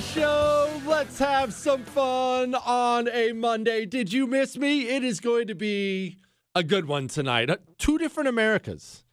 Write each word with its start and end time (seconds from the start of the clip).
Show. 0.00 0.80
Let's 0.86 1.18
have 1.18 1.52
some 1.52 1.84
fun 1.84 2.54
on 2.54 3.08
a 3.08 3.32
Monday. 3.32 3.84
Did 3.84 4.12
you 4.12 4.26
miss 4.26 4.56
me? 4.56 4.88
It 4.88 5.04
is 5.04 5.20
going 5.20 5.46
to 5.48 5.54
be 5.54 6.16
a 6.54 6.62
good 6.62 6.86
one 6.86 7.06
tonight. 7.06 7.50
Uh, 7.50 7.56
two 7.76 7.98
different 7.98 8.28
Americas. 8.28 9.04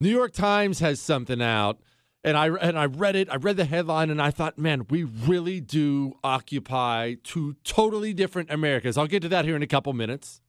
New 0.00 0.08
York 0.08 0.32
Times 0.32 0.78
has 0.78 1.00
something 1.00 1.42
out, 1.42 1.80
and 2.22 2.36
I 2.36 2.48
and 2.48 2.78
I 2.78 2.86
read 2.86 3.16
it. 3.16 3.28
I 3.28 3.36
read 3.36 3.56
the 3.56 3.64
headline, 3.64 4.08
and 4.08 4.22
I 4.22 4.30
thought, 4.30 4.56
man, 4.56 4.86
we 4.88 5.02
really 5.02 5.60
do 5.60 6.14
occupy 6.22 7.16
two 7.24 7.56
totally 7.64 8.14
different 8.14 8.50
Americas. 8.50 8.96
I'll 8.96 9.06
get 9.08 9.22
to 9.22 9.28
that 9.30 9.44
here 9.44 9.56
in 9.56 9.62
a 9.62 9.66
couple 9.66 9.92
minutes. 9.92 10.40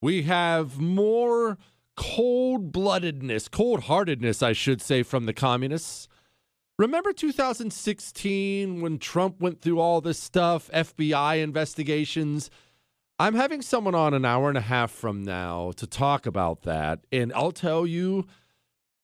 We 0.00 0.22
have 0.22 0.78
more 0.78 1.58
cold 1.96 2.72
bloodedness, 2.72 3.50
cold 3.50 3.84
heartedness, 3.84 4.42
I 4.42 4.52
should 4.54 4.80
say, 4.80 5.02
from 5.02 5.26
the 5.26 5.34
communists. 5.34 6.08
Remember 6.76 7.12
2016 7.12 8.80
when 8.80 8.98
Trump 8.98 9.40
went 9.40 9.60
through 9.60 9.78
all 9.78 10.00
this 10.00 10.18
stuff, 10.18 10.68
FBI 10.74 11.40
investigations? 11.40 12.50
I'm 13.16 13.34
having 13.34 13.62
someone 13.62 13.94
on 13.94 14.12
an 14.12 14.24
hour 14.24 14.48
and 14.48 14.58
a 14.58 14.62
half 14.62 14.90
from 14.90 15.22
now 15.22 15.70
to 15.76 15.86
talk 15.86 16.26
about 16.26 16.62
that. 16.62 17.06
And 17.12 17.32
I'll 17.32 17.52
tell 17.52 17.86
you, 17.86 18.26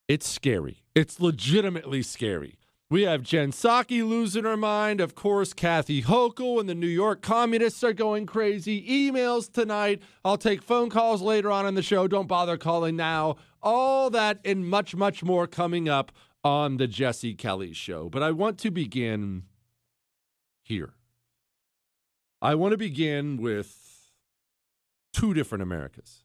it's 0.08 0.28
scary. 0.28 0.82
It's 0.96 1.20
legitimately 1.20 2.02
scary. 2.02 2.58
We 2.90 3.02
have 3.02 3.22
Jen 3.22 3.52
Psaki 3.52 4.04
losing 4.04 4.42
her 4.42 4.56
mind. 4.56 5.00
Of 5.00 5.14
course, 5.14 5.52
Kathy 5.52 6.02
Hochul 6.02 6.58
and 6.58 6.68
the 6.68 6.74
New 6.74 6.88
York 6.88 7.22
communists 7.22 7.84
are 7.84 7.92
going 7.92 8.26
crazy. 8.26 8.84
Emails 8.84 9.48
tonight. 9.48 10.02
I'll 10.24 10.36
take 10.36 10.60
phone 10.60 10.90
calls 10.90 11.22
later 11.22 11.52
on 11.52 11.68
in 11.68 11.76
the 11.76 11.84
show. 11.84 12.08
Don't 12.08 12.26
bother 12.26 12.56
calling 12.56 12.96
now. 12.96 13.36
All 13.62 14.10
that 14.10 14.40
and 14.44 14.68
much, 14.68 14.96
much 14.96 15.22
more 15.22 15.46
coming 15.46 15.88
up 15.88 16.10
on 16.42 16.76
the 16.78 16.86
Jesse 16.86 17.34
Kelly 17.34 17.72
show. 17.72 18.08
But 18.08 18.22
I 18.22 18.30
want 18.30 18.58
to 18.58 18.70
begin 18.70 19.44
here. 20.62 20.94
I 22.40 22.54
want 22.54 22.72
to 22.72 22.78
begin 22.78 23.36
with 23.36 24.10
two 25.12 25.34
different 25.34 25.62
Americas 25.62 26.24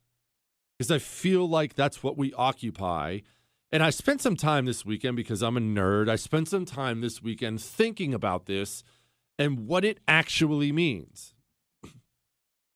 because 0.78 0.92
I 0.92 1.00
feel 1.00 1.48
like 1.48 1.76
that's 1.76 2.04
what 2.04 2.18
we 2.18 2.34
occupy 2.34 3.20
and 3.76 3.84
I 3.84 3.90
spent 3.90 4.22
some 4.22 4.38
time 4.38 4.66
this 4.66 4.86
weekend 4.86 5.18
because 5.18 5.42
I'm 5.42 5.58
a 5.58 5.60
nerd. 5.60 6.10
I 6.10 6.16
spent 6.16 6.48
some 6.48 6.64
time 6.64 7.02
this 7.02 7.22
weekend 7.22 7.60
thinking 7.60 8.14
about 8.14 8.46
this 8.46 8.86
and 9.38 9.68
what 9.68 9.84
it 9.84 10.00
actually 10.08 10.72
means. 10.72 11.34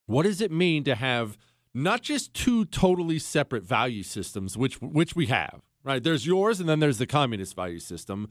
What 0.07 0.23
does 0.23 0.41
it 0.41 0.51
mean 0.51 0.83
to 0.85 0.95
have 0.95 1.37
not 1.73 2.01
just 2.01 2.33
two 2.33 2.65
totally 2.65 3.19
separate 3.19 3.63
value 3.63 4.01
systems, 4.01 4.57
which 4.57 4.81
which 4.81 5.15
we 5.15 5.27
have, 5.27 5.61
right? 5.83 6.03
There's 6.03 6.25
yours 6.25 6.59
and 6.59 6.67
then 6.67 6.79
there's 6.79 6.97
the 6.97 7.07
communist 7.07 7.55
value 7.55 7.79
system, 7.79 8.29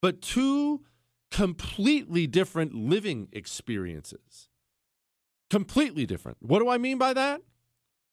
but 0.00 0.22
two 0.22 0.84
completely 1.30 2.26
different 2.26 2.74
living 2.74 3.28
experiences. 3.32 4.48
Completely 5.50 6.06
different. 6.06 6.38
What 6.40 6.60
do 6.60 6.68
I 6.68 6.78
mean 6.78 6.98
by 6.98 7.14
that? 7.14 7.42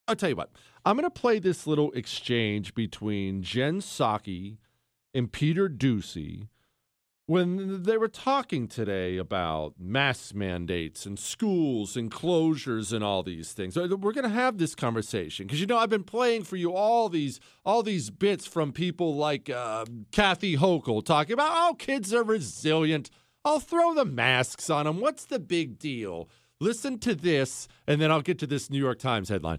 I'll 0.08 0.16
tell 0.16 0.28
you 0.30 0.36
what. 0.36 0.50
I'm 0.84 0.96
going 0.96 1.04
to 1.04 1.10
play 1.10 1.38
this 1.38 1.66
little 1.66 1.90
exchange 1.92 2.74
between 2.74 3.42
Jen 3.42 3.80
Psaki 3.80 4.58
and 5.12 5.32
Peter 5.32 5.68
Doocy 5.68 6.48
when 7.26 7.82
they 7.82 7.98
were 7.98 8.08
talking 8.08 8.68
today 8.68 9.16
about 9.16 9.74
mask 9.78 10.34
mandates 10.34 11.06
and 11.06 11.18
schools 11.18 11.96
and 11.96 12.10
closures 12.10 12.92
and 12.92 13.02
all 13.02 13.24
these 13.24 13.52
things. 13.52 13.76
We're 13.76 13.88
going 13.88 14.22
to 14.22 14.28
have 14.28 14.58
this 14.58 14.74
conversation 14.76 15.46
because 15.46 15.60
you 15.60 15.66
know 15.66 15.76
I've 15.76 15.90
been 15.90 16.04
playing 16.04 16.44
for 16.44 16.56
you 16.56 16.72
all 16.72 17.08
these 17.08 17.40
all 17.64 17.82
these 17.82 18.10
bits 18.10 18.46
from 18.46 18.72
people 18.72 19.16
like 19.16 19.50
uh, 19.50 19.84
Kathy 20.12 20.56
Hochul 20.56 21.04
talking 21.04 21.34
about 21.34 21.50
oh 21.52 21.74
kids 21.74 22.14
are 22.14 22.24
resilient. 22.24 23.10
I'll 23.44 23.60
throw 23.60 23.94
the 23.94 24.04
masks 24.04 24.70
on 24.70 24.86
them. 24.86 25.00
What's 25.00 25.24
the 25.24 25.38
big 25.38 25.78
deal? 25.78 26.28
Listen 26.58 26.98
to 27.00 27.14
this, 27.14 27.68
and 27.86 28.00
then 28.00 28.10
I'll 28.10 28.22
get 28.22 28.38
to 28.38 28.46
this 28.46 28.70
New 28.70 28.78
York 28.78 28.98
Times 28.98 29.28
headline 29.28 29.58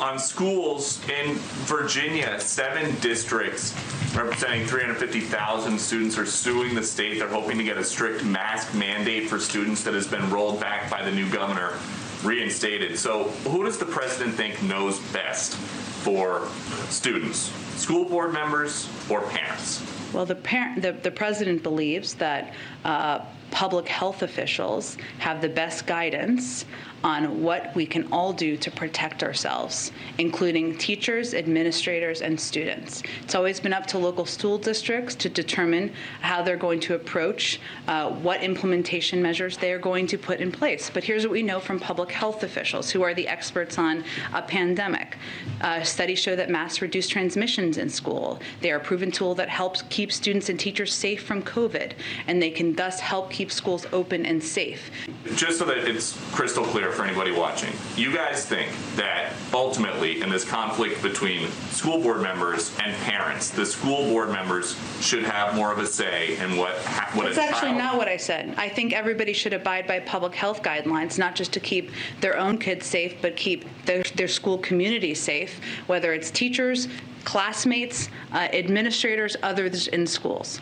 on 0.00 0.18
schools 0.18 1.00
in 1.08 1.34
Virginia, 1.66 2.38
seven 2.40 2.94
districts 3.00 3.74
representing 4.14 4.66
350,000 4.66 5.78
students 5.78 6.16
are 6.16 6.26
suing 6.26 6.74
the 6.74 6.82
state. 6.82 7.18
They're 7.18 7.28
hoping 7.28 7.58
to 7.58 7.64
get 7.64 7.78
a 7.78 7.84
strict 7.84 8.24
mask 8.24 8.74
mandate 8.74 9.28
for 9.28 9.38
students 9.38 9.82
that 9.84 9.94
has 9.94 10.06
been 10.06 10.28
rolled 10.30 10.60
back 10.60 10.90
by 10.90 11.02
the 11.02 11.10
new 11.10 11.28
governor 11.30 11.78
reinstated. 12.22 12.98
So, 12.98 13.24
who 13.44 13.64
does 13.64 13.78
the 13.78 13.84
president 13.84 14.34
think 14.34 14.62
knows 14.62 14.98
best 15.12 15.54
for 15.54 16.48
students? 16.88 17.52
School 17.76 18.04
board 18.04 18.32
members 18.32 18.88
or 19.08 19.22
parents? 19.22 19.82
Well, 20.12 20.24
the, 20.24 20.34
parent, 20.34 20.82
the, 20.82 20.92
the 20.92 21.10
president 21.10 21.62
believes 21.62 22.14
that 22.14 22.54
uh, 22.84 23.20
public 23.50 23.86
health 23.86 24.22
officials 24.22 24.96
have 25.18 25.40
the 25.40 25.48
best 25.48 25.86
guidance 25.86 26.64
on 27.04 27.42
what 27.42 27.74
we 27.74 27.86
can 27.86 28.10
all 28.12 28.32
do 28.32 28.56
to 28.56 28.70
protect 28.70 29.22
ourselves, 29.22 29.92
including 30.18 30.76
teachers, 30.76 31.34
administrators, 31.34 32.22
and 32.22 32.38
students. 32.38 33.02
It's 33.22 33.34
always 33.34 33.60
been 33.60 33.72
up 33.72 33.86
to 33.88 33.98
local 33.98 34.26
school 34.26 34.58
districts 34.58 35.14
to 35.16 35.28
determine 35.28 35.92
how 36.20 36.42
they're 36.42 36.56
going 36.56 36.80
to 36.80 36.94
approach 36.94 37.60
uh, 37.86 38.10
what 38.10 38.42
implementation 38.42 39.22
measures 39.22 39.56
they 39.56 39.72
are 39.72 39.78
going 39.78 40.06
to 40.08 40.18
put 40.18 40.40
in 40.40 40.50
place. 40.50 40.90
But 40.90 41.04
here's 41.04 41.24
what 41.24 41.32
we 41.32 41.42
know 41.42 41.60
from 41.60 41.78
public 41.78 42.10
health 42.10 42.42
officials, 42.42 42.90
who 42.90 43.02
are 43.02 43.14
the 43.14 43.28
experts 43.28 43.78
on 43.78 44.04
a 44.34 44.42
pandemic. 44.42 45.16
Uh, 45.60 45.82
studies 45.82 46.18
show 46.18 46.34
that 46.36 46.50
masks 46.50 46.82
reduce 46.82 47.08
transmissions 47.08 47.78
in 47.78 47.88
school. 47.88 48.40
They 48.60 48.72
are 48.72 48.76
a 48.76 48.80
proven 48.80 49.10
tool 49.10 49.34
that 49.36 49.48
helps 49.48 49.82
keep 49.88 50.12
students 50.12 50.48
and 50.48 50.58
teachers 50.58 50.92
safe 50.92 51.24
from 51.24 51.42
COVID, 51.42 51.92
and 52.26 52.42
they 52.42 52.50
can 52.50 52.74
thus 52.74 53.00
help 53.00 53.30
keep 53.30 53.52
schools 53.52 53.86
open 53.92 54.26
and 54.26 54.42
safe. 54.42 54.90
Just 55.36 55.58
so 55.58 55.64
that 55.66 55.78
it's 55.78 56.18
crystal 56.32 56.64
clear 56.64 56.87
for 56.92 57.04
anybody 57.04 57.32
watching. 57.32 57.72
You 57.96 58.12
guys 58.12 58.44
think 58.44 58.70
that 58.96 59.32
ultimately, 59.52 60.20
in 60.20 60.28
this 60.28 60.44
conflict 60.44 61.02
between 61.02 61.50
school 61.70 62.00
board 62.00 62.20
members 62.20 62.76
and 62.82 62.94
parents, 63.02 63.50
the 63.50 63.66
school 63.66 64.08
board 64.10 64.30
members 64.30 64.76
should 65.00 65.22
have 65.22 65.54
more 65.54 65.72
of 65.72 65.78
a 65.78 65.86
say 65.86 66.36
in 66.38 66.56
what 66.56 66.74
what 67.14 67.34
That's 67.34 67.38
actually 67.38 67.72
not 67.72 67.96
what 67.96 68.08
I 68.08 68.16
said. 68.16 68.54
I 68.56 68.68
think 68.68 68.92
everybody 68.92 69.32
should 69.32 69.52
abide 69.52 69.86
by 69.86 70.00
public 70.00 70.34
health 70.34 70.62
guidelines, 70.62 71.18
not 71.18 71.34
just 71.34 71.52
to 71.52 71.60
keep 71.60 71.90
their 72.20 72.36
own 72.38 72.58
kids 72.58 72.86
safe, 72.86 73.16
but 73.20 73.36
keep 73.36 73.64
their, 73.84 74.02
their 74.14 74.28
school 74.28 74.58
community 74.58 75.14
safe, 75.14 75.60
whether 75.86 76.12
it's 76.12 76.30
teachers, 76.30 76.88
classmates, 77.24 78.08
uh, 78.32 78.48
administrators, 78.52 79.36
others 79.42 79.88
in 79.88 80.06
schools. 80.06 80.60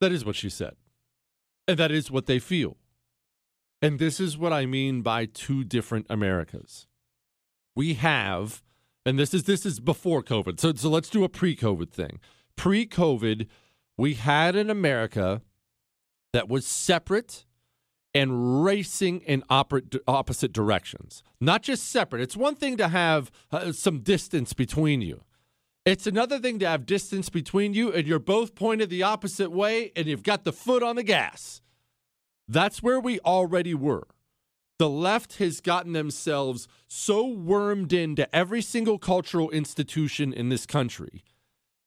That 0.00 0.12
is 0.12 0.24
what 0.24 0.36
she 0.36 0.50
said. 0.50 0.74
And 1.68 1.78
that 1.78 1.92
is 1.92 2.10
what 2.10 2.26
they 2.26 2.38
feel. 2.38 2.76
And 3.82 3.98
this 3.98 4.20
is 4.20 4.38
what 4.38 4.52
I 4.52 4.64
mean 4.64 5.02
by 5.02 5.26
two 5.26 5.64
different 5.64 6.06
Americas. 6.08 6.86
We 7.74 7.94
have, 7.94 8.62
and 9.04 9.18
this 9.18 9.34
is 9.34 9.44
this 9.44 9.66
is 9.66 9.80
before 9.80 10.22
COVID. 10.22 10.60
So 10.60 10.72
so 10.74 10.88
let's 10.88 11.10
do 11.10 11.24
a 11.24 11.28
pre-COVID 11.28 11.90
thing. 11.90 12.20
Pre-COVID, 12.54 13.48
we 13.98 14.14
had 14.14 14.54
an 14.54 14.70
America 14.70 15.42
that 16.32 16.48
was 16.48 16.64
separate 16.64 17.44
and 18.14 18.62
racing 18.62 19.20
in 19.22 19.42
opposite 19.50 20.52
directions. 20.52 21.22
Not 21.40 21.62
just 21.62 21.88
separate. 21.88 22.22
It's 22.22 22.36
one 22.36 22.54
thing 22.54 22.76
to 22.76 22.88
have 22.88 23.30
uh, 23.50 23.72
some 23.72 24.00
distance 24.00 24.52
between 24.52 25.00
you. 25.00 25.24
It's 25.84 26.06
another 26.06 26.38
thing 26.38 26.58
to 26.60 26.68
have 26.68 26.86
distance 26.86 27.28
between 27.28 27.74
you 27.74 27.90
and 27.92 28.06
you're 28.06 28.18
both 28.18 28.54
pointed 28.54 28.90
the 28.90 29.02
opposite 29.02 29.50
way 29.50 29.92
and 29.96 30.06
you've 30.06 30.22
got 30.22 30.44
the 30.44 30.52
foot 30.52 30.82
on 30.82 30.96
the 30.96 31.02
gas. 31.02 31.62
That's 32.48 32.82
where 32.82 33.00
we 33.00 33.20
already 33.20 33.74
were. 33.74 34.06
The 34.78 34.88
left 34.88 35.36
has 35.38 35.60
gotten 35.60 35.92
themselves 35.92 36.66
so 36.88 37.26
wormed 37.26 37.92
into 37.92 38.34
every 38.34 38.62
single 38.62 38.98
cultural 38.98 39.50
institution 39.50 40.32
in 40.32 40.48
this 40.48 40.66
country. 40.66 41.22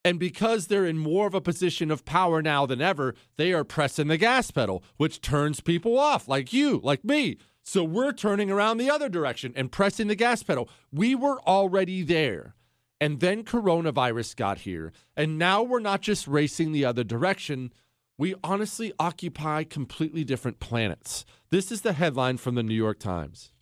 And 0.04 0.20
because 0.20 0.68
they're 0.68 0.86
in 0.86 0.98
more 0.98 1.26
of 1.26 1.34
a 1.34 1.40
position 1.40 1.90
of 1.90 2.04
power 2.04 2.40
now 2.40 2.64
than 2.64 2.80
ever, 2.80 3.14
they 3.36 3.52
are 3.52 3.64
pressing 3.64 4.06
the 4.06 4.16
gas 4.16 4.50
pedal, 4.50 4.84
which 4.96 5.20
turns 5.20 5.60
people 5.60 5.98
off, 5.98 6.28
like 6.28 6.52
you, 6.52 6.80
like 6.84 7.04
me. 7.04 7.38
So 7.64 7.82
we're 7.82 8.12
turning 8.12 8.48
around 8.48 8.78
the 8.78 8.88
other 8.88 9.08
direction 9.08 9.52
and 9.56 9.72
pressing 9.72 10.06
the 10.06 10.14
gas 10.14 10.44
pedal. 10.44 10.70
We 10.92 11.16
were 11.16 11.40
already 11.40 12.04
there. 12.04 12.54
And 13.00 13.18
then 13.18 13.42
coronavirus 13.42 14.36
got 14.36 14.58
here. 14.58 14.92
And 15.16 15.38
now 15.38 15.64
we're 15.64 15.80
not 15.80 16.02
just 16.02 16.28
racing 16.28 16.70
the 16.70 16.84
other 16.84 17.02
direction, 17.02 17.72
we 18.18 18.34
honestly 18.42 18.92
occupy 18.98 19.64
completely 19.64 20.24
different 20.24 20.60
planets. 20.60 21.24
This 21.50 21.70
is 21.70 21.82
the 21.82 21.92
headline 21.92 22.38
from 22.38 22.54
the 22.54 22.62
New 22.62 22.74
York 22.74 22.98
Times. 22.98 23.52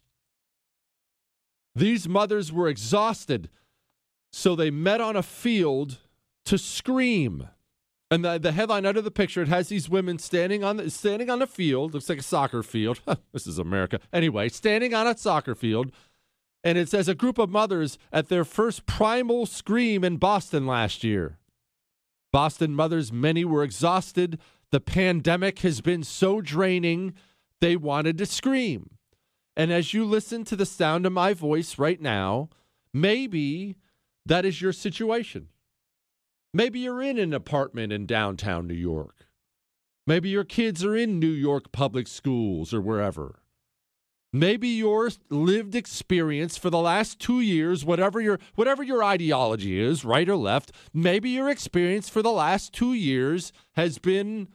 These 1.75 2.09
mothers 2.09 2.53
were 2.53 2.69
exhausted, 2.69 3.51
so 4.33 4.55
they 4.55 4.71
met 4.71 5.01
on 5.01 5.17
a 5.17 5.23
field 5.23 5.99
to 6.45 6.57
scream. 6.57 7.49
And 8.11 8.25
the, 8.25 8.39
the 8.39 8.53
headline 8.53 8.87
under 8.87 9.03
the 9.03 9.11
picture, 9.11 9.43
it 9.43 9.49
has 9.49 9.69
these 9.69 9.89
women 9.89 10.19
standing 10.19 10.63
on 10.63 10.77
the, 10.77 10.91
standing 10.91 11.31
on 11.31 11.43
a 11.43 11.49
field, 11.49 11.95
looks 11.95 12.09
like 12.09 12.19
a 12.19 12.23
soccer 12.23 12.63
field. 12.63 13.01
this 13.33 13.47
is 13.47 13.59
America. 13.59 13.99
Anyway, 14.13 14.49
standing 14.51 14.95
on 14.95 15.07
a 15.07 15.17
soccer 15.17 15.55
field. 15.55 15.91
And 16.63 16.79
it 16.79 16.89
says 16.89 17.09
a 17.09 17.15
group 17.15 17.39
of 17.39 17.51
mothers 17.51 17.99
at 18.13 18.29
their 18.29 18.45
first 18.45 18.87
primal 18.87 19.45
scream 19.47 20.03
in 20.03 20.17
Boston 20.17 20.67
last 20.67 21.05
year. 21.05 21.39
Boston 22.35 22.75
mothers, 22.75 23.13
many 23.13 23.45
were 23.45 23.63
exhausted. 23.63 24.41
The 24.73 24.81
pandemic 24.81 25.61
has 25.61 25.81
been 25.81 26.03
so 26.03 26.41
draining, 26.41 27.15
they 27.61 27.77
wanted 27.77 28.19
to 28.19 28.27
scream. 28.27 28.99
And 29.57 29.71
as 29.71 29.95
you 29.95 30.05
listen 30.05 30.43
to 30.47 30.57
the 30.57 30.67
sound 30.67 31.07
of 31.07 31.13
my 31.13 31.33
voice 31.33 31.79
right 31.79 32.01
now, 32.01 32.49
maybe 32.93 33.77
that 34.27 34.45
is 34.45 34.61
your 34.61 34.73
situation. 34.73 35.47
Maybe 36.53 36.81
you're 36.81 37.03
in 37.03 37.21
an 37.21 37.33
apartment 37.33 37.93
in 37.93 38.05
downtown 38.05 38.67
New 38.67 38.75
York. 38.75 39.29
Maybe 40.05 40.29
your 40.29 40.43
kids 40.43 40.85
are 40.85 40.97
in 40.97 41.21
New 41.21 41.29
York 41.29 41.71
public 41.71 42.09
schools 42.09 42.75
or 42.75 42.81
wherever. 42.81 43.44
Maybe 44.37 44.67
your 44.67 45.13
lived 45.31 45.77
experience 45.77 46.59
for 46.59 46.69
the 46.69 46.81
last 46.81 47.21
2 47.21 47.41
years, 47.41 47.85
whatever 47.85 48.21
your 48.21 48.41
whatever 48.57 48.83
your 48.83 49.05
ideology 49.05 49.79
is, 49.79 50.05
right 50.05 50.29
or 50.29 50.35
left, 50.35 50.73
maybe 50.93 51.31
your 51.31 51.49
experience 51.49 52.09
for 52.09 52.21
the 52.21 52.33
last 52.33 52.73
2 52.73 52.95
years 52.95 53.53
has 53.75 53.99
been 53.99 54.49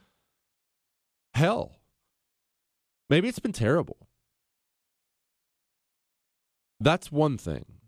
hell. 1.34 1.78
Maybe 3.10 3.30
it's 3.30 3.40
been 3.40 3.54
terrible. 3.54 3.96
That's 6.82 7.10
one 7.10 7.38
thing. 7.38 7.79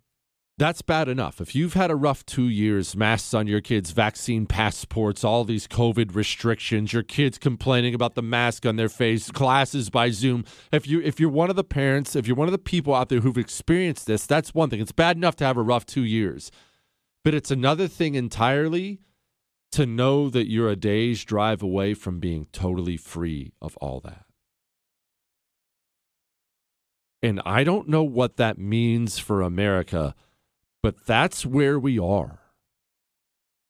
That's 0.61 0.83
bad 0.83 1.09
enough. 1.09 1.41
If 1.41 1.55
you've 1.55 1.73
had 1.73 1.89
a 1.89 1.95
rough 1.95 2.23
two 2.23 2.47
years, 2.47 2.95
masks 2.95 3.33
on 3.33 3.47
your 3.47 3.61
kids, 3.61 3.89
vaccine 3.89 4.45
passports, 4.45 5.23
all 5.23 5.43
these 5.43 5.67
COVID 5.67 6.13
restrictions, 6.13 6.93
your 6.93 7.01
kids 7.01 7.39
complaining 7.39 7.95
about 7.95 8.13
the 8.13 8.21
mask 8.21 8.67
on 8.67 8.75
their 8.75 8.87
face, 8.87 9.31
classes 9.31 9.89
by 9.89 10.11
Zoom. 10.11 10.45
If 10.71 10.85
you 10.85 11.01
if 11.01 11.19
you're 11.19 11.31
one 11.31 11.49
of 11.49 11.55
the 11.55 11.63
parents, 11.63 12.15
if 12.15 12.27
you're 12.27 12.35
one 12.35 12.47
of 12.47 12.51
the 12.51 12.59
people 12.59 12.93
out 12.93 13.09
there 13.09 13.21
who've 13.21 13.39
experienced 13.39 14.05
this, 14.05 14.27
that's 14.27 14.53
one 14.53 14.69
thing. 14.69 14.79
It's 14.79 14.91
bad 14.91 15.17
enough 15.17 15.35
to 15.37 15.45
have 15.45 15.57
a 15.57 15.63
rough 15.63 15.87
two 15.87 16.03
years. 16.03 16.51
But 17.23 17.33
it's 17.33 17.49
another 17.49 17.87
thing 17.87 18.13
entirely 18.13 18.99
to 19.71 19.87
know 19.87 20.29
that 20.29 20.47
you're 20.47 20.69
a 20.69 20.75
day's 20.75 21.23
drive 21.25 21.63
away 21.63 21.95
from 21.95 22.19
being 22.19 22.45
totally 22.51 22.97
free 22.97 23.51
of 23.63 23.77
all 23.77 23.99
that. 24.01 24.25
And 27.23 27.41
I 27.47 27.63
don't 27.63 27.89
know 27.89 28.03
what 28.03 28.37
that 28.37 28.59
means 28.59 29.17
for 29.17 29.41
America, 29.41 30.13
but 30.81 31.05
that's 31.05 31.45
where 31.45 31.79
we 31.79 31.99
are. 31.99 32.39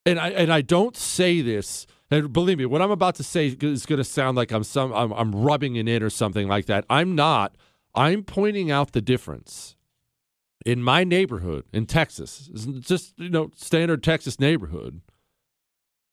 And 0.04 0.18
I 0.18 0.30
and 0.30 0.52
I 0.52 0.62
don't 0.62 0.96
say 0.96 1.40
this, 1.40 1.86
and 2.10 2.32
believe 2.32 2.58
me, 2.58 2.66
what 2.66 2.82
I'm 2.82 2.90
about 2.90 3.14
to 3.16 3.22
say 3.22 3.46
is 3.46 3.86
going 3.86 3.98
to 3.98 4.04
sound 4.04 4.36
like 4.36 4.50
I'm 4.50 4.64
some 4.64 4.92
I'm, 4.92 5.12
I'm 5.12 5.32
rubbing 5.32 5.76
it 5.76 5.88
in 5.88 6.02
or 6.02 6.10
something 6.10 6.48
like 6.48 6.66
that. 6.66 6.84
I'm 6.90 7.14
not. 7.14 7.56
I'm 7.94 8.24
pointing 8.24 8.70
out 8.70 8.92
the 8.92 9.02
difference. 9.02 9.76
In 10.64 10.82
my 10.82 11.02
neighborhood 11.02 11.64
in 11.72 11.86
Texas, 11.86 12.48
just 12.80 13.18
you 13.18 13.30
know, 13.30 13.50
standard 13.56 14.02
Texas 14.02 14.38
neighborhood, 14.38 15.00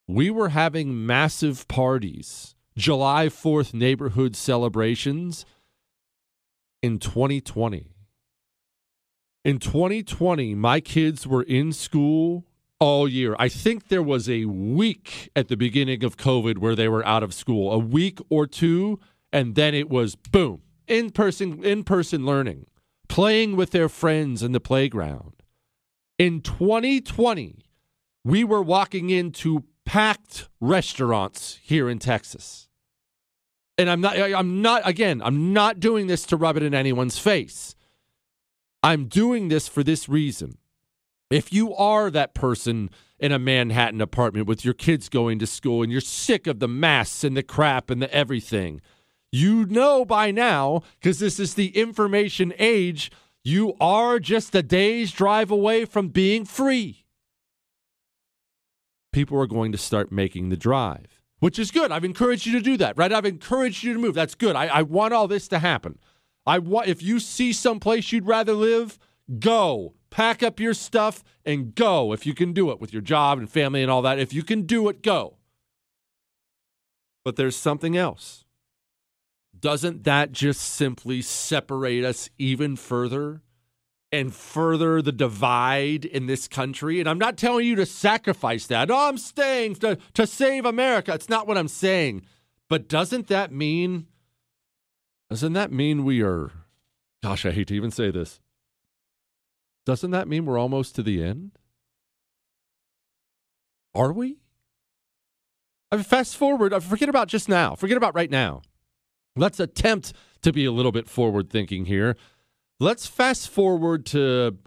we 0.07 0.31
were 0.31 0.49
having 0.49 1.05
massive 1.05 1.67
parties, 1.67 2.55
July 2.75 3.27
4th 3.27 3.75
neighborhood 3.75 4.35
celebrations 4.35 5.45
in 6.81 6.97
2020. 6.97 7.91
In 9.45 9.59
2020, 9.59 10.55
my 10.55 10.79
kids 10.79 11.25
were 11.25 11.43
in 11.43 11.71
school 11.71 12.45
all 12.79 13.07
year. 13.07 13.35
I 13.39 13.49
think 13.49 13.87
there 13.87 14.03
was 14.03 14.29
a 14.29 14.45
week 14.45 15.29
at 15.35 15.47
the 15.47 15.57
beginning 15.57 16.03
of 16.03 16.17
COVID 16.17 16.57
where 16.57 16.75
they 16.75 16.87
were 16.87 17.05
out 17.05 17.23
of 17.23 17.33
school, 17.33 17.71
a 17.71 17.77
week 17.77 18.19
or 18.29 18.47
two, 18.47 18.99
and 19.31 19.55
then 19.55 19.73
it 19.73 19.89
was 19.89 20.15
boom, 20.15 20.61
in 20.87 21.11
person 21.11 21.63
in 21.63 21.83
person 21.83 22.25
learning, 22.25 22.65
playing 23.07 23.55
with 23.55 23.71
their 23.71 23.89
friends 23.89 24.43
in 24.43 24.51
the 24.51 24.59
playground. 24.59 25.33
In 26.17 26.41
2020, 26.41 27.65
we 28.25 28.43
were 28.43 28.61
walking 28.61 29.09
into 29.09 29.63
packed 29.85 30.49
restaurants 30.59 31.59
here 31.63 31.89
in 31.89 31.99
Texas 31.99 32.69
and 33.79 33.89
I'm 33.89 34.01
not 34.01 34.19
I'm 34.19 34.61
not 34.61 34.81
again, 34.85 35.21
I'm 35.23 35.53
not 35.53 35.79
doing 35.79 36.07
this 36.07 36.25
to 36.27 36.37
rub 36.37 36.57
it 36.57 36.63
in 36.63 36.73
anyone's 36.73 37.17
face. 37.17 37.75
I'm 38.81 39.05
doing 39.05 39.49
this 39.49 39.67
for 39.67 39.83
this 39.83 40.07
reason. 40.07 40.57
If 41.29 41.53
you 41.53 41.75
are 41.75 42.09
that 42.09 42.33
person 42.33 42.89
in 43.19 43.31
a 43.31 43.39
Manhattan 43.39 44.01
apartment 44.01 44.47
with 44.47 44.65
your 44.65 44.73
kids 44.73 45.09
going 45.09 45.37
to 45.39 45.47
school 45.47 45.83
and 45.83 45.91
you're 45.91 46.01
sick 46.01 46.47
of 46.47 46.59
the 46.59 46.67
masks 46.67 47.23
and 47.23 47.37
the 47.37 47.43
crap 47.43 47.89
and 47.89 48.01
the 48.01 48.11
everything, 48.13 48.81
you 49.31 49.65
know 49.65 50.05
by 50.05 50.31
now, 50.31 50.81
because 50.99 51.19
this 51.19 51.39
is 51.39 51.53
the 51.53 51.77
information 51.77 52.53
age, 52.57 53.11
you 53.43 53.75
are 53.79 54.19
just 54.19 54.55
a 54.55 54.63
day's 54.63 55.11
drive 55.11 55.51
away 55.51 55.85
from 55.85 56.07
being 56.07 56.45
free. 56.45 57.05
People 59.11 59.39
are 59.39 59.47
going 59.47 59.71
to 59.71 59.77
start 59.77 60.11
making 60.11 60.49
the 60.49 60.57
drive 60.57 61.19
which 61.39 61.57
is 61.57 61.71
good. 61.71 61.91
I've 61.91 62.05
encouraged 62.05 62.45
you 62.45 62.53
to 62.53 62.61
do 62.61 62.77
that, 62.77 62.97
right? 62.97 63.11
I've 63.11 63.25
encouraged 63.25 63.83
you 63.83 63.93
to 63.93 63.99
move. 63.99 64.13
That's 64.13 64.35
good. 64.35 64.55
I, 64.55 64.67
I 64.67 64.81
want 64.83 65.13
all 65.13 65.27
this 65.27 65.47
to 65.49 65.59
happen. 65.59 65.97
I 66.49 66.59
if 66.85 67.01
you 67.03 67.19
see 67.19 67.53
someplace 67.53 68.11
you'd 68.11 68.27
rather 68.27 68.53
live, 68.53 68.97
go. 69.39 69.93
Pack 70.09 70.41
up 70.41 70.59
your 70.59 70.73
stuff 70.73 71.23
and 71.45 71.75
go 71.75 72.13
if 72.13 72.25
you 72.25 72.33
can 72.33 72.51
do 72.51 72.71
it 72.71 72.81
with 72.81 72.91
your 72.91 73.03
job 73.03 73.37
and 73.37 73.49
family 73.49 73.83
and 73.83 73.91
all 73.91 74.01
that. 74.01 74.17
If 74.17 74.33
you 74.33 74.41
can 74.43 74.63
do 74.63 74.89
it, 74.89 75.03
go. 75.03 75.37
But 77.23 77.35
there's 77.35 77.55
something 77.55 77.95
else. 77.95 78.45
Doesn't 79.57 80.03
that 80.05 80.31
just 80.31 80.61
simply 80.61 81.21
separate 81.21 82.03
us 82.03 82.29
even 82.39 82.75
further 82.75 83.41
and 84.11 84.33
further 84.33 85.01
the 85.01 85.11
divide 85.11 86.05
in 86.05 86.25
this 86.25 86.47
country. 86.47 86.99
And 86.99 87.07
I'm 87.07 87.19
not 87.19 87.37
telling 87.37 87.67
you 87.67 87.75
to 87.75 87.85
sacrifice 87.85 88.65
that. 88.67 88.89
Oh, 88.89 89.07
I'm 89.07 89.17
staying 89.17 89.75
to, 89.75 89.97
to 90.15 90.25
save 90.25 90.65
America. 90.65 91.13
It's 91.13 91.29
not 91.29 91.47
what 91.47 91.57
I'm 91.57 91.67
saying. 91.67 92.23
But 92.69 92.87
doesn't 92.87 93.27
that 93.27 93.51
mean, 93.51 94.07
doesn't 95.29 95.53
that 95.53 95.71
mean 95.71 96.03
we 96.03 96.21
are, 96.21 96.51
gosh, 97.23 97.45
I 97.45 97.51
hate 97.51 97.67
to 97.67 97.75
even 97.75 97.91
say 97.91 98.11
this. 98.11 98.39
Doesn't 99.85 100.11
that 100.11 100.27
mean 100.27 100.45
we're 100.45 100.59
almost 100.59 100.95
to 100.95 101.03
the 101.03 101.23
end? 101.23 101.51
Are 103.93 104.11
we? 104.11 104.37
I 105.91 105.95
mean, 105.95 106.03
fast 106.03 106.37
forward, 106.37 106.73
uh, 106.73 106.79
forget 106.79 107.09
about 107.09 107.27
just 107.27 107.49
now, 107.49 107.75
forget 107.75 107.97
about 107.97 108.15
right 108.15 108.29
now. 108.29 108.61
Let's 109.35 109.59
attempt 109.59 110.13
to 110.41 110.53
be 110.53 110.65
a 110.65 110.71
little 110.71 110.91
bit 110.91 111.07
forward 111.07 111.49
thinking 111.49 111.85
here. 111.85 112.15
Let's 112.79 113.07
fast 113.07 113.49
forward 113.49 114.05
to 114.07 114.57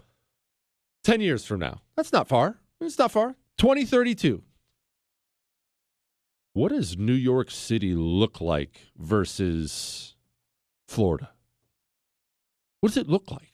10 1.03 1.21
years 1.21 1.45
from 1.45 1.59
now. 1.59 1.81
That's 1.95 2.11
not 2.11 2.27
far. 2.27 2.59
It's 2.81 2.97
not 2.97 3.11
far. 3.11 3.35
2032. 3.57 4.43
What 6.53 6.69
does 6.69 6.97
New 6.97 7.13
York 7.13 7.49
City 7.49 7.95
look 7.95 8.39
like 8.39 8.81
versus 8.97 10.15
Florida? 10.93 11.31
What 12.79 12.89
does 12.89 12.97
it 12.97 13.09
look 13.09 13.31
like? 13.31 13.53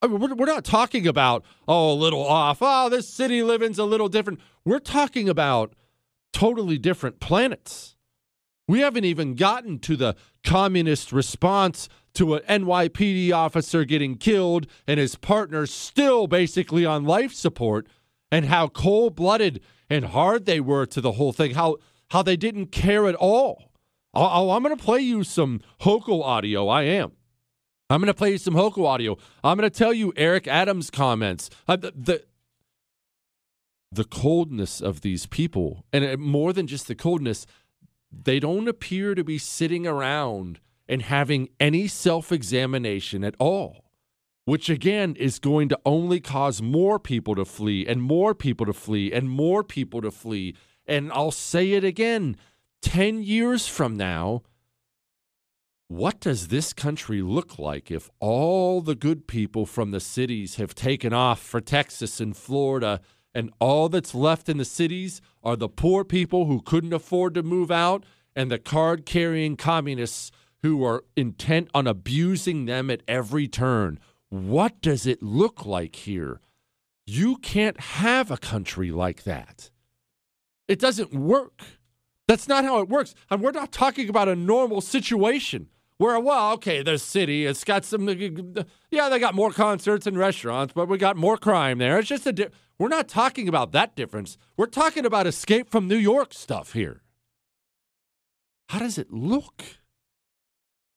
I 0.00 0.06
mean, 0.06 0.18
we're, 0.18 0.34
we're 0.34 0.46
not 0.46 0.64
talking 0.64 1.06
about, 1.06 1.44
oh, 1.68 1.92
a 1.92 1.94
little 1.94 2.26
off. 2.26 2.58
Oh, 2.60 2.88
this 2.88 3.08
city 3.08 3.42
living's 3.42 3.78
a 3.78 3.84
little 3.84 4.08
different. 4.08 4.40
We're 4.64 4.78
talking 4.78 5.28
about 5.28 5.74
totally 6.32 6.78
different 6.78 7.20
planets. 7.20 7.96
We 8.66 8.80
haven't 8.80 9.04
even 9.04 9.34
gotten 9.34 9.78
to 9.80 9.96
the 9.96 10.16
communist 10.42 11.12
response 11.12 11.88
to 12.14 12.34
an 12.34 12.62
NYPD 12.64 13.32
officer 13.32 13.84
getting 13.84 14.16
killed 14.16 14.66
and 14.86 14.98
his 14.98 15.16
partner 15.16 15.66
still 15.66 16.26
basically 16.26 16.86
on 16.86 17.04
life 17.04 17.34
support, 17.34 17.86
and 18.30 18.46
how 18.46 18.68
cold 18.68 19.14
blooded 19.14 19.60
and 19.90 20.06
hard 20.06 20.46
they 20.46 20.60
were 20.60 20.86
to 20.86 21.00
the 21.02 21.12
whole 21.12 21.32
thing, 21.32 21.52
how, 21.54 21.76
how 22.10 22.22
they 22.22 22.36
didn't 22.36 22.68
care 22.68 23.06
at 23.06 23.14
all. 23.16 23.71
Oh, 24.14 24.50
I'm 24.50 24.62
going 24.62 24.76
to 24.76 24.82
play 24.82 25.00
you 25.00 25.24
some 25.24 25.60
Hochul 25.80 26.22
audio. 26.22 26.68
I 26.68 26.82
am. 26.82 27.12
I'm 27.88 28.00
going 28.00 28.08
to 28.08 28.14
play 28.14 28.32
you 28.32 28.38
some 28.38 28.54
Hochul 28.54 28.86
audio. 28.86 29.16
I'm 29.42 29.56
going 29.56 29.70
to 29.70 29.76
tell 29.76 29.92
you 29.92 30.12
Eric 30.16 30.46
Adams' 30.46 30.90
comments. 30.90 31.48
Uh, 31.66 31.76
the, 31.76 31.92
the, 31.96 32.24
the 33.90 34.04
coldness 34.04 34.80
of 34.80 35.00
these 35.00 35.26
people, 35.26 35.84
and 35.92 36.04
uh, 36.04 36.16
more 36.18 36.52
than 36.52 36.66
just 36.66 36.88
the 36.88 36.94
coldness, 36.94 37.46
they 38.10 38.38
don't 38.38 38.68
appear 38.68 39.14
to 39.14 39.24
be 39.24 39.38
sitting 39.38 39.86
around 39.86 40.60
and 40.88 41.02
having 41.02 41.48
any 41.58 41.88
self 41.88 42.32
examination 42.32 43.24
at 43.24 43.34
all, 43.38 43.90
which 44.44 44.68
again 44.68 45.16
is 45.16 45.38
going 45.38 45.68
to 45.70 45.80
only 45.86 46.20
cause 46.20 46.60
more 46.60 46.98
people 46.98 47.34
to 47.34 47.46
flee 47.46 47.86
and 47.86 48.02
more 48.02 48.34
people 48.34 48.66
to 48.66 48.74
flee 48.74 49.10
and 49.12 49.30
more 49.30 49.64
people 49.64 50.02
to 50.02 50.10
flee. 50.10 50.54
And 50.86 51.10
I'll 51.12 51.30
say 51.30 51.72
it 51.72 51.84
again 51.84 52.36
10 52.82 53.22
years 53.22 53.66
from 53.66 53.96
now, 53.96 54.42
what 55.88 56.20
does 56.20 56.48
this 56.48 56.72
country 56.72 57.22
look 57.22 57.58
like 57.58 57.90
if 57.90 58.10
all 58.18 58.80
the 58.80 58.94
good 58.94 59.26
people 59.26 59.66
from 59.66 59.90
the 59.90 60.00
cities 60.00 60.56
have 60.56 60.74
taken 60.74 61.12
off 61.12 61.40
for 61.40 61.60
Texas 61.60 62.20
and 62.20 62.36
Florida? 62.36 63.00
and 63.34 63.50
all 63.58 63.88
that's 63.88 64.14
left 64.14 64.48
in 64.48 64.58
the 64.58 64.64
cities 64.64 65.20
are 65.42 65.56
the 65.56 65.68
poor 65.68 66.04
people 66.04 66.46
who 66.46 66.60
couldn't 66.60 66.92
afford 66.92 67.34
to 67.34 67.42
move 67.42 67.70
out 67.70 68.04
and 68.34 68.50
the 68.50 68.58
card 68.58 69.06
carrying 69.06 69.56
communists 69.56 70.30
who 70.62 70.84
are 70.84 71.04
intent 71.16 71.68
on 71.74 71.86
abusing 71.86 72.66
them 72.66 72.90
at 72.90 73.02
every 73.08 73.48
turn. 73.48 73.98
What 74.28 74.80
does 74.80 75.06
it 75.06 75.22
look 75.22 75.66
like 75.66 75.96
here? 75.96 76.40
You 77.06 77.36
can't 77.36 77.78
have 77.80 78.30
a 78.30 78.36
country 78.36 78.90
like 78.90 79.24
that. 79.24 79.70
It 80.68 80.78
doesn't 80.78 81.12
work. 81.12 81.62
That's 82.28 82.48
not 82.48 82.64
how 82.64 82.80
it 82.80 82.88
works. 82.88 83.14
And 83.30 83.42
we're 83.42 83.50
not 83.50 83.72
talking 83.72 84.08
about 84.08 84.28
a 84.28 84.36
normal 84.36 84.80
situation 84.80 85.68
where, 85.98 86.18
well, 86.18 86.52
okay, 86.54 86.82
the 86.82 86.98
city, 86.98 87.46
it's 87.46 87.64
got 87.64 87.84
some, 87.84 88.08
yeah, 88.90 89.08
they 89.08 89.18
got 89.18 89.34
more 89.34 89.52
concerts 89.52 90.06
and 90.06 90.18
restaurants, 90.18 90.72
but 90.74 90.88
we 90.88 90.98
got 90.98 91.16
more 91.16 91.36
crime 91.36 91.78
there. 91.78 91.98
It's 91.98 92.08
just 92.08 92.26
a, 92.26 92.32
di- 92.32 92.48
we're 92.78 92.88
not 92.88 93.08
talking 93.08 93.48
about 93.48 93.72
that 93.72 93.94
difference. 93.94 94.36
We're 94.56 94.66
talking 94.66 95.04
about 95.04 95.26
escape 95.26 95.70
from 95.70 95.86
New 95.88 95.96
York 95.96 96.34
stuff 96.34 96.72
here. 96.72 97.02
How 98.68 98.78
does 98.78 98.98
it 98.98 99.12
look? 99.12 99.62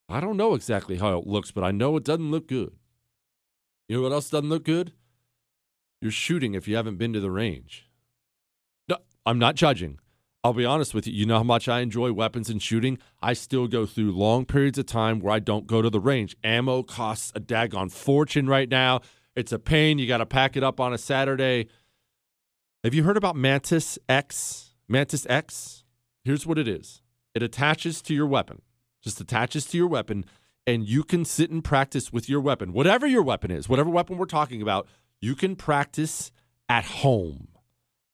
I 0.08 0.20
don't 0.20 0.36
know 0.36 0.54
exactly 0.54 0.96
how 0.96 1.18
it 1.18 1.26
looks, 1.26 1.50
but 1.50 1.64
I 1.64 1.70
know 1.70 1.96
it 1.96 2.04
doesn't 2.04 2.30
look 2.30 2.48
good. 2.48 2.72
You 3.88 3.96
know 3.96 4.02
what 4.02 4.12
else 4.12 4.30
doesn't 4.30 4.48
look 4.48 4.64
good? 4.64 4.92
You're 6.00 6.10
shooting 6.10 6.54
if 6.54 6.66
you 6.66 6.76
haven't 6.76 6.96
been 6.96 7.12
to 7.12 7.20
the 7.20 7.30
range. 7.30 7.88
No, 8.88 8.96
I'm 9.24 9.38
not 9.38 9.54
judging. 9.54 9.98
I'll 10.46 10.52
be 10.52 10.64
honest 10.64 10.94
with 10.94 11.08
you. 11.08 11.12
You 11.12 11.26
know 11.26 11.38
how 11.38 11.42
much 11.42 11.66
I 11.66 11.80
enjoy 11.80 12.12
weapons 12.12 12.48
and 12.48 12.62
shooting? 12.62 12.98
I 13.20 13.32
still 13.32 13.66
go 13.66 13.84
through 13.84 14.12
long 14.12 14.44
periods 14.44 14.78
of 14.78 14.86
time 14.86 15.18
where 15.18 15.34
I 15.34 15.40
don't 15.40 15.66
go 15.66 15.82
to 15.82 15.90
the 15.90 15.98
range. 15.98 16.36
Ammo 16.44 16.84
costs 16.84 17.32
a 17.34 17.40
daggone 17.40 17.90
fortune 17.90 18.46
right 18.46 18.68
now. 18.68 19.00
It's 19.34 19.50
a 19.50 19.58
pain. 19.58 19.98
You 19.98 20.06
got 20.06 20.18
to 20.18 20.26
pack 20.26 20.56
it 20.56 20.62
up 20.62 20.78
on 20.78 20.92
a 20.92 20.98
Saturday. 20.98 21.66
Have 22.84 22.94
you 22.94 23.02
heard 23.02 23.16
about 23.16 23.34
Mantis 23.34 23.98
X? 24.08 24.76
Mantis 24.86 25.26
X? 25.28 25.82
Here's 26.22 26.46
what 26.46 26.58
it 26.58 26.68
is 26.68 27.02
it 27.34 27.42
attaches 27.42 28.00
to 28.02 28.14
your 28.14 28.28
weapon, 28.28 28.62
just 29.02 29.20
attaches 29.20 29.66
to 29.66 29.76
your 29.76 29.88
weapon, 29.88 30.24
and 30.64 30.88
you 30.88 31.02
can 31.02 31.24
sit 31.24 31.50
and 31.50 31.64
practice 31.64 32.12
with 32.12 32.28
your 32.28 32.40
weapon. 32.40 32.72
Whatever 32.72 33.08
your 33.08 33.24
weapon 33.24 33.50
is, 33.50 33.68
whatever 33.68 33.90
weapon 33.90 34.16
we're 34.16 34.26
talking 34.26 34.62
about, 34.62 34.86
you 35.20 35.34
can 35.34 35.56
practice 35.56 36.30
at 36.68 36.84
home. 36.84 37.48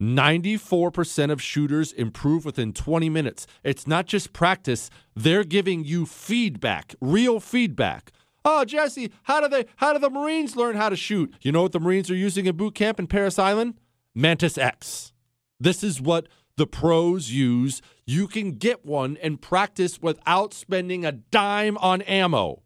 94% 0.03 1.31
of 1.31 1.41
shooters 1.41 1.93
improve 1.93 2.45
within 2.45 2.73
20 2.73 3.09
minutes. 3.09 3.47
It's 3.63 3.87
not 3.87 4.07
just 4.07 4.33
practice, 4.33 4.91
they're 5.15 5.45
giving 5.45 5.85
you 5.85 6.07
feedback, 6.07 6.97
real 7.01 7.39
feedback. 7.39 8.11
Oh, 8.45 8.65
Jesse, 8.65 9.13
how 9.23 9.41
do 9.41 9.47
they 9.47 9.67
how 9.77 9.93
do 9.93 10.01
the 10.01 10.11
Marines 10.11 10.57
learn 10.57 10.75
how 10.75 10.89
to 10.89 10.97
shoot? 10.97 11.33
You 11.41 11.53
know 11.53 11.63
what 11.63 11.71
the 11.71 11.79
Marines 11.79 12.11
are 12.11 12.17
using 12.17 12.47
in 12.47 12.57
boot 12.57 12.75
camp 12.75 12.99
in 12.99 13.07
Parris 13.07 13.39
Island? 13.39 13.79
Mantis 14.15 14.59
X. 14.59 15.13
This 15.61 15.85
is 15.85 16.01
what 16.01 16.27
the 16.57 16.67
pros 16.67 17.31
use. 17.31 17.81
You 18.05 18.27
can 18.27 18.51
get 18.53 18.85
one 18.85 19.17
and 19.23 19.41
practice 19.41 20.03
without 20.03 20.53
spending 20.53 21.05
a 21.05 21.13
dime 21.13 21.79
on 21.79 22.03
ammo. 22.03 22.65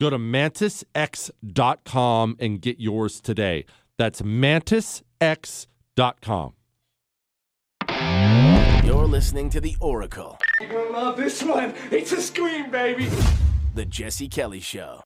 Go 0.00 0.10
to 0.10 0.18
mantisx.com 0.18 2.36
and 2.40 2.60
get 2.60 2.80
yours 2.80 3.20
today. 3.20 3.66
That's 3.96 4.22
mantisx.com. 4.22 5.70
You're 8.84 9.06
listening 9.06 9.50
to 9.50 9.60
The 9.60 9.76
Oracle. 9.80 10.38
You're 10.60 10.70
gonna 10.70 10.90
love 10.90 11.16
this 11.16 11.42
one. 11.42 11.74
It's 11.90 12.12
a 12.12 12.22
scream, 12.22 12.70
baby. 12.70 13.08
The 13.74 13.84
Jesse 13.84 14.28
Kelly 14.28 14.60
Show. 14.60 15.02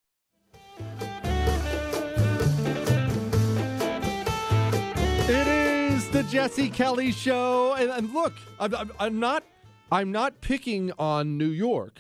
It 5.27 5.47
is 5.47 6.09
the 6.11 6.23
Jesse 6.25 6.69
Kelly 6.69 7.13
Show, 7.13 7.75
and, 7.75 7.91
and 7.91 8.13
look, 8.13 8.35
I'm, 8.61 8.75
I'm, 8.75 8.93
I'm 8.99 9.19
not, 9.19 9.43
I'm 9.91 10.13
not 10.13 10.43
picking 10.43 10.93
on 10.99 11.39
New 11.39 11.49
York. 11.49 11.99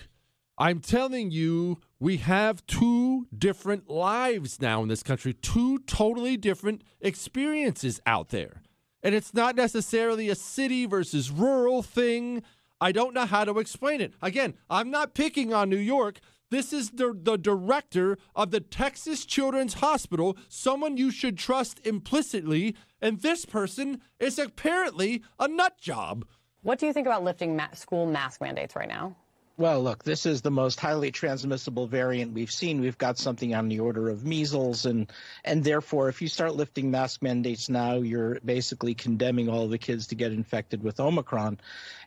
I'm 0.58 0.80
telling 0.80 1.30
you, 1.30 1.80
we 1.98 2.18
have 2.18 2.64
two 2.66 3.26
different 3.36 3.88
lives 3.88 4.60
now 4.60 4.82
in 4.82 4.88
this 4.88 5.02
country, 5.02 5.32
two 5.32 5.78
totally 5.80 6.36
different 6.36 6.82
experiences 7.00 8.00
out 8.06 8.28
there. 8.28 8.60
And 9.04 9.14
it's 9.14 9.34
not 9.34 9.54
necessarily 9.54 10.30
a 10.30 10.34
city 10.34 10.86
versus 10.86 11.30
rural 11.30 11.82
thing. 11.82 12.42
I 12.80 12.90
don't 12.90 13.14
know 13.14 13.26
how 13.26 13.44
to 13.44 13.58
explain 13.58 14.00
it. 14.00 14.14
Again, 14.22 14.54
I'm 14.70 14.90
not 14.90 15.14
picking 15.14 15.52
on 15.52 15.68
New 15.68 15.76
York. 15.76 16.20
This 16.50 16.72
is 16.72 16.90
the, 16.90 17.14
the 17.20 17.36
director 17.36 18.16
of 18.34 18.50
the 18.50 18.60
Texas 18.60 19.26
Children's 19.26 19.74
Hospital, 19.74 20.38
someone 20.48 20.96
you 20.96 21.10
should 21.10 21.36
trust 21.36 21.80
implicitly. 21.86 22.74
And 23.00 23.20
this 23.20 23.44
person 23.44 24.00
is 24.18 24.38
apparently 24.38 25.22
a 25.38 25.48
nut 25.48 25.78
job. 25.78 26.24
What 26.62 26.78
do 26.78 26.86
you 26.86 26.94
think 26.94 27.06
about 27.06 27.24
lifting 27.24 27.56
ma- 27.56 27.72
school 27.74 28.06
mask 28.06 28.40
mandates 28.40 28.74
right 28.74 28.88
now? 28.88 29.16
Well, 29.56 29.84
look, 29.84 30.02
this 30.02 30.26
is 30.26 30.42
the 30.42 30.50
most 30.50 30.80
highly 30.80 31.12
transmissible 31.12 31.86
variant 31.86 32.32
we've 32.32 32.50
seen. 32.50 32.80
We've 32.80 32.98
got 32.98 33.18
something 33.18 33.54
on 33.54 33.68
the 33.68 33.78
order 33.78 34.08
of 34.08 34.24
measles, 34.24 34.84
and 34.84 35.12
and 35.44 35.62
therefore, 35.62 36.08
if 36.08 36.20
you 36.20 36.26
start 36.26 36.56
lifting 36.56 36.90
mask 36.90 37.22
mandates 37.22 37.68
now, 37.68 37.98
you're 37.98 38.40
basically 38.44 38.94
condemning 38.94 39.48
all 39.48 39.68
the 39.68 39.78
kids 39.78 40.08
to 40.08 40.16
get 40.16 40.32
infected 40.32 40.82
with 40.82 40.98
Omicron, 40.98 41.60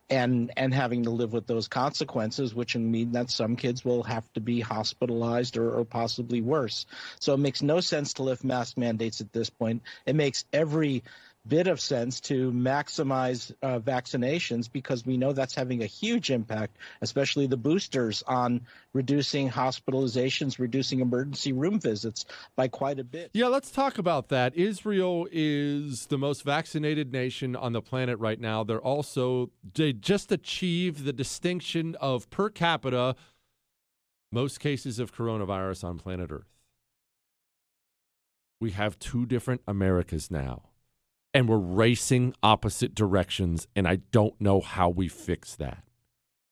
and 0.09 0.51
and 0.57 0.73
having 0.73 1.03
to 1.03 1.09
live 1.09 1.31
with 1.31 1.47
those 1.47 1.69
consequences, 1.69 2.53
which 2.53 2.75
mean 2.75 3.13
that 3.13 3.29
some 3.29 3.55
kids 3.55 3.85
will 3.85 4.03
have 4.03 4.29
to 4.33 4.41
be 4.41 4.59
hospitalized 4.59 5.55
or, 5.55 5.71
or 5.71 5.85
possibly 5.85 6.41
worse. 6.41 6.85
So 7.21 7.33
it 7.33 7.37
makes 7.37 7.61
no 7.61 7.79
sense 7.79 8.15
to 8.15 8.23
lift 8.23 8.43
mask 8.43 8.77
mandates 8.77 9.21
at 9.21 9.31
this 9.31 9.49
point. 9.49 9.83
It 10.05 10.17
makes 10.17 10.43
every 10.51 11.01
bit 11.47 11.67
of 11.67 11.79
sense 11.79 12.19
to 12.21 12.51
maximize 12.51 13.53
uh, 13.61 13.79
vaccinations 13.79 14.71
because 14.71 15.05
we 15.05 15.17
know 15.17 15.33
that's 15.33 15.55
having 15.55 15.83
a 15.83 15.85
huge 15.85 16.29
impact, 16.29 16.77
especially 17.01 17.47
the 17.47 17.57
boosters, 17.57 18.23
on 18.27 18.61
reducing 18.93 19.49
hospitalizations, 19.49 20.59
reducing 20.59 20.99
emergency 20.99 21.53
room 21.53 21.79
visits 21.79 22.25
by 22.55 22.67
quite 22.67 22.99
a 22.99 23.03
bit. 23.03 23.31
Yeah, 23.33 23.47
let's 23.47 23.71
talk 23.71 23.97
about 23.97 24.29
that. 24.29 24.55
Israel 24.55 25.27
is 25.31 26.07
the 26.07 26.17
most 26.17 26.43
vaccinated 26.43 27.11
nation 27.11 27.55
on 27.55 27.73
the 27.73 27.81
planet 27.81 28.19
right 28.19 28.39
now. 28.39 28.63
They're 28.63 28.79
also, 28.79 29.51
they 29.73 29.93
just 29.93 30.31
achieved 30.31 31.05
the 31.05 31.13
distinction 31.13 31.95
of 32.01 32.29
per 32.29 32.49
capita 32.49 33.15
most 34.31 34.59
cases 34.59 34.99
of 34.99 35.15
coronavirus 35.15 35.83
on 35.83 35.97
planet 35.97 36.31
Earth. 36.31 36.53
We 38.59 38.71
have 38.71 38.99
two 38.99 39.25
different 39.25 39.61
Americas 39.67 40.29
now 40.31 40.66
and 41.37 41.47
we're 41.47 41.57
racing 41.57 42.33
opposite 42.41 42.95
directions 42.95 43.67
and 43.75 43.87
I 43.87 43.97
don't 44.11 44.33
know 44.41 44.59
how 44.59 44.89
we 44.89 45.07
fix 45.07 45.55
that. 45.57 45.83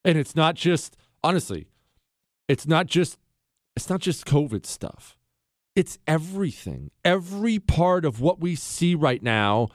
And 0.04 0.16
it's 0.16 0.36
not 0.36 0.54
just 0.54 0.96
honestly, 1.24 1.66
it's 2.48 2.68
not 2.68 2.86
just 2.86 3.18
it's 3.76 3.90
not 3.90 4.00
just 4.00 4.28
COVID 4.28 4.64
stuff. 4.64 5.18
It's 5.76 5.98
everything. 6.06 6.92
Every 7.04 7.58
part 7.58 8.06
of 8.06 8.22
what 8.22 8.40
we 8.40 8.54
see 8.54 8.94
right 8.94 9.24
now 9.24 9.70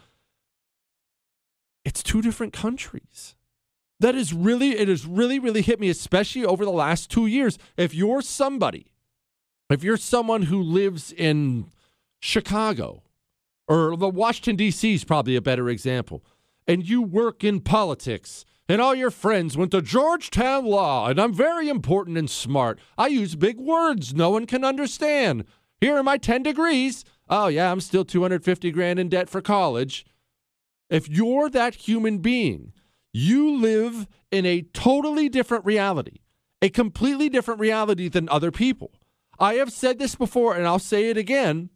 it's 1.84 2.04
two 2.04 2.22
different 2.22 2.52
countries. 2.52 3.34
That 3.98 4.14
is 4.14 4.32
really 4.32 4.78
it 4.78 4.86
has 4.86 5.06
really 5.06 5.40
really 5.40 5.62
hit 5.62 5.80
me 5.80 5.88
especially 5.88 6.44
over 6.44 6.64
the 6.64 6.70
last 6.70 7.10
2 7.10 7.26
years. 7.26 7.58
If 7.76 7.94
you're 7.94 8.22
somebody 8.22 8.92
if 9.68 9.82
you're 9.82 9.96
someone 9.96 10.42
who 10.42 10.62
lives 10.62 11.10
in 11.10 11.72
Chicago 12.20 13.02
or 13.70 13.96
the 13.96 14.08
Washington, 14.08 14.56
D.C. 14.56 14.94
is 14.94 15.04
probably 15.04 15.36
a 15.36 15.40
better 15.40 15.68
example, 15.68 16.24
and 16.66 16.88
you 16.88 17.00
work 17.00 17.44
in 17.44 17.60
politics, 17.60 18.44
and 18.68 18.82
all 18.82 18.96
your 18.96 19.12
friends 19.12 19.56
went 19.56 19.70
to 19.70 19.80
Georgetown 19.80 20.66
Law, 20.66 21.06
and 21.06 21.20
I'm 21.20 21.32
very 21.32 21.68
important 21.68 22.18
and 22.18 22.28
smart. 22.28 22.80
I 22.98 23.06
use 23.06 23.36
big 23.36 23.60
words 23.60 24.12
no 24.12 24.30
one 24.30 24.46
can 24.46 24.64
understand. 24.64 25.44
Here 25.80 25.96
are 25.96 26.02
my 26.02 26.16
10 26.16 26.42
degrees. 26.42 27.04
Oh, 27.28 27.46
yeah, 27.46 27.70
I'm 27.70 27.80
still 27.80 28.04
250 28.04 28.72
grand 28.72 28.98
in 28.98 29.08
debt 29.08 29.30
for 29.30 29.40
college. 29.40 30.04
If 30.88 31.08
you're 31.08 31.48
that 31.50 31.76
human 31.76 32.18
being, 32.18 32.72
you 33.12 33.56
live 33.56 34.08
in 34.32 34.46
a 34.46 34.62
totally 34.62 35.28
different 35.28 35.64
reality, 35.64 36.18
a 36.60 36.70
completely 36.70 37.28
different 37.28 37.60
reality 37.60 38.08
than 38.08 38.28
other 38.30 38.50
people. 38.50 38.90
I 39.38 39.54
have 39.54 39.70
said 39.70 40.00
this 40.00 40.16
before, 40.16 40.56
and 40.56 40.66
I'll 40.66 40.80
say 40.80 41.08
it 41.08 41.16
again 41.16 41.70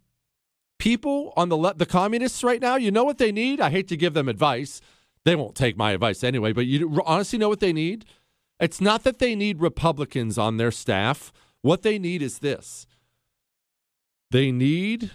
people 0.85 1.33
on 1.35 1.49
the 1.49 1.57
le- 1.57 1.73
the 1.73 1.87
communists 1.87 2.45
right 2.45 2.61
now, 2.61 2.76
you 2.76 2.91
know 2.91 3.05
what 3.05 3.17
they 3.17 3.33
need? 3.33 3.59
I 3.59 3.71
hate 3.71 3.88
to 3.88 3.97
give 3.97 4.12
them 4.12 4.29
advice. 4.29 4.83
They 5.25 5.35
won't 5.35 5.55
take 5.55 5.79
my 5.79 5.93
advice 5.93 6.23
anyway, 6.23 6.53
but 6.53 6.67
you 6.67 7.00
honestly 7.07 7.38
know 7.38 7.49
what 7.49 7.61
they 7.61 7.73
need? 7.73 8.05
It's 8.61 8.83
not 8.83 9.03
that 9.05 9.19
they 9.19 9.35
need 9.35 9.62
Republicans 9.62 10.37
on 10.37 10.59
their 10.59 10.71
staff. 10.71 11.33
What 11.62 11.81
they 11.81 11.99
need 11.99 12.21
is 12.21 12.41
this. 12.41 12.87
They 14.31 14.53
need 14.53 15.11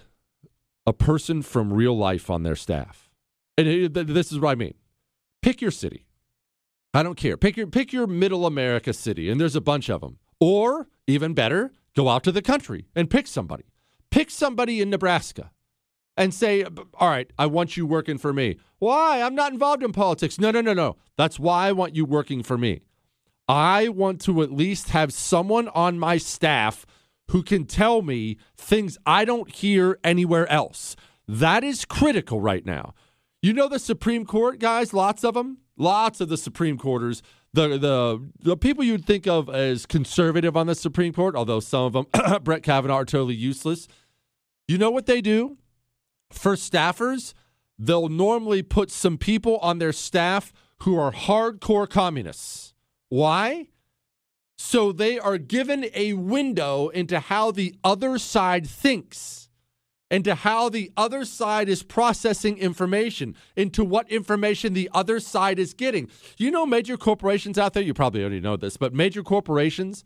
a 0.88 0.94
person 0.94 1.44
from 1.44 1.72
real 1.72 1.96
life 1.96 2.32
on 2.32 2.42
their 2.42 2.56
staff. 2.56 3.08
And 3.56 3.94
this 3.94 4.32
is 4.32 4.40
what 4.40 4.50
I 4.50 4.56
mean. 4.56 4.74
Pick 5.44 5.62
your 5.62 5.72
city. 5.72 6.08
I 6.96 7.04
don't 7.04 7.16
care. 7.16 7.38
Pick 7.38 7.56
your 7.58 7.68
pick 7.68 7.94
your 7.94 8.08
middle 8.08 8.48
America 8.48 8.92
city 8.92 9.30
and 9.30 9.40
there's 9.40 9.56
a 9.56 9.62
bunch 9.62 9.88
of 9.88 10.02
them. 10.02 10.18
Or 10.40 10.88
even 11.06 11.36
better, 11.36 11.74
go 11.96 12.10
out 12.10 12.24
to 12.24 12.32
the 12.32 12.42
country 12.42 12.88
and 12.96 13.08
pick 13.08 13.28
somebody. 13.28 13.66
Pick 14.10 14.32
somebody 14.32 14.82
in 14.82 14.90
Nebraska 14.90 15.52
and 16.20 16.34
say, 16.34 16.66
all 16.96 17.10
right, 17.10 17.32
I 17.40 17.46
want 17.46 17.78
you 17.78 17.86
working 17.86 18.18
for 18.18 18.34
me. 18.34 18.58
Why? 18.78 19.22
I'm 19.22 19.36
not 19.36 19.54
involved 19.54 19.82
in 19.82 19.94
politics. 19.94 20.38
No, 20.38 20.52
no, 20.52 20.60
no, 20.60 20.74
no. 20.74 20.98
That's 21.16 21.40
why 21.40 21.70
I 21.70 21.72
want 21.72 21.96
you 21.96 22.04
working 22.04 22.44
for 22.44 22.58
me. 22.58 22.82
I 23.48 23.88
want 23.88 24.20
to 24.22 24.44
at 24.44 24.52
least 24.52 24.90
have 24.90 25.14
someone 25.14 25.70
on 25.70 25.98
my 25.98 26.18
staff 26.18 26.86
who 27.30 27.42
can 27.42 27.66
tell 27.66 28.02
me 28.02 28.38
things 28.58 28.98
I 29.06 29.24
don't 29.24 29.50
hear 29.50 29.98
anywhere 30.04 30.46
else. 30.52 30.98
That 31.26 31.64
is 31.64 31.86
critical 31.86 32.42
right 32.42 32.66
now. 32.66 32.94
You 33.42 33.54
know 33.54 33.70
the 33.70 33.80
Supreme 33.80 34.26
Court, 34.26 34.60
guys, 34.60 34.94
lots 34.94 35.24
of 35.24 35.36
them. 35.36 35.60
lots 35.78 36.20
of 36.20 36.28
the 36.28 36.36
Supreme 36.38 36.78
Courters, 36.78 37.24
the 37.54 37.78
the 37.78 38.30
the 38.42 38.58
people 38.58 38.84
you'd 38.84 39.06
think 39.06 39.26
of 39.26 39.50
as 39.50 39.86
conservative 39.86 40.58
on 40.58 40.68
the 40.68 40.76
Supreme 40.76 41.14
Court, 41.14 41.36
although 41.36 41.62
some 41.62 41.84
of 41.86 41.94
them, 41.94 42.08
Brett 42.44 42.64
Kavanaugh, 42.64 42.96
are 42.96 43.06
totally 43.06 43.36
useless. 43.36 43.88
You 44.68 44.78
know 44.78 44.92
what 44.92 45.06
they 45.06 45.22
do 45.22 45.58
for 46.32 46.56
staffers? 46.56 47.34
They'll 47.78 48.10
normally 48.10 48.62
put 48.62 48.92
some 48.92 49.18
people 49.18 49.58
on 49.60 49.80
their 49.80 49.94
staff 49.94 50.52
who 50.84 50.98
are 50.98 51.12
hardcore 51.12 51.90
communists. 51.90 52.74
Why? 53.10 53.68
So 54.58 54.92
they 54.92 55.18
are 55.18 55.38
given 55.38 55.86
a 55.94 56.14
window 56.14 56.90
into 56.90 57.20
how 57.20 57.52
the 57.52 57.76
other 57.84 58.18
side 58.18 58.68
thinks, 58.68 59.50
into 60.12 60.36
how 60.36 60.68
the 60.68 60.92
other 60.98 61.24
side 61.24 61.70
is 61.70 61.82
processing 61.82 62.58
information, 62.58 63.36
into 63.56 63.86
what 63.86 64.12
information 64.12 64.74
the 64.74 64.90
other 64.94 65.22
side 65.22 65.60
is 65.60 65.74
getting. 65.74 66.10
You 66.38 66.52
know, 66.52 66.66
major 66.66 66.98
corporations 66.98 67.58
out 67.58 67.74
there, 67.74 67.84
you 67.84 67.94
probably 67.94 68.22
already 68.22 68.42
know 68.42 68.58
this, 68.58 68.76
but 68.76 68.94
major 68.94 69.24
corporations, 69.24 70.04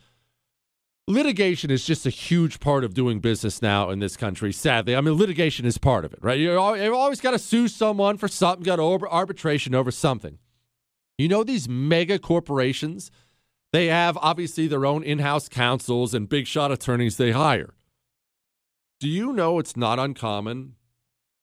litigation 1.08 1.70
is 1.70 1.86
just 1.86 2.06
a 2.06 2.10
huge 2.10 2.60
part 2.60 2.84
of 2.84 2.94
doing 2.94 3.20
business 3.20 3.62
now 3.62 3.90
in 3.90 4.00
this 4.00 4.16
country, 4.16 4.54
sadly. 4.54 4.96
I 4.96 5.02
mean, 5.02 5.16
litigation 5.16 5.66
is 5.66 5.78
part 5.78 6.06
of 6.06 6.14
it, 6.14 6.20
right? 6.22 6.40
You've 6.40 6.58
always 6.58 7.22
got 7.22 7.32
to 7.32 7.40
sue 7.40 7.68
someone 7.68 8.18
for 8.18 8.28
something, 8.28 8.64
got 8.64 8.80
over 8.80 9.08
arbitration 9.10 9.76
over 9.76 9.92
something. 9.92 10.40
You 11.18 11.28
know, 11.28 11.44
these 11.44 11.70
mega 11.70 12.20
corporations, 12.20 13.12
they 13.72 13.88
have 13.88 14.18
obviously 14.18 14.68
their 14.68 14.86
own 14.86 15.04
in 15.04 15.20
house 15.20 15.50
counsels 15.50 16.14
and 16.14 16.30
big 16.30 16.48
shot 16.48 16.72
attorneys 16.72 17.18
they 17.18 17.32
hire. 17.32 17.74
Do 19.00 19.10
you 19.10 19.34
know 19.34 19.60
it's 19.60 19.76
not 19.76 20.00
uncommon 20.00 20.76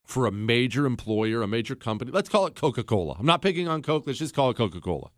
for 0.05 0.27
a 0.27 0.33
major 0.33 0.87
employer, 0.87 1.43
a 1.43 1.47
major 1.47 1.77
company, 1.77 2.11
let's 2.11 2.29
call 2.29 2.47
it 2.47 2.57
Coca 2.57 2.83
Cola. 2.83 3.15
I'm 3.19 3.27
not 3.27 3.43
picking 3.43 3.69
on 3.69 3.83
Coke, 3.83 4.05
let's 4.07 4.19
just 4.19 4.35
call 4.35 4.51
it 4.51 4.57
Coca 4.57 4.81
Cola. 4.81 5.11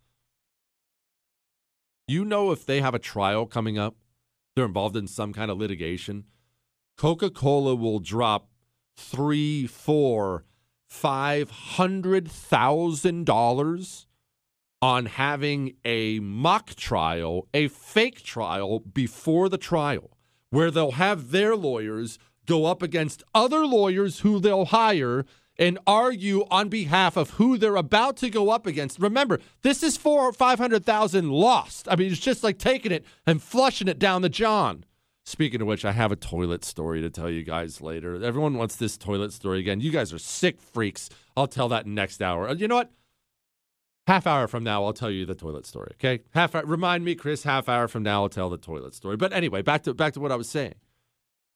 You 2.07 2.25
know, 2.25 2.51
if 2.51 2.65
they 2.65 2.81
have 2.81 2.93
a 2.93 2.99
trial 2.99 3.47
coming 3.47 3.79
up, 3.79 3.95
they're 4.55 4.65
involved 4.65 4.95
in 4.95 5.07
some 5.07 5.33
kind 5.33 5.49
of 5.49 5.57
litigation, 5.57 6.25
Coca 6.97 7.29
Cola 7.29 7.75
will 7.75 7.99
drop 7.99 8.49
three, 8.95 9.65
four, 9.65 10.45
five 10.87 11.49
hundred 11.49 12.29
thousand 12.29 13.25
dollars 13.25 14.07
on 14.81 15.05
having 15.05 15.73
a 15.85 16.19
mock 16.19 16.75
trial, 16.75 17.47
a 17.53 17.67
fake 17.69 18.21
trial 18.21 18.79
before 18.79 19.49
the 19.49 19.57
trial, 19.57 20.17
where 20.49 20.69
they'll 20.69 20.91
have 20.91 21.31
their 21.31 21.55
lawyers 21.55 22.19
go 22.45 22.65
up 22.65 22.81
against 22.83 23.23
other 23.33 23.65
lawyers 23.65 24.19
who 24.19 24.39
they'll 24.39 24.65
hire 24.65 25.25
and 25.57 25.77
argue 25.85 26.45
on 26.49 26.69
behalf 26.69 27.15
of 27.15 27.31
who 27.31 27.57
they're 27.57 27.75
about 27.75 28.17
to 28.17 28.29
go 28.29 28.49
up 28.49 28.65
against. 28.65 28.99
Remember, 28.99 29.39
this 29.61 29.83
is 29.83 29.97
four 29.97 30.21
or 30.21 30.33
five 30.33 30.59
hundred 30.59 30.85
thousand 30.85 31.31
lost. 31.31 31.87
I 31.89 31.95
mean, 31.95 32.11
it's 32.11 32.19
just 32.19 32.43
like 32.43 32.57
taking 32.57 32.91
it 32.91 33.05
and 33.25 33.41
flushing 33.41 33.87
it 33.87 33.99
down 33.99 34.21
the 34.21 34.29
John. 34.29 34.85
Speaking 35.25 35.61
of 35.61 35.67
which, 35.67 35.85
I 35.85 35.93
have 35.93 36.11
a 36.11 36.17
toilet 36.17 36.65
story 36.65 37.01
to 37.01 37.09
tell 37.09 37.29
you 37.29 37.43
guys 37.43 37.81
later. 37.81 38.21
Everyone 38.21 38.55
wants 38.55 38.75
this 38.75 38.97
toilet 38.97 39.31
story 39.31 39.59
again. 39.59 39.79
You 39.79 39.89
guys 39.91 40.11
are 40.11 40.19
sick 40.19 40.59
freaks. 40.59 41.09
I'll 41.37 41.47
tell 41.47 41.69
that 41.69 41.87
next 41.87 42.21
hour. 42.21 42.51
You 42.53 42.67
know 42.67 42.75
what? 42.75 42.91
Half 44.05 44.27
hour 44.27 44.49
from 44.49 44.65
now, 44.65 44.83
I'll 44.83 44.91
tell 44.91 45.09
you 45.09 45.25
the 45.25 45.33
toilet 45.33 45.65
story. 45.65 45.91
Okay, 45.93 46.23
half 46.33 46.55
hour. 46.55 46.65
Remind 46.65 47.05
me, 47.05 47.15
Chris. 47.15 47.43
Half 47.43 47.69
hour 47.69 47.87
from 47.87 48.03
now, 48.03 48.23
I'll 48.23 48.29
tell 48.29 48.49
the 48.49 48.57
toilet 48.57 48.93
story. 48.93 49.15
But 49.15 49.31
anyway, 49.31 49.61
back 49.61 49.83
to 49.83 49.93
back 49.93 50.11
to 50.13 50.19
what 50.19 50.33
I 50.33 50.35
was 50.35 50.49
saying. 50.49 50.75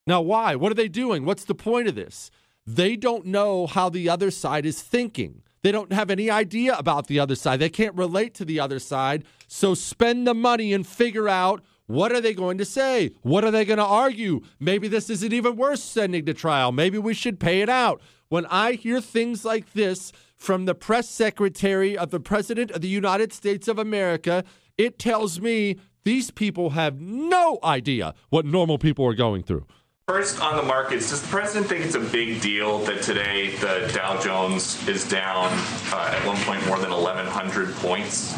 Now, 0.05 0.21
why? 0.21 0.55
What 0.55 0.71
are 0.71 0.75
they 0.75 0.87
doing? 0.87 1.25
What's 1.25 1.43
the 1.43 1.53
point 1.53 1.89
of 1.89 1.95
this? 1.95 2.31
They 2.67 2.97
don't 2.97 3.25
know 3.25 3.65
how 3.65 3.89
the 3.89 4.09
other 4.09 4.29
side 4.29 4.65
is 4.65 4.81
thinking. 4.81 5.41
They 5.63 5.71
don't 5.71 5.93
have 5.93 6.11
any 6.11 6.29
idea 6.29 6.75
about 6.77 7.07
the 7.07 7.19
other 7.19 7.35
side. 7.35 7.59
They 7.59 7.69
can't 7.69 7.95
relate 7.95 8.33
to 8.35 8.45
the 8.45 8.59
other 8.59 8.79
side. 8.79 9.23
So 9.47 9.73
spend 9.73 10.27
the 10.27 10.33
money 10.33 10.73
and 10.73 10.85
figure 10.85 11.29
out 11.29 11.63
what 11.87 12.11
are 12.11 12.19
they 12.19 12.33
going 12.33 12.57
to 12.57 12.65
say? 12.65 13.11
What 13.21 13.45
are 13.45 13.51
they 13.51 13.63
going 13.63 13.77
to 13.77 13.85
argue? 13.85 14.41
Maybe 14.59 14.89
this 14.89 15.09
isn't 15.09 15.31
even 15.31 15.55
worth 15.55 15.79
sending 15.79 16.25
to 16.25 16.33
trial. 16.33 16.73
Maybe 16.73 16.97
we 16.97 17.13
should 17.13 17.39
pay 17.39 17.61
it 17.61 17.69
out. 17.69 18.01
When 18.27 18.45
I 18.47 18.73
hear 18.73 18.99
things 18.99 19.45
like 19.45 19.71
this, 19.71 20.11
from 20.37 20.65
the 20.65 20.75
press 20.75 21.09
secretary 21.09 21.97
of 21.97 22.11
the 22.11 22.19
President 22.19 22.71
of 22.71 22.81
the 22.81 22.87
United 22.87 23.33
States 23.33 23.67
of 23.67 23.79
America, 23.79 24.43
it 24.77 24.99
tells 24.99 25.41
me 25.41 25.77
these 26.03 26.31
people 26.31 26.69
have 26.69 27.01
no 27.01 27.59
idea 27.63 28.13
what 28.29 28.45
normal 28.45 28.77
people 28.77 29.05
are 29.05 29.15
going 29.15 29.43
through. 29.43 29.65
First, 30.07 30.39
on 30.39 30.55
the 30.55 30.63
markets, 30.63 31.09
does 31.09 31.21
the 31.21 31.27
president 31.27 31.67
think 31.67 31.83
it's 31.83 31.95
a 31.95 31.99
big 31.99 32.39
deal 32.39 32.79
that 32.85 33.01
today 33.01 33.57
the 33.57 33.91
Dow 33.93 34.17
Jones 34.21 34.87
is 34.87 35.03
down 35.03 35.51
uh, 35.91 36.13
at 36.15 36.25
one 36.25 36.37
point 36.43 36.65
more 36.65 36.79
than 36.79 36.91
1,100 36.91 37.75
points? 37.75 38.33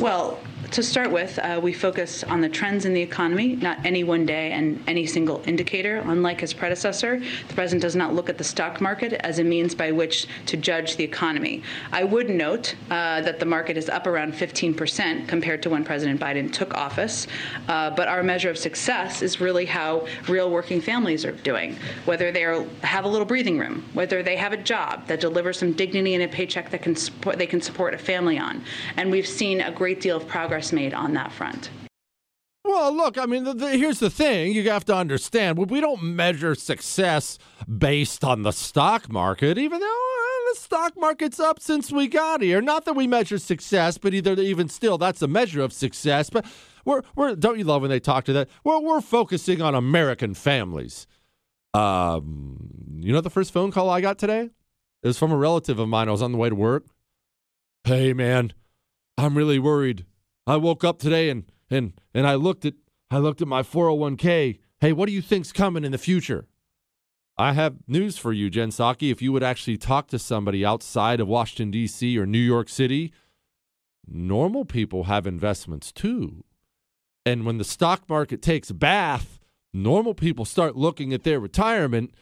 Well, 0.00 0.40
to 0.72 0.82
start 0.82 1.10
with, 1.10 1.38
uh, 1.38 1.60
we 1.62 1.70
focus 1.70 2.24
on 2.24 2.40
the 2.40 2.48
trends 2.48 2.86
in 2.86 2.94
the 2.94 3.00
economy, 3.00 3.56
not 3.56 3.84
any 3.84 4.04
one 4.04 4.24
day 4.24 4.52
and 4.52 4.82
any 4.86 5.04
single 5.04 5.42
indicator. 5.46 5.98
Unlike 6.06 6.40
his 6.40 6.54
predecessor, 6.54 7.18
the 7.18 7.54
president 7.54 7.82
does 7.82 7.94
not 7.94 8.14
look 8.14 8.30
at 8.30 8.38
the 8.38 8.44
stock 8.44 8.80
market 8.80 9.12
as 9.12 9.38
a 9.38 9.44
means 9.44 9.74
by 9.74 9.92
which 9.92 10.26
to 10.46 10.56
judge 10.56 10.96
the 10.96 11.04
economy. 11.04 11.62
I 11.92 12.04
would 12.04 12.30
note 12.30 12.74
uh, 12.90 13.20
that 13.20 13.38
the 13.38 13.44
market 13.44 13.76
is 13.76 13.90
up 13.90 14.06
around 14.06 14.32
15% 14.32 15.28
compared 15.28 15.62
to 15.62 15.68
when 15.68 15.84
President 15.84 16.18
Biden 16.18 16.50
took 16.50 16.72
office. 16.72 17.26
Uh, 17.68 17.90
but 17.90 18.08
our 18.08 18.22
measure 18.22 18.48
of 18.48 18.56
success 18.56 19.20
is 19.20 19.42
really 19.42 19.66
how 19.66 20.06
real 20.26 20.50
working 20.50 20.80
families 20.80 21.26
are 21.26 21.32
doing, 21.32 21.76
whether 22.06 22.32
they 22.32 22.44
are, 22.44 22.64
have 22.82 23.04
a 23.04 23.08
little 23.08 23.26
breathing 23.26 23.58
room, 23.58 23.84
whether 23.92 24.22
they 24.22 24.36
have 24.36 24.54
a 24.54 24.56
job 24.56 25.06
that 25.06 25.20
delivers 25.20 25.58
some 25.58 25.72
dignity 25.72 26.14
and 26.14 26.22
a 26.22 26.28
paycheck 26.28 26.70
that 26.70 26.80
can 26.80 26.96
support, 26.96 27.36
they 27.36 27.46
can 27.46 27.60
support 27.60 27.92
a 27.92 27.98
family 27.98 28.38
on. 28.38 28.64
And 28.96 29.10
we've 29.10 29.26
seen 29.26 29.60
a 29.60 29.70
great 29.70 30.00
deal 30.00 30.16
of 30.16 30.26
progress 30.26 30.61
made 30.70 30.92
on 30.92 31.14
that 31.14 31.32
front. 31.32 31.70
Well, 32.64 32.94
look, 32.94 33.18
I 33.18 33.26
mean, 33.26 33.44
the, 33.44 33.54
the, 33.54 33.70
here's 33.70 33.98
the 33.98 34.10
thing 34.10 34.52
you 34.52 34.70
have 34.70 34.84
to 34.84 34.94
understand 34.94 35.58
we 35.58 35.80
don't 35.80 36.02
measure 36.02 36.54
success 36.54 37.38
based 37.66 38.22
on 38.22 38.42
the 38.42 38.52
stock 38.52 39.10
market, 39.10 39.58
even 39.58 39.80
though 39.80 39.86
uh, 39.86 40.52
the 40.52 40.60
stock 40.60 40.92
market's 40.96 41.40
up 41.40 41.58
since 41.58 41.90
we 41.90 42.06
got 42.06 42.40
here. 42.40 42.60
Not 42.60 42.84
that 42.84 42.92
we 42.92 43.08
measure 43.08 43.38
success, 43.38 43.98
but 43.98 44.14
either 44.14 44.34
even 44.34 44.68
still, 44.68 44.96
that's 44.96 45.22
a 45.22 45.26
measure 45.26 45.60
of 45.60 45.72
success. 45.72 46.30
But 46.30 46.46
we're, 46.84 47.02
we're 47.16 47.34
don't 47.34 47.58
you 47.58 47.64
love 47.64 47.82
when 47.82 47.90
they 47.90 48.00
talk 48.00 48.24
to 48.26 48.32
that? 48.34 48.48
Well, 48.62 48.82
we're 48.82 49.00
focusing 49.00 49.60
on 49.60 49.74
American 49.74 50.34
families. 50.34 51.08
Um, 51.74 52.68
you 53.00 53.12
know 53.12 53.20
the 53.20 53.30
first 53.30 53.52
phone 53.52 53.72
call 53.72 53.90
I 53.90 54.00
got 54.00 54.18
today? 54.18 54.50
It 55.02 55.06
was 55.08 55.18
from 55.18 55.32
a 55.32 55.36
relative 55.36 55.80
of 55.80 55.88
mine. 55.88 56.08
I 56.08 56.12
was 56.12 56.22
on 56.22 56.30
the 56.30 56.38
way 56.38 56.48
to 56.48 56.54
work. 56.54 56.84
Hey, 57.82 58.12
man, 58.12 58.52
I'm 59.18 59.36
really 59.36 59.58
worried. 59.58 60.06
I 60.46 60.56
woke 60.56 60.84
up 60.84 60.98
today 60.98 61.30
and 61.30 61.44
and 61.70 61.92
and 62.14 62.26
I 62.26 62.34
looked 62.34 62.64
at 62.64 62.74
I 63.10 63.18
looked 63.18 63.42
at 63.42 63.48
my 63.48 63.62
401k. 63.62 64.58
Hey, 64.80 64.92
what 64.92 65.06
do 65.06 65.12
you 65.12 65.22
think's 65.22 65.52
coming 65.52 65.84
in 65.84 65.92
the 65.92 65.98
future? 65.98 66.46
I 67.38 67.52
have 67.52 67.76
news 67.86 68.18
for 68.18 68.32
you, 68.32 68.50
Jen 68.50 68.70
Psaki. 68.70 69.10
If 69.10 69.22
you 69.22 69.32
would 69.32 69.42
actually 69.42 69.78
talk 69.78 70.08
to 70.08 70.18
somebody 70.18 70.64
outside 70.64 71.20
of 71.20 71.28
Washington 71.28 71.70
D.C. 71.70 72.18
or 72.18 72.26
New 72.26 72.38
York 72.38 72.68
City, 72.68 73.12
normal 74.06 74.64
people 74.64 75.04
have 75.04 75.26
investments 75.26 75.92
too. 75.92 76.44
And 77.24 77.46
when 77.46 77.58
the 77.58 77.64
stock 77.64 78.08
market 78.08 78.42
takes 78.42 78.70
a 78.70 78.74
bath, 78.74 79.38
normal 79.72 80.14
people 80.14 80.44
start 80.44 80.76
looking 80.76 81.12
at 81.12 81.22
their 81.22 81.40
retirement 81.40 82.12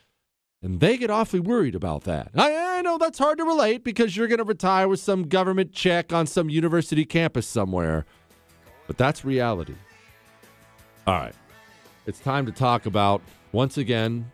and 0.62 0.80
they 0.80 0.96
get 0.96 1.10
awfully 1.10 1.40
worried 1.40 1.74
about 1.74 2.04
that. 2.04 2.30
I, 2.34 2.78
I 2.78 2.82
know 2.82 2.98
that's 2.98 3.18
hard 3.18 3.38
to 3.38 3.44
relate 3.44 3.82
because 3.84 4.16
you're 4.16 4.28
going 4.28 4.38
to 4.38 4.44
retire 4.44 4.88
with 4.88 5.00
some 5.00 5.28
government 5.28 5.72
check 5.72 6.12
on 6.12 6.26
some 6.26 6.50
university 6.50 7.04
campus 7.04 7.46
somewhere, 7.46 8.04
but 8.86 8.98
that's 8.98 9.24
reality. 9.24 9.74
All 11.06 11.14
right. 11.14 11.34
It's 12.06 12.18
time 12.18 12.46
to 12.46 12.52
talk 12.52 12.86
about, 12.86 13.22
once 13.52 13.78
again, 13.78 14.30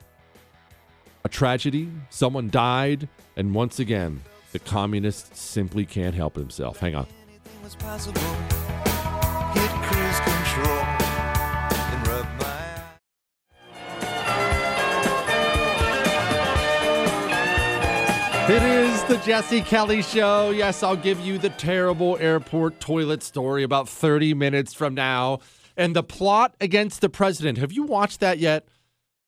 a 1.25 1.29
tragedy. 1.29 1.91
Someone 2.11 2.49
died, 2.51 3.09
and 3.37 3.55
once 3.55 3.79
again, 3.79 4.23
the 4.53 4.59
communist 4.59 5.37
simply 5.37 5.85
can't 5.85 6.15
help 6.15 6.37
himself. 6.37 6.79
Hang 6.79 6.95
on. 6.95 7.07
It 18.49 18.63
is 18.63 19.03
the 19.05 19.17
Jesse 19.17 19.61
Kelly 19.61 20.03
Show. 20.03 20.51
Yes, 20.51 20.85
I'll 20.85 20.95
give 20.95 21.19
you 21.19 21.37
the 21.37 21.51
terrible 21.51 22.17
airport 22.19 22.79
toilet 22.79 23.25
story 23.25 23.65
about 23.65 23.89
30 23.89 24.35
minutes 24.35 24.73
from 24.73 24.95
now. 24.95 25.41
And 25.77 25.97
the 25.97 26.05
plot 26.05 26.55
against 26.61 27.01
the 27.01 27.09
president. 27.09 27.59
Have 27.59 27.73
you 27.73 27.83
watched 27.83 28.21
that 28.21 28.39
yet? 28.39 28.69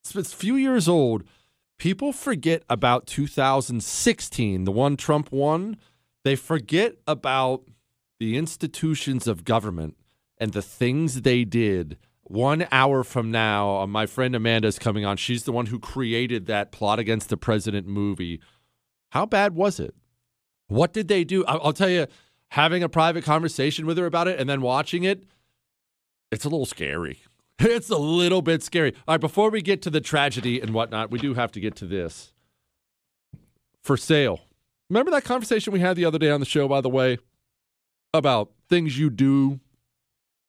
It's, 0.05 0.15
a 0.15 0.23
few 0.23 0.55
years 0.55 0.87
old. 0.87 1.25
People 1.79 2.13
forget 2.13 2.63
about 2.71 3.09
2016, 3.09 4.63
the 4.63 4.71
one 4.71 4.97
Trump 4.97 5.33
won. 5.33 5.79
They 6.23 6.37
forget 6.37 6.95
about 7.05 7.65
the 8.21 8.37
institutions 8.37 9.27
of 9.27 9.43
government 9.43 9.97
and 10.39 10.53
the 10.53 10.63
things 10.63 11.23
they 11.23 11.43
did. 11.43 11.99
One 12.23 12.69
hour 12.71 13.03
from 13.03 13.33
now, 13.33 13.81
uh, 13.81 13.87
my 13.89 14.07
friend 14.07 14.37
Amanda 14.37 14.69
is 14.69 14.79
coming 14.79 15.05
on. 15.05 15.17
She's 15.17 15.43
the 15.43 15.51
one 15.51 15.67
who 15.67 15.81
created 15.81 16.47
that 16.47 16.71
plot 16.71 17.01
against 17.01 17.31
the 17.31 17.37
president 17.37 17.89
movie 17.89 18.41
how 19.11 19.27
bad 19.27 19.55
was 19.55 19.81
it? 19.81 19.95
What 20.69 20.93
did 20.93 21.09
they 21.09 21.25
do? 21.25 21.45
I'll 21.47 21.73
tell 21.73 21.89
you, 21.89 22.07
having 22.51 22.83
a 22.83 22.89
private 22.89 23.25
conversation 23.25 23.87
with 23.87 23.99
her 23.99 24.07
about 24.07 24.29
it 24.29 24.39
and 24.39 24.49
then 24.49 24.61
watching 24.61 25.05
it, 25.05 25.25
it's 26.31 26.45
a 26.45 26.49
little 26.49 26.67
scary. 26.67 27.23
It's 27.61 27.91
a 27.91 27.99
little 27.99 28.41
bit 28.41 28.63
scary. 28.63 28.95
All 29.09 29.15
right, 29.15 29.21
before 29.21 29.51
we 29.51 29.63
get 29.63 29.83
to 29.83 29.91
the 29.91 30.01
tragedy 30.01 30.61
and 30.61 30.73
whatnot, 30.73 31.11
we 31.11 31.19
do 31.19 31.35
have 31.35 31.51
to 31.53 31.61
get 31.61 31.75
to 31.77 31.87
this. 31.87 32.33
For 33.83 33.97
sale. 33.97 34.43
Remember 34.89 35.11
that 35.11 35.25
conversation 35.25 35.73
we 35.73 35.81
had 35.81 35.97
the 35.97 36.05
other 36.05 36.21
day 36.21 36.31
on 36.31 36.39
the 36.39 36.47
show, 36.47 36.69
by 36.69 36.81
the 36.81 36.89
way, 36.89 37.19
about 38.15 38.53
things 38.69 38.97
you 38.97 39.11
do 39.11 39.59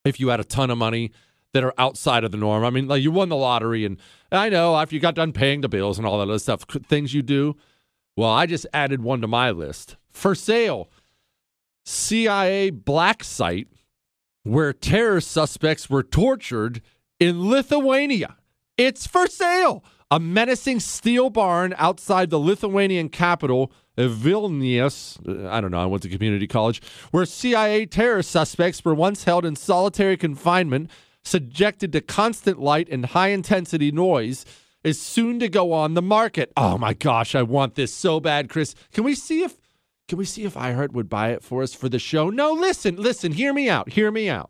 if 0.06 0.19
you 0.19 0.28
had 0.28 0.39
a 0.39 0.43
ton 0.43 0.69
of 0.69 0.78
money 0.78 1.12
that 1.54 1.63
are 1.63 1.74
outside 1.80 2.24
of 2.24 2.30
the 2.30 2.38
norm? 2.38 2.63
I 2.63 2.69
mean, 2.69 2.88
like 2.88 3.02
you 3.02 3.10
won 3.10 3.30
the 3.30 3.36
lottery, 3.36 3.86
and 3.86 3.98
I 4.32 4.50
know 4.50 4.78
after 4.78 4.93
you 4.93 5.02
got 5.02 5.15
done 5.15 5.34
paying 5.34 5.62
the 5.62 5.69
bills 5.69 5.98
and 5.98 6.06
all 6.06 6.19
that 6.19 6.30
other 6.30 6.38
stuff, 6.38 6.62
things 6.88 7.13
you 7.13 7.24
do. 7.24 7.58
Well, 8.15 8.30
I 8.30 8.45
just 8.45 8.67
added 8.74 9.02
one 9.02 9.22
to 9.22 9.28
my 9.28 9.52
list. 9.52 9.95
For 10.10 10.36
sale, 10.36 10.89
CIA 11.86 12.69
black 12.69 13.24
site 13.24 13.67
where 14.43 14.74
terror 14.74 15.22
suspects 15.22 15.89
were 15.89 16.04
tortured 16.04 16.82
in 17.19 17.50
Lithuania. 17.50 18.38
It's 18.78 19.06
for 19.06 19.28
sale. 19.28 19.84
A 20.12 20.19
menacing 20.19 20.80
steel 20.80 21.30
barn 21.30 21.76
outside 21.78 22.30
the 22.30 22.39
Lithuanian 22.39 23.10
capital 23.10 23.72
of 23.95 24.13
Vilnius. 24.13 25.19
uh, 25.28 25.50
I 25.50 25.62
don't 25.62 25.72
know, 25.72 25.80
I 25.80 25.86
went 25.86 26.04
to 26.04 26.10
community 26.10 26.48
college, 26.48 26.82
where 27.12 27.26
CIA 27.26 27.86
terror 27.86 28.24
suspects 28.24 28.84
were 28.84 28.95
once 28.95 29.26
held 29.26 29.45
in 29.45 29.56
solitary 29.56 30.17
confinement, 30.17 30.89
subjected 31.24 31.91
to 31.91 32.02
constant 32.02 32.60
light 32.60 32.88
and 32.89 33.08
high 33.08 33.28
intensity 33.28 33.91
noise, 33.91 34.45
is 34.84 35.02
soon 35.02 35.39
to 35.39 35.50
go 35.50 35.74
on 35.74 35.94
the 35.94 36.02
market. 36.02 36.52
Oh 36.56 36.78
my 36.78 36.94
gosh, 36.94 37.36
I 37.36 37.42
want 37.44 37.76
this 37.76 37.94
so 37.94 38.20
bad, 38.20 38.50
Chris. 38.50 38.76
Can 38.94 39.04
we 39.04 39.15
see 39.15 39.44
if 39.44 39.58
can 40.08 40.18
we 40.18 40.26
see 40.26 40.44
if 40.44 40.56
iHeart 40.56 40.92
would 40.94 41.10
buy 41.10 41.30
it 41.30 41.44
for 41.44 41.62
us 41.62 41.74
for 41.74 41.88
the 41.88 42.00
show? 42.00 42.30
No, 42.30 42.52
listen, 42.52 42.96
listen, 42.96 43.32
hear 43.32 43.54
me 43.54 43.70
out. 43.70 43.89
Hear 43.89 44.10
me 44.10 44.28
out 44.28 44.50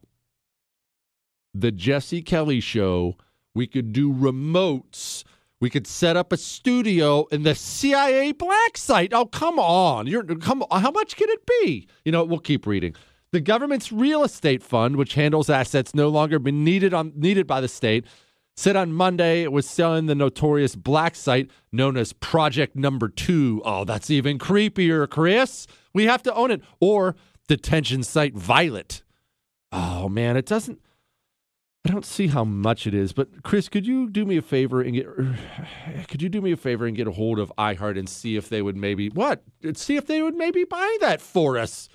the 1.54 1.72
Jesse 1.72 2.22
Kelly 2.22 2.60
show, 2.60 3.15
we 3.56 3.68
could 3.68 3.92
do 3.92 4.13
remotes. 4.13 5.24
We 5.62 5.70
could 5.70 5.88
set 5.88 6.15
up 6.15 6.32
a 6.32 6.38
studio 6.38 7.26
in 7.32 7.44
the 7.44 7.56
CIA 7.56 8.32
black 8.32 8.78
site. 8.78 9.13
Oh, 9.13 9.26
come 9.26 9.60
on. 9.60 10.08
You're 10.08 10.24
come. 10.24 10.63
How 10.72 10.92
much 10.92 11.18
can 11.18 11.30
it 11.30 11.46
be? 11.46 11.88
You 12.06 12.13
know, 12.13 12.24
we'll 12.24 12.39
keep 12.39 12.65
reading. 12.65 12.96
The 13.32 13.42
government's 13.42 13.92
real 13.92 14.24
estate 14.24 14.63
fund, 14.63 14.96
which 14.96 15.15
handles 15.15 15.50
assets 15.50 15.94
no 15.94 16.08
longer 16.08 16.39
been 16.39 16.63
needed 16.63 16.94
on 16.94 17.12
needed 17.15 17.46
by 17.46 17.60
the 17.60 17.68
state, 17.68 18.06
said 18.60 18.76
on 18.76 18.91
Monday 18.91 19.41
it 19.41 19.54
was 19.54 19.67
selling 19.67 20.08
the 20.08 20.15
notorious 20.15 20.76
black 20.76 21.15
site 21.15 21.50
known 21.72 21.95
as 21.95 22.12
Project 22.12 22.76
Number 22.76 23.08
Two. 23.08 23.62
Oh, 23.63 23.86
that's 23.86 24.10
even 24.10 24.38
creepier, 24.38 25.10
Chris. 25.10 25.65
We 25.93 26.06
have 26.06 26.22
to 26.24 26.34
own 26.34 26.52
it. 26.52 26.62
Or 26.82 27.15
detention 27.48 28.04
site 28.04 28.36
Violet. 28.36 29.02
Oh 29.72 30.10
man, 30.10 30.36
it 30.36 30.45
doesn't 30.45 30.80
I 31.88 31.91
don't 31.91 32.06
see 32.06 32.28
how 32.28 32.43
much 32.43 32.86
it 32.86 32.93
is, 32.93 33.13
but 33.13 33.43
Chris, 33.43 33.69
could 33.69 33.88
you 33.88 34.10
do 34.10 34.26
me 34.26 34.36
a 34.36 34.41
favor 34.41 34.82
and 34.82 34.93
get 34.93 35.08
could 36.10 36.22
you 36.22 36.28
do 36.28 36.41
me 36.41 36.52
a 36.52 36.58
favor 36.58 36.86
and 36.86 36.98
get 36.98 37.08
a 37.08 37.12
hold 37.12 37.39
of 37.39 37.54
iHeart 37.58 37.98
and 37.98 38.10
see 38.10 38.36
if 38.36 38.50
they 38.50 38.62
would 38.62 38.76
maybe 38.76 39.10
what? 39.10 39.41
See 39.76 39.95
if 39.95 40.06
they 40.06 40.22
would 40.22 40.36
maybe 40.36 40.65
buy 40.65 40.98
that 41.00 41.22
for 41.22 41.58
us. 41.58 41.88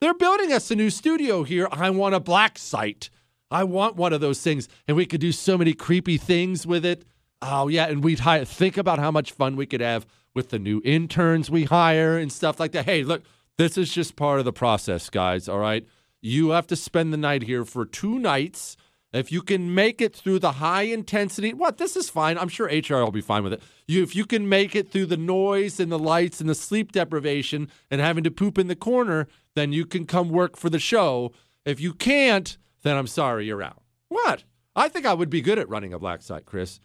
They're 0.00 0.14
building 0.14 0.52
us 0.52 0.70
a 0.70 0.76
new 0.76 0.90
studio 0.90 1.42
here. 1.42 1.68
I 1.70 1.90
want 1.90 2.14
a 2.14 2.20
black 2.20 2.58
site. 2.58 3.10
I 3.52 3.64
want 3.64 3.96
one 3.96 4.12
of 4.12 4.20
those 4.20 4.40
things, 4.40 4.68
and 4.88 4.96
we 4.96 5.06
could 5.06 5.20
do 5.20 5.32
so 5.32 5.58
many 5.58 5.74
creepy 5.74 6.16
things 6.16 6.66
with 6.66 6.84
it. 6.84 7.04
Oh 7.40 7.68
yeah, 7.68 7.86
and 7.86 8.02
we'd 8.02 8.20
hire. 8.20 8.44
Think 8.44 8.76
about 8.76 8.98
how 8.98 9.10
much 9.10 9.32
fun 9.32 9.56
we 9.56 9.66
could 9.66 9.80
have 9.80 10.06
with 10.34 10.50
the 10.50 10.58
new 10.58 10.80
interns 10.84 11.50
we 11.50 11.64
hire 11.64 12.16
and 12.16 12.32
stuff 12.32 12.58
like 12.58 12.72
that. 12.72 12.86
Hey, 12.86 13.04
look, 13.04 13.22
this 13.58 13.76
is 13.76 13.92
just 13.92 14.16
part 14.16 14.38
of 14.38 14.44
the 14.44 14.52
process, 14.52 15.10
guys. 15.10 15.48
All 15.48 15.58
right, 15.58 15.86
you 16.20 16.50
have 16.50 16.66
to 16.68 16.76
spend 16.76 17.12
the 17.12 17.18
night 17.18 17.42
here 17.42 17.64
for 17.64 17.84
two 17.84 18.18
nights 18.18 18.76
if 19.12 19.30
you 19.30 19.42
can 19.42 19.74
make 19.74 20.00
it 20.00 20.14
through 20.14 20.38
the 20.38 20.52
high 20.52 20.82
intensity, 20.82 21.52
what 21.52 21.76
this 21.76 21.96
is 21.96 22.08
fine. 22.08 22.38
I'm 22.38 22.48
sure 22.48 22.66
HR 22.66 23.04
will 23.04 23.10
be 23.10 23.20
fine 23.20 23.44
with 23.44 23.52
it. 23.52 23.62
You, 23.86 24.02
if 24.02 24.16
you 24.16 24.24
can 24.24 24.48
make 24.48 24.74
it 24.74 24.90
through 24.90 25.06
the 25.06 25.18
noise 25.18 25.78
and 25.78 25.92
the 25.92 25.98
lights 25.98 26.40
and 26.40 26.48
the 26.48 26.54
sleep 26.54 26.92
deprivation 26.92 27.68
and 27.90 28.00
having 28.00 28.24
to 28.24 28.30
poop 28.30 28.58
in 28.58 28.68
the 28.68 28.76
corner, 28.76 29.28
then 29.54 29.72
you 29.72 29.84
can 29.84 30.06
come 30.06 30.30
work 30.30 30.56
for 30.56 30.70
the 30.70 30.78
show. 30.78 31.32
If 31.66 31.78
you 31.78 31.92
can't, 31.92 32.56
then 32.82 32.96
I'm 32.96 33.06
sorry, 33.06 33.46
you're 33.46 33.62
out. 33.62 33.82
What? 34.08 34.44
I 34.74 34.88
think 34.88 35.06
I 35.06 35.14
would 35.14 35.30
be 35.30 35.40
good 35.40 35.58
at 35.58 35.68
running 35.68 35.92
a 35.92 35.98
black 35.98 36.22
site, 36.22 36.46
Chris. 36.46 36.80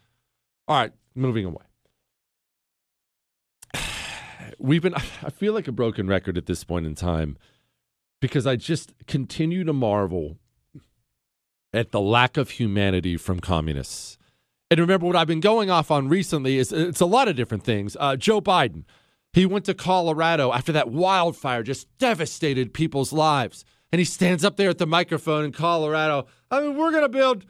All 0.66 0.76
right, 0.76 0.92
moving 1.14 1.44
away. 1.44 1.64
We've 4.58 4.82
been, 4.82 4.94
I 5.24 5.30
feel 5.30 5.52
like 5.52 5.68
a 5.68 5.72
broken 5.72 6.06
record 6.06 6.36
at 6.36 6.46
this 6.46 6.64
point 6.64 6.86
in 6.86 6.94
time 6.94 7.36
because 8.20 8.46
I 8.46 8.56
just 8.56 8.92
continue 9.06 9.64
to 9.64 9.72
marvel 9.72 10.36
at 11.72 11.92
the 11.92 12.00
lack 12.00 12.36
of 12.36 12.50
humanity 12.50 13.16
from 13.16 13.40
communists. 13.40 14.18
And 14.70 14.80
remember, 14.80 15.06
what 15.06 15.16
I've 15.16 15.26
been 15.26 15.40
going 15.40 15.70
off 15.70 15.90
on 15.90 16.08
recently 16.08 16.58
is 16.58 16.72
it's 16.72 17.00
a 17.00 17.06
lot 17.06 17.28
of 17.28 17.36
different 17.36 17.64
things. 17.64 17.96
Uh, 17.98 18.16
Joe 18.16 18.40
Biden, 18.40 18.84
he 19.32 19.46
went 19.46 19.64
to 19.66 19.74
Colorado 19.74 20.52
after 20.52 20.72
that 20.72 20.90
wildfire 20.90 21.62
just 21.62 21.86
devastated 21.98 22.74
people's 22.74 23.12
lives. 23.12 23.64
And 23.92 23.98
he 23.98 24.04
stands 24.04 24.44
up 24.44 24.56
there 24.56 24.70
at 24.70 24.78
the 24.78 24.86
microphone 24.86 25.44
in 25.44 25.52
Colorado. 25.52 26.26
I 26.50 26.60
mean, 26.60 26.76
we're 26.76 26.90
going 26.90 27.04
to 27.04 27.08
build. 27.08 27.44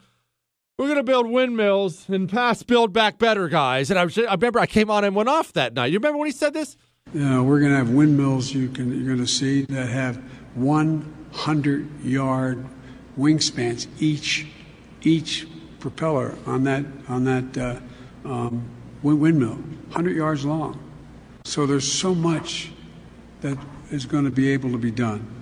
We're 0.77 0.87
gonna 0.87 1.03
build 1.03 1.29
windmills 1.29 2.07
and 2.07 2.29
pass 2.29 2.63
Build 2.63 2.93
Back 2.93 3.19
Better, 3.19 3.49
guys. 3.49 3.89
And 3.89 3.99
I, 3.99 4.05
was, 4.05 4.17
I 4.17 4.31
remember 4.31 4.61
I 4.61 4.65
came 4.65 4.89
on 4.89 5.03
and 5.03 5.13
went 5.13 5.27
off 5.27 5.51
that 5.51 5.73
night. 5.73 5.87
You 5.87 5.97
remember 5.97 6.19
when 6.19 6.27
he 6.27 6.31
said 6.31 6.53
this? 6.53 6.77
Yeah, 7.13 7.41
we're 7.41 7.59
gonna 7.59 7.75
have 7.75 7.89
windmills 7.89 8.53
you 8.53 8.69
can 8.69 8.97
you're 8.97 9.13
gonna 9.13 9.27
see 9.27 9.63
that 9.63 9.89
have 9.89 10.23
100 10.55 12.01
yard 12.01 12.65
wingspans 13.17 13.87
each 13.99 14.47
each 15.01 15.47
propeller 15.81 16.37
on 16.45 16.63
that 16.63 16.85
on 17.09 17.25
that 17.25 17.57
uh, 17.57 17.79
um, 18.25 18.63
windmill, 19.01 19.55
100 19.55 20.15
yards 20.15 20.45
long. 20.45 20.79
So 21.45 21.65
there's 21.65 21.89
so 21.91 22.13
much 22.13 22.71
that 23.41 23.57
is 23.91 24.05
going 24.05 24.25
to 24.25 24.31
be 24.31 24.49
able 24.51 24.71
to 24.71 24.77
be 24.77 24.91
done. 24.91 25.38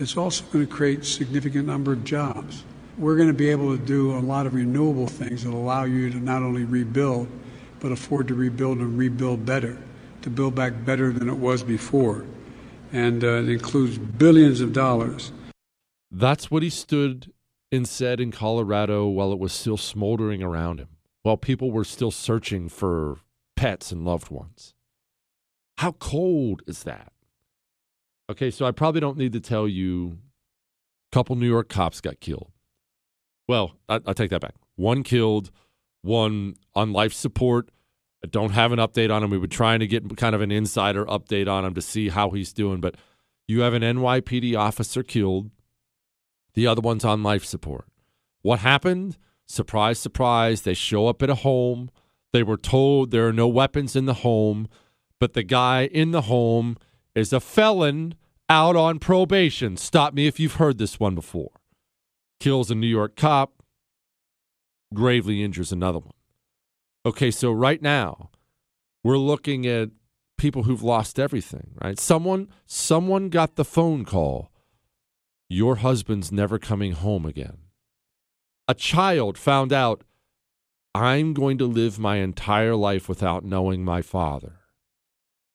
It's 0.00 0.16
also 0.16 0.44
going 0.46 0.66
to 0.66 0.72
create 0.72 1.04
significant 1.04 1.66
number 1.66 1.92
of 1.92 2.02
jobs. 2.02 2.64
We're 2.98 3.16
going 3.16 3.28
to 3.28 3.34
be 3.34 3.50
able 3.50 3.76
to 3.76 3.82
do 3.82 4.16
a 4.16 4.18
lot 4.18 4.46
of 4.46 4.54
renewable 4.54 5.06
things 5.06 5.44
that 5.44 5.54
allow 5.54 5.84
you 5.84 6.10
to 6.10 6.16
not 6.16 6.42
only 6.42 6.64
rebuild, 6.64 7.28
but 7.78 7.92
afford 7.92 8.26
to 8.28 8.34
rebuild 8.34 8.78
and 8.78 8.98
rebuild 8.98 9.46
better, 9.46 9.78
to 10.22 10.30
build 10.30 10.56
back 10.56 10.84
better 10.84 11.12
than 11.12 11.28
it 11.28 11.36
was 11.36 11.62
before. 11.62 12.26
And 12.92 13.22
uh, 13.22 13.28
it 13.28 13.48
includes 13.48 13.98
billions 13.98 14.60
of 14.60 14.72
dollars 14.72 15.30
that's 16.10 16.50
what 16.50 16.62
he 16.62 16.70
stood 16.70 17.32
and 17.70 17.88
said 17.88 18.20
in 18.20 18.32
Colorado 18.32 19.06
while 19.06 19.32
it 19.32 19.38
was 19.38 19.52
still 19.52 19.76
smoldering 19.76 20.42
around 20.42 20.80
him, 20.80 20.88
while 21.22 21.36
people 21.36 21.70
were 21.70 21.84
still 21.84 22.10
searching 22.10 22.68
for 22.68 23.18
pets 23.54 23.92
and 23.92 24.04
loved 24.04 24.30
ones. 24.30 24.74
How 25.78 25.92
cold 25.92 26.62
is 26.66 26.82
that? 26.82 27.12
Okay, 28.30 28.52
so 28.52 28.64
I 28.64 28.70
probably 28.70 29.00
don't 29.00 29.18
need 29.18 29.32
to 29.32 29.40
tell 29.40 29.66
you 29.66 30.18
a 31.10 31.14
couple 31.14 31.34
New 31.34 31.48
York 31.48 31.68
cops 31.68 32.00
got 32.00 32.20
killed. 32.20 32.52
Well, 33.48 33.72
I, 33.88 33.98
I 34.06 34.12
take 34.12 34.30
that 34.30 34.40
back. 34.40 34.54
One 34.76 35.02
killed, 35.02 35.50
one 36.02 36.54
on 36.76 36.92
life 36.92 37.12
support. 37.12 37.70
I 38.24 38.28
don't 38.28 38.52
have 38.52 38.70
an 38.70 38.78
update 38.78 39.12
on 39.12 39.24
him. 39.24 39.30
We 39.30 39.38
were 39.38 39.48
trying 39.48 39.80
to 39.80 39.88
get 39.88 40.16
kind 40.16 40.36
of 40.36 40.42
an 40.42 40.52
insider 40.52 41.04
update 41.06 41.48
on 41.48 41.64
him 41.64 41.74
to 41.74 41.82
see 41.82 42.10
how 42.10 42.30
he's 42.30 42.52
doing, 42.52 42.80
but 42.80 42.94
you 43.48 43.62
have 43.62 43.74
an 43.74 43.82
NYPD 43.82 44.56
officer 44.56 45.02
killed 45.02 45.50
the 46.54 46.68
other 46.68 46.80
one's 46.80 47.04
on 47.04 47.24
life 47.24 47.44
support. 47.44 47.86
What 48.42 48.60
happened? 48.60 49.16
Surprise, 49.46 49.98
surprise. 49.98 50.62
They 50.62 50.74
show 50.74 51.08
up 51.08 51.20
at 51.22 51.30
a 51.30 51.36
home. 51.36 51.90
They 52.32 52.44
were 52.44 52.56
told 52.56 53.10
there 53.10 53.26
are 53.26 53.32
no 53.32 53.48
weapons 53.48 53.96
in 53.96 54.06
the 54.06 54.14
home, 54.14 54.68
but 55.18 55.32
the 55.32 55.42
guy 55.42 55.86
in 55.86 56.12
the 56.12 56.22
home 56.22 56.76
is 57.14 57.32
a 57.32 57.40
felon 57.40 58.14
out 58.48 58.76
on 58.76 58.98
probation. 58.98 59.76
Stop 59.76 60.14
me 60.14 60.26
if 60.26 60.40
you've 60.40 60.54
heard 60.54 60.78
this 60.78 60.98
one 60.98 61.14
before. 61.14 61.52
Kills 62.38 62.70
a 62.70 62.74
New 62.74 62.86
York 62.86 63.16
cop, 63.16 63.62
gravely 64.94 65.42
injures 65.42 65.72
another 65.72 65.98
one. 65.98 66.14
Okay, 67.04 67.30
so 67.30 67.52
right 67.52 67.80
now, 67.80 68.30
we're 69.04 69.18
looking 69.18 69.66
at 69.66 69.90
people 70.38 70.64
who've 70.64 70.82
lost 70.82 71.18
everything, 71.18 71.72
right? 71.82 71.98
Someone 71.98 72.48
someone 72.66 73.28
got 73.28 73.56
the 73.56 73.64
phone 73.64 74.04
call 74.04 74.50
your 75.50 75.76
husband's 75.76 76.30
never 76.30 76.60
coming 76.60 76.92
home 76.92 77.26
again. 77.26 77.58
A 78.68 78.74
child 78.74 79.36
found 79.36 79.72
out, 79.72 80.04
I'm 80.94 81.34
going 81.34 81.58
to 81.58 81.66
live 81.66 81.98
my 81.98 82.18
entire 82.18 82.76
life 82.76 83.08
without 83.08 83.44
knowing 83.44 83.84
my 83.84 84.00
father. 84.00 84.60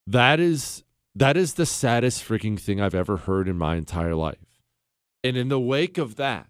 That 0.05 0.41
is 0.41 0.83
that 1.15 1.37
is 1.37 1.53
the 1.53 1.65
saddest 1.65 2.23
freaking 2.23 2.59
thing 2.59 2.81
I've 2.81 2.95
ever 2.95 3.17
heard 3.17 3.47
in 3.47 3.57
my 3.57 3.75
entire 3.75 4.15
life. 4.15 4.59
And 5.23 5.37
in 5.37 5.47
the 5.47 5.59
wake 5.59 5.97
of 5.97 6.17
that, 6.17 6.49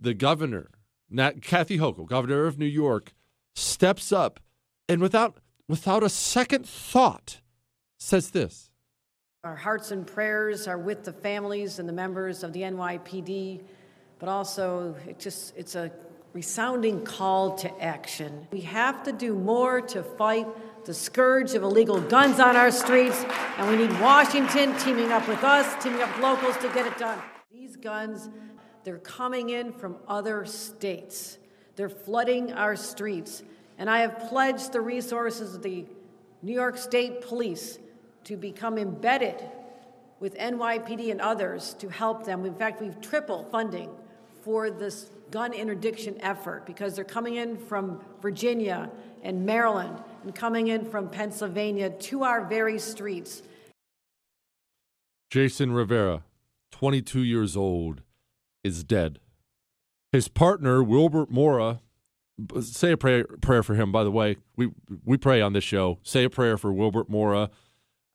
the 0.00 0.14
governor, 0.14 0.70
Nat, 1.10 1.42
Kathy 1.42 1.78
Hochul, 1.78 2.06
governor 2.06 2.46
of 2.46 2.58
New 2.58 2.64
York, 2.64 3.12
steps 3.54 4.12
up 4.12 4.40
and 4.88 5.00
without 5.00 5.36
without 5.68 6.02
a 6.02 6.08
second 6.08 6.66
thought 6.66 7.40
says 7.98 8.30
this. 8.30 8.70
Our 9.44 9.56
hearts 9.56 9.90
and 9.90 10.06
prayers 10.06 10.66
are 10.66 10.78
with 10.78 11.04
the 11.04 11.12
families 11.12 11.78
and 11.78 11.88
the 11.88 11.92
members 11.92 12.42
of 12.42 12.52
the 12.52 12.62
NYPD, 12.62 13.62
but 14.18 14.28
also 14.28 14.94
it 15.06 15.18
just 15.18 15.54
it's 15.56 15.74
a 15.74 15.90
resounding 16.32 17.02
call 17.04 17.56
to 17.56 17.82
action. 17.82 18.46
We 18.52 18.60
have 18.62 19.02
to 19.04 19.12
do 19.12 19.34
more 19.34 19.80
to 19.80 20.02
fight 20.02 20.46
the 20.84 20.94
scourge 20.94 21.54
of 21.54 21.62
illegal 21.62 22.00
guns 22.00 22.40
on 22.40 22.56
our 22.56 22.70
streets, 22.70 23.24
and 23.58 23.68
we 23.68 23.76
need 23.76 24.00
Washington 24.00 24.76
teaming 24.78 25.12
up 25.12 25.26
with 25.28 25.44
us, 25.44 25.82
teaming 25.82 26.00
up 26.00 26.14
with 26.14 26.22
locals 26.22 26.56
to 26.58 26.68
get 26.68 26.86
it 26.86 26.96
done. 26.96 27.18
These 27.52 27.76
guns, 27.76 28.30
they're 28.84 28.98
coming 28.98 29.50
in 29.50 29.72
from 29.72 29.96
other 30.08 30.44
states. 30.46 31.38
They're 31.76 31.88
flooding 31.88 32.52
our 32.52 32.76
streets, 32.76 33.42
and 33.78 33.90
I 33.90 34.00
have 34.00 34.28
pledged 34.28 34.72
the 34.72 34.80
resources 34.80 35.54
of 35.54 35.62
the 35.62 35.84
New 36.42 36.54
York 36.54 36.78
State 36.78 37.22
Police 37.22 37.78
to 38.24 38.36
become 38.36 38.78
embedded 38.78 39.42
with 40.18 40.36
NYPD 40.36 41.10
and 41.10 41.20
others 41.20 41.74
to 41.74 41.88
help 41.88 42.24
them. 42.24 42.44
In 42.44 42.54
fact, 42.54 42.80
we've 42.80 43.00
tripled 43.00 43.50
funding 43.50 43.90
for 44.42 44.70
this 44.70 45.10
gun 45.30 45.52
interdiction 45.52 46.20
effort 46.20 46.66
because 46.66 46.94
they're 46.94 47.04
coming 47.04 47.36
in 47.36 47.56
from 47.56 48.00
Virginia 48.20 48.90
and 49.22 49.44
Maryland 49.44 50.02
and 50.22 50.34
coming 50.34 50.68
in 50.68 50.84
from 50.84 51.08
Pennsylvania 51.08 51.90
to 51.90 52.24
our 52.24 52.44
very 52.44 52.78
streets. 52.78 53.42
Jason 55.30 55.72
Rivera, 55.72 56.24
22 56.72 57.22
years 57.22 57.56
old, 57.56 58.02
is 58.64 58.84
dead. 58.84 59.20
His 60.12 60.28
partner, 60.28 60.82
Wilbert 60.82 61.30
Mora, 61.30 61.80
say 62.60 62.92
a 62.92 62.96
prayer, 62.96 63.24
prayer 63.40 63.62
for 63.62 63.74
him, 63.74 63.92
by 63.92 64.04
the 64.04 64.10
way. 64.10 64.36
We, 64.56 64.70
we 65.04 65.16
pray 65.16 65.40
on 65.40 65.52
this 65.52 65.64
show. 65.64 65.98
Say 66.02 66.24
a 66.24 66.30
prayer 66.30 66.56
for 66.56 66.72
Wilbert 66.72 67.08
Mora. 67.08 67.50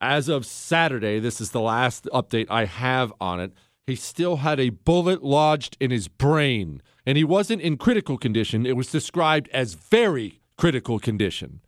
As 0.01 0.27
of 0.27 0.45
Saturday, 0.45 1.19
this 1.19 1.39
is 1.39 1.51
the 1.51 1.61
last 1.61 2.05
update 2.13 2.47
I 2.49 2.65
have 2.65 3.13
on 3.21 3.39
it. 3.39 3.53
He 3.87 3.95
still 3.95 4.37
had 4.37 4.59
a 4.59 4.69
bullet 4.69 5.23
lodged 5.23 5.77
in 5.79 5.91
his 5.91 6.07
brain, 6.07 6.81
and 7.05 7.17
he 7.17 7.23
wasn't 7.23 7.61
in 7.61 7.77
critical 7.77 8.17
condition. 8.17 8.65
It 8.65 8.75
was 8.75 8.91
described 8.91 9.47
as 9.53 9.75
very 9.75 10.41
critical 10.57 10.99
condition. 10.99 11.61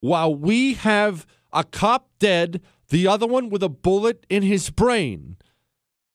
While 0.00 0.34
we 0.34 0.74
have 0.74 1.26
a 1.52 1.64
cop 1.64 2.08
dead, 2.18 2.62
the 2.88 3.06
other 3.06 3.26
one 3.26 3.48
with 3.50 3.62
a 3.62 3.68
bullet 3.68 4.24
in 4.28 4.42
his 4.42 4.70
brain, 4.70 5.36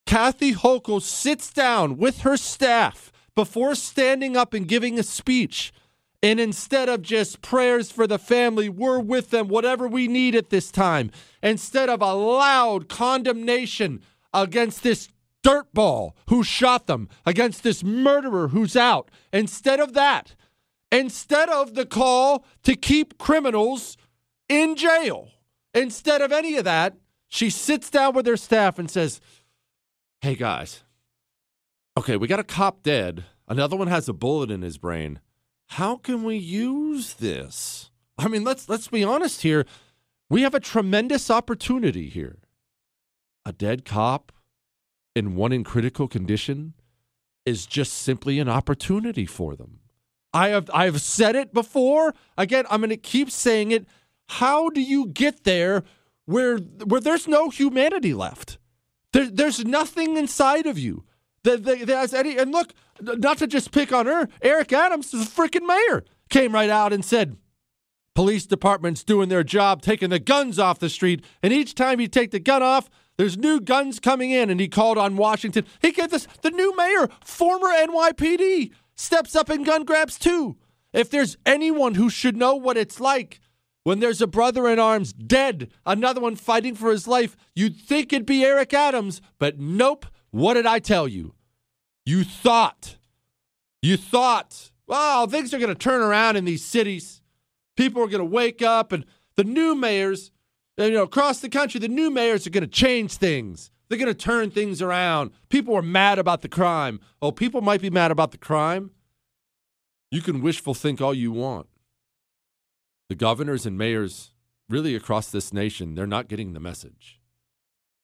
Kathy 0.06 0.54
Hochul 0.54 1.02
sits 1.02 1.52
down 1.52 1.98
with 1.98 2.22
her 2.22 2.38
staff 2.38 3.12
before 3.36 3.76
standing 3.76 4.38
up 4.38 4.54
and 4.54 4.68
giving 4.68 5.00
a 5.00 5.04
speech. 5.04 5.74
And 6.22 6.40
instead 6.40 6.88
of 6.88 7.02
just 7.02 7.42
prayers 7.42 7.92
for 7.92 8.08
the 8.08 8.20
family, 8.20 8.70
we're 8.70 9.00
with 9.00 9.30
them, 9.30 9.48
whatever 9.50 9.88
we 9.88 10.08
need 10.08 10.36
at 10.36 10.50
this 10.50 10.72
time. 10.72 11.12
Instead 11.42 11.90
of 11.90 12.02
a 12.02 12.14
loud 12.14 12.88
condemnation 12.88 14.02
against 14.34 14.84
this 14.84 15.10
dirtball 15.44 16.14
who 16.30 16.44
shot 16.44 16.88
them, 16.88 17.10
against 17.26 17.64
this 17.64 17.84
murderer 17.84 18.50
who's 18.50 18.78
out, 18.78 19.12
instead 19.34 19.82
of 19.82 19.94
that, 19.94 20.36
instead 20.94 21.50
of 21.50 21.74
the 21.74 21.86
call 21.86 22.46
to 22.64 22.76
keep 22.76 23.18
criminals 23.18 23.98
in 24.48 24.76
jail, 24.76 25.30
instead 25.74 26.22
of 26.22 26.32
any 26.32 26.56
of 26.56 26.64
that, 26.64 26.96
she 27.28 27.50
sits 27.50 27.90
down 27.90 28.14
with 28.14 28.28
her 28.28 28.38
staff 28.38 28.78
and 28.78 28.90
says, 28.90 29.20
Hey 30.22 30.36
guys, 30.36 30.84
okay, 31.98 32.16
we 32.16 32.28
got 32.28 32.40
a 32.40 32.46
cop 32.46 32.84
dead. 32.84 33.26
Another 33.48 33.76
one 33.76 33.88
has 33.88 34.08
a 34.08 34.14
bullet 34.14 34.52
in 34.52 34.62
his 34.62 34.78
brain. 34.78 35.20
How 35.70 35.98
can 35.98 36.24
we 36.24 36.38
use 36.38 37.16
this? 37.16 37.90
I 38.18 38.28
mean, 38.28 38.44
let's 38.44 38.70
let's 38.70 38.88
be 38.88 39.04
honest 39.04 39.42
here. 39.42 39.66
We 40.30 40.44
have 40.44 40.54
a 40.54 40.60
tremendous 40.60 41.30
opportunity 41.32 42.08
here. 42.08 42.38
A 43.46 43.52
dead 43.52 43.84
cop 43.84 44.32
and 45.16 45.36
one 45.36 45.52
in 45.52 45.64
critical 45.64 46.08
condition 46.08 46.74
is 47.46 47.66
just 47.66 47.94
simply 47.94 48.40
an 48.40 48.48
opportunity 48.48 49.26
for 49.26 49.56
them. 49.56 49.80
I 50.34 50.50
have 50.50 50.70
I've 50.74 51.02
said 51.02 51.36
it 51.36 51.54
before. 51.54 52.14
Again, 52.38 52.66
I'm 52.70 52.82
going 52.82 52.90
to 52.90 52.98
keep 52.98 53.30
saying 53.30 53.72
it. 53.72 53.86
How 54.28 54.70
do 54.70 54.82
you 54.82 55.08
get 55.08 55.44
there 55.44 55.84
where 56.26 56.58
where 56.58 57.02
there's 57.02 57.28
no 57.28 57.50
humanity 57.50 58.14
left? 58.14 58.58
There, 59.12 59.30
there's 59.30 59.64
nothing 59.64 60.18
inside 60.18 60.66
of 60.66 60.80
you 60.80 61.04
that, 61.44 61.64
that, 61.64 61.86
that 61.86 61.96
has 61.96 62.14
any. 62.14 62.38
And 62.38 62.52
look, 62.52 62.74
not 63.00 63.38
to 63.38 63.48
just 63.48 63.72
pick 63.72 63.94
on 63.94 64.08
her, 64.08 64.28
Eric 64.42 64.74
Adams, 64.74 65.12
the 65.12 65.20
freaking 65.20 65.68
mayor, 65.68 66.04
came 66.30 66.54
right 66.54 66.70
out 66.70 66.92
and 66.92 67.06
said, 67.06 67.38
police 68.16 68.46
department's 68.46 69.04
doing 69.04 69.30
their 69.30 69.44
job, 69.44 69.82
taking 69.82 70.10
the 70.10 70.20
guns 70.20 70.60
off 70.60 70.80
the 70.80 70.90
street. 70.90 71.24
And 71.42 71.54
each 71.54 71.76
time 71.76 72.00
you 72.00 72.08
take 72.08 72.32
the 72.32 72.40
gun 72.40 72.64
off, 72.64 72.90
there's 73.18 73.38
new 73.38 73.60
guns 73.60 74.00
coming 74.00 74.32
in. 74.32 74.50
And 74.50 74.60
he 74.60 74.68
called 74.68 74.98
on 74.98 75.16
Washington. 75.16 75.66
He 75.82 75.92
gave 75.92 76.10
this, 76.10 76.28
the 76.42 76.52
new 76.52 76.76
mayor, 76.76 77.10
former 77.24 77.70
NYPD, 77.70 78.72
steps 78.96 79.36
up 79.36 79.50
and 79.50 79.66
gun 79.66 79.84
grabs 79.84 80.18
too. 80.18 80.58
If 80.92 81.10
there's 81.10 81.38
anyone 81.46 81.96
who 81.96 82.10
should 82.10 82.38
know 82.38 82.56
what 82.56 82.78
it's 82.78 83.00
like 83.00 83.40
when 83.84 84.00
there's 84.00 84.22
a 84.22 84.28
brother 84.28 84.68
in 84.70 84.80
arms 84.80 85.12
dead, 85.12 85.70
another 85.86 86.22
one 86.22 86.36
fighting 86.36 86.76
for 86.76 86.92
his 86.92 87.08
life, 87.08 87.36
you'd 87.56 87.76
think 87.76 88.14
it'd 88.14 88.26
be 88.26 88.46
Eric 88.46 88.74
Adams, 88.74 89.22
but 89.40 89.60
nope. 89.60 90.06
What 90.32 90.56
did 90.56 90.66
I 90.66 90.80
tell 90.80 91.08
you? 91.08 91.36
You 92.06 92.24
thought, 92.24 92.98
you 93.82 93.98
thought, 93.98 94.72
well, 94.88 95.28
things 95.28 95.54
are 95.54 95.60
going 95.60 95.70
to 95.70 95.76
turn 95.76 96.02
around 96.02 96.38
in 96.38 96.46
these 96.46 96.66
cities. 96.66 97.22
People 97.78 98.02
are 98.02 98.08
going 98.08 98.20
to 98.20 98.26
wake 98.26 98.62
up, 98.62 98.92
and 98.92 99.06
the 99.36 99.44
new 99.44 99.76
mayors, 99.76 100.32
you 100.78 100.92
know, 100.92 101.04
across 101.04 101.40
the 101.40 101.50
country, 101.50 101.80
the 101.80 101.88
new 101.88 102.10
mayors 102.10 102.48
are 102.48 102.50
going 102.50 102.64
to 102.64 102.68
change 102.68 103.14
things. 103.14 103.70
They're 103.94 104.06
going 104.06 104.16
to 104.16 104.26
turn 104.26 104.50
things 104.50 104.82
around. 104.82 105.30
People 105.50 105.76
are 105.76 105.84
mad 105.84 106.18
about 106.18 106.42
the 106.42 106.50
crime. 106.50 107.00
Oh, 107.22 107.32
people 107.32 107.62
might 107.62 107.80
be 107.80 107.92
mad 107.92 108.10
about 108.10 108.32
the 108.32 108.40
crime. 108.40 108.90
You 110.10 110.20
can 110.22 110.42
wishful 110.42 110.74
think 110.74 111.00
all 111.00 111.14
you 111.14 111.32
want. 111.32 111.68
The 113.08 113.14
governors 113.14 113.68
and 113.68 113.78
mayors, 113.78 114.32
really 114.68 114.96
across 114.96 115.30
this 115.30 115.54
nation, 115.54 115.94
they're 115.94 116.08
not 116.08 116.28
getting 116.28 116.54
the 116.54 116.60
message. 116.60 117.22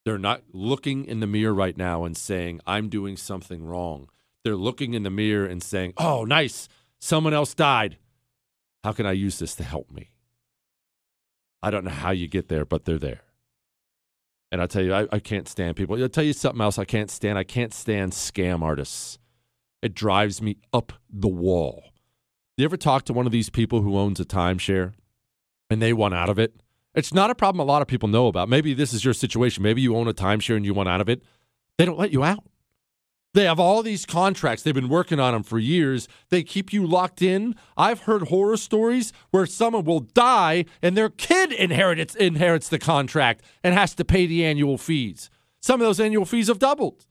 They're 0.06 0.19
not 0.19 0.43
looking 0.54 1.06
in 1.06 1.21
the 1.21 1.25
mirror 1.25 1.56
right 1.56 1.75
now 1.75 2.04
and 2.04 2.15
saying, 2.15 2.62
I'm 2.67 2.89
doing 2.89 3.17
something 3.17 3.65
wrong. 3.65 4.10
They're 4.43 4.56
looking 4.56 4.93
in 4.93 5.02
the 5.02 5.10
mirror 5.10 5.47
and 5.47 5.63
saying, 5.63 5.93
Oh, 5.97 6.23
nice. 6.23 6.69
Someone 6.99 7.34
else 7.34 7.56
died. 7.56 7.97
How 8.84 8.91
can 8.91 9.08
I 9.08 9.13
use 9.13 9.39
this 9.39 9.56
to 9.56 9.63
help 9.63 9.89
me? 9.89 10.12
I 11.63 11.71
don't 11.71 11.84
know 11.84 11.89
how 11.89 12.12
you 12.12 12.28
get 12.28 12.47
there, 12.47 12.63
but 12.63 12.86
they're 12.86 12.99
there. 12.99 13.21
And 14.51 14.62
I 14.62 14.65
tell 14.65 14.83
you, 14.83 14.93
I, 14.93 15.07
I 15.12 15.19
can't 15.19 15.47
stand 15.47 15.75
people. 15.75 16.01
I'll 16.01 16.09
tell 16.09 16.23
you 16.23 16.33
something 16.33 16.62
else 16.62 16.79
I 16.79 16.85
can't 16.85 17.12
stand. 17.12 17.38
I 17.38 17.43
can't 17.43 17.73
stand 17.73 18.13
scam 18.13 18.62
artists. 18.62 19.19
It 19.81 19.93
drives 19.93 20.41
me 20.41 20.57
up 20.73 20.93
the 21.09 21.27
wall. 21.27 21.83
You 22.57 22.65
ever 22.65 22.77
talk 22.77 23.05
to 23.05 23.13
one 23.13 23.25
of 23.25 23.31
these 23.31 23.49
people 23.49 23.81
who 23.81 23.97
owns 23.97 24.19
a 24.19 24.25
timeshare 24.25 24.93
and 25.69 25.81
they 25.81 25.93
want 25.93 26.13
out 26.13 26.29
of 26.29 26.39
it? 26.39 26.62
It's 26.95 27.13
not 27.13 27.29
a 27.29 27.35
problem 27.35 27.59
a 27.62 27.71
lot 27.71 27.81
of 27.81 27.88
people 27.88 28.09
know 28.09 28.27
about. 28.27 28.49
Maybe 28.49 28.73
this 28.73 28.93
is 28.93 29.05
your 29.05 29.13
situation. 29.13 29.63
Maybe 29.63 29.81
you 29.81 29.95
own 29.95 30.07
a 30.07 30.13
timeshare 30.13 30.57
and 30.57 30.65
you 30.65 30.73
want 30.73 30.89
out 30.89 30.99
of 30.99 31.07
it. 31.07 31.23
They 31.77 31.85
don't 31.85 31.99
let 31.99 32.12
you 32.12 32.23
out. 32.23 32.43
They 33.34 33.44
have 33.44 33.60
all 33.60 33.84
these 33.84 34.08
contracts. 34.08 34.63
They've 34.63 34.74
been 34.74 34.89
working 34.89 35.20
on 35.20 35.34
them 35.34 35.44
for 35.44 35.60
years. 35.60 36.08
They 36.30 36.42
keep 36.42 36.74
you 36.74 36.86
locked 36.88 37.22
in. 37.22 37.56
I've 37.78 38.02
heard 38.02 38.24
horror 38.24 38.58
stories 38.58 39.13
where 39.30 39.46
someone 39.46 39.86
will 39.86 40.00
die 40.00 40.65
and 40.82 40.98
their 40.98 41.10
kid 41.10 41.52
inherits 41.52 42.15
inherits 42.15 42.70
the 42.70 42.80
contract 42.80 43.44
and 43.63 43.76
has 43.76 43.94
to 43.96 44.06
pay 44.06 44.26
the 44.26 44.44
annual 44.44 44.80
fees. 44.80 45.30
Some 45.62 45.80
of 45.80 45.86
those 45.86 46.00
annual 46.00 46.26
fees 46.26 46.48
have 46.48 46.58
doubled. 46.58 47.06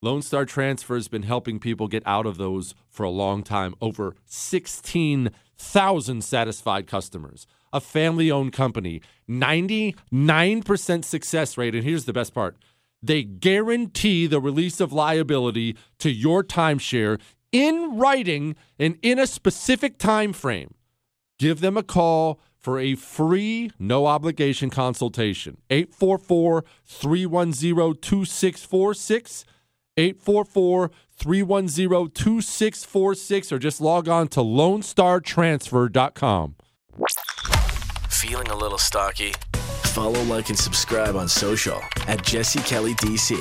Lone 0.00 0.22
Star 0.22 0.44
Transfer 0.44 0.94
has 0.94 1.08
been 1.08 1.22
helping 1.22 1.58
people 1.58 1.88
get 1.88 2.02
out 2.06 2.26
of 2.26 2.36
those 2.36 2.74
for 2.88 3.04
a 3.04 3.10
long 3.10 3.42
time. 3.42 3.74
Over 3.80 4.14
16,000 4.26 6.24
satisfied 6.24 6.86
customers. 6.86 7.46
A 7.72 7.80
family 7.80 8.30
owned 8.30 8.52
company, 8.52 9.00
99% 9.28 11.04
success 11.04 11.56
rate. 11.56 11.74
And 11.74 11.84
here's 11.84 12.04
the 12.04 12.12
best 12.12 12.34
part 12.34 12.56
they 13.02 13.24
guarantee 13.24 14.26
the 14.26 14.40
release 14.40 14.80
of 14.80 14.92
liability 14.92 15.76
to 15.98 16.10
your 16.10 16.44
timeshare 16.44 17.20
in 17.50 17.98
writing 17.98 18.54
and 18.78 18.98
in 19.02 19.18
a 19.18 19.26
specific 19.26 19.98
time 19.98 20.32
frame. 20.32 20.74
Give 21.38 21.60
them 21.60 21.76
a 21.76 21.82
call 21.82 22.40
for 22.56 22.78
a 22.78 22.94
free, 22.94 23.70
no 23.78 24.06
obligation 24.06 24.70
consultation. 24.70 25.58
844 25.68 26.64
310 26.84 27.96
2646. 28.00 29.44
844 29.96 30.90
310 31.10 32.10
2646 32.10 33.52
or 33.52 33.58
just 33.58 33.80
log 33.80 34.08
on 34.08 34.28
to 34.28 34.40
lonestartransfer.com. 34.40 36.54
Feeling 38.08 38.48
a 38.48 38.56
little 38.56 38.78
stocky? 38.78 39.34
Follow, 39.92 40.22
like, 40.22 40.48
and 40.48 40.58
subscribe 40.58 41.16
on 41.16 41.28
social 41.28 41.78
at 42.06 42.22
Jesse 42.24 42.60
Kelly 42.60 42.94
DC. 42.94 43.32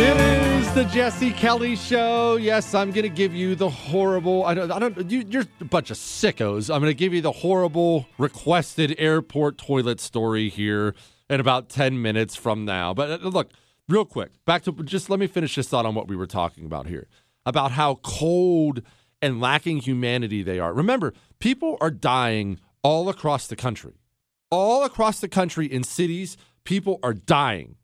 It 0.00 0.16
is 0.16 0.74
the 0.74 0.82
Jesse 0.86 1.30
Kelly 1.30 1.76
Show. 1.76 2.34
Yes, 2.34 2.74
I'm 2.74 2.90
going 2.90 3.04
to 3.04 3.08
give 3.08 3.32
you 3.32 3.54
the 3.54 3.68
horrible. 3.70 4.44
I 4.44 4.54
don't. 4.54 4.72
I 4.72 4.80
don't. 4.80 5.08
You, 5.08 5.24
you're 5.28 5.44
a 5.60 5.64
bunch 5.64 5.92
of 5.92 5.96
sickos. 5.96 6.74
I'm 6.74 6.80
going 6.80 6.90
to 6.90 6.98
give 6.98 7.14
you 7.14 7.20
the 7.20 7.30
horrible 7.30 8.08
requested 8.18 8.96
airport 8.98 9.58
toilet 9.58 10.00
story 10.00 10.48
here 10.48 10.96
in 11.30 11.38
about 11.38 11.68
ten 11.68 12.02
minutes 12.02 12.34
from 12.34 12.64
now. 12.64 12.92
But 12.92 13.22
uh, 13.22 13.28
look, 13.28 13.52
real 13.88 14.04
quick, 14.04 14.32
back 14.44 14.64
to 14.64 14.72
just 14.72 15.08
let 15.08 15.20
me 15.20 15.28
finish 15.28 15.54
this 15.54 15.68
thought 15.68 15.86
on 15.86 15.94
what 15.94 16.08
we 16.08 16.16
were 16.16 16.26
talking 16.26 16.66
about 16.66 16.88
here 16.88 17.06
about 17.46 17.72
how 17.72 17.96
cold 18.02 18.82
and 19.22 19.40
lacking 19.40 19.78
humanity 19.78 20.42
they 20.42 20.58
are. 20.58 20.74
Remember, 20.74 21.14
people 21.38 21.78
are 21.80 21.90
dying 21.90 22.58
all 22.82 23.08
across 23.08 23.46
the 23.46 23.56
country. 23.56 23.94
All 24.50 24.84
across 24.84 25.20
the 25.20 25.28
country 25.28 25.66
in 25.66 25.84
cities, 25.84 26.36
people 26.64 26.98
are 27.02 27.14
dying. 27.14 27.76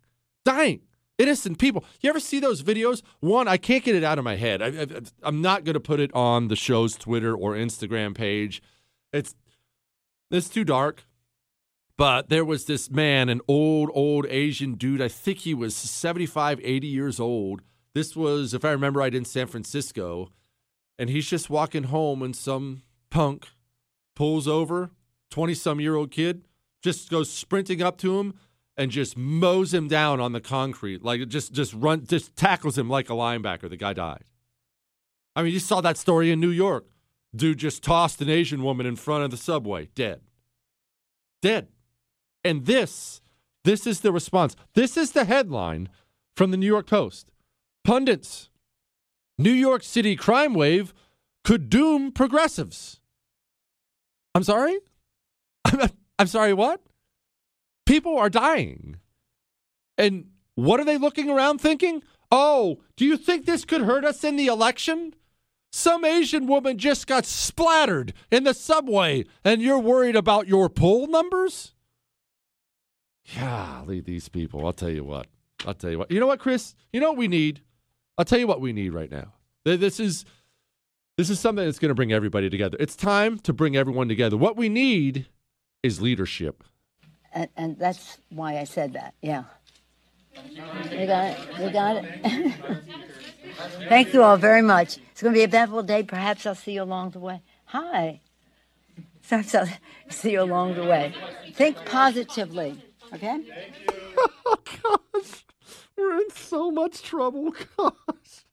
Dying. 0.44 0.83
Innocent 1.16 1.59
people. 1.59 1.85
You 2.01 2.11
ever 2.11 2.20
see 2.20 2.40
those 2.40 2.62
videos? 2.62 3.03
One, 3.20 3.48
I 3.48 3.57
can't 3.57 3.83
get 3.83 3.96
it 3.96 4.05
out 4.05 4.18
of 4.18 4.24
my 4.24 4.37
head. 4.37 4.62
I, 4.62 5.27
am 5.27 5.40
not 5.40 5.64
going 5.64 5.74
to 5.74 5.81
put 5.81 6.01
it 6.01 6.12
on 6.14 6.48
the 6.48 6.57
show's 6.57 6.96
Twitter 6.96 7.35
or 7.35 7.55
Instagram 7.55 8.14
page. 8.14 8.62
It's 9.12 9.35
it's 10.31 10.48
too 10.48 10.64
dark. 10.64 11.05
But 11.96 12.29
there 12.29 12.44
was 12.44 12.66
this 12.66 12.90
man, 12.90 13.29
an 13.29 13.40
old, 13.48 13.90
old 13.92 14.27
Asian 14.27 14.74
dude. 14.74 15.03
I 15.03 15.09
think 15.09 15.38
he 15.38 15.53
was 15.55 15.74
75, 15.74 16.61
80 16.62 16.87
years 16.87 17.18
old. 17.18 17.62
This 17.92 18.14
was, 18.14 18.55
if 18.55 18.64
I 18.64 18.70
remember 18.70 19.01
right, 19.01 19.12
in 19.12 19.24
San 19.24 19.48
Francisco. 19.48 20.31
And 20.98 21.08
he's 21.08 21.28
just 21.28 21.48
walking 21.48 21.84
home, 21.84 22.22
and 22.22 22.34
some 22.34 22.82
punk 23.11 23.48
pulls 24.16 24.48
over, 24.48 24.90
20 25.30 25.54
some 25.54 25.80
year 25.80 25.94
old 25.94 26.11
kid, 26.11 26.42
just 26.82 27.11
goes 27.11 27.30
sprinting 27.30 27.82
up 27.82 27.98
to 27.98 28.18
him 28.18 28.34
and 28.76 28.90
just 28.90 29.16
mows 29.16 29.74
him 29.74 29.88
down 29.88 30.20
on 30.20 30.32
the 30.32 30.40
concrete, 30.40 31.04
like 31.04 31.28
just 31.28 31.52
just 31.52 31.74
run, 31.74 32.06
just 32.06 32.37
tackles 32.37 32.78
him 32.78 32.88
like 32.88 33.11
a 33.11 33.12
linebacker. 33.12 33.68
The 33.68 33.76
guy 33.76 33.92
died. 33.92 34.24
I 35.34 35.42
mean, 35.42 35.52
you 35.52 35.61
saw 35.61 35.80
that 35.80 35.96
story 35.96 36.30
in 36.30 36.40
New 36.40 36.50
York. 36.50 36.87
Dude 37.34 37.58
just 37.58 37.82
tossed 37.82 38.22
an 38.22 38.30
Asian 38.30 38.62
woman 38.62 38.87
in 38.87 38.96
front 38.96 39.24
of 39.24 39.30
the 39.30 39.37
subway, 39.37 39.88
dead, 39.94 40.20
dead. 41.42 41.68
And 42.42 42.66
this, 42.66 43.20
this 43.64 43.87
is 43.87 44.00
the 44.00 44.12
response. 44.12 44.56
This 44.74 44.96
is 44.96 45.12
the 45.12 45.24
headline 45.24 45.88
from 46.37 46.50
the 46.50 46.56
New 46.56 46.66
York 46.66 46.87
Post. 46.87 47.30
Pundits, 47.84 48.48
New 49.38 49.53
York 49.53 49.85
City 49.85 50.16
crime 50.16 50.53
wave 50.55 50.92
could 51.44 51.70
doom 51.70 52.12
progressives. 52.12 53.01
I'm 54.35 54.42
sorry? 54.42 54.79
I'm 56.18 56.27
sorry, 56.27 56.53
what? 56.53 56.81
People 57.87 58.18
are 58.18 58.29
dying. 58.29 58.96
And 59.96 60.31
what 60.57 60.81
are 60.81 60.85
they 60.85 60.98
looking 60.98 61.31
around 61.31 61.61
thinking? 61.61 62.03
Oh, 62.31 62.81
do 62.96 63.05
you 63.05 63.16
think 63.16 63.46
this 63.46 63.64
could 63.64 63.83
hurt 63.83 64.05
us 64.05 64.24
in 64.24 64.37
the 64.37 64.46
election? 64.46 65.14
Some 65.70 66.05
Asian 66.05 66.46
woman 66.46 66.79
just 66.79 67.07
got 67.07 67.24
splattered 67.27 68.12
in 68.31 68.44
the 68.44 68.55
subway, 68.55 69.24
and 69.44 69.62
you're 69.62 69.79
worried 69.79 70.16
about 70.16 70.48
your 70.48 70.68
poll 70.68 71.07
numbers? 71.07 71.74
Golly, 73.38 74.01
these 74.01 74.29
people. 74.29 74.66
I'll 74.66 74.72
tell 74.72 74.90
you 74.90 75.05
what. 75.05 75.27
I'll 75.66 75.74
tell 75.74 75.90
you 75.90 75.98
what. 75.98 76.11
You 76.11 76.20
know 76.20 76.27
what, 76.27 76.40
Chris? 76.40 76.74
You 76.92 77.01
know 77.01 77.11
what 77.11 77.18
we 77.18 77.29
need? 77.29 77.62
I'll 78.18 78.24
tell 78.24 78.38
you 78.38 78.46
what 78.46 78.61
we 78.61 78.72
need 78.72 78.90
right 78.90 79.11
now. 79.11 79.33
This 79.64 80.00
is 80.00 80.24
this 81.16 81.31
is 81.31 81.40
something 81.40 81.64
that's 81.64 81.78
going 81.78 81.88
to 81.90 81.94
bring 81.94 82.12
everybody 82.12 82.50
together. 82.50 82.76
It's 82.78 82.96
time 82.96 83.38
to 83.40 83.52
bring 83.52 83.76
everyone 83.76 84.09
together. 84.09 84.37
What 84.37 84.57
we 84.57 84.68
need 84.68 85.26
is 85.83 86.00
leadership 86.00 86.62
and, 87.33 87.48
and 87.57 87.78
that's 87.78 88.18
why 88.31 88.59
I 88.59 88.64
said 88.64 88.94
that. 88.94 89.14
Yeah. 89.22 89.44
We 90.90 91.07
got 91.07 91.24
it. 91.26 91.38
We 91.59 91.70
got 91.70 91.96
it. 91.96 92.54
Thank 93.88 94.14
you 94.14 94.22
all 94.22 94.37
very 94.37 94.62
much. 94.62 94.98
It's 95.11 95.22
going 95.22 95.35
to 95.35 95.38
be 95.38 95.44
a 95.44 95.48
beautiful 95.48 95.83
day. 95.83 96.02
Perhaps 96.02 96.46
I'll 96.46 96.54
see 96.54 96.72
you 96.72 96.83
along 96.83 97.11
the 97.11 97.18
way. 97.18 97.42
Hi. 97.66 98.20
Perhaps 99.28 99.54
I'll 99.54 99.68
see 100.11 100.33
you 100.33 100.42
along 100.42 100.74
the 100.74 100.85
way. 100.85 101.14
Think 101.54 101.85
positively. 101.85 102.83
Okay. 103.12 103.40
oh 104.46 104.57
gosh, 104.83 105.44
we're 105.98 106.20
in 106.20 106.30
so 106.30 106.70
much 106.70 107.02
trouble. 107.02 107.54
Gosh. 107.76 108.44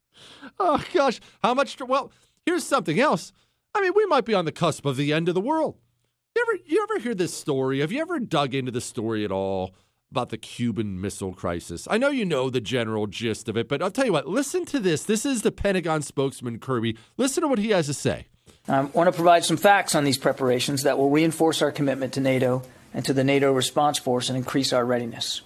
Oh 0.60 0.84
gosh, 0.94 1.20
how 1.44 1.54
much? 1.54 1.76
Tr- 1.76 1.86
well, 1.86 2.12
here's 2.46 2.64
something 2.64 3.00
else. 3.00 3.32
I 3.74 3.82
mean, 3.82 3.94
we 3.96 4.06
might 4.06 4.26
be 4.26 4.34
on 4.34 4.46
the 4.46 4.52
cusp 4.52 4.86
of 4.86 4.96
the 4.96 5.12
end 5.12 5.28
of 5.28 5.36
the 5.36 5.42
world. 5.42 5.76
You 6.36 6.46
ever 6.48 6.64
you 6.66 6.84
ever 6.84 7.00
hear 7.00 7.16
this 7.16 7.34
story? 7.34 7.80
Have 7.80 7.92
you 7.92 8.02
ever 8.02 8.20
dug 8.20 8.54
into 8.54 8.72
the 8.72 8.82
story 8.82 9.26
at 9.26 9.32
all 9.32 9.74
about 10.12 10.30
the 10.30 10.38
Cuban 10.38 11.02
Missile 11.02 11.34
Crisis? 11.34 11.88
I 11.90 11.98
know 11.98 12.10
you 12.10 12.26
know 12.26 12.50
the 12.50 12.62
general 12.62 13.08
gist 13.08 13.50
of 13.50 13.58
it, 13.58 13.68
but 13.68 13.82
I'll 13.82 13.92
tell 13.92 14.06
you 14.06 14.14
what. 14.14 14.28
Listen 14.28 14.66
to 14.66 14.80
this. 14.80 15.04
This 15.04 15.26
is 15.26 15.42
the 15.42 15.52
Pentagon 15.52 16.02
spokesman 16.02 16.60
Kirby. 16.60 16.98
Listen 17.18 17.42
to 17.42 17.48
what 17.48 17.60
he 17.60 17.70
has 17.70 17.88
to 17.88 17.94
say. 17.94 18.28
I 18.68 18.82
want 18.82 19.08
to 19.08 19.12
provide 19.12 19.46
some 19.46 19.58
facts 19.58 19.96
on 19.96 20.04
these 20.04 20.18
preparations 20.18 20.84
that 20.84 20.98
will 20.98 21.10
reinforce 21.10 21.62
our 21.62 21.72
commitment 21.72 22.14
to 22.14 22.22
NATO 22.22 22.64
and 22.94 23.04
to 23.06 23.14
the 23.14 23.24
NATO 23.24 23.52
response 23.52 24.00
force 24.00 24.30
and 24.30 24.38
increase 24.38 24.74
our 24.74 24.86
readiness. 24.86 25.42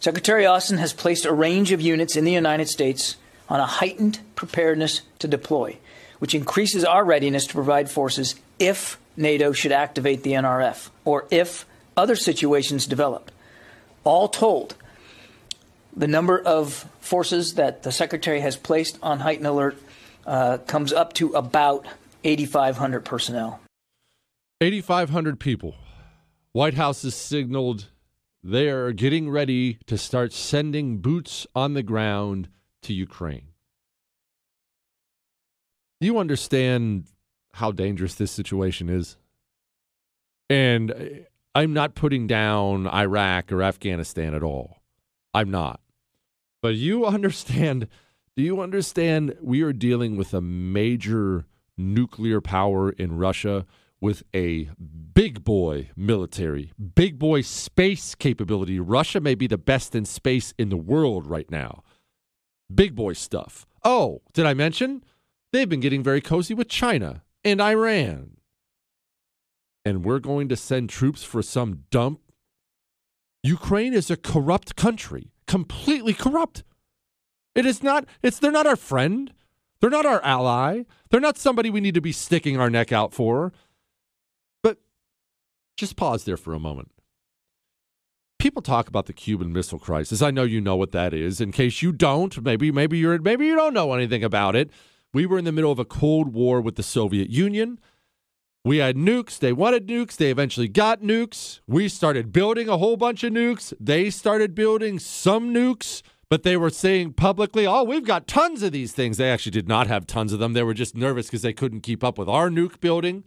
Secretary 0.00 0.46
Austin 0.46 0.78
has 0.78 0.92
placed 0.92 1.24
a 1.24 1.32
range 1.32 1.72
of 1.72 1.80
units 1.80 2.14
in 2.16 2.24
the 2.24 2.32
United 2.32 2.68
States 2.68 3.16
on 3.48 3.58
a 3.58 3.66
heightened 3.66 4.20
preparedness 4.36 5.02
to 5.18 5.26
deploy, 5.26 5.76
which 6.20 6.34
increases 6.34 6.84
our 6.84 7.04
readiness 7.04 7.46
to 7.46 7.54
provide 7.54 7.90
forces 7.90 8.36
if 8.58 8.98
NATO 9.16 9.52
should 9.52 9.72
activate 9.72 10.22
the 10.22 10.32
NRF, 10.32 10.90
or 11.04 11.26
if 11.30 11.66
other 11.96 12.14
situations 12.14 12.86
develop. 12.86 13.32
All 14.04 14.28
told, 14.28 14.76
the 15.96 16.06
number 16.06 16.38
of 16.38 16.86
forces 17.00 17.54
that 17.54 17.82
the 17.82 17.90
Secretary 17.90 18.40
has 18.40 18.56
placed 18.56 18.98
on 19.02 19.18
heightened 19.18 19.48
alert 19.48 19.76
uh, 20.26 20.58
comes 20.58 20.92
up 20.92 21.12
to 21.14 21.32
about 21.32 21.86
8,500 22.22 23.04
personnel. 23.04 23.60
8,500 24.60 25.40
people. 25.40 25.74
White 26.52 26.74
House 26.74 27.02
has 27.02 27.16
signaled 27.16 27.88
they're 28.42 28.92
getting 28.92 29.30
ready 29.30 29.78
to 29.86 29.98
start 29.98 30.32
sending 30.32 30.98
boots 30.98 31.46
on 31.54 31.74
the 31.74 31.82
ground 31.82 32.48
to 32.82 32.92
Ukraine. 32.92 33.48
You 36.00 36.18
understand 36.18 37.06
how 37.54 37.72
dangerous 37.72 38.14
this 38.14 38.30
situation 38.30 38.88
is. 38.88 39.16
And 40.48 40.92
uh, 40.92 40.96
I'm 41.54 41.72
not 41.72 41.94
putting 41.94 42.26
down 42.26 42.86
Iraq 42.86 43.50
or 43.50 43.62
Afghanistan 43.62 44.34
at 44.34 44.42
all. 44.42 44.76
I'm 45.34 45.50
not. 45.50 45.80
But 46.62 46.76
you 46.76 47.04
understand, 47.16 47.88
do 48.36 48.42
you 48.42 48.60
understand 48.60 49.36
we 49.40 49.62
are 49.62 49.72
dealing 49.72 50.16
with 50.16 50.32
a 50.32 50.40
major 50.40 51.46
nuclear 51.76 52.40
power 52.40 52.90
in 52.90 53.16
Russia 53.16 53.66
with 54.00 54.22
a 54.34 54.70
big 55.14 55.44
boy 55.44 55.90
military, 55.96 56.72
big 56.94 57.18
boy 57.18 57.40
space 57.40 58.14
capability. 58.14 58.78
Russia 58.78 59.20
may 59.20 59.34
be 59.34 59.46
the 59.46 59.58
best 59.58 59.94
in 59.94 60.04
space 60.04 60.54
in 60.58 60.68
the 60.68 60.76
world 60.76 61.26
right 61.26 61.50
now. 61.50 61.82
Big 62.72 62.94
boy 62.94 63.12
stuff. 63.14 63.66
Oh, 63.84 64.22
did 64.32 64.46
I 64.46 64.54
mention? 64.54 65.02
They've 65.52 65.68
been 65.68 65.80
getting 65.80 66.02
very 66.02 66.20
cozy 66.20 66.54
with 66.54 66.68
China 66.68 67.22
and 67.42 67.60
Iran. 67.60 68.36
And 69.84 70.04
we're 70.04 70.18
going 70.18 70.48
to 70.50 70.56
send 70.56 70.90
troops 70.90 71.24
for 71.24 71.42
some 71.42 71.84
dump. 71.90 72.20
Ukraine 73.42 73.94
is 73.94 74.10
a 74.10 74.16
corrupt 74.16 74.76
country, 74.76 75.32
completely 75.46 76.12
corrupt. 76.12 76.62
It 77.54 77.64
is 77.64 77.82
not, 77.82 78.04
it's, 78.22 78.38
they're 78.38 78.52
not 78.52 78.66
our 78.66 78.76
friend. 78.76 79.32
They're 79.80 79.90
not 79.90 80.06
our 80.06 80.22
ally. 80.22 80.82
They're 81.10 81.20
not 81.20 81.38
somebody 81.38 81.70
we 81.70 81.80
need 81.80 81.94
to 81.94 82.00
be 82.00 82.12
sticking 82.12 82.58
our 82.58 82.68
neck 82.68 82.92
out 82.92 83.14
for. 83.14 83.52
Just 85.78 85.94
pause 85.94 86.24
there 86.24 86.36
for 86.36 86.54
a 86.54 86.58
moment. 86.58 86.90
People 88.40 88.62
talk 88.62 88.88
about 88.88 89.06
the 89.06 89.12
Cuban 89.12 89.52
Missile 89.52 89.78
Crisis. 89.78 90.20
I 90.20 90.32
know 90.32 90.42
you 90.42 90.60
know 90.60 90.74
what 90.74 90.90
that 90.90 91.14
is. 91.14 91.40
In 91.40 91.52
case 91.52 91.82
you 91.82 91.92
don't, 91.92 92.42
maybe 92.42 92.72
maybe 92.72 92.98
you're 92.98 93.20
maybe 93.20 93.46
you 93.46 93.54
don't 93.54 93.74
know 93.74 93.92
anything 93.94 94.24
about 94.24 94.56
it. 94.56 94.70
We 95.14 95.24
were 95.24 95.38
in 95.38 95.44
the 95.44 95.52
middle 95.52 95.70
of 95.70 95.78
a 95.78 95.84
Cold 95.84 96.34
War 96.34 96.60
with 96.60 96.74
the 96.74 96.82
Soviet 96.82 97.30
Union. 97.30 97.78
We 98.64 98.78
had 98.78 98.96
nukes. 98.96 99.38
They 99.38 99.52
wanted 99.52 99.86
nukes. 99.86 100.16
They 100.16 100.32
eventually 100.32 100.66
got 100.66 101.00
nukes. 101.00 101.60
We 101.68 101.88
started 101.88 102.32
building 102.32 102.68
a 102.68 102.76
whole 102.76 102.96
bunch 102.96 103.22
of 103.22 103.32
nukes. 103.32 103.72
They 103.78 104.10
started 104.10 104.56
building 104.56 104.98
some 104.98 105.54
nukes, 105.54 106.02
but 106.28 106.42
they 106.42 106.56
were 106.56 106.70
saying 106.70 107.12
publicly, 107.12 107.68
oh, 107.68 107.84
we've 107.84 108.04
got 108.04 108.26
tons 108.26 108.64
of 108.64 108.72
these 108.72 108.92
things. 108.92 109.16
They 109.16 109.30
actually 109.30 109.52
did 109.52 109.68
not 109.68 109.86
have 109.86 110.08
tons 110.08 110.32
of 110.32 110.40
them. 110.40 110.54
They 110.54 110.64
were 110.64 110.74
just 110.74 110.96
nervous 110.96 111.26
because 111.26 111.42
they 111.42 111.52
couldn't 111.52 111.80
keep 111.82 112.02
up 112.02 112.18
with 112.18 112.28
our 112.28 112.50
nuke 112.50 112.80
building. 112.80 113.22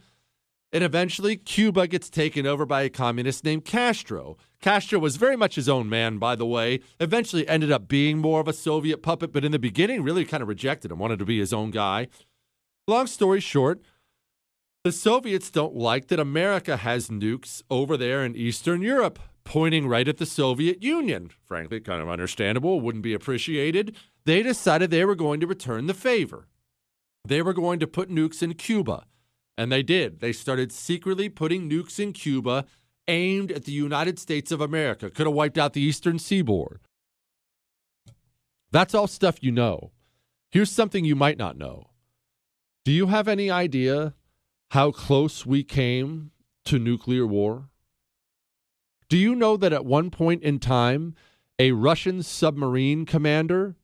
And 0.74 0.84
eventually, 0.84 1.36
Cuba 1.36 1.86
gets 1.88 2.09
taken 2.09 2.45
over 2.47 2.65
by 2.65 2.84
a 2.84 2.89
communist 2.89 3.43
named 3.43 3.65
Castro. 3.65 4.38
Castro 4.61 4.99
was 4.99 5.17
very 5.17 5.36
much 5.36 5.55
his 5.55 5.67
own 5.67 5.89
man, 5.89 6.17
by 6.17 6.36
the 6.36 6.45
way. 6.45 6.80
Eventually, 6.99 7.47
ended 7.47 7.72
up 7.72 7.89
being 7.89 8.19
more 8.19 8.39
of 8.39 8.47
a 8.47 8.53
Soviet 8.53 9.03
puppet, 9.03 9.34
but 9.34 9.43
in 9.43 9.51
the 9.51 9.59
beginning, 9.59 10.01
really 10.01 10.24
kind 10.24 10.41
of 10.41 10.47
rejected 10.47 10.91
him, 10.91 10.99
wanted 10.99 11.19
to 11.19 11.26
be 11.26 11.39
his 11.39 11.51
own 11.51 11.72
guy. 11.72 12.07
Long 12.88 13.07
story 13.07 13.41
short, 13.41 13.82
the 14.84 14.91
Soviets 14.91 15.51
don't 15.51 15.76
like 15.76 16.07
that 16.07 16.19
America 16.19 16.78
has 16.78 17.09
nukes 17.09 17.61
over 17.69 17.97
there 17.97 18.24
in 18.24 18.36
Eastern 18.36 18.82
Europe, 18.82 19.19
pointing 19.43 19.88
right 19.88 20.07
at 20.07 20.17
the 20.17 20.26
Soviet 20.26 20.82
Union. 20.82 21.30
Frankly, 21.43 21.82
kind 21.82 22.01
of 22.01 22.09
understandable, 22.09 22.80
wouldn't 22.80 23.03
be 23.03 23.13
appreciated. 23.13 23.95
they 24.26 24.41
decided 24.41 24.89
they 24.89 25.05
were 25.05 25.15
going 25.15 25.39
to 25.39 25.47
return 25.47 25.88
the 25.88 25.93
favor. 25.93 26.47
They 27.28 27.41
were 27.41 27.53
going 27.53 27.80
to 27.80 27.88
put 27.88 28.09
nukes 28.09 28.41
in 28.41 28.53
Cuba. 28.53 29.05
And 29.57 29.71
they 29.71 29.83
did. 29.83 30.19
They 30.19 30.31
started 30.31 30.71
secretly 30.71 31.29
putting 31.29 31.69
nukes 31.69 31.99
in 31.99 32.13
Cuba 32.13 32.65
aimed 33.07 33.51
at 33.51 33.65
the 33.65 33.71
United 33.71 34.17
States 34.19 34.51
of 34.51 34.61
America. 34.61 35.09
Could 35.09 35.27
have 35.27 35.35
wiped 35.35 35.57
out 35.57 35.73
the 35.73 35.81
eastern 35.81 36.19
seaboard. 36.19 36.79
That's 38.71 38.95
all 38.95 39.07
stuff 39.07 39.43
you 39.43 39.51
know. 39.51 39.91
Here's 40.49 40.71
something 40.71 41.05
you 41.05 41.15
might 41.15 41.37
not 41.37 41.57
know. 41.57 41.87
Do 42.85 42.91
you 42.91 43.07
have 43.07 43.27
any 43.27 43.51
idea 43.51 44.13
how 44.71 44.91
close 44.91 45.45
we 45.45 45.63
came 45.63 46.31
to 46.65 46.79
nuclear 46.79 47.27
war? 47.27 47.69
Do 49.09 49.17
you 49.17 49.35
know 49.35 49.57
that 49.57 49.73
at 49.73 49.85
one 49.85 50.09
point 50.09 50.41
in 50.41 50.59
time, 50.59 51.15
a 51.59 51.73
Russian 51.73 52.23
submarine 52.23 53.05
commander 53.05 53.75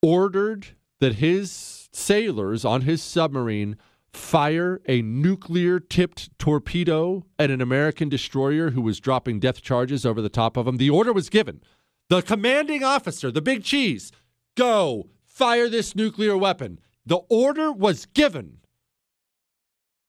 ordered 0.00 0.68
that 1.00 1.16
his 1.16 1.88
sailors 1.92 2.64
on 2.64 2.82
his 2.82 3.02
submarine 3.02 3.76
fire 4.12 4.80
a 4.86 5.02
nuclear 5.02 5.80
tipped 5.80 6.36
torpedo 6.38 7.24
at 7.38 7.50
an 7.50 7.60
American 7.60 8.08
destroyer 8.08 8.70
who 8.70 8.82
was 8.82 9.00
dropping 9.00 9.40
depth 9.40 9.62
charges 9.62 10.04
over 10.04 10.20
the 10.20 10.28
top 10.28 10.56
of 10.56 10.66
him. 10.66 10.76
The 10.76 10.90
order 10.90 11.12
was 11.12 11.28
given. 11.28 11.62
The 12.08 12.22
commanding 12.22 12.84
officer, 12.84 13.30
the 13.30 13.40
big 13.40 13.64
cheese, 13.64 14.12
go 14.56 15.08
fire 15.24 15.68
this 15.68 15.96
nuclear 15.96 16.36
weapon. 16.36 16.78
The 17.06 17.20
order 17.28 17.72
was 17.72 18.06
given. 18.06 18.58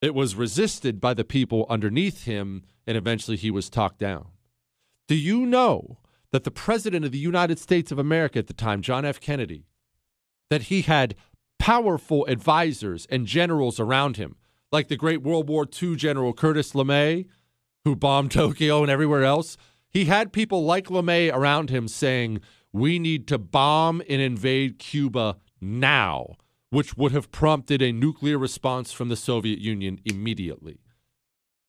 It 0.02 0.14
was 0.14 0.36
resisted 0.36 1.00
by 1.00 1.14
the 1.14 1.24
people 1.24 1.66
underneath 1.70 2.26
him, 2.26 2.64
and 2.86 2.98
eventually 2.98 3.38
he 3.38 3.50
was 3.50 3.70
talked 3.70 4.00
down. 4.00 4.28
Do 5.08 5.16
you 5.16 5.46
know 5.46 6.00
that 6.32 6.44
the 6.44 6.52
President 6.52 7.06
of 7.06 7.12
the 7.12 7.20
United 7.20 7.58
States 7.58 7.92
of 7.92 8.00
America 8.00 8.40
at 8.40 8.48
the 8.48 8.54
time, 8.54 8.82
John 8.82 9.06
F. 9.06 9.22
Kennedy, 9.22 9.66
that 10.50 10.64
he 10.64 10.82
had 10.82 11.16
powerful 11.64 12.26
advisors 12.26 13.08
and 13.10 13.26
generals 13.26 13.80
around 13.80 14.18
him, 14.18 14.36
like 14.74 14.90
the 14.90 14.98
great 14.98 15.22
World 15.22 15.48
War 15.48 15.66
II 15.66 15.96
General 15.96 16.34
Curtis 16.34 16.74
LeMay, 16.74 17.26
who 17.86 17.96
bombed 17.96 18.32
Tokyo 18.34 18.82
and 18.82 18.92
everywhere 18.92 19.24
else. 19.24 19.56
He 19.90 20.04
had 20.04 20.34
people 20.34 20.66
like 20.66 20.88
LeMay 20.88 21.34
around 21.34 21.70
him 21.70 21.88
saying, 21.88 22.42
We 22.74 23.00
need 23.00 23.30
to 23.30 23.38
bomb 23.38 24.02
and 24.10 24.22
invade 24.22 24.78
Cuba 24.78 25.38
now, 25.62 26.36
which 26.70 26.98
would 26.98 27.14
have 27.14 27.32
prompted 27.32 27.82
a 27.82 27.94
nuclear 27.94 28.38
response 28.38 28.92
from 28.92 29.08
the 29.08 29.16
Soviet 29.16 29.60
Union 29.60 30.02
immediately. 30.04 30.82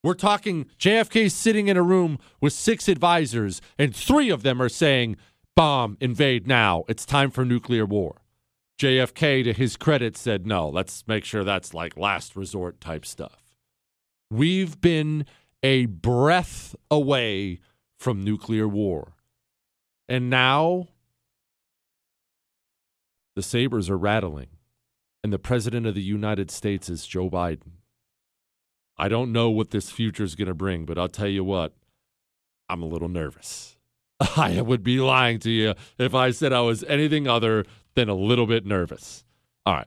We're 0.02 0.14
talking 0.14 0.66
JFK 0.76 1.30
sitting 1.30 1.68
in 1.68 1.76
a 1.76 1.84
room 1.84 2.18
with 2.40 2.52
six 2.52 2.88
advisors, 2.88 3.60
and 3.78 3.94
three 3.94 4.28
of 4.28 4.42
them 4.42 4.60
are 4.60 4.68
saying, 4.68 5.18
Bomb, 5.54 5.96
invade 6.00 6.48
now. 6.48 6.82
It's 6.88 7.06
time 7.06 7.30
for 7.30 7.44
nuclear 7.44 7.86
war. 7.86 8.23
JFK, 8.78 9.44
to 9.44 9.52
his 9.52 9.76
credit, 9.76 10.16
said, 10.16 10.46
no, 10.46 10.68
let's 10.68 11.06
make 11.06 11.24
sure 11.24 11.44
that's 11.44 11.74
like 11.74 11.96
last 11.96 12.34
resort 12.36 12.80
type 12.80 13.06
stuff. 13.06 13.54
We've 14.30 14.80
been 14.80 15.26
a 15.62 15.86
breath 15.86 16.74
away 16.90 17.60
from 17.98 18.22
nuclear 18.22 18.68
war. 18.68 19.14
And 20.08 20.28
now 20.28 20.88
the 23.34 23.42
sabers 23.42 23.88
are 23.88 23.96
rattling, 23.96 24.48
and 25.22 25.32
the 25.32 25.38
President 25.38 25.86
of 25.86 25.94
the 25.94 26.02
United 26.02 26.50
States 26.50 26.88
is 26.88 27.06
Joe 27.06 27.30
Biden. 27.30 27.78
I 28.96 29.08
don't 29.08 29.32
know 29.32 29.50
what 29.50 29.70
this 29.70 29.90
future 29.90 30.22
is 30.22 30.34
going 30.34 30.48
to 30.48 30.54
bring, 30.54 30.84
but 30.84 30.98
I'll 30.98 31.08
tell 31.08 31.28
you 31.28 31.42
what, 31.42 31.72
I'm 32.68 32.82
a 32.82 32.86
little 32.86 33.08
nervous. 33.08 33.76
I 34.36 34.60
would 34.60 34.84
be 34.84 35.00
lying 35.00 35.38
to 35.40 35.50
you 35.50 35.74
if 35.98 36.14
I 36.14 36.30
said 36.30 36.52
I 36.52 36.60
was 36.60 36.84
anything 36.84 37.26
other 37.26 37.64
than 37.94 38.08
a 38.08 38.14
little 38.14 38.46
bit 38.46 38.66
nervous. 38.66 39.24
All 39.66 39.74
right. 39.74 39.86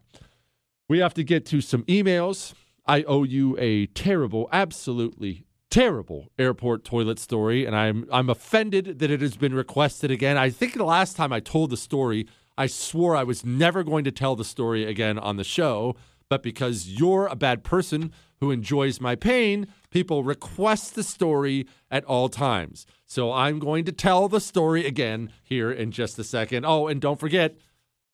We 0.89 0.99
have 0.99 1.14
to 1.16 1.24
get 1.24 1.45
to 1.47 1.62
some 1.62 1.84
emails. 1.84 2.53
I 2.86 3.03
owe 3.03 3.24
you 3.24 3.58
a 3.60 3.88
terrible, 3.88 4.47
absolutely 4.51 5.45
terrible 5.70 6.32
airport 6.39 6.86
toilet 6.86 7.20
story, 7.20 7.66
and 7.66 7.76
I'm 7.76 8.08
I'm 8.12 8.30
offended 8.30 8.99
that 8.99 9.12
it 9.12 9.22
has 9.22 9.36
been 9.36 9.53
requested 9.53 10.12
again. 10.12 10.38
I 10.38 10.49
think 10.49 10.74
the 10.74 10.86
last 10.86 11.18
time 11.18 11.34
I 11.34 11.41
told 11.41 11.70
the 11.70 11.78
story, 11.78 12.28
I 12.58 12.68
swore 12.68 13.16
I 13.16 13.24
was 13.24 13.45
never 13.45 13.84
going 13.84 14.05
to 14.05 14.12
tell 14.12 14.36
the 14.36 14.45
story 14.45 14.86
again 14.86 15.20
on 15.20 15.36
the 15.36 15.43
show, 15.43 15.95
but 16.30 16.41
because 16.41 16.88
you're 16.88 17.28
a 17.28 17.36
bad 17.36 17.64
person 17.64 18.12
who 18.39 18.51
enjoys 18.51 19.01
my 19.01 19.16
pain, 19.16 19.68
people 19.89 20.24
request 20.24 20.95
the 20.95 21.03
story 21.03 21.68
at 21.89 22.05
all 22.05 22.30
times. 22.30 22.86
So 23.05 23.32
I'm 23.32 23.60
going 23.60 23.84
to 23.86 23.91
tell 23.91 24.28
the 24.28 24.39
story 24.39 24.86
again 24.86 25.32
here 25.43 25.72
in 25.72 25.91
just 25.91 26.20
a 26.20 26.24
second. 26.24 26.66
Oh, 26.66 26.88
and 26.88 27.01
don't 27.01 27.20
forget, 27.20 27.58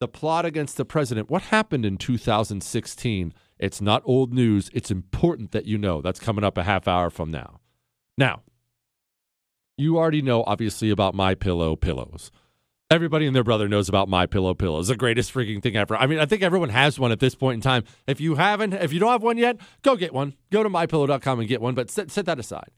the 0.03 0.07
plot 0.09 0.43
against 0.43 0.75
the 0.75 0.83
president. 0.83 1.29
What 1.29 1.43
happened 1.43 1.85
in 1.85 1.95
2016? 1.95 3.33
It's 3.57 3.79
not 3.79 4.01
old 4.03 4.33
news. 4.33 4.69
It's 4.73 4.91
important 4.91 5.53
that 5.53 5.65
you 5.65 5.77
know. 5.77 6.01
That's 6.01 6.19
coming 6.19 6.43
up 6.43 6.57
a 6.57 6.63
half 6.63 6.89
hour 6.89 7.09
from 7.09 7.31
now. 7.31 7.61
Now, 8.17 8.41
you 9.77 9.97
already 9.97 10.21
know 10.21 10.43
obviously 10.43 10.89
about 10.89 11.15
my 11.15 11.35
pillow 11.35 11.77
pillows. 11.77 12.31
Everybody 12.91 13.27
and 13.27 13.33
their 13.33 13.45
brother 13.45 13.69
knows 13.69 13.87
about 13.87 14.09
my 14.09 14.25
pillow 14.25 14.53
pillows. 14.53 14.89
The 14.89 14.97
greatest 14.97 15.33
freaking 15.33 15.63
thing 15.63 15.77
ever. 15.77 15.95
I 15.95 16.05
mean, 16.05 16.19
I 16.19 16.25
think 16.25 16.41
everyone 16.41 16.67
has 16.67 16.99
one 16.99 17.13
at 17.13 17.21
this 17.21 17.33
point 17.33 17.55
in 17.55 17.61
time. 17.61 17.85
If 18.05 18.19
you 18.19 18.35
haven't, 18.35 18.73
if 18.73 18.91
you 18.91 18.99
don't 18.99 19.09
have 19.09 19.23
one 19.23 19.37
yet, 19.37 19.55
go 19.83 19.95
get 19.95 20.13
one. 20.13 20.33
Go 20.51 20.63
to 20.63 20.69
mypillow.com 20.69 21.39
and 21.39 21.47
get 21.47 21.61
one, 21.61 21.75
but 21.75 21.89
set, 21.89 22.11
set 22.11 22.25
that 22.25 22.39
aside. 22.39 22.71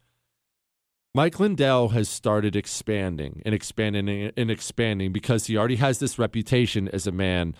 Mike 1.15 1.39
Lindell 1.39 1.89
has 1.93 2.09
started 2.09 2.57
expanding 2.57 3.41
and 3.45 3.55
expanding 3.55 4.33
and 4.35 4.51
expanding 4.51 5.13
because 5.13 5.45
he 5.45 5.55
already 5.55 5.77
has 5.77 5.99
this 5.99 6.19
reputation 6.19 6.89
as 6.89 7.07
a 7.07 7.11
man 7.13 7.55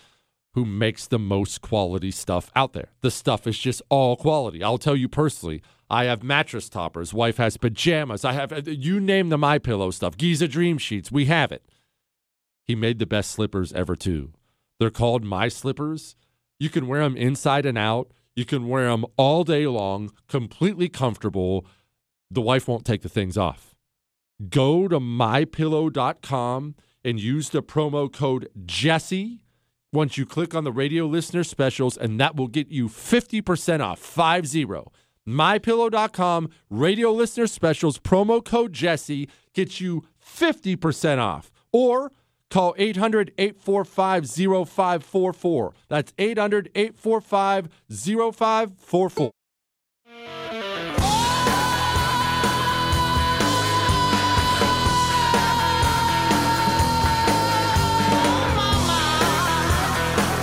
who 0.55 0.65
makes 0.65 1.07
the 1.07 1.17
most 1.17 1.61
quality 1.61 2.11
stuff 2.11 2.51
out 2.53 2.73
there. 2.73 2.89
The 2.99 3.09
stuff 3.09 3.47
is 3.47 3.57
just 3.57 3.81
all 3.87 4.17
quality. 4.17 4.61
I'll 4.61 4.77
tell 4.77 4.97
you 4.97 5.07
personally, 5.07 5.61
I 5.89 6.03
have 6.03 6.21
mattress 6.21 6.67
toppers. 6.67 7.13
Wife 7.13 7.37
has 7.37 7.55
pajamas. 7.55 8.25
I 8.25 8.33
have 8.33 8.67
you 8.67 8.99
name 8.99 9.29
the 9.29 9.37
my 9.37 9.57
pillow 9.57 9.89
stuff. 9.89 10.17
Giza 10.17 10.49
Dream 10.49 10.77
Sheets. 10.77 11.09
We 11.09 11.23
have 11.27 11.53
it. 11.53 11.63
He 12.65 12.75
made 12.75 12.99
the 12.99 13.05
best 13.05 13.31
slippers 13.31 13.71
ever 13.71 13.95
too. 13.95 14.33
They're 14.81 14.89
called 14.89 15.23
my 15.23 15.47
slippers. 15.47 16.17
You 16.59 16.69
can 16.69 16.87
wear 16.87 17.03
them 17.03 17.15
inside 17.15 17.65
and 17.65 17.77
out. 17.77 18.11
You 18.35 18.43
can 18.43 18.67
wear 18.67 18.89
them 18.89 19.05
all 19.15 19.45
day 19.45 19.65
long, 19.65 20.11
completely 20.27 20.89
comfortable 20.89 21.65
the 22.29 22.41
wife 22.41 22.67
won't 22.67 22.85
take 22.85 23.01
the 23.01 23.09
things 23.09 23.37
off. 23.37 23.75
Go 24.49 24.87
to 24.87 24.99
mypillow.com 24.99 26.75
and 27.03 27.19
use 27.19 27.49
the 27.49 27.63
promo 27.63 28.11
code 28.11 28.49
Jesse 28.65 29.41
once 29.93 30.17
you 30.17 30.25
click 30.25 30.53
on 30.53 30.63
the 30.65 30.71
radio 30.71 31.05
listener 31.05 31.43
specials, 31.43 31.97
and 31.97 32.19
that 32.19 32.35
will 32.35 32.47
get 32.47 32.67
you 32.67 32.89
50% 32.89 33.79
off. 33.79 33.99
5 33.99 34.47
0. 34.47 34.91
MyPillow.com, 35.27 36.49
radio 36.69 37.11
listener 37.11 37.47
specials, 37.47 37.97
promo 37.97 38.43
code 38.43 38.73
Jesse 38.73 39.27
gets 39.53 39.81
you 39.81 40.03
50% 40.23 41.17
off. 41.17 41.51
Or 41.71 42.11
call 42.51 42.75
800 42.77 43.31
845 43.37 44.29
0544. 44.29 45.73
That's 45.89 46.13
800 46.17 46.69
845 46.75 47.69
0544. 47.89 49.31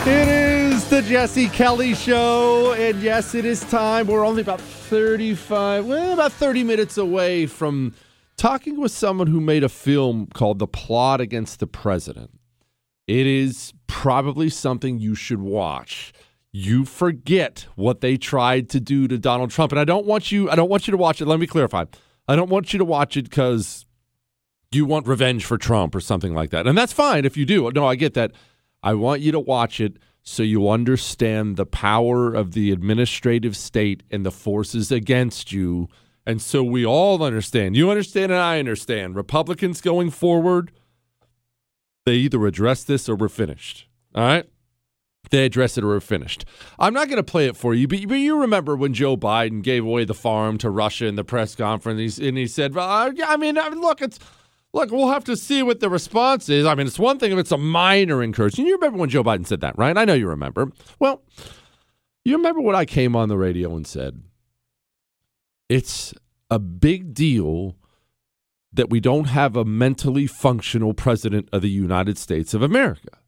It 0.05 0.27
is 0.27 0.89
the 0.91 1.01
Jesse 1.01 1.49
Kelly 1.49 1.95
Show. 1.95 2.73
And 2.73 3.01
yes, 3.01 3.37
it 3.37 3.45
is 3.45 3.61
time. 3.61 4.09
We're 4.09 4.27
only 4.27 4.43
about 4.43 4.61
35, 4.61 5.87
well, 5.87 6.13
about 6.13 6.33
30 6.33 6.65
minutes 6.65 6.99
away 6.99 7.47
from 7.47 7.95
talking 8.37 8.81
with 8.81 8.91
someone 8.91 9.29
who 9.29 9.41
made 9.41 9.63
a 9.63 9.69
film 9.69 10.27
called 10.35 10.59
The 10.59 10.67
Plot 10.67 11.21
Against 11.21 11.61
the 11.61 11.69
President. 11.69 12.33
It 13.07 13.29
is 13.29 13.75
probably 13.87 14.49
something 14.49 14.99
you 14.99 15.15
should 15.15 15.41
watch. 15.41 16.13
You 16.51 16.85
forget 16.85 17.69
what 17.77 18.01
they 18.01 18.17
tried 18.17 18.69
to 18.71 18.81
do 18.81 19.07
to 19.07 19.19
Donald 19.19 19.53
Trump. 19.53 19.71
And 19.71 19.79
I 19.79 19.85
don't 19.85 20.05
want 20.05 20.33
you 20.33 20.51
I 20.51 20.57
don't 20.57 20.69
want 20.69 20.89
you 20.89 20.91
to 20.91 20.97
watch 20.97 21.21
it. 21.21 21.27
Let 21.27 21.39
me 21.39 21.47
clarify. 21.47 21.85
I 22.27 22.35
don't 22.35 22.51
want 22.51 22.73
you 22.73 22.81
to 22.81 22.85
watch 22.85 23.17
it 23.17 23.31
because 23.31 23.87
you 24.73 24.85
want 24.85 25.07
revenge 25.07 25.45
for 25.45 25.59
Trump 25.59 25.95
or 25.95 26.01
something 26.01 26.35
like 26.35 26.51
that. 26.51 26.67
And 26.67 26.77
that's 26.77 26.93
fine 26.93 27.25
if 27.25 27.37
you 27.37 27.47
do. 27.47 27.71
No, 27.71 27.87
I 27.87 27.95
get 27.95 28.15
that. 28.15 28.33
I 28.83 28.95
want 28.95 29.21
you 29.21 29.33
to 29.33 29.41
watch 29.41 29.81
it 29.81 29.99
so 30.23 30.43
you 30.43 30.69
understand 30.69 31.57
the 31.57 31.67
power 31.67 32.33
of 32.33 32.53
the 32.53 32.71
administrative 32.71 33.57
state 33.57 34.03
and 34.11 34.25
the 34.25 34.31
forces 34.31 34.93
against 34.93 35.53
you. 35.53 35.89
And 36.25 36.41
so 36.41 36.63
we 36.63 36.87
all 36.87 37.23
understand. 37.23 37.77
You 37.77 37.91
understand 37.91 38.31
and 38.31 38.41
I 38.41 38.59
understand. 38.59 39.17
Republicans 39.17 39.81
going 39.81 40.11
forward, 40.11 40.71
they 42.07 42.15
either 42.15 42.47
address 42.47 42.85
this 42.85 43.09
or 43.09 43.17
we're 43.17 43.29
finished. 43.29 43.89
All 44.15 44.23
right? 44.23 44.49
They 45.31 45.45
address 45.45 45.79
it 45.79 45.85
or 45.85 45.89
we're 45.89 46.01
finished. 46.01 46.45
I'm 46.79 46.93
not 46.93 47.09
going 47.09 47.17
to 47.17 47.23
play 47.23 47.47
it 47.47 47.57
for 47.57 47.75
you, 47.75 47.89
but, 47.89 48.07
but 48.09 48.15
you 48.15 48.41
remember 48.41 48.77
when 48.77 48.93
Joe 48.93 49.17
Biden 49.17 49.63
gave 49.63 49.85
away 49.85 50.05
the 50.05 50.15
farm 50.15 50.59
to 50.59 50.71
Russia 50.71 51.07
in 51.07 51.15
the 51.15 51.25
press 51.25 51.55
conference, 51.55 52.19
and 52.19 52.37
he 52.37 52.47
said, 52.47 52.75
well, 52.75 53.13
I 53.25 53.37
mean, 53.37 53.55
look, 53.55 54.03
it's 54.03 54.19
look, 54.73 54.91
we'll 54.91 55.11
have 55.11 55.25
to 55.25 55.37
see 55.37 55.63
what 55.63 55.81
the 55.81 55.91
response 55.91 56.49
is. 56.49 56.67
I 56.67 56.75
mean, 56.75 56.87
it's 56.87 56.99
one 56.99 57.19
thing 57.19 57.33
if 57.33 57.39
it's 57.39 57.53
a 57.53 57.59
minor 57.59 58.23
incursion. 58.23 58.67
You 58.67 58.75
remember 58.75 58.99
when 58.99 59.11
Joe 59.11 59.25
Biden 59.25 59.47
said 59.47 59.61
that, 59.61 59.77
right? 59.79 59.97
I 59.97 60.05
know 60.05 60.15
you 60.15 60.29
remember. 60.29 60.71
Well, 60.99 61.23
you 62.25 62.37
remember 62.37 62.61
what 62.61 62.75
I 62.75 62.85
came 62.85 63.17
on 63.17 63.29
the 63.29 63.37
radio 63.37 63.75
and 63.75 63.87
said? 63.87 64.23
It's 65.69 66.15
a 66.51 66.59
big 66.59 67.15
deal 67.15 67.77
that 68.73 68.91
we 68.91 69.01
don't 69.01 69.27
have 69.27 69.57
a 69.57 69.65
mentally 69.65 70.27
functional 70.27 70.95
president 70.95 71.49
of 71.53 71.63
the 71.63 71.71
United 71.71 72.17
States 72.17 72.55
of 72.55 72.63
America. 72.63 73.19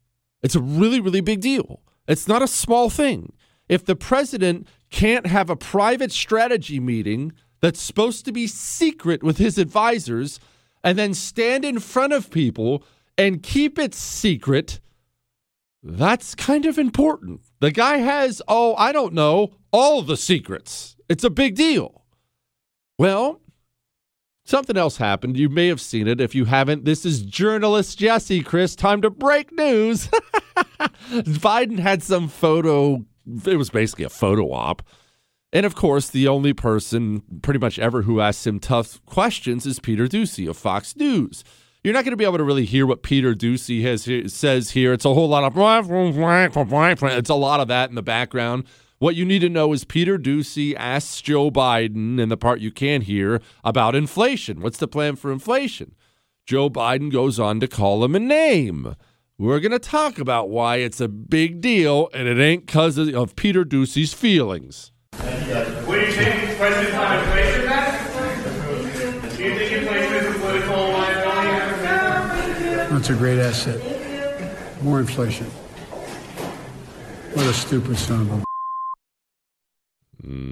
It's 0.41 0.55
a 0.55 0.61
really, 0.61 0.99
really 0.99 1.21
big 1.21 1.41
deal. 1.41 1.81
It's 2.07 2.27
not 2.27 2.41
a 2.41 2.47
small 2.47 2.89
thing. 2.89 3.33
If 3.67 3.85
the 3.85 3.95
president 3.95 4.67
can't 4.91 5.25
have 5.25 5.49
a 5.49 5.55
private 5.55 6.11
strategy 6.11 6.79
meeting 6.79 7.33
that's 7.61 7.81
supposed 7.81 8.25
to 8.25 8.31
be 8.31 8.47
secret 8.47 9.23
with 9.23 9.37
his 9.37 9.57
advisors 9.57 10.39
and 10.85 10.99
then 10.99 11.15
stand 11.15 11.65
in 11.65 11.79
front 11.79 12.13
of 12.13 12.29
people 12.29 12.83
and 13.17 13.41
keep 13.41 13.79
it 13.79 13.95
secret, 13.95 14.79
that's 15.81 16.35
kind 16.35 16.65
of 16.65 16.77
important. 16.77 17.41
The 17.59 17.71
guy 17.71 17.97
has, 17.97 18.41
oh, 18.47 18.75
I 18.75 18.91
don't 18.91 19.13
know, 19.13 19.55
all 19.73 20.03
the 20.03 20.15
secrets. 20.15 20.95
It's 21.09 21.23
a 21.23 21.29
big 21.31 21.55
deal. 21.55 22.03
Well, 22.99 23.41
something 24.45 24.77
else 24.77 24.97
happened. 24.97 25.37
You 25.37 25.49
may 25.49 25.67
have 25.67 25.81
seen 25.81 26.07
it. 26.07 26.21
If 26.21 26.35
you 26.35 26.45
haven't, 26.45 26.85
this 26.85 27.03
is 27.03 27.23
journalist 27.23 27.97
Jesse, 27.97 28.43
Chris. 28.43 28.75
Time 28.75 29.01
to 29.01 29.09
break 29.09 29.51
news. 29.51 30.07
Biden 31.09 31.79
had 31.79 32.03
some 32.03 32.27
photo, 32.27 33.03
it 33.45 33.57
was 33.57 33.71
basically 33.71 34.05
a 34.05 34.09
photo 34.09 34.51
op. 34.51 34.83
And 35.55 35.65
of 35.65 35.73
course, 35.73 36.09
the 36.09 36.27
only 36.27 36.51
person 36.51 37.23
pretty 37.41 37.61
much 37.61 37.79
ever 37.79 38.01
who 38.01 38.19
asks 38.19 38.45
him 38.45 38.59
tough 38.59 38.99
questions 39.05 39.65
is 39.65 39.79
Peter 39.79 40.05
Doocy 40.05 40.49
of 40.49 40.57
Fox 40.57 40.97
News. 40.97 41.45
You're 41.81 41.93
not 41.93 42.03
going 42.03 42.11
to 42.11 42.17
be 42.17 42.25
able 42.25 42.39
to 42.39 42.43
really 42.43 42.65
hear 42.65 42.85
what 42.85 43.03
Peter 43.03 43.33
Doocy 43.33 43.81
has 43.83 44.33
says 44.33 44.71
here. 44.71 44.91
It's 44.91 45.05
a 45.05 45.13
whole 45.13 45.29
lot 45.29 45.45
of 45.45 45.55
it's 45.55 47.29
a 47.29 47.35
lot 47.35 47.59
of 47.61 47.69
that 47.69 47.87
in 47.87 47.95
the 47.95 48.03
background. 48.03 48.65
What 48.99 49.15
you 49.15 49.23
need 49.23 49.39
to 49.39 49.49
know 49.49 49.71
is 49.71 49.85
Peter 49.85 50.17
Doocy 50.17 50.75
asks 50.75 51.21
Joe 51.21 51.49
Biden, 51.49 52.21
and 52.21 52.29
the 52.29 52.35
part 52.35 52.59
you 52.59 52.69
can't 52.69 53.03
hear, 53.03 53.39
about 53.63 53.95
inflation. 53.95 54.59
What's 54.59 54.79
the 54.79 54.89
plan 54.89 55.15
for 55.15 55.31
inflation? 55.31 55.95
Joe 56.45 56.69
Biden 56.69 57.09
goes 57.09 57.39
on 57.39 57.61
to 57.61 57.67
call 57.69 58.03
him 58.03 58.13
a 58.13 58.19
name. 58.19 58.93
We're 59.37 59.61
going 59.61 59.71
to 59.71 59.79
talk 59.79 60.19
about 60.19 60.49
why 60.49 60.77
it's 60.77 60.99
a 60.99 61.07
big 61.07 61.61
deal, 61.61 62.09
and 62.13 62.27
it 62.27 62.39
ain't 62.39 62.65
because 62.65 62.97
of 62.97 63.37
Peter 63.37 63.63
Doocy's 63.63 64.13
feelings. 64.13 64.91
What 65.85 65.95
do 65.95 66.01
you 66.01 66.11
think 66.11 66.57
President 66.57 66.95
on 66.95 67.19
inflation, 67.19 67.65
Matt? 67.65 69.35
Do 69.35 69.43
you 69.43 69.55
think 69.55 69.71
inflation 69.71 70.13
is 70.13 70.35
a 70.35 70.39
political 70.39 70.75
liability? 70.75 71.25
That's 72.93 73.09
a 73.09 73.15
great 73.15 73.39
asset. 73.39 74.83
More 74.83 74.99
inflation. 74.99 75.47
What 77.33 77.45
a 77.47 77.53
stupid 77.53 77.97
son 77.97 78.21
of 78.21 78.31
a. 78.31 78.43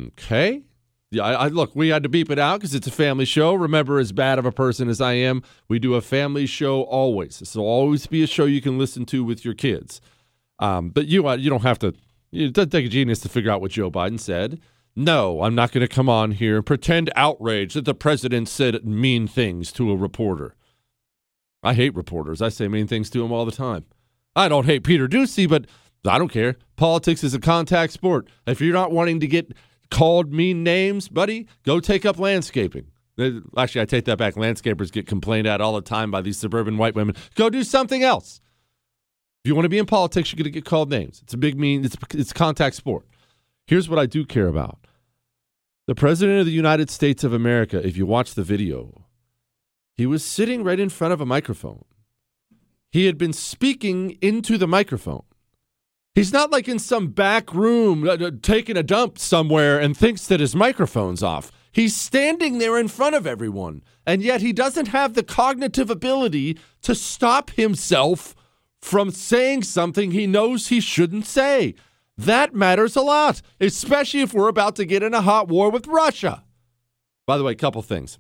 Okay. 0.08 0.64
Yeah, 1.12 1.24
I, 1.24 1.34
I, 1.34 1.48
look. 1.48 1.76
We 1.76 1.90
had 1.90 2.04
to 2.04 2.10
beep 2.10 2.32
it 2.32 2.40
out 2.40 2.60
because 2.60 2.74
it's 2.74 2.88
a 2.88 2.92
family 2.92 3.26
show. 3.26 3.54
Remember, 3.54 4.00
as 4.00 4.12
bad 4.12 4.40
of 4.40 4.46
a 4.46 4.52
person 4.52 4.90
as 4.90 5.00
I 5.00 5.14
am, 5.14 5.44
we 5.68 5.78
do 5.78 5.94
a 5.94 6.02
family 6.02 6.46
show 6.46 6.82
always. 6.84 7.40
This 7.40 7.56
will 7.56 7.66
always 7.66 8.08
be 8.08 8.24
a 8.24 8.28
show 8.28 8.46
you 8.46 8.62
can 8.62 8.78
listen 8.78 9.06
to 9.08 9.24
with 9.24 9.46
your 9.46 9.54
kids. 9.54 10.02
Um, 10.60 10.90
but 10.90 11.08
you, 11.08 11.28
uh, 11.28 11.36
you 11.36 11.50
don't 11.50 11.64
have 11.64 11.80
to. 11.80 11.94
It 12.34 12.54
doesn't 12.54 12.72
take 12.72 12.86
a 12.86 12.90
genius 12.90 13.20
to 13.22 13.30
figure 13.30 13.52
out 13.52 13.62
what 13.62 13.72
Joe 13.72 13.92
Biden 13.92 14.20
said. 14.20 14.60
No, 14.96 15.44
I'm 15.44 15.56
not 15.56 15.72
going 15.72 15.88
to 15.88 15.94
come 15.94 16.10
on 16.10 16.32
here 16.32 16.58
and 16.58 16.66
pretend 16.66 17.12
outrage 17.16 17.74
that 17.76 17.86
the 17.86 17.94
president 17.94 18.50
said 18.50 18.86
mean 18.86 19.28
things 19.28 19.72
to 19.74 19.92
a 19.92 19.96
reporter. 19.96 20.56
I 21.62 21.74
hate 21.74 21.96
reporters. 21.96 22.42
I 22.42 22.50
say 22.50 22.68
mean 22.68 22.88
things 22.88 23.10
to 23.12 23.20
them 23.20 23.32
all 23.32 23.46
the 23.46 23.52
time. 23.52 23.86
I 24.36 24.50
don't 24.50 24.66
hate 24.66 24.84
Peter 24.84 25.08
Doocy, 25.08 25.48
but 25.48 25.68
I 26.06 26.18
don't 26.18 26.32
care. 26.32 26.58
Politics 26.76 27.24
is 27.24 27.34
a 27.34 27.40
contact 27.40 27.94
sport. 27.94 28.28
If 28.46 28.62
you're 28.62 28.74
not 28.74 28.92
wanting 28.92 29.20
to 29.22 29.28
get 29.28 29.54
called 29.92 30.34
mean 30.34 30.64
names, 30.64 31.08
buddy, 31.08 31.48
go 31.64 31.80
take 31.80 32.06
up 32.06 32.20
landscaping. 32.20 32.88
Uh, 33.18 33.30
actually, 33.58 33.82
I 33.82 33.86
take 33.86 34.06
that 34.06 34.18
back. 34.18 34.34
Landscapers 34.36 34.92
get 34.92 35.08
complained 35.08 35.48
at 35.48 35.62
all 35.62 35.76
the 35.76 35.82
time 35.82 36.10
by 36.10 36.22
these 36.22 36.38
suburban 36.38 36.78
white 36.78 36.96
women. 36.96 37.16
Go 37.36 37.50
do 37.50 37.64
something 37.64 38.04
else. 38.04 38.42
If 39.44 39.50
you 39.50 39.56
want 39.56 39.66
to 39.66 39.70
be 39.70 39.78
in 39.78 39.86
politics, 39.86 40.32
you're 40.32 40.38
going 40.38 40.46
to 40.46 40.50
get 40.52 40.64
called 40.64 40.90
names. 40.90 41.20
It's 41.22 41.34
a 41.34 41.38
big 41.38 41.60
mean. 41.60 41.84
It's 41.84 41.98
it's 42.14 42.32
contact 42.32 42.78
sport. 42.78 43.06
Here's 43.68 43.90
what 43.90 44.00
I 44.00 44.06
do 44.06 44.26
care 44.26 44.48
about: 44.48 44.88
the 45.86 45.96
president 45.96 46.40
of 46.40 46.46
the 46.46 46.54
United 46.54 46.90
States 46.90 47.26
of 47.26 47.34
America. 47.34 47.86
If 47.86 47.98
you 47.98 48.06
watch 48.06 48.36
the 48.36 48.44
video, 48.44 49.06
he 49.98 50.06
was 50.06 50.24
sitting 50.24 50.64
right 50.64 50.80
in 50.80 50.88
front 50.88 51.14
of 51.14 51.20
a 51.20 51.26
microphone. 51.26 51.84
He 52.90 53.06
had 53.06 53.18
been 53.18 53.34
speaking 53.34 54.18
into 54.22 54.58
the 54.58 54.68
microphone. 54.68 55.24
He's 56.16 56.32
not 56.32 56.52
like 56.52 56.70
in 56.70 56.80
some 56.80 57.08
back 57.08 57.54
room 57.54 58.08
uh, 58.08 58.14
uh, 58.14 58.32
taking 58.42 58.78
a 58.78 58.84
dump 58.84 59.20
somewhere 59.20 59.78
and 59.78 59.98
thinks 59.98 60.26
that 60.28 60.40
his 60.40 60.56
microphone's 60.56 61.24
off. 61.24 61.52
He's 61.70 61.98
standing 61.98 62.60
there 62.60 62.78
in 62.78 62.88
front 62.88 63.16
of 63.16 63.28
everyone, 63.28 63.84
and 64.06 64.22
yet 64.22 64.40
he 64.40 64.54
doesn't 64.54 64.90
have 64.90 65.16
the 65.16 65.24
cognitive 65.24 65.90
ability 65.90 66.58
to 66.84 66.96
stop 66.96 67.50
himself 67.50 68.36
from 68.84 69.12
saying 69.12 69.64
something 69.64 70.12
he 70.12 70.28
knows 70.28 70.68
he 70.68 70.82
shouldn't 70.82 71.26
say. 71.26 71.74
That 72.18 72.54
matters 72.54 72.96
a 72.96 73.02
lot, 73.02 73.42
especially 73.60 74.20
if 74.20 74.34
we're 74.34 74.50
about 74.50 74.76
to 74.76 74.86
get 74.86 75.02
in 75.02 75.14
a 75.14 75.22
hot 75.22 75.48
war 75.48 75.72
with 75.72 75.88
Russia. 75.88 76.44
By 77.26 77.38
the 77.38 77.46
way, 77.46 77.54
a 77.54 77.56
couple 77.56 77.82
things. 77.82 78.20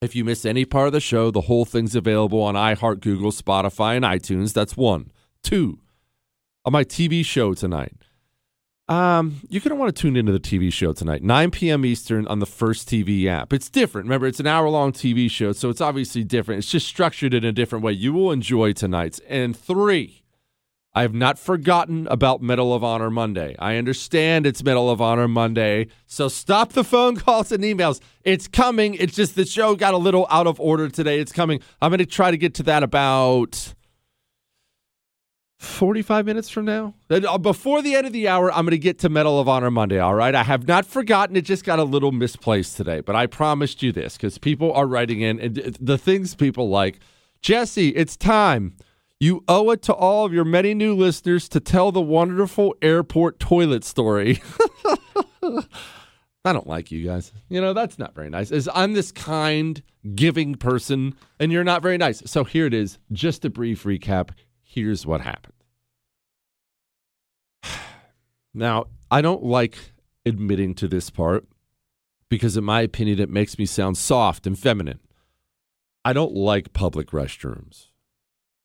If 0.00 0.16
you 0.16 0.24
miss 0.24 0.46
any 0.46 0.64
part 0.64 0.86
of 0.86 0.92
the 0.94 1.00
show, 1.00 1.30
the 1.30 1.42
whole 1.42 1.64
thing's 1.66 1.94
available 1.94 2.40
on 2.40 2.54
iHeart, 2.54 3.00
Google, 3.00 3.30
Spotify, 3.30 3.94
and 3.94 4.04
iTunes. 4.04 4.54
That's 4.54 4.76
one. 4.76 5.12
Two, 5.42 5.78
on 6.64 6.72
my 6.72 6.84
TV 6.84 7.24
show 7.24 7.52
tonight. 7.52 7.92
Um, 8.88 9.40
you're 9.48 9.60
going 9.60 9.70
to 9.70 9.76
want 9.76 9.94
to 9.94 10.00
tune 10.00 10.16
into 10.16 10.32
the 10.32 10.40
TV 10.40 10.72
show 10.72 10.92
tonight, 10.92 11.22
9 11.22 11.50
p.m. 11.52 11.84
Eastern 11.86 12.26
on 12.26 12.40
the 12.40 12.46
First 12.46 12.88
TV 12.88 13.26
app. 13.26 13.52
It's 13.52 13.70
different. 13.70 14.06
Remember, 14.06 14.26
it's 14.26 14.40
an 14.40 14.46
hour 14.46 14.68
long 14.68 14.92
TV 14.92 15.30
show, 15.30 15.52
so 15.52 15.70
it's 15.70 15.80
obviously 15.80 16.24
different. 16.24 16.58
It's 16.58 16.70
just 16.70 16.86
structured 16.86 17.32
in 17.32 17.44
a 17.44 17.52
different 17.52 17.84
way. 17.84 17.92
You 17.92 18.12
will 18.12 18.32
enjoy 18.32 18.72
tonight's. 18.72 19.20
And 19.28 19.56
three, 19.56 20.22
I 20.94 21.02
have 21.02 21.14
not 21.14 21.38
forgotten 21.38 22.06
about 22.08 22.42
Medal 22.42 22.74
of 22.74 22.82
Honor 22.82 23.08
Monday. 23.08 23.56
I 23.58 23.76
understand 23.76 24.46
it's 24.46 24.62
Medal 24.64 24.90
of 24.90 25.00
Honor 25.00 25.28
Monday, 25.28 25.86
so 26.06 26.28
stop 26.28 26.72
the 26.72 26.84
phone 26.84 27.16
calls 27.16 27.50
and 27.52 27.64
emails. 27.64 28.00
It's 28.24 28.48
coming. 28.48 28.94
It's 28.94 29.14
just 29.14 29.36
the 29.36 29.46
show 29.46 29.74
got 29.76 29.94
a 29.94 29.98
little 29.98 30.26
out 30.28 30.46
of 30.46 30.60
order 30.60 30.88
today. 30.88 31.20
It's 31.20 31.32
coming. 31.32 31.60
I'm 31.80 31.90
going 31.90 32.00
to 32.00 32.06
try 32.06 32.30
to 32.30 32.36
get 32.36 32.54
to 32.54 32.64
that 32.64 32.82
about 32.82 33.74
45 35.62 36.26
minutes 36.26 36.48
from 36.48 36.64
now. 36.64 36.94
Uh, 37.08 37.38
before 37.38 37.82
the 37.82 37.94
end 37.94 38.06
of 38.06 38.12
the 38.12 38.26
hour, 38.26 38.50
I'm 38.52 38.64
going 38.64 38.72
to 38.72 38.78
get 38.78 38.98
to 39.00 39.08
Medal 39.08 39.38
of 39.38 39.48
Honor 39.48 39.70
Monday, 39.70 39.98
all 39.98 40.14
right? 40.14 40.34
I 40.34 40.42
have 40.42 40.66
not 40.66 40.84
forgotten. 40.84 41.36
It 41.36 41.42
just 41.42 41.64
got 41.64 41.78
a 41.78 41.84
little 41.84 42.10
misplaced 42.10 42.76
today, 42.76 43.00
but 43.00 43.14
I 43.14 43.26
promised 43.26 43.82
you 43.82 43.92
this 43.92 44.16
because 44.16 44.38
people 44.38 44.72
are 44.72 44.86
writing 44.86 45.20
in 45.20 45.38
and 45.38 45.76
the 45.80 45.98
things 45.98 46.34
people 46.34 46.68
like. 46.68 46.98
Jesse, 47.40 47.90
it's 47.90 48.16
time. 48.16 48.76
You 49.20 49.44
owe 49.46 49.70
it 49.70 49.82
to 49.82 49.92
all 49.92 50.24
of 50.24 50.32
your 50.32 50.44
many 50.44 50.74
new 50.74 50.96
listeners 50.96 51.48
to 51.50 51.60
tell 51.60 51.92
the 51.92 52.00
wonderful 52.00 52.74
airport 52.82 53.38
toilet 53.38 53.84
story. 53.84 54.42
I 56.44 56.52
don't 56.52 56.66
like 56.66 56.90
you 56.90 57.06
guys. 57.06 57.32
You 57.48 57.60
know, 57.60 57.72
that's 57.72 58.00
not 58.00 58.16
very 58.16 58.30
nice. 58.30 58.50
As 58.50 58.68
I'm 58.74 58.94
this 58.94 59.12
kind, 59.12 59.80
giving 60.16 60.56
person, 60.56 61.14
and 61.38 61.52
you're 61.52 61.62
not 61.62 61.82
very 61.82 61.98
nice. 61.98 62.20
So 62.26 62.42
here 62.42 62.66
it 62.66 62.74
is. 62.74 62.98
Just 63.12 63.44
a 63.44 63.50
brief 63.50 63.84
recap 63.84 64.30
here's 64.72 65.06
what 65.06 65.20
happened. 65.20 65.51
Now, 68.54 68.86
I 69.10 69.22
don't 69.22 69.42
like 69.42 69.78
admitting 70.26 70.74
to 70.76 70.88
this 70.88 71.10
part 71.10 71.46
because, 72.28 72.56
in 72.56 72.64
my 72.64 72.82
opinion, 72.82 73.18
it 73.18 73.30
makes 73.30 73.58
me 73.58 73.66
sound 73.66 73.98
soft 73.98 74.46
and 74.46 74.58
feminine. 74.58 75.00
I 76.04 76.12
don't 76.12 76.34
like 76.34 76.72
public 76.72 77.10
restrooms. 77.10 77.88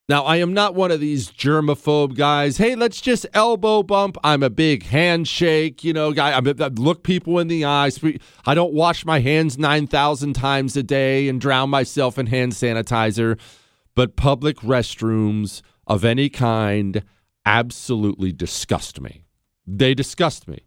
Now, 0.09 0.23
I 0.23 0.37
am 0.37 0.53
not 0.53 0.73
one 0.73 0.91
of 0.91 1.01
these 1.01 1.29
germaphobe 1.29 2.15
guys. 2.15 2.57
Hey, 2.57 2.75
let's 2.75 3.01
just 3.01 3.25
elbow 3.33 3.83
bump. 3.83 4.17
I'm 4.23 4.41
a 4.41 4.49
big 4.49 4.83
handshake, 4.83 5.83
you 5.83 5.91
know, 5.91 6.13
guy. 6.13 6.31
I 6.31 6.39
look 6.39 7.03
people 7.03 7.39
in 7.39 7.49
the 7.49 7.65
eyes. 7.65 7.99
I 8.45 8.55
don't 8.55 8.73
wash 8.73 9.05
my 9.05 9.19
hands 9.19 9.57
9,000 9.57 10.33
times 10.33 10.77
a 10.77 10.83
day 10.83 11.27
and 11.27 11.41
drown 11.41 11.69
myself 11.69 12.17
in 12.17 12.27
hand 12.27 12.53
sanitizer. 12.53 13.37
But 13.95 14.15
public 14.15 14.57
restrooms, 14.57 15.61
of 15.85 16.05
any 16.05 16.29
kind 16.29 17.03
absolutely 17.45 18.31
disgust 18.31 19.01
me. 19.01 19.26
They 19.67 19.93
disgust 19.93 20.47
me. 20.47 20.59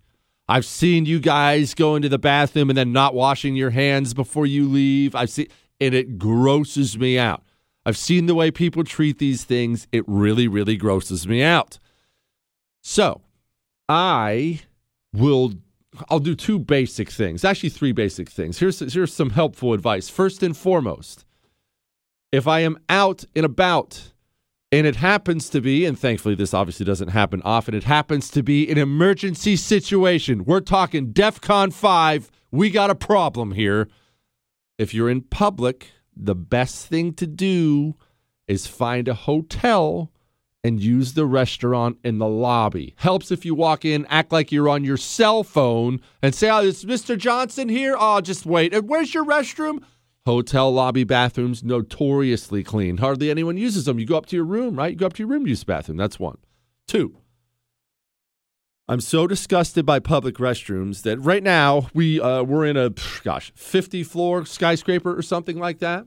I've 0.48 0.66
seen 0.66 1.06
you 1.06 1.20
guys 1.20 1.74
go 1.74 1.96
into 1.96 2.08
the 2.08 2.18
bathroom 2.18 2.70
and 2.70 2.76
then 2.76 2.92
not 2.92 3.14
washing 3.14 3.56
your 3.56 3.70
hands 3.70 4.14
before 4.14 4.46
you 4.46 4.68
leave. 4.68 5.14
I've 5.14 5.30
seen 5.30 5.48
and 5.80 5.94
it 5.94 6.18
grosses 6.18 6.98
me 6.98 7.18
out. 7.18 7.42
I've 7.86 7.96
seen 7.96 8.26
the 8.26 8.34
way 8.34 8.50
people 8.50 8.84
treat 8.84 9.18
these 9.18 9.44
things. 9.44 9.88
It 9.90 10.04
really, 10.06 10.46
really 10.46 10.76
grosses 10.76 11.26
me 11.26 11.42
out. 11.42 11.78
So 12.82 13.22
I 13.88 14.60
will 15.12 15.54
I'll 16.08 16.20
do 16.20 16.34
two 16.34 16.58
basic 16.58 17.10
things. 17.10 17.44
Actually, 17.44 17.70
three 17.70 17.92
basic 17.92 18.28
things. 18.28 18.58
Here's 18.58 18.80
here's 18.92 19.12
some 19.12 19.30
helpful 19.30 19.72
advice. 19.72 20.08
First 20.08 20.42
and 20.42 20.56
foremost, 20.56 21.24
if 22.32 22.46
I 22.46 22.60
am 22.60 22.78
out 22.88 23.24
and 23.34 23.44
about 23.44 24.12
and 24.72 24.86
it 24.86 24.96
happens 24.96 25.48
to 25.50 25.60
be, 25.60 25.84
and 25.84 25.98
thankfully 25.98 26.34
this 26.34 26.54
obviously 26.54 26.86
doesn't 26.86 27.08
happen 27.08 27.42
often, 27.44 27.74
it 27.74 27.84
happens 27.84 28.30
to 28.30 28.42
be 28.42 28.70
an 28.70 28.78
emergency 28.78 29.56
situation. 29.56 30.44
We're 30.44 30.60
talking 30.60 31.12
DEF 31.12 31.40
CON 31.40 31.70
5. 31.70 32.30
We 32.52 32.70
got 32.70 32.90
a 32.90 32.94
problem 32.94 33.52
here. 33.52 33.88
If 34.78 34.94
you're 34.94 35.10
in 35.10 35.22
public, 35.22 35.90
the 36.16 36.34
best 36.34 36.86
thing 36.86 37.12
to 37.14 37.26
do 37.26 37.96
is 38.46 38.66
find 38.66 39.08
a 39.08 39.14
hotel 39.14 40.12
and 40.62 40.80
use 40.80 41.14
the 41.14 41.26
restaurant 41.26 41.98
in 42.04 42.18
the 42.18 42.28
lobby. 42.28 42.94
Helps 42.96 43.30
if 43.30 43.44
you 43.44 43.54
walk 43.54 43.84
in, 43.84 44.06
act 44.06 44.30
like 44.30 44.52
you're 44.52 44.68
on 44.68 44.84
your 44.84 44.96
cell 44.96 45.42
phone 45.42 46.00
and 46.22 46.34
say, 46.34 46.50
Oh, 46.50 46.60
is 46.60 46.84
Mr. 46.84 47.16
Johnson 47.16 47.68
here? 47.68 47.96
Oh, 47.98 48.20
just 48.20 48.44
wait. 48.44 48.74
And 48.74 48.88
where's 48.88 49.14
your 49.14 49.24
restroom? 49.24 49.82
Hotel 50.26 50.70
lobby 50.72 51.04
bathrooms 51.04 51.64
notoriously 51.64 52.62
clean. 52.62 52.98
Hardly 52.98 53.30
anyone 53.30 53.56
uses 53.56 53.86
them. 53.86 53.98
You 53.98 54.06
go 54.06 54.16
up 54.16 54.26
to 54.26 54.36
your 54.36 54.44
room, 54.44 54.76
right? 54.76 54.92
You 54.92 54.96
go 54.96 55.06
up 55.06 55.14
to 55.14 55.22
your 55.22 55.28
room, 55.28 55.46
use 55.46 55.60
the 55.60 55.66
bathroom. 55.66 55.96
That's 55.96 56.20
one. 56.20 56.38
Two. 56.86 57.16
I'm 58.86 59.00
so 59.00 59.26
disgusted 59.28 59.86
by 59.86 60.00
public 60.00 60.34
restrooms 60.34 61.02
that 61.02 61.18
right 61.20 61.44
now 61.44 61.88
we 61.94 62.20
uh, 62.20 62.42
we're 62.42 62.66
in 62.66 62.76
a 62.76 62.90
gosh 63.22 63.52
50 63.54 64.02
floor 64.02 64.44
skyscraper 64.44 65.16
or 65.16 65.22
something 65.22 65.58
like 65.58 65.78
that. 65.78 66.06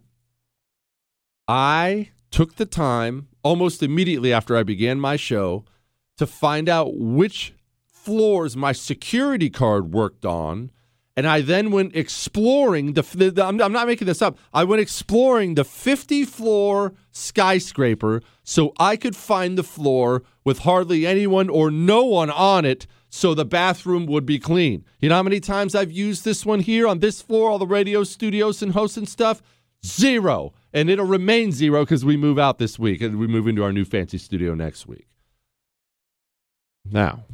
I 1.47 2.11
took 2.29 2.55
the 2.55 2.65
time 2.65 3.29
almost 3.41 3.81
immediately 3.81 4.33
after 4.33 4.57
I 4.57 4.63
began 4.63 4.99
my 4.99 5.15
show 5.15 5.63
to 6.17 6.27
find 6.27 6.67
out 6.67 6.97
which 6.97 7.53
floors 7.85 8.57
my 8.57 8.73
security 8.73 9.49
card 9.49 9.93
worked 9.93 10.25
on. 10.25 10.69
And 11.15 11.27
I 11.27 11.41
then 11.41 11.69
went 11.69 11.95
exploring 11.95 12.93
the, 12.93 13.03
the, 13.03 13.29
the 13.31 13.45
I'm, 13.45 13.61
I'm 13.61 13.71
not 13.71 13.87
making 13.87 14.07
this 14.07 14.21
up. 14.21 14.37
I 14.51 14.63
went 14.63 14.81
exploring 14.81 15.55
the 15.55 15.63
50 15.63 16.25
floor 16.25 16.93
skyscraper 17.11 18.21
so 18.43 18.73
I 18.79 18.95
could 18.95 19.15
find 19.15 19.57
the 19.57 19.63
floor 19.63 20.23
with 20.43 20.59
hardly 20.59 21.05
anyone 21.05 21.49
or 21.49 21.69
no 21.69 22.03
one 22.03 22.31
on 22.31 22.65
it 22.65 22.87
so 23.09 23.35
the 23.35 23.45
bathroom 23.45 24.07
would 24.07 24.25
be 24.25 24.39
clean. 24.39 24.83
You 24.99 25.09
know 25.09 25.15
how 25.15 25.23
many 25.23 25.39
times 25.39 25.75
I've 25.75 25.91
used 25.91 26.25
this 26.25 26.47
one 26.47 26.61
here 26.61 26.87
on 26.87 26.97
this 26.97 27.21
floor, 27.21 27.51
all 27.51 27.59
the 27.59 27.67
radio 27.67 28.03
studios 28.03 28.63
and 28.63 28.71
hosts 28.71 28.97
and 28.97 29.07
stuff? 29.07 29.43
Zero. 29.85 30.53
And 30.73 30.89
it'll 30.89 31.05
remain 31.05 31.51
zero 31.51 31.83
because 31.83 32.03
we 32.03 32.17
move 32.17 32.39
out 32.39 32.57
this 32.57 32.79
week 32.79 33.01
and 33.01 33.19
we 33.19 33.27
move 33.27 33.47
into 33.47 33.63
our 33.63 33.71
new 33.71 33.85
fancy 33.85 34.17
studio 34.17 34.55
next 34.55 34.87
week. 34.87 35.05
Now, 36.89 37.25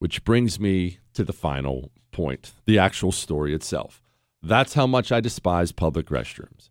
which 0.00 0.22
brings 0.22 0.60
me 0.60 0.98
to 1.14 1.24
the 1.24 1.32
final 1.32 1.90
point 2.18 2.52
the 2.66 2.80
actual 2.80 3.12
story 3.12 3.54
itself. 3.54 4.02
That's 4.42 4.74
how 4.74 4.88
much 4.88 5.12
I 5.12 5.20
despise 5.20 5.70
public 5.70 6.06
restrooms. 6.06 6.70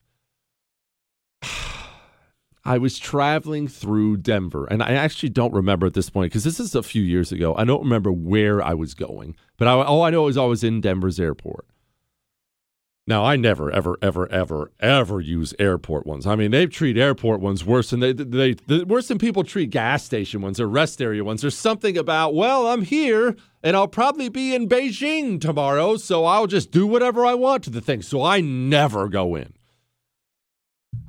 I 2.65 2.77
was 2.77 2.99
traveling 2.99 3.69
through 3.69 4.17
Denver, 4.17 4.65
and 4.65 4.83
I 4.83 4.91
actually 4.91 5.29
don't 5.29 5.53
remember 5.53 5.87
at 5.87 5.93
this 5.93 6.09
point 6.09 6.31
because 6.31 6.43
this 6.43 6.59
is 6.59 6.75
a 6.75 6.83
few 6.83 7.01
years 7.01 7.31
ago. 7.31 7.55
I 7.55 7.63
don't 7.63 7.83
remember 7.83 8.11
where 8.11 8.61
I 8.61 8.73
was 8.73 8.93
going, 8.93 9.37
but 9.55 9.69
I, 9.69 9.71
all 9.71 10.03
I 10.03 10.09
know 10.09 10.27
is 10.27 10.35
I 10.37 10.43
was 10.43 10.65
in 10.65 10.81
Denver's 10.81 11.17
airport. 11.17 11.65
Now, 13.09 13.23
I 13.23 13.37
never, 13.37 13.71
ever, 13.71 13.97
ever, 14.01 14.29
ever, 14.29 14.71
ever 14.81 15.21
use 15.21 15.53
airport 15.57 16.05
ones. 16.05 16.27
I 16.27 16.35
mean, 16.35 16.51
they 16.51 16.65
treat 16.65 16.97
airport 16.97 17.39
ones 17.39 17.63
worse 17.63 17.91
than 17.91 18.01
they, 18.01 18.11
they, 18.11 18.53
they 18.53 18.83
worse 18.83 19.07
than 19.07 19.17
people 19.17 19.45
treat 19.45 19.69
gas 19.69 20.03
station 20.03 20.41
ones 20.41 20.59
or 20.59 20.67
rest 20.67 21.01
area 21.01 21.23
ones. 21.23 21.39
There's 21.39 21.57
something 21.57 21.97
about, 21.97 22.35
well, 22.35 22.67
I'm 22.67 22.81
here 22.81 23.37
and 23.63 23.77
I'll 23.77 23.87
probably 23.87 24.27
be 24.27 24.53
in 24.53 24.67
Beijing 24.67 25.39
tomorrow, 25.39 25.95
so 25.95 26.25
I'll 26.25 26.47
just 26.47 26.69
do 26.69 26.85
whatever 26.85 27.25
I 27.25 27.33
want 27.33 27.63
to 27.63 27.69
the 27.69 27.79
thing. 27.79 28.01
So 28.01 28.21
I 28.21 28.41
never 28.41 29.07
go 29.07 29.35
in. 29.35 29.53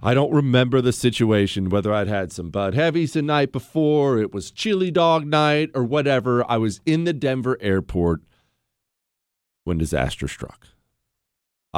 I 0.01 0.14
don't 0.14 0.32
remember 0.32 0.80
the 0.80 0.92
situation, 0.92 1.68
whether 1.68 1.92
I'd 1.92 2.07
had 2.07 2.30
some 2.30 2.51
Bud 2.51 2.74
Heavies 2.74 3.14
the 3.14 3.22
night 3.22 3.51
before, 3.51 4.18
it 4.18 4.32
was 4.32 4.53
chili 4.53 4.92
dog 4.92 5.26
night, 5.26 5.70
or 5.74 5.82
whatever. 5.82 6.49
I 6.49 6.59
was 6.59 6.80
in 6.86 7.03
the 7.03 7.12
Denver 7.12 7.59
airport 7.61 8.20
when 9.64 9.78
disaster 9.78 10.28
struck. 10.28 10.68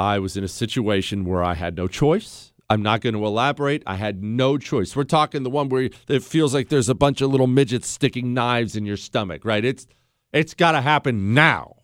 I 0.01 0.17
was 0.17 0.35
in 0.35 0.43
a 0.43 0.47
situation 0.47 1.25
where 1.25 1.43
I 1.43 1.53
had 1.53 1.77
no 1.77 1.87
choice. 1.87 2.53
I'm 2.71 2.81
not 2.81 3.01
going 3.01 3.13
to 3.13 3.23
elaborate. 3.23 3.83
I 3.85 3.97
had 3.97 4.23
no 4.23 4.57
choice. 4.57 4.95
We're 4.95 5.03
talking 5.03 5.43
the 5.43 5.49
one 5.51 5.69
where 5.69 5.91
it 6.07 6.23
feels 6.23 6.55
like 6.55 6.69
there's 6.69 6.89
a 6.89 6.95
bunch 6.95 7.21
of 7.21 7.29
little 7.29 7.45
midgets 7.45 7.87
sticking 7.87 8.33
knives 8.33 8.75
in 8.75 8.83
your 8.83 8.97
stomach, 8.97 9.45
right? 9.45 9.63
It's 9.63 9.85
it's 10.33 10.55
got 10.55 10.71
to 10.71 10.81
happen 10.81 11.35
now. 11.35 11.75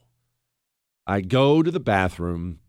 I 1.06 1.22
go 1.22 1.62
to 1.62 1.70
the 1.70 1.80
bathroom. 1.80 2.60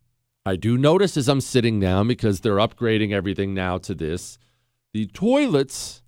I 0.45 0.57
do 0.57 0.77
notice 0.77 1.17
as 1.17 1.29
I'm 1.29 1.41
sitting 1.41 1.81
down 1.81 2.09
because 2.09 2.41
they're 2.41 2.57
upgrading 2.57 3.13
everything 3.13 3.55
now 3.55 3.79
to 3.79 3.95
this. 3.95 4.39
The 4.93 5.07
toilets 5.07 6.03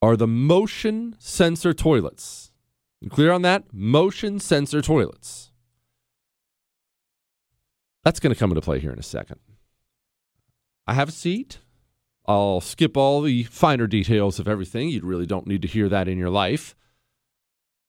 are 0.00 0.16
the 0.16 0.26
motion 0.26 1.14
sensor 1.20 1.72
toilets. 1.72 2.50
You 3.00 3.10
clear 3.10 3.30
on 3.30 3.42
that? 3.42 3.72
Motion 3.72 4.40
sensor 4.40 4.82
toilets. 4.82 5.51
That's 8.04 8.20
going 8.20 8.34
to 8.34 8.38
come 8.38 8.50
into 8.50 8.60
play 8.60 8.78
here 8.78 8.92
in 8.92 8.98
a 8.98 9.02
second. 9.02 9.38
I 10.86 10.94
have 10.94 11.08
a 11.08 11.12
seat. 11.12 11.58
I'll 12.26 12.60
skip 12.60 12.96
all 12.96 13.20
the 13.20 13.44
finer 13.44 13.86
details 13.86 14.38
of 14.38 14.48
everything. 14.48 14.88
You 14.88 15.00
really 15.02 15.26
don't 15.26 15.46
need 15.46 15.62
to 15.62 15.68
hear 15.68 15.88
that 15.88 16.08
in 16.08 16.18
your 16.18 16.30
life. 16.30 16.74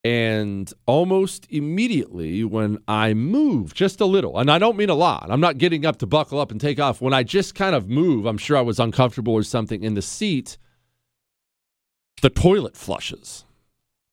And 0.04 0.72
almost 0.86 1.48
immediately, 1.50 2.44
when 2.44 2.80
I 2.88 3.14
move 3.14 3.74
just 3.74 4.02
a 4.02 4.06
little, 4.06 4.38
and 4.38 4.52
I 4.52 4.60
don't 4.60 4.76
mean 4.76 4.90
a 4.90 4.96
lot, 4.96 5.28
I'm 5.30 5.40
not 5.40 5.58
getting 5.58 5.86
up 5.86 5.98
to 6.00 6.06
buckle 6.06 6.40
up 6.40 6.52
and 6.52 6.60
take 6.60 6.80
off. 6.80 7.00
When 7.00 7.14
I 7.14 7.24
just 7.24 7.56
kind 7.56 7.74
of 7.74 7.90
move, 7.90 8.26
I'm 8.26 8.38
sure 8.38 8.58
I 8.58 8.62
was 8.62 8.80
uncomfortable 8.80 9.34
or 9.34 9.44
something 9.44 9.82
in 9.82 9.94
the 9.94 10.02
seat, 10.02 10.58
the 12.22 12.30
toilet 12.30 12.76
flushes. 12.76 13.46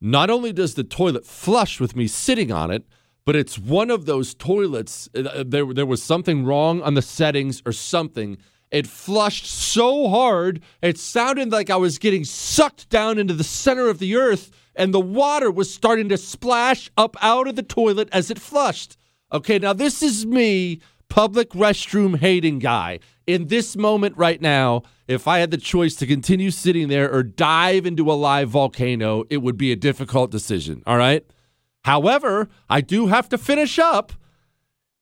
Not 0.01 0.31
only 0.31 0.53
does 0.53 0.75
the 0.75 0.85
toilet 0.85 1.27
flush 1.27 1.81
with 1.81 1.97
me 1.97 2.07
sitting 2.07 2.53
on 2.53 2.71
it, 2.71 2.85
but 3.25 3.37
it's 3.37 3.59
one 3.59 3.91
of 3.91 4.07
those 4.07 4.35
toilets. 4.35 5.09
uh, 5.15 5.45
There, 5.47 5.73
there 5.73 5.87
was 5.87 6.03
something 6.03 6.45
wrong 6.45 6.83
on 6.83 6.95
the 6.95 7.03
settings 7.03 7.63
or 7.67 7.73
something. 7.73 8.39
It 8.71 8.87
flushed 8.87 9.47
so 9.47 10.09
hard, 10.09 10.63
it 10.81 10.97
sounded 10.97 11.51
like 11.51 11.71
I 11.71 11.77
was 11.77 11.99
getting 11.99 12.25
sucked 12.25 12.89
down 12.89 13.19
into 13.19 13.35
the 13.35 13.45
center 13.45 13.89
of 13.89 13.99
the 13.99 14.15
earth, 14.17 14.53
and 14.77 14.95
the 14.95 15.01
water 15.01 15.51
was 15.51 15.75
starting 15.75 16.09
to 16.11 16.17
splash 16.17 16.91
up 16.97 17.17
out 17.21 17.49
of 17.49 17.57
the 17.57 17.65
toilet 17.65 18.09
as 18.13 18.31
it 18.31 18.39
flushed. 18.39 18.97
Okay, 19.33 19.59
now 19.59 19.73
this 19.73 20.03
is 20.03 20.25
me, 20.25 20.81
public 21.09 21.51
restroom 21.51 22.19
hating 22.19 22.61
guy. 22.61 23.01
In 23.27 23.49
this 23.49 23.77
moment 23.77 24.17
right 24.17 24.41
now, 24.41 24.83
if 25.09 25.27
I 25.27 25.39
had 25.39 25.51
the 25.51 25.57
choice 25.57 25.97
to 25.97 26.07
continue 26.07 26.53
sitting 26.53 26.89
there 26.89 27.13
or 27.13 27.25
dive 27.25 27.87
into 27.87 28.11
a 28.11 28.15
live 28.15 28.51
volcano, 28.51 29.25
it 29.31 29.39
would 29.39 29.57
be 29.57 29.73
a 29.73 29.77
difficult 29.77 30.31
decision. 30.31 30.83
All 30.87 30.97
right? 30.97 31.25
However, 31.85 32.49
I 32.69 32.81
do 32.81 33.07
have 33.07 33.29
to 33.31 33.39
finish 33.39 33.79
up. 33.79 34.13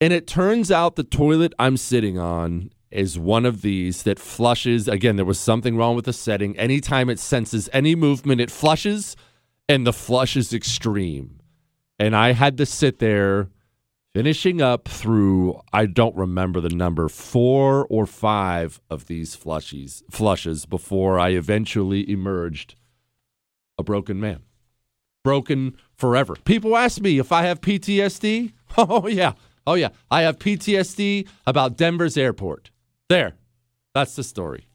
And 0.01 0.12
it 0.12 0.26
turns 0.26 0.70
out 0.70 0.97
the 0.97 1.03
toilet 1.03 1.53
I'm 1.59 1.76
sitting 1.76 2.18
on 2.18 2.70
is 2.91 3.18
one 3.18 3.45
of 3.45 3.62
these 3.62 4.05
that 4.05 4.18
flushes. 4.18 4.87
Again, 4.87 5.16
there 5.16 5.24
was 5.24 5.41
something 5.41 5.76
wrong 5.76 5.97
with 5.97 6.05
the 6.05 6.12
setting. 6.12 6.57
Anytime 6.57 7.11
it 7.11 7.18
senses 7.18 7.68
any 7.72 7.95
movement, 7.95 8.41
it 8.41 8.51
flushes, 8.51 9.16
and 9.68 9.87
the 9.87 9.93
flush 9.93 10.37
is 10.37 10.55
extreme. 10.55 11.41
And 11.99 12.14
I 12.14 12.33
had 12.33 12.57
to 12.59 12.66
sit 12.66 13.01
there 13.01 13.51
finishing 14.14 14.62
up 14.62 14.89
through, 14.89 15.61
I 15.72 15.87
don't 15.87 16.16
remember 16.16 16.61
the 16.61 16.70
number, 16.70 17.09
four 17.09 17.87
or 17.91 18.07
five 18.07 18.81
of 18.89 19.07
these 19.07 19.35
flushes, 19.35 20.05
flushes 20.11 20.64
before 20.64 21.18
I 21.18 21.31
eventually 21.31 22.09
emerged 22.09 22.76
a 23.76 23.83
broken 23.83 24.18
man 24.20 24.43
broken 25.29 25.76
forever. 25.99 26.36
People 26.44 26.76
ask 26.76 27.01
me 27.01 27.18
if 27.18 27.32
I 27.32 27.42
have 27.42 27.61
PTSD. 27.61 28.53
Oh, 28.76 29.09
yeah. 29.09 29.32
Oh, 29.66 29.74
yeah. 29.74 29.88
I 30.09 30.22
have 30.22 30.38
PTSD 30.38 31.26
about 31.46 31.76
Denver's 31.76 32.16
airport. 32.16 32.70
There. 33.09 33.34
That's 33.92 34.14
the 34.14 34.22
story. 34.22 34.68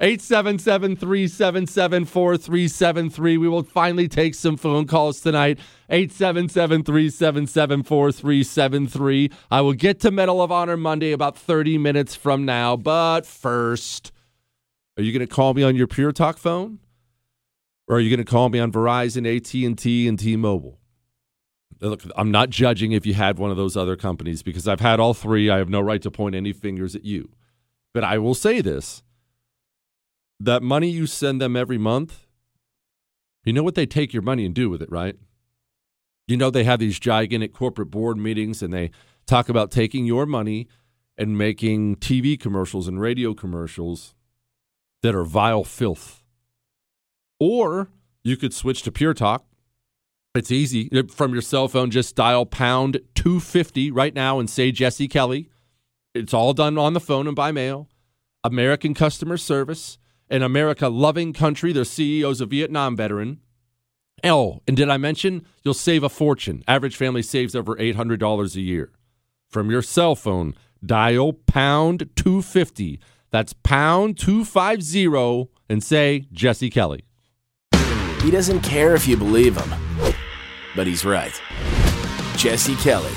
877 0.00 0.96
377 0.96 2.04
4373. 2.04 3.36
We 3.36 3.48
will 3.48 3.62
finally 3.62 4.08
take 4.08 4.34
some 4.34 4.56
phone 4.56 4.86
calls 4.86 5.20
tonight. 5.20 5.58
877 5.90 6.82
377 6.84 7.82
4373. 7.82 9.30
I 9.50 9.60
will 9.60 9.72
get 9.72 10.00
to 10.00 10.10
Medal 10.10 10.42
of 10.42 10.50
Honor 10.50 10.76
Monday 10.76 11.12
about 11.12 11.36
30 11.36 11.78
minutes 11.78 12.14
from 12.16 12.44
now. 12.44 12.76
But 12.76 13.26
first, 13.26 14.10
are 14.96 15.02
you 15.02 15.12
going 15.12 15.26
to 15.26 15.32
call 15.32 15.52
me 15.54 15.62
on 15.62 15.76
your 15.76 15.86
Pure 15.86 16.12
Talk 16.12 16.38
phone? 16.38 16.78
Or 17.88 17.96
are 17.96 18.00
you 18.00 18.10
going 18.10 18.24
to 18.24 18.30
call 18.30 18.50
me 18.50 18.58
on 18.58 18.70
Verizon, 18.70 19.26
AT&T, 19.26 20.06
and 20.06 20.18
T-Mobile? 20.18 20.78
Look, 21.80 22.02
I'm 22.16 22.30
not 22.30 22.50
judging 22.50 22.92
if 22.92 23.06
you 23.06 23.14
had 23.14 23.38
one 23.38 23.50
of 23.50 23.56
those 23.56 23.76
other 23.76 23.96
companies 23.96 24.42
because 24.42 24.68
I've 24.68 24.80
had 24.80 25.00
all 25.00 25.14
three. 25.14 25.48
I 25.48 25.58
have 25.58 25.68
no 25.68 25.80
right 25.80 26.02
to 26.02 26.10
point 26.10 26.34
any 26.34 26.52
fingers 26.52 26.94
at 26.94 27.04
you. 27.04 27.30
But 27.94 28.04
I 28.04 28.18
will 28.18 28.34
say 28.34 28.60
this. 28.60 29.02
That 30.40 30.62
money 30.62 30.90
you 30.90 31.06
send 31.06 31.40
them 31.40 31.56
every 31.56 31.78
month, 31.78 32.26
you 33.44 33.52
know 33.52 33.62
what 33.62 33.74
they 33.74 33.86
take 33.86 34.12
your 34.12 34.22
money 34.22 34.44
and 34.44 34.54
do 34.54 34.68
with 34.68 34.82
it, 34.82 34.90
right? 34.90 35.16
You 36.26 36.36
know 36.36 36.50
they 36.50 36.64
have 36.64 36.78
these 36.78 37.00
gigantic 37.00 37.54
corporate 37.54 37.90
board 37.90 38.18
meetings 38.18 38.62
and 38.62 38.72
they 38.72 38.90
talk 39.26 39.48
about 39.48 39.70
taking 39.70 40.04
your 40.04 40.26
money 40.26 40.68
and 41.16 41.38
making 41.38 41.96
TV 41.96 42.38
commercials 42.38 42.86
and 42.86 43.00
radio 43.00 43.34
commercials 43.34 44.14
that 45.02 45.14
are 45.14 45.24
vile 45.24 45.64
filth. 45.64 46.17
Or 47.40 47.88
you 48.24 48.36
could 48.36 48.52
switch 48.52 48.82
to 48.82 48.92
Pure 48.92 49.14
Talk. 49.14 49.44
It's 50.34 50.50
easy. 50.50 50.88
Uh, 50.92 51.04
from 51.08 51.32
your 51.32 51.42
cell 51.42 51.68
phone, 51.68 51.90
just 51.90 52.14
dial 52.14 52.46
pound 52.46 53.00
250 53.14 53.90
right 53.90 54.14
now 54.14 54.38
and 54.38 54.48
say 54.48 54.70
Jesse 54.70 55.08
Kelly. 55.08 55.48
It's 56.14 56.34
all 56.34 56.52
done 56.52 56.78
on 56.78 56.92
the 56.92 57.00
phone 57.00 57.26
and 57.26 57.36
by 57.36 57.52
mail. 57.52 57.88
American 58.44 58.94
customer 58.94 59.36
service, 59.36 59.98
an 60.30 60.42
America 60.42 60.88
loving 60.88 61.32
country. 61.32 61.72
Their 61.72 61.84
CEO's 61.84 62.40
a 62.40 62.46
Vietnam 62.46 62.96
veteran. 62.96 63.40
Oh, 64.24 64.60
and 64.66 64.76
did 64.76 64.90
I 64.90 64.96
mention 64.96 65.44
you'll 65.64 65.74
save 65.74 66.02
a 66.02 66.08
fortune? 66.08 66.62
Average 66.66 66.96
family 66.96 67.22
saves 67.22 67.54
over 67.54 67.76
$800 67.76 68.56
a 68.56 68.60
year. 68.60 68.92
From 69.48 69.70
your 69.70 69.82
cell 69.82 70.14
phone, 70.14 70.54
dial 70.84 71.32
pound 71.32 72.10
250. 72.16 73.00
That's 73.30 73.52
pound 73.52 74.18
250 74.18 75.50
and 75.68 75.82
say 75.82 76.26
Jesse 76.32 76.70
Kelly. 76.70 77.04
He 78.22 78.30
doesn't 78.30 78.60
care 78.60 78.94
if 78.94 79.06
you 79.06 79.16
believe 79.16 79.56
him, 79.56 79.72
but 80.74 80.86
he's 80.86 81.04
right. 81.04 81.40
Jesse 82.36 82.76
Kelly. 82.76 83.12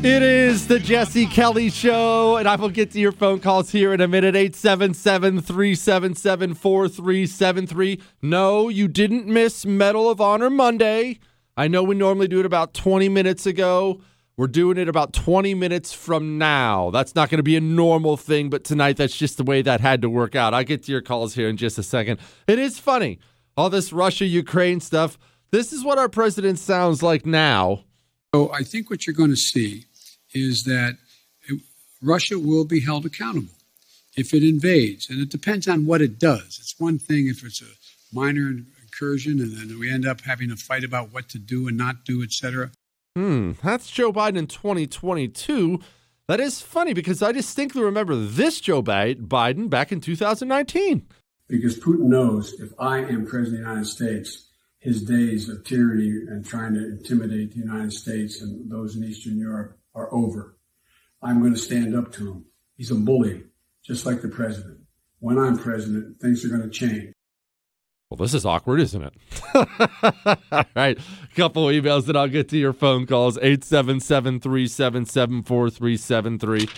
It 0.00 0.22
is 0.22 0.68
the 0.68 0.78
Jesse 0.78 1.26
Kelly 1.26 1.70
Show, 1.70 2.36
and 2.36 2.48
I 2.48 2.54
will 2.54 2.68
get 2.68 2.92
to 2.92 3.00
your 3.00 3.10
phone 3.10 3.40
calls 3.40 3.72
here 3.72 3.92
in 3.92 4.00
a 4.00 4.06
minute. 4.06 4.36
877 4.36 5.40
377 5.40 6.54
4373. 6.54 8.00
No, 8.22 8.68
you 8.68 8.86
didn't 8.86 9.26
miss 9.26 9.66
Medal 9.66 10.08
of 10.08 10.20
Honor 10.20 10.50
Monday. 10.50 11.18
I 11.56 11.66
know 11.66 11.82
we 11.82 11.96
normally 11.96 12.28
do 12.28 12.38
it 12.38 12.46
about 12.46 12.74
20 12.74 13.08
minutes 13.08 13.44
ago. 13.44 14.00
We're 14.38 14.46
doing 14.46 14.78
it 14.78 14.88
about 14.88 15.12
20 15.12 15.54
minutes 15.54 15.92
from 15.92 16.38
now. 16.38 16.90
That's 16.90 17.16
not 17.16 17.28
going 17.28 17.40
to 17.40 17.42
be 17.42 17.56
a 17.56 17.60
normal 17.60 18.16
thing, 18.16 18.50
but 18.50 18.62
tonight 18.62 18.96
that's 18.96 19.16
just 19.16 19.36
the 19.36 19.42
way 19.42 19.62
that 19.62 19.80
had 19.80 20.00
to 20.02 20.08
work 20.08 20.36
out. 20.36 20.54
I'll 20.54 20.62
get 20.62 20.84
to 20.84 20.92
your 20.92 21.02
calls 21.02 21.34
here 21.34 21.48
in 21.48 21.56
just 21.56 21.76
a 21.76 21.82
second. 21.82 22.20
It 22.46 22.60
is 22.60 22.78
funny. 22.78 23.18
All 23.56 23.68
this 23.68 23.92
Russia 23.92 24.26
Ukraine 24.26 24.78
stuff. 24.78 25.18
This 25.50 25.72
is 25.72 25.82
what 25.82 25.98
our 25.98 26.08
president 26.08 26.60
sounds 26.60 27.02
like 27.02 27.26
now. 27.26 27.82
So 28.32 28.52
I 28.52 28.62
think 28.62 28.90
what 28.90 29.08
you're 29.08 29.16
going 29.16 29.30
to 29.30 29.36
see 29.36 29.86
is 30.32 30.62
that 30.62 30.98
Russia 32.00 32.38
will 32.38 32.64
be 32.64 32.78
held 32.78 33.06
accountable 33.06 33.54
if 34.16 34.32
it 34.32 34.44
invades, 34.44 35.10
and 35.10 35.20
it 35.20 35.30
depends 35.30 35.66
on 35.66 35.84
what 35.84 36.00
it 36.00 36.20
does. 36.20 36.58
It's 36.60 36.76
one 36.78 37.00
thing 37.00 37.26
if 37.26 37.44
it's 37.44 37.60
a 37.60 38.14
minor 38.14 38.52
incursion, 38.80 39.40
and 39.40 39.56
then 39.56 39.80
we 39.80 39.92
end 39.92 40.06
up 40.06 40.20
having 40.20 40.52
a 40.52 40.56
fight 40.56 40.84
about 40.84 41.12
what 41.12 41.28
to 41.30 41.40
do 41.40 41.66
and 41.66 41.76
not 41.76 42.04
do, 42.04 42.22
etc. 42.22 42.70
Hmm, 43.16 43.52
that's 43.62 43.90
Joe 43.90 44.12
Biden 44.12 44.36
in 44.36 44.46
2022. 44.46 45.80
That 46.28 46.40
is 46.40 46.60
funny 46.60 46.92
because 46.92 47.22
I 47.22 47.32
distinctly 47.32 47.82
remember 47.82 48.14
this 48.14 48.60
Joe 48.60 48.82
Biden 48.82 49.70
back 49.70 49.92
in 49.92 50.00
2019. 50.00 51.06
Because 51.48 51.78
Putin 51.80 52.08
knows 52.08 52.52
if 52.60 52.70
I 52.78 52.98
am 52.98 53.26
president 53.26 53.62
of 53.62 53.64
the 53.64 53.70
United 53.70 53.86
States, 53.86 54.48
his 54.78 55.02
days 55.02 55.48
of 55.48 55.64
tyranny 55.64 56.10
and 56.28 56.44
trying 56.44 56.74
to 56.74 56.84
intimidate 56.86 57.52
the 57.52 57.60
United 57.60 57.92
States 57.92 58.42
and 58.42 58.70
those 58.70 58.96
in 58.96 59.04
Eastern 59.04 59.38
Europe 59.38 59.78
are 59.94 60.12
over. 60.14 60.56
I'm 61.22 61.40
going 61.40 61.54
to 61.54 61.58
stand 61.58 61.96
up 61.96 62.12
to 62.12 62.30
him. 62.30 62.44
He's 62.76 62.90
a 62.90 62.94
bully, 62.94 63.44
just 63.82 64.06
like 64.06 64.22
the 64.22 64.28
president. 64.28 64.78
When 65.18 65.38
I'm 65.38 65.58
president, 65.58 66.20
things 66.20 66.44
are 66.44 66.48
going 66.48 66.62
to 66.62 66.70
change. 66.70 67.12
Well, 68.10 68.16
this 68.16 68.32
is 68.32 68.46
awkward, 68.46 68.80
isn't 68.80 69.02
it? 69.02 69.14
All 69.54 70.64
right. 70.76 70.98
A 70.98 71.34
couple 71.36 71.66
emails 71.66 72.06
that 72.06 72.16
I'll 72.16 72.28
get 72.28 72.48
to 72.50 72.56
your 72.56 72.72
phone 72.72 73.06
calls 73.06 73.36
877 73.36 74.40
377 74.40 75.42
4373. 75.42 76.68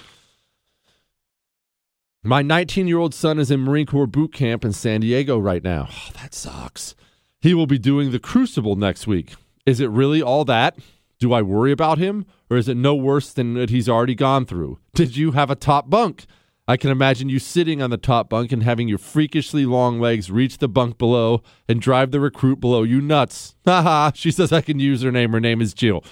My 2.25 2.43
19 2.43 2.89
year 2.89 2.99
old 2.99 3.15
son 3.15 3.39
is 3.39 3.51
in 3.51 3.61
Marine 3.61 3.87
Corps 3.87 4.09
boot 4.09 4.33
camp 4.33 4.65
in 4.65 4.73
San 4.73 5.01
Diego 5.03 5.39
right 5.39 5.63
now. 5.63 5.89
Oh, 5.91 6.11
that 6.21 6.35
sucks. 6.35 6.95
He 7.41 7.55
will 7.55 7.67
be 7.67 7.79
doing 7.79 8.11
the 8.11 8.19
Crucible 8.19 8.77
next 8.77 9.07
week. 9.07 9.35
Is 9.65 9.81
it 9.81 9.89
really 9.91 10.21
all 10.21 10.45
that? 10.47 10.79
Do 11.21 11.33
I 11.33 11.43
worry 11.43 11.71
about 11.71 11.99
him? 11.99 12.27
Or 12.51 12.57
is 12.57 12.69
it 12.69 12.77
no 12.77 12.95
worse 12.95 13.33
than 13.33 13.55
what 13.55 13.71
he's 13.71 13.89
already 13.89 14.15
gone 14.15 14.47
through? 14.47 14.79
Did 14.95 15.17
you 15.17 15.31
have 15.33 15.51
a 15.51 15.55
top 15.55 15.89
bunk? 15.89 16.27
I 16.71 16.77
can 16.77 16.91
imagine 16.91 17.29
you 17.29 17.41
sitting 17.41 17.83
on 17.83 17.91
the 17.91 17.97
top 17.97 18.29
bunk 18.31 18.53
and 18.53 18.63
having 18.63 18.87
your 18.87 18.97
freakishly 18.97 19.67
long 19.67 19.99
legs 19.99 20.31
reach 20.31 20.59
the 20.59 20.69
bunk 20.69 20.99
below 20.99 21.43
and 21.69 21.81
drive 21.81 22.13
the 22.13 22.21
recruit 22.21 22.61
below 22.61 22.85
you 22.85 23.01
nuts. 23.01 23.57
Haha, 23.67 24.13
she 24.15 24.31
says 24.31 24.53
I 24.53 24.61
can 24.61 24.79
use 24.79 25.03
her 25.03 25.11
name. 25.11 25.33
Her 25.33 25.41
name 25.41 25.61
is 25.61 25.75
Jill. 25.75 26.05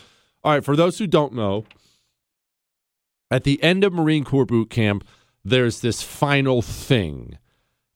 All 0.43 0.55
right, 0.55 0.65
for 0.65 0.75
those 0.75 0.99
who 0.99 1.07
don't 1.07 1.33
know, 1.33 1.65
at 3.31 3.45
the 3.45 3.63
end 3.63 3.85
of 3.85 3.93
Marine 3.93 4.25
Corps 4.25 4.47
boot 4.47 4.69
camp, 4.69 5.07
there's 5.45 5.79
this 5.79 6.03
final 6.03 6.61
thing. 6.61 7.39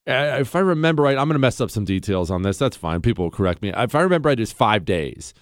Uh, 0.07 0.37
if 0.39 0.55
I 0.55 0.61
remember 0.61 1.03
right, 1.03 1.19
I'm 1.19 1.27
going 1.27 1.35
to 1.35 1.41
mess 1.41 1.61
up 1.61 1.73
some 1.73 1.85
details 1.85 2.31
on 2.31 2.43
this. 2.43 2.59
That's 2.59 2.77
fine. 2.77 3.01
People 3.01 3.25
will 3.25 3.33
correct 3.33 3.61
me. 3.61 3.73
If 3.77 3.97
I 3.97 4.03
remember 4.03 4.29
right, 4.29 4.39
it's 4.39 4.53
five 4.53 4.85
days. 4.85 5.35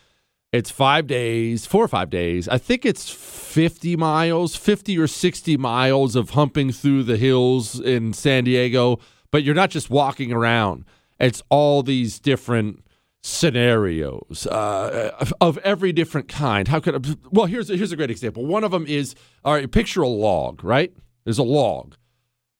It's 0.53 0.70
five 0.70 1.07
days, 1.07 1.64
four 1.64 1.84
or 1.84 1.88
five 1.88 2.11
days. 2.11 2.48
I 2.48 2.59
think 2.59 2.84
it's 2.84 3.09
50 3.09 3.96
miles, 3.96 4.57
50 4.57 4.98
or 4.98 5.07
60 5.07 5.57
miles 5.57 6.16
of 6.16 6.30
humping 6.30 6.72
through 6.72 7.05
the 7.05 7.16
hills 7.16 7.78
in 7.78 8.12
San 8.12 8.44
Diego. 8.44 8.98
But 9.30 9.44
you're 9.44 9.55
not 9.55 9.70
just 9.70 9.90
walking 9.90 10.32
around, 10.32 10.84
it's 11.20 11.42
all 11.51 11.84
these 11.84 12.18
different 12.18 12.84
scenarios 13.22 14.46
uh, 14.46 15.14
of 15.40 15.59
every 15.59 15.92
different 15.92 16.26
kind. 16.26 16.66
How 16.66 16.80
could 16.80 17.07
I, 17.07 17.14
well? 17.30 17.46
Here's 17.46 17.70
a, 17.70 17.76
here's 17.76 17.92
a 17.92 17.96
great 17.96 18.11
example. 18.11 18.44
One 18.46 18.64
of 18.64 18.72
them 18.72 18.86
is 18.86 19.14
all 19.44 19.55
right. 19.55 19.70
Picture 19.70 20.03
a 20.03 20.09
log, 20.09 20.64
right? 20.64 20.92
There's 21.24 21.38
a 21.38 21.44
log. 21.44 21.94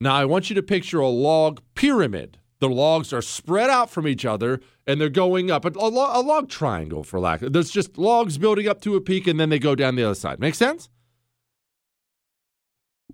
Now 0.01 0.15
I 0.15 0.27
want 0.27 0.49
you 0.49 0.55
to 0.55 0.63
picture 0.63 1.01
a 1.01 1.09
log 1.09 1.61
pyramid. 1.75 2.39
The 2.61 2.69
logs 2.69 3.13
are 3.13 3.23
spread 3.23 3.71
out 3.71 3.91
from 3.91 4.07
each 4.07 4.25
other 4.25 4.61
and 4.87 5.01
they're 5.01 5.09
going 5.09 5.51
up 5.51 5.65
a, 5.65 5.69
a, 5.69 5.89
log 5.89 6.49
triangle, 6.49 7.03
for 7.03 7.19
lack. 7.19 7.41
Of, 7.43 7.55
there's 7.55 7.71
just 7.71 7.97
logs 7.97 8.37
building 8.37 8.69
up 8.69 8.83
to 8.83 8.97
a 8.97 9.01
peak 9.01 9.27
and 9.27 9.41
then 9.41 9.49
they 9.49 9.59
go 9.59 9.75
down 9.75 9.97
the 9.97 10.05
other 10.05 10.15
side. 10.15 10.39
Make 10.39 10.55
sense? 10.55 10.91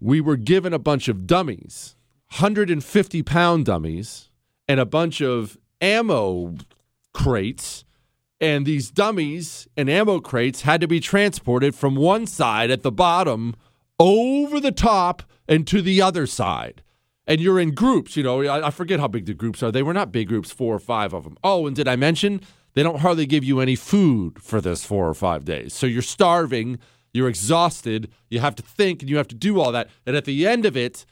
We 0.00 0.20
were 0.20 0.36
given 0.36 0.74
a 0.74 0.78
bunch 0.80 1.08
of 1.08 1.26
dummies, 1.26 1.96
150 2.30 3.22
pound 3.22 3.66
dummies, 3.66 4.30
and 4.68 4.80
a 4.80 4.84
bunch 4.84 5.22
of 5.22 5.56
ammo 5.80 6.56
crates. 7.14 7.84
And 8.40 8.66
these 8.66 8.90
dummies 8.90 9.68
and 9.76 9.88
ammo 9.88 10.18
crates 10.18 10.62
had 10.62 10.80
to 10.80 10.88
be 10.88 11.00
transported 11.00 11.74
from 11.74 11.94
one 11.94 12.26
side 12.26 12.70
at 12.70 12.82
the 12.82 12.92
bottom 12.92 13.54
over 13.98 14.60
the 14.60 14.72
top 14.72 15.22
and 15.48 15.66
to 15.68 15.80
the 15.80 16.02
other 16.02 16.26
side 16.26 16.82
and 17.26 17.40
you're 17.40 17.60
in 17.60 17.74
groups. 17.74 18.16
You 18.16 18.22
know, 18.22 18.42
I, 18.42 18.68
I, 18.68 18.70
forget 18.70 19.00
how 19.00 19.08
big 19.08 19.26
the 19.26 19.34
groups 19.34 19.62
are. 19.62 19.72
They 19.72 19.82
were 19.82 19.94
not 19.94 20.12
big 20.12 20.28
groups, 20.28 20.52
four 20.52 20.74
or 20.74 20.78
five 20.78 21.12
of 21.12 21.24
them. 21.24 21.36
Oh, 21.42 21.66
and 21.66 21.74
did 21.74 21.88
I 21.88 21.96
mention 21.96 22.40
they 22.74 22.82
don't 22.82 23.00
hardly 23.00 23.26
give 23.26 23.44
you 23.44 23.60
any 23.60 23.76
food 23.76 24.42
for 24.42 24.60
this 24.60 24.84
four 24.84 25.08
or 25.08 25.14
five 25.14 25.44
days? 25.44 25.74
So 25.74 25.86
you're 25.86 26.02
starving, 26.02 26.78
you're 27.12 27.28
exhausted, 27.28 28.10
you 28.30 28.40
have 28.40 28.54
to 28.56 28.62
think, 28.62 29.02
and 29.02 29.10
you 29.10 29.16
have 29.16 29.28
to 29.28 29.34
do 29.34 29.60
all 29.60 29.72
that. 29.72 29.88
And 30.06 30.16
at 30.16 30.24
the 30.24 30.46
end 30.46 30.64
of 30.66 30.76
it, 30.76 31.04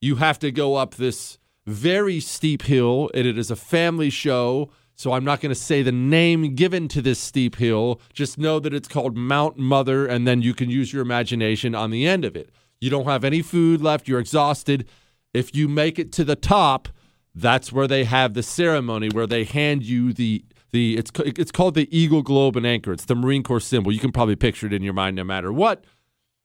you 0.00 0.16
have 0.16 0.38
to 0.40 0.50
go 0.50 0.76
up 0.76 0.94
this 0.94 1.38
very 1.66 2.20
steep 2.20 2.62
hill, 2.62 3.10
and 3.14 3.26
it 3.26 3.38
is 3.38 3.50
a 3.50 3.56
family 3.56 4.10
show. 4.10 4.70
So 4.94 5.12
I'm 5.12 5.24
not 5.24 5.40
going 5.40 5.50
to 5.50 5.60
say 5.60 5.82
the 5.82 5.92
name 5.92 6.54
given 6.54 6.88
to 6.88 7.00
this 7.00 7.18
steep 7.18 7.56
hill. 7.56 8.00
Just 8.12 8.38
know 8.38 8.58
that 8.60 8.74
it's 8.74 8.88
called 8.88 9.16
Mount 9.16 9.56
Mother, 9.56 10.06
and 10.06 10.26
then 10.26 10.42
you 10.42 10.52
can 10.52 10.68
use 10.68 10.92
your 10.92 11.02
imagination 11.02 11.74
on 11.74 11.90
the 11.90 12.06
end 12.06 12.24
of 12.24 12.36
it. 12.36 12.50
You 12.80 12.90
don't 12.90 13.04
have 13.04 13.24
any 13.24 13.42
food 13.42 13.82
left. 13.82 14.08
You're 14.08 14.20
exhausted 14.20 14.88
if 15.32 15.54
you 15.54 15.68
make 15.68 15.98
it 15.98 16.12
to 16.12 16.24
the 16.24 16.36
top, 16.36 16.88
that's 17.34 17.72
where 17.72 17.86
they 17.86 18.04
have 18.04 18.34
the 18.34 18.42
ceremony 18.42 19.08
where 19.08 19.26
they 19.26 19.44
hand 19.44 19.84
you 19.84 20.12
the 20.12 20.44
the 20.72 20.96
it's 20.96 21.10
it's 21.24 21.52
called 21.52 21.74
the 21.74 21.88
Eagle 21.96 22.22
Globe 22.22 22.56
and 22.56 22.66
Anchor. 22.66 22.92
It's 22.92 23.04
the 23.04 23.14
Marine 23.14 23.42
Corps 23.42 23.60
symbol. 23.60 23.92
You 23.92 23.98
can 23.98 24.12
probably 24.12 24.36
picture 24.36 24.66
it 24.66 24.72
in 24.72 24.82
your 24.82 24.94
mind 24.94 25.16
no 25.16 25.24
matter 25.24 25.52
what. 25.52 25.84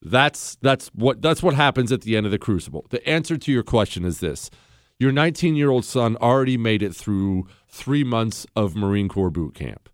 That's 0.02 0.56
that's 0.62 0.88
what 0.90 1.22
that's 1.22 1.42
what 1.42 1.56
happens 1.56 1.92
at 1.92 2.02
the 2.02 2.16
end 2.16 2.26
of 2.26 2.32
the 2.32 2.38
crucible. 2.38 2.86
The 2.90 3.08
answer 3.08 3.38
to 3.38 3.52
your 3.52 3.64
question 3.64 4.06
is 4.06 4.20
this. 4.20 4.50
Your 4.98 5.12
19-year-old 5.12 5.84
son 5.84 6.16
already 6.18 6.58
made 6.58 6.82
it 6.82 6.96
through 6.96 7.48
3 7.68 8.06
months 8.06 8.48
of 8.56 8.78
Marine 8.78 9.10
Corps 9.10 9.30
boot 9.30 9.54
camp. 9.54 9.90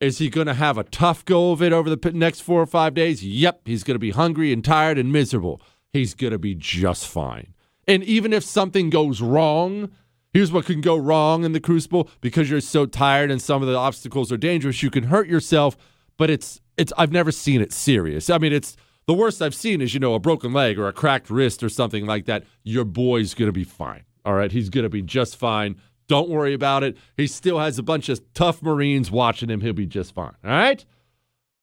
Is 0.00 0.18
he 0.18 0.28
going 0.28 0.46
to 0.46 0.54
have 0.54 0.78
a 0.78 0.84
tough 0.84 1.24
go 1.24 1.50
of 1.50 1.60
it 1.60 1.72
over 1.72 1.90
the 1.90 2.12
next 2.12 2.42
4 2.42 2.60
or 2.60 2.66
5 2.66 2.94
days? 2.94 3.24
Yep, 3.24 3.62
he's 3.64 3.82
going 3.82 3.96
to 3.96 3.98
be 3.98 4.10
hungry 4.10 4.52
and 4.52 4.64
tired 4.64 4.96
and 4.96 5.10
miserable. 5.10 5.60
He's 5.92 6.14
going 6.14 6.32
to 6.32 6.38
be 6.38 6.54
just 6.54 7.08
fine. 7.08 7.53
And 7.86 8.02
even 8.04 8.32
if 8.32 8.44
something 8.44 8.90
goes 8.90 9.20
wrong, 9.20 9.90
here's 10.32 10.52
what 10.52 10.66
can 10.66 10.80
go 10.80 10.96
wrong 10.96 11.44
in 11.44 11.52
the 11.52 11.60
crucible 11.60 12.08
because 12.20 12.50
you're 12.50 12.60
so 12.60 12.86
tired 12.86 13.30
and 13.30 13.40
some 13.40 13.62
of 13.62 13.68
the 13.68 13.76
obstacles 13.76 14.32
are 14.32 14.36
dangerous, 14.36 14.82
you 14.82 14.90
can 14.90 15.04
hurt 15.04 15.28
yourself, 15.28 15.76
but 16.16 16.30
it's 16.30 16.60
it's 16.76 16.92
I've 16.98 17.12
never 17.12 17.30
seen 17.30 17.60
it 17.60 17.72
serious. 17.72 18.28
I 18.30 18.38
mean, 18.38 18.52
it's 18.52 18.76
the 19.06 19.14
worst 19.14 19.42
I've 19.42 19.54
seen 19.54 19.80
is, 19.80 19.94
you 19.94 20.00
know, 20.00 20.14
a 20.14 20.18
broken 20.18 20.52
leg 20.52 20.78
or 20.78 20.88
a 20.88 20.92
cracked 20.92 21.30
wrist 21.30 21.62
or 21.62 21.68
something 21.68 22.06
like 22.06 22.24
that. 22.26 22.44
Your 22.62 22.84
boy's 22.84 23.34
going 23.34 23.48
to 23.48 23.52
be 23.52 23.64
fine. 23.64 24.04
All 24.24 24.34
right, 24.34 24.50
he's 24.50 24.70
going 24.70 24.84
to 24.84 24.90
be 24.90 25.02
just 25.02 25.36
fine. 25.36 25.76
Don't 26.08 26.28
worry 26.28 26.54
about 26.54 26.82
it. 26.82 26.96
He 27.16 27.26
still 27.26 27.58
has 27.58 27.78
a 27.78 27.82
bunch 27.82 28.08
of 28.08 28.20
tough 28.34 28.62
Marines 28.62 29.10
watching 29.10 29.48
him. 29.50 29.60
He'll 29.60 29.72
be 29.72 29.86
just 29.86 30.14
fine. 30.14 30.34
All 30.44 30.50
right? 30.50 30.84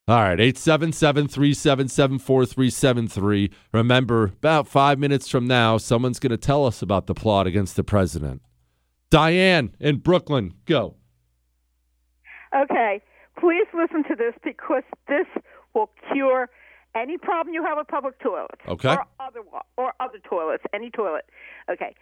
All 0.08 0.18
right, 0.18 0.40
877 0.40 1.28
377 1.28 2.20
4373. 2.20 3.52
Remember, 3.72 4.24
about 4.26 4.68
five 4.68 5.00
minutes 5.00 5.30
from 5.30 5.48
now, 5.48 5.78
someone's 5.78 6.20
going 6.20 6.32
to 6.32 6.38
tell 6.38 6.66
us 6.66 6.82
about 6.82 7.08
the 7.08 7.14
plot 7.14 7.48
against 7.48 7.76
the 7.76 7.84
president. 7.84 8.42
Diane 9.10 9.76
in 9.80 9.98
Brooklyn, 9.98 10.54
go. 10.66 10.96
Okay, 12.56 13.02
please 13.40 13.68
listen 13.74 14.04
to 14.10 14.16
this 14.16 14.34
because 14.44 14.84
this 15.08 15.28
will 15.74 15.90
cure 16.12 16.50
any 16.96 17.18
problem 17.18 17.54
you 17.54 17.64
have 17.64 17.78
with 17.78 17.88
public 17.88 18.20
toilets. 18.20 18.62
Okay. 18.68 18.90
Or 18.90 19.06
other 19.20 19.42
or 19.78 19.94
other 20.00 20.20
toilets, 20.28 20.64
any 20.74 20.90
toilet. 20.90 21.26
Okay. 21.70 21.96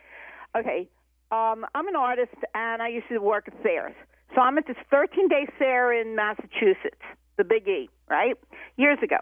Okay. 0.58 0.90
Um, 1.32 1.66
I'm 1.76 1.88
an 1.88 1.96
artist 1.96 2.34
and 2.56 2.82
I 2.82 2.88
used 2.88 3.08
to 3.10 3.20
work 3.20 3.48
at 3.48 3.62
fairs. 3.62 3.94
So 4.34 4.42
I'm 4.42 4.58
at 4.58 4.68
this 4.68 4.78
13 4.90 5.28
day 5.28 5.48
fair 5.58 5.94
in 5.94 6.16
Massachusetts, 6.16 7.02
the 7.40 7.44
Big 7.44 7.68
E, 7.68 7.90
right? 8.08 8.36
Years 8.78 9.00
ago. 9.02 9.18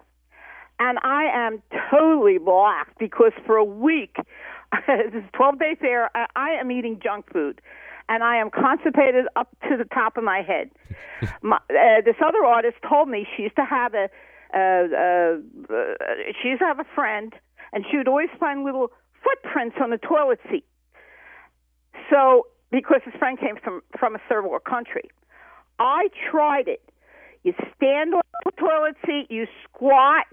And 0.80 1.00
I 1.04 1.26
am 1.34 1.62
totally 1.90 2.38
blocked 2.38 3.00
because 3.00 3.32
for 3.46 3.56
a 3.56 3.64
week, 3.64 4.18
this 4.88 5.24
12 5.34 5.60
day 5.60 5.78
fair, 5.80 6.10
I, 6.16 6.26
I 6.36 6.50
am 6.60 6.70
eating 6.72 7.00
junk 7.02 7.32
food. 7.32 7.62
And 8.10 8.24
I 8.24 8.38
am 8.38 8.50
constipated 8.50 9.26
up 9.36 9.50
to 9.70 9.76
the 9.78 9.84
top 9.86 10.18
of 10.18 10.24
my 10.24 10.42
head. 10.42 10.70
my, 11.42 11.58
uh, 11.58 12.02
this 12.06 12.16
other 12.26 12.44
artist 12.44 12.78
told 12.88 13.10
me 13.10 13.28
she 13.36 13.44
used 13.44 13.56
to 13.58 13.66
have 13.66 13.94
a, 13.94 14.10
uh, 14.54 14.58
uh, 14.58 15.74
uh, 15.74 15.94
she 16.42 16.50
used 16.50 16.62
to 16.62 16.66
have 16.66 16.80
a 16.80 16.88
friend, 16.96 17.34
and 17.74 17.84
she 17.92 17.98
would 17.98 18.08
always 18.08 18.30
find 18.40 18.64
little 18.64 18.92
footprints 19.24 19.76
on 19.82 19.90
the 19.90 19.98
toilet 19.98 20.40
seat. 20.50 20.66
So, 22.10 22.48
because 22.72 23.02
his 23.04 23.14
friend 23.16 23.38
came 23.38 23.58
from 23.62 23.82
from 24.00 24.16
a 24.16 24.20
third 24.30 24.46
world 24.46 24.64
country, 24.64 25.10
I 25.80 26.08
tried 26.32 26.70
it. 26.70 26.82
You 27.48 27.54
stand 27.78 28.14
on 28.14 28.22
the 28.44 28.52
toilet 28.60 28.98
seat, 29.06 29.28
you 29.30 29.48
squat, 29.64 30.26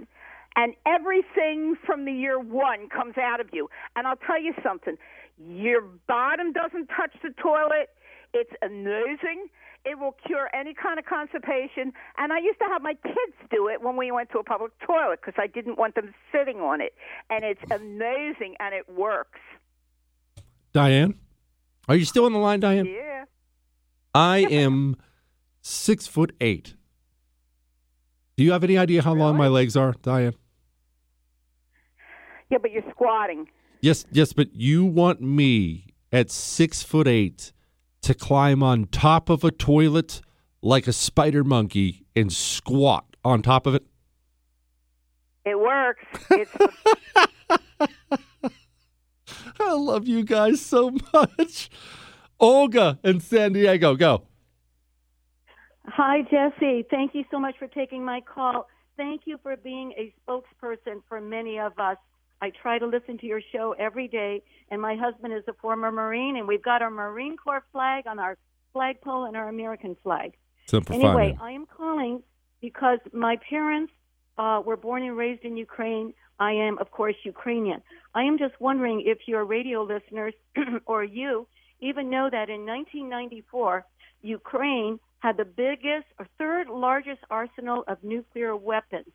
and 0.57 0.75
everything 0.85 1.77
from 1.87 2.07
the 2.07 2.11
year 2.11 2.41
one 2.41 2.89
comes 2.89 3.17
out 3.17 3.39
of 3.39 3.51
you. 3.53 3.71
And 3.95 4.09
I'll 4.09 4.17
tell 4.17 4.43
you 4.43 4.53
something: 4.65 4.97
your 5.39 5.83
bottom 6.09 6.53
doesn't 6.53 6.89
touch 6.89 7.15
the 7.23 7.31
toilet. 7.41 7.91
It's 8.33 8.51
amazing. 8.63 9.47
It 9.85 10.01
will 10.01 10.17
cure 10.27 10.51
any 10.53 10.75
kind 10.75 10.99
of 10.99 11.05
constipation. 11.05 11.93
And 12.19 12.33
I 12.33 12.39
used 12.39 12.59
to 12.59 12.65
have 12.65 12.83
my 12.83 12.95
kids 12.95 13.37
do 13.49 13.69
it 13.69 13.81
when 13.81 13.97
we 13.97 14.11
went 14.11 14.31
to 14.31 14.39
a 14.39 14.43
public 14.43 14.73
toilet 14.85 15.21
because 15.25 15.39
I 15.39 15.47
didn't 15.47 15.79
want 15.79 15.95
them 15.95 16.13
sitting 16.33 16.59
on 16.59 16.81
it. 16.81 16.95
And 17.31 17.45
it's 17.45 17.63
amazing 17.71 18.57
and 18.59 18.75
it 18.75 18.89
works. 18.89 19.39
Diane, 20.73 21.15
are 21.87 21.95
you 21.95 22.07
still 22.07 22.25
on 22.25 22.33
the 22.33 22.41
line, 22.41 22.59
Diane? 22.59 22.87
Yeah. 22.87 23.27
I 24.13 24.39
am 24.39 24.97
six 25.61 26.09
foot 26.09 26.35
eight. 26.41 26.75
Do 28.37 28.45
you 28.45 28.53
have 28.53 28.65
any 28.65 28.77
idea 28.77 29.03
how 29.03 29.15
long 29.15 29.37
my 29.37 29.49
legs 29.49 29.77
are, 29.77 29.95
Diane? 30.03 30.35
Yeah, 32.51 32.59
but 32.59 32.73
you're 32.73 32.83
squatting. 32.91 33.49
Yes, 33.81 34.07
yes, 34.11 34.33
but 34.33 34.55
you 34.55 34.85
want 34.85 35.21
me 35.21 35.87
at 36.13 36.31
six 36.31 36.83
foot 36.83 37.07
eight 37.07 37.53
to 38.03 38.15
climb 38.15 38.63
on 38.63 38.87
top 38.87 39.29
of 39.29 39.45
a 39.45 39.51
toilet 39.51 40.21
like 40.63 40.87
a 40.87 40.93
spider 40.93 41.45
monkey 41.45 42.07
and 42.17 42.33
squat 42.33 43.05
on 43.25 43.43
top 43.43 43.67
of 43.67 43.75
it? 43.75 43.85
It 45.45 45.59
works. 45.59 46.05
It's 46.31 46.51
I 49.61 49.73
love 49.73 50.09
you 50.09 50.25
guys 50.25 50.61
so 50.61 50.97
much. 51.13 51.71
Olga 52.41 52.99
in 53.05 53.21
San 53.21 53.53
Diego, 53.53 53.95
go. 53.95 54.25
Hi, 55.87 56.23
Jesse. 56.23 56.87
Thank 56.91 57.15
you 57.15 57.25
so 57.31 57.39
much 57.39 57.57
for 57.59 57.69
taking 57.69 58.05
my 58.05 58.21
call. 58.21 58.69
Thank 58.97 59.23
you 59.27 59.39
for 59.43 59.57
being 59.57 59.93
a 59.93 60.13
spokesperson 60.27 61.03
for 61.09 61.21
many 61.21 61.59
of 61.59 61.79
us. 61.79 61.99
I 62.41 62.51
try 62.51 62.79
to 62.79 62.87
listen 62.87 63.19
to 63.19 63.27
your 63.27 63.41
show 63.53 63.75
every 63.79 64.09
day, 64.09 64.43
and 64.71 64.81
my 64.81 64.97
husband 64.97 65.35
is 65.35 65.45
a 65.49 65.53
former 65.55 65.91
Marine, 65.91 66.37
and 66.37 66.49
we've 66.49 66.63
got 66.63 66.83
our 66.83 66.91
Marine 66.91 67.37
Corps 67.37 67.65
flag 67.73 68.07
on 68.07 68.19
our 68.19 68.37
flagpole 68.73 69.25
and 69.25 69.37
our 69.37 69.49
American 69.49 69.97
flag. 70.03 70.35
Simple 70.67 70.95
Anyway. 70.95 71.37
I 71.41 71.53
am 71.53 71.67
calling 71.67 72.23
because 72.61 72.99
my 73.13 73.39
parents 73.49 73.93
uh, 74.39 74.63
were 74.65 74.77
born 74.77 75.03
and 75.03 75.17
raised 75.17 75.45
in 75.45 75.57
Ukraine. 75.57 76.15
I 76.41 76.53
am, 76.53 76.79
of 76.79 76.91
course, 76.91 77.15
Ukrainian. 77.25 77.83
I 78.15 78.23
am 78.25 78.39
just 78.39 78.55
wondering 78.61 79.03
if 79.07 79.19
your 79.27 79.45
radio 79.45 79.83
listeners 79.83 80.35
or 80.87 81.05
you 81.05 81.47
even 81.81 82.11
know 82.11 82.29
that 82.31 82.49
in 82.49 82.65
1994, 82.67 83.85
Ukraine 84.23 84.99
had 85.25 85.39
the 85.39 85.45
biggest 85.47 86.05
or 86.19 86.29
third 86.37 86.69
largest 86.69 87.21
arsenal 87.31 87.83
of 87.89 87.97
nuclear 88.05 88.55
weapons. 88.55 89.07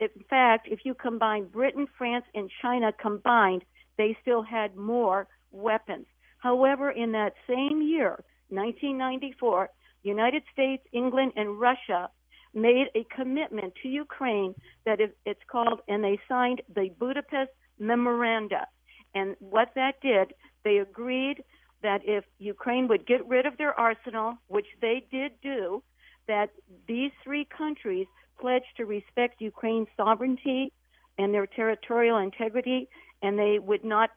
In 0.00 0.08
fact, 0.28 0.66
if 0.68 0.80
you 0.84 0.92
combine 0.92 1.44
Britain, 1.46 1.86
France, 1.96 2.24
and 2.34 2.50
China 2.60 2.92
combined, 3.00 3.62
they 3.96 4.16
still 4.22 4.42
had 4.42 4.74
more 4.74 5.28
weapons. 5.52 6.06
However, 6.38 6.90
in 6.90 7.12
that 7.12 7.34
same 7.46 7.80
year, 7.80 8.24
1994, 8.48 9.70
United 10.02 10.42
States, 10.52 10.82
England, 10.90 11.30
and 11.36 11.60
Russia 11.60 12.10
made 12.52 12.88
a 12.96 13.06
commitment 13.14 13.72
to 13.84 13.88
Ukraine 13.88 14.56
that 14.84 14.98
it's 15.24 15.44
called, 15.46 15.78
and 15.86 16.02
they 16.02 16.18
signed 16.28 16.62
the 16.74 16.90
Budapest 16.98 17.52
Memoranda. 17.78 18.66
And 19.14 19.36
what 19.38 19.68
that 19.76 20.00
did, 20.02 20.34
they 20.64 20.78
agreed 20.78 21.44
that 21.82 22.00
if 22.04 22.24
Ukraine 22.38 22.88
would 22.88 23.06
get 23.06 23.26
rid 23.28 23.46
of 23.46 23.56
their 23.58 23.78
arsenal, 23.78 24.36
which 24.48 24.66
they 24.80 25.04
did 25.10 25.32
do, 25.42 25.82
that 26.28 26.50
these 26.86 27.10
three 27.24 27.44
countries 27.44 28.06
pledged 28.40 28.76
to 28.76 28.84
respect 28.84 29.40
Ukraine's 29.40 29.88
sovereignty 29.96 30.72
and 31.18 31.34
their 31.34 31.46
territorial 31.46 32.18
integrity, 32.18 32.88
and 33.22 33.38
they 33.38 33.58
would 33.58 33.84
not 33.84 34.10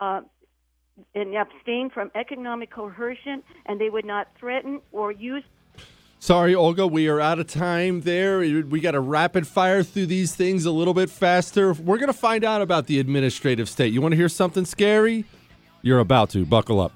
uh, 0.00 0.20
and 1.14 1.34
abstain 1.34 1.90
from 1.90 2.10
economic 2.14 2.70
coercion, 2.70 3.42
and 3.66 3.80
they 3.80 3.90
would 3.90 4.04
not 4.04 4.28
threaten 4.38 4.80
or 4.92 5.10
use 5.10 5.42
Sorry, 6.24 6.54
Olga, 6.54 6.86
we 6.86 7.06
are 7.06 7.20
out 7.20 7.38
of 7.38 7.48
time 7.48 8.00
there. 8.00 8.38
We 8.38 8.80
got 8.80 8.92
to 8.92 9.00
rapid 9.00 9.46
fire 9.46 9.82
through 9.82 10.06
these 10.06 10.34
things 10.34 10.64
a 10.64 10.70
little 10.70 10.94
bit 10.94 11.10
faster. 11.10 11.74
We're 11.74 11.98
going 11.98 12.06
to 12.06 12.14
find 12.14 12.44
out 12.44 12.62
about 12.62 12.86
the 12.86 12.98
administrative 12.98 13.68
state. 13.68 13.92
You 13.92 14.00
want 14.00 14.12
to 14.12 14.16
hear 14.16 14.30
something 14.30 14.64
scary? 14.64 15.26
You're 15.82 15.98
about 15.98 16.30
to. 16.30 16.46
Buckle 16.46 16.80
up. 16.80 16.92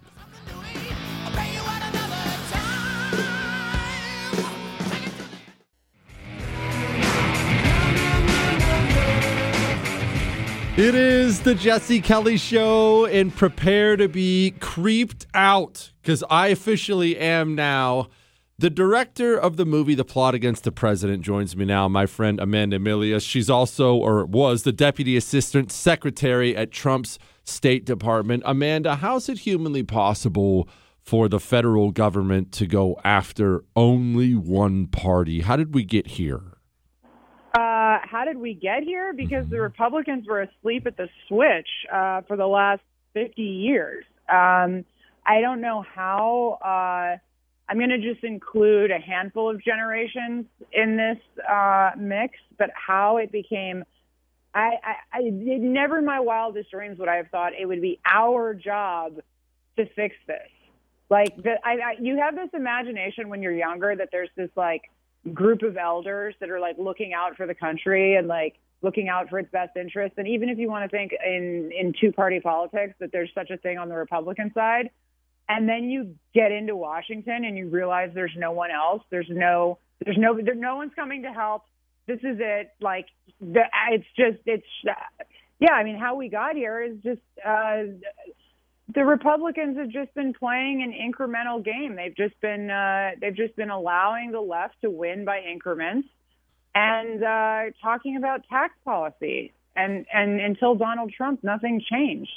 It 10.78 10.94
is 10.94 11.40
the 11.40 11.56
Jesse 11.56 12.00
Kelly 12.00 12.36
Show, 12.36 13.04
and 13.04 13.34
prepare 13.34 13.96
to 13.96 14.06
be 14.06 14.54
creeped 14.60 15.26
out 15.34 15.90
because 16.00 16.22
I 16.30 16.48
officially 16.48 17.18
am 17.18 17.56
now. 17.56 18.06
The 18.60 18.70
director 18.70 19.36
of 19.36 19.56
the 19.56 19.64
movie 19.64 19.96
The 19.96 20.04
Plot 20.04 20.36
Against 20.36 20.62
the 20.62 20.70
President 20.70 21.24
joins 21.24 21.56
me 21.56 21.64
now, 21.64 21.88
my 21.88 22.06
friend 22.06 22.38
Amanda 22.38 22.78
Milius. 22.78 23.28
She's 23.28 23.50
also, 23.50 23.96
or 23.96 24.24
was, 24.24 24.62
the 24.62 24.70
Deputy 24.70 25.16
Assistant 25.16 25.72
Secretary 25.72 26.56
at 26.56 26.70
Trump's 26.70 27.18
State 27.42 27.84
Department. 27.84 28.44
Amanda, 28.46 28.94
how's 28.94 29.28
it 29.28 29.38
humanly 29.38 29.82
possible 29.82 30.68
for 31.00 31.28
the 31.28 31.40
federal 31.40 31.90
government 31.90 32.52
to 32.52 32.68
go 32.68 32.96
after 33.02 33.64
only 33.74 34.36
one 34.36 34.86
party? 34.86 35.40
How 35.40 35.56
did 35.56 35.74
we 35.74 35.82
get 35.82 36.06
here? 36.06 36.57
Uh, 37.58 37.98
how 38.04 38.24
did 38.24 38.36
we 38.36 38.54
get 38.54 38.84
here? 38.84 39.12
Because 39.12 39.48
the 39.48 39.60
Republicans 39.60 40.28
were 40.28 40.42
asleep 40.42 40.86
at 40.86 40.96
the 40.96 41.08
switch 41.26 41.68
uh, 41.92 42.20
for 42.28 42.36
the 42.36 42.46
last 42.46 42.82
50 43.14 43.42
years. 43.42 44.04
Um, 44.28 44.84
I 45.26 45.40
don't 45.40 45.60
know 45.60 45.82
how. 45.82 46.58
Uh, 46.62 47.18
I'm 47.68 47.78
going 47.78 47.90
to 47.90 47.98
just 47.98 48.22
include 48.22 48.92
a 48.92 49.00
handful 49.00 49.50
of 49.50 49.60
generations 49.60 50.46
in 50.72 50.96
this 50.96 51.18
uh, 51.50 51.90
mix, 51.98 52.38
but 52.58 52.70
how 52.74 53.16
it 53.16 53.32
became. 53.32 53.82
I, 54.54 54.74
I, 54.84 55.18
I 55.18 55.20
never 55.22 55.98
in 55.98 56.04
my 56.04 56.20
wildest 56.20 56.70
dreams 56.70 57.00
would 57.00 57.08
I 57.08 57.16
have 57.16 57.28
thought 57.30 57.54
it 57.60 57.66
would 57.66 57.82
be 57.82 57.98
our 58.06 58.54
job 58.54 59.16
to 59.76 59.86
fix 59.96 60.14
this. 60.28 60.48
Like 61.10 61.36
the, 61.36 61.54
I, 61.64 61.72
I, 61.72 61.94
you 62.00 62.18
have 62.18 62.36
this 62.36 62.50
imagination 62.54 63.28
when 63.28 63.42
you're 63.42 63.50
younger 63.50 63.96
that 63.96 64.10
there's 64.12 64.30
this 64.36 64.50
like 64.54 64.82
group 65.32 65.62
of 65.62 65.76
elders 65.76 66.34
that 66.40 66.50
are 66.50 66.60
like 66.60 66.76
looking 66.78 67.12
out 67.12 67.36
for 67.36 67.46
the 67.46 67.54
country 67.54 68.16
and 68.16 68.28
like 68.28 68.54
looking 68.82 69.08
out 69.08 69.28
for 69.28 69.38
its 69.38 69.50
best 69.50 69.76
interests. 69.76 70.16
And 70.18 70.28
even 70.28 70.48
if 70.48 70.58
you 70.58 70.68
want 70.68 70.90
to 70.90 70.96
think 70.96 71.12
in 71.24 71.70
in 71.78 71.92
two 72.00 72.12
party 72.12 72.40
politics 72.40 72.94
that 73.00 73.10
there's 73.12 73.30
such 73.34 73.50
a 73.50 73.56
thing 73.56 73.78
on 73.78 73.88
the 73.88 73.96
Republican 73.96 74.52
side, 74.54 74.90
and 75.48 75.68
then 75.68 75.90
you 75.90 76.14
get 76.34 76.52
into 76.52 76.76
Washington 76.76 77.44
and 77.44 77.56
you 77.56 77.68
realize 77.68 78.10
there's 78.14 78.36
no 78.36 78.52
one 78.52 78.70
else. 78.70 79.02
There's 79.10 79.30
no 79.30 79.78
there's 80.04 80.18
no 80.18 80.40
there, 80.40 80.54
no 80.54 80.76
one's 80.76 80.94
coming 80.94 81.22
to 81.22 81.32
help. 81.32 81.64
This 82.06 82.20
is 82.20 82.38
it. 82.40 82.72
Like 82.80 83.06
the, 83.40 83.62
it's 83.90 84.06
just 84.16 84.38
it's 84.46 84.66
yeah. 85.58 85.72
I 85.72 85.84
mean, 85.84 85.98
how 85.98 86.14
we 86.16 86.28
got 86.28 86.54
here 86.54 86.82
is 86.82 86.96
just. 87.02 87.20
uh 87.44 87.82
the 88.94 89.04
Republicans 89.04 89.76
have 89.76 89.90
just 89.90 90.14
been 90.14 90.32
playing 90.32 90.82
an 90.82 90.92
incremental 90.92 91.62
game. 91.62 91.96
They've 91.96 92.16
just 92.16 92.40
been 92.40 92.70
uh, 92.70 93.10
they've 93.20 93.36
just 93.36 93.54
been 93.56 93.70
allowing 93.70 94.32
the 94.32 94.40
left 94.40 94.80
to 94.82 94.90
win 94.90 95.24
by 95.24 95.40
increments, 95.40 96.08
and 96.74 97.22
uh, 97.22 97.62
talking 97.82 98.16
about 98.16 98.42
tax 98.48 98.74
policy. 98.84 99.52
And 99.76 100.06
and 100.12 100.40
until 100.40 100.74
Donald 100.74 101.12
Trump, 101.12 101.44
nothing 101.44 101.82
changed. 101.88 102.32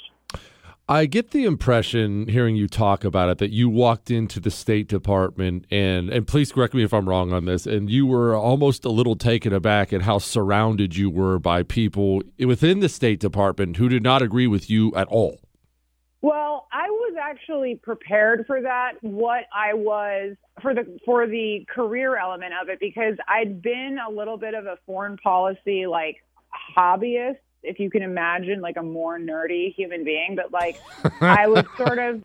I 0.88 1.06
get 1.06 1.30
the 1.30 1.44
impression 1.44 2.28
hearing 2.28 2.56
you 2.56 2.68
talk 2.68 3.04
about 3.04 3.30
it 3.30 3.38
that 3.38 3.50
you 3.50 3.68
walked 3.70 4.10
into 4.10 4.40
the 4.40 4.50
State 4.50 4.88
Department 4.88 5.64
and 5.70 6.10
and 6.10 6.26
please 6.26 6.52
correct 6.52 6.74
me 6.74 6.82
if 6.82 6.92
I'm 6.92 7.08
wrong 7.08 7.32
on 7.32 7.46
this 7.46 7.66
and 7.66 7.88
you 7.88 8.04
were 8.04 8.36
almost 8.36 8.84
a 8.84 8.90
little 8.90 9.16
taken 9.16 9.52
aback 9.52 9.92
at 9.92 10.02
how 10.02 10.18
surrounded 10.18 10.96
you 10.96 11.08
were 11.08 11.38
by 11.38 11.62
people 11.62 12.22
within 12.38 12.80
the 12.80 12.88
State 12.88 13.20
Department 13.20 13.76
who 13.76 13.88
did 13.88 14.02
not 14.02 14.22
agree 14.22 14.48
with 14.48 14.68
you 14.68 14.94
at 14.94 15.06
all. 15.06 15.38
Well, 16.22 16.68
I 16.72 16.88
was 16.88 17.16
actually 17.20 17.74
prepared 17.74 18.46
for 18.46 18.62
that. 18.62 18.92
What 19.00 19.44
I 19.52 19.74
was 19.74 20.36
for 20.62 20.72
the 20.72 20.98
for 21.04 21.26
the 21.26 21.66
career 21.68 22.16
element 22.16 22.52
of 22.60 22.68
it 22.68 22.78
because 22.78 23.16
I'd 23.26 23.60
been 23.60 23.98
a 23.98 24.10
little 24.10 24.36
bit 24.36 24.54
of 24.54 24.66
a 24.66 24.78
foreign 24.86 25.16
policy 25.16 25.86
like 25.86 26.22
hobbyist 26.76 27.38
if 27.62 27.78
you 27.78 27.90
can 27.90 28.02
imagine 28.02 28.60
like 28.60 28.76
a 28.76 28.82
more 28.82 29.18
nerdy 29.18 29.74
human 29.74 30.04
being, 30.04 30.36
but 30.36 30.52
like 30.52 30.80
I 31.20 31.48
was 31.48 31.64
sort 31.76 31.98
of 31.98 32.22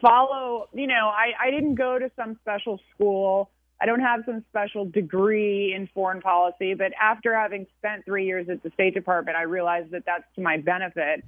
follow, 0.00 0.68
you 0.72 0.86
know, 0.86 1.08
I, 1.08 1.32
I 1.40 1.50
didn't 1.50 1.74
go 1.74 1.98
to 1.98 2.10
some 2.16 2.36
special 2.42 2.80
school. 2.94 3.50
I 3.80 3.86
don't 3.86 4.00
have 4.00 4.22
some 4.24 4.44
special 4.48 4.86
degree 4.86 5.74
in 5.74 5.88
foreign 5.92 6.20
policy, 6.22 6.74
but 6.74 6.92
after 7.00 7.34
having 7.36 7.66
spent 7.78 8.04
three 8.04 8.24
years 8.24 8.48
at 8.48 8.62
the 8.62 8.70
State 8.70 8.94
Department, 8.94 9.36
I 9.36 9.42
realized 9.42 9.90
that 9.90 10.04
that's 10.06 10.24
to 10.36 10.40
my 10.40 10.56
benefit 10.56 11.24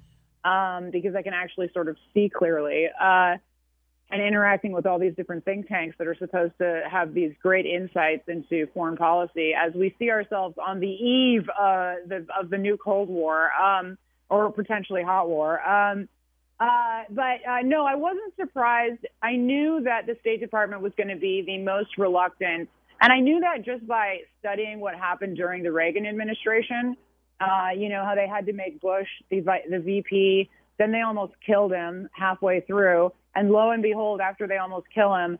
um, 0.48 0.90
because 0.90 1.14
I 1.14 1.22
can 1.22 1.34
actually 1.34 1.70
sort 1.72 1.88
of 1.88 1.96
see 2.14 2.30
clearly. 2.34 2.86
Uh, 3.00 3.36
and 4.10 4.22
interacting 4.22 4.72
with 4.72 4.86
all 4.86 4.98
these 4.98 5.14
different 5.14 5.44
think 5.44 5.68
tanks 5.68 5.94
that 5.98 6.06
are 6.06 6.16
supposed 6.16 6.54
to 6.58 6.82
have 6.90 7.12
these 7.12 7.32
great 7.42 7.66
insights 7.66 8.26
into 8.26 8.66
foreign 8.72 8.96
policy 8.96 9.52
as 9.52 9.74
we 9.74 9.94
see 9.98 10.10
ourselves 10.10 10.56
on 10.56 10.80
the 10.80 10.86
eve 10.88 11.46
uh, 11.50 11.96
the, 12.06 12.26
of 12.38 12.48
the 12.48 12.56
new 12.56 12.78
Cold 12.78 13.10
War 13.10 13.52
um, 13.52 13.98
or 14.30 14.50
potentially 14.50 15.02
hot 15.02 15.28
war. 15.28 15.60
Um, 15.60 16.08
uh, 16.58 17.02
but 17.10 17.46
uh, 17.46 17.60
no, 17.64 17.84
I 17.84 17.96
wasn't 17.96 18.34
surprised. 18.40 19.06
I 19.22 19.36
knew 19.36 19.82
that 19.84 20.06
the 20.06 20.16
State 20.20 20.40
Department 20.40 20.80
was 20.80 20.92
going 20.96 21.08
to 21.08 21.16
be 21.16 21.42
the 21.46 21.58
most 21.58 21.98
reluctant. 21.98 22.68
And 23.00 23.12
I 23.12 23.20
knew 23.20 23.40
that 23.40 23.64
just 23.64 23.86
by 23.86 24.20
studying 24.40 24.80
what 24.80 24.94
happened 24.94 25.36
during 25.36 25.62
the 25.62 25.70
Reagan 25.70 26.06
administration. 26.06 26.96
Uh, 27.40 27.68
you 27.76 27.88
know, 27.88 28.04
how 28.04 28.14
they 28.14 28.26
had 28.26 28.46
to 28.46 28.52
make 28.52 28.80
Bush 28.80 29.06
the, 29.30 29.40
the 29.70 29.78
VP, 29.78 30.50
then 30.78 30.92
they 30.92 31.02
almost 31.02 31.34
killed 31.44 31.72
him 31.72 32.08
halfway 32.12 32.60
through. 32.60 33.12
And 33.34 33.50
lo 33.50 33.70
and 33.70 33.82
behold, 33.82 34.20
after 34.20 34.46
they 34.48 34.56
almost 34.56 34.86
kill 34.92 35.14
him, 35.14 35.38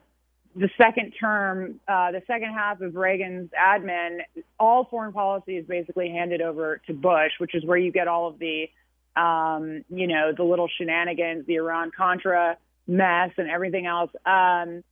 the 0.55 0.69
second 0.77 1.13
term, 1.19 1.81
uh, 1.87 2.13
the 2.13 2.23
second 2.27 2.53
half 2.53 2.81
of 2.81 2.97
Reagan's 2.97 3.51
admin, 3.51 4.21
all 4.59 4.85
foreign 4.85 5.13
policy 5.13 5.57
is 5.57 5.67
basically 5.67 6.11
handed 6.11 6.41
over 6.41 6.81
to 6.87 6.95
Bush, 6.95 7.33
which 7.39 7.55
is 7.55 7.65
where 7.65 7.79
you 7.79 7.93
get 7.93 8.09
all 8.09 8.29
of 8.29 8.39
the, 8.39 8.69
um, 9.15 9.85
you 9.89 10.07
know, 10.07 10.33
the 10.37 10.43
little 10.43 10.69
shenanigans, 10.79 11.47
the 11.47 11.57
Iran 11.57 11.91
Contra 11.97 12.57
mess, 12.87 13.31
and 13.37 13.49
everything 13.49 13.87
else. 13.87 14.11
Um, 14.25 14.83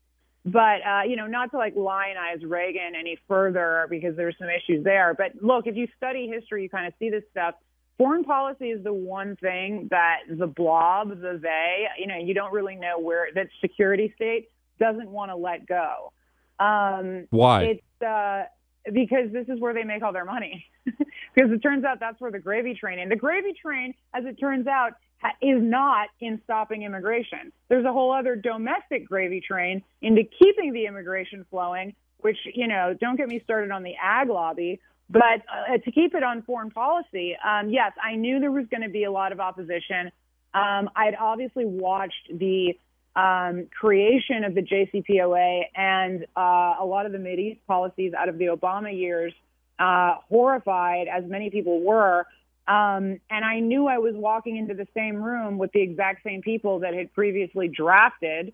but 0.47 0.81
uh, 0.87 1.03
you 1.07 1.17
know, 1.17 1.27
not 1.27 1.51
to 1.51 1.59
like 1.59 1.75
lionize 1.75 2.43
Reagan 2.43 2.95
any 2.99 3.19
further 3.29 3.87
because 3.91 4.17
there's 4.17 4.37
some 4.39 4.49
issues 4.49 4.85
there. 4.85 5.15
But 5.17 5.43
look, 5.43 5.67
if 5.67 5.77
you 5.77 5.89
study 5.97 6.29
history, 6.33 6.63
you 6.63 6.71
kind 6.71 6.87
of 6.87 6.95
see 6.99 7.11
this 7.11 7.25
stuff 7.31 7.55
foreign 7.99 8.25
policy 8.25 8.71
is 8.71 8.83
the 8.85 8.93
one 8.93 9.37
thing 9.37 9.89
that 9.91 10.21
the 10.29 10.47
blob, 10.47 11.09
the 11.09 11.39
they, 11.41 11.87
you 11.99 12.07
know, 12.07 12.19
you 12.19 12.35
don't 12.35 12.53
really 12.53 12.77
know 12.77 12.99
where 12.99 13.29
that 13.35 13.49
security 13.61 14.13
state 14.15 14.51
doesn't 14.79 15.09
want 15.09 15.31
to 15.31 15.37
let 15.37 15.67
go. 15.67 16.13
Um, 16.59 17.27
Why? 17.31 17.65
It's 17.65 18.03
uh, 18.03 18.45
because 18.93 19.33
this 19.33 19.49
is 19.49 19.61
where 19.61 19.75
they 19.75 19.85
make 19.85 20.03
all 20.03 20.13
their 20.13 20.25
money. 20.25 20.65
because 20.85 21.51
it 21.51 21.63
turns 21.63 21.85
out 21.85 22.01
that's 22.01 22.21
where 22.21 22.31
the 22.31 22.39
gravy 22.39 22.75
train, 22.75 22.99
and 22.99 23.11
the 23.11 23.17
gravy 23.17 23.53
train, 23.61 23.95
as 24.15 24.25
it 24.25 24.39
turns 24.39 24.67
out, 24.67 24.93
is 25.41 25.63
not 25.63 26.09
in 26.21 26.41
stopping 26.45 26.83
immigration. 26.83 27.53
There's 27.69 27.85
a 27.85 27.93
whole 27.93 28.13
other 28.13 28.37
domestic 28.37 29.09
gravy 29.09 29.41
train 29.41 29.83
into 30.03 30.23
keeping 30.25 30.73
the 30.73 30.87
immigration 30.87 31.45
flowing. 31.51 31.95
Which 32.21 32.39
you 32.55 32.67
know, 32.67 32.97
don't 32.99 33.17
get 33.17 33.29
me 33.29 33.41
started 33.45 33.71
on 33.71 33.83
the 33.83 33.95
ag 34.03 34.29
lobby, 34.31 34.81
but 35.09 35.43
uh, 35.53 35.79
to 35.79 35.93
keep 35.93 36.15
it 36.15 36.23
on 36.23 36.43
foreign 36.43 36.71
policy, 36.71 37.37
um, 37.45 37.69
yes, 37.69 37.93
I 38.03 38.17
knew 38.17 38.41
there 38.41 38.51
was 38.51 38.67
going 38.71 38.83
to 38.83 38.89
be 38.89 39.05
a 39.05 39.11
lot 39.11 39.33
of 39.33 39.39
opposition. 39.39 40.11
Um, 40.55 40.91
I'd 40.97 41.15
obviously 41.21 41.65
watched 41.67 42.31
the 42.33 42.77
um, 43.15 43.67
creation 43.79 44.45
of 44.45 44.55
the 44.55 44.63
JCPOA 44.63 45.63
and 45.75 46.27
uh, 46.37 46.75
a 46.81 46.85
lot 46.85 47.07
of 47.07 47.13
the 47.13 47.19
Mideast 47.19 47.59
policies 47.67 48.13
out 48.15 48.29
of 48.29 48.39
the 48.39 48.47
Obama 48.47 48.97
years, 48.97 49.33
uh, 49.79 50.17
horrified 50.29 51.07
as 51.09 51.25
many 51.25 51.51
people 51.51 51.81
were. 51.81 52.27
Um, 52.69 53.21
and 53.31 53.45
I 53.45 53.61
knew 53.61 53.87
I 53.87 53.99
was 53.99 54.15
walking 54.15 54.57
into 54.57 54.75
the 54.75 54.89
same 54.95 55.23
room 55.23 55.57
with 55.59 55.73
the 55.73 55.81
exact 55.81 56.25
same 56.25 56.43
people 56.43 56.81
that 56.81 56.95
had 56.95 57.13
previously 57.13 57.69
drafted 57.69 58.53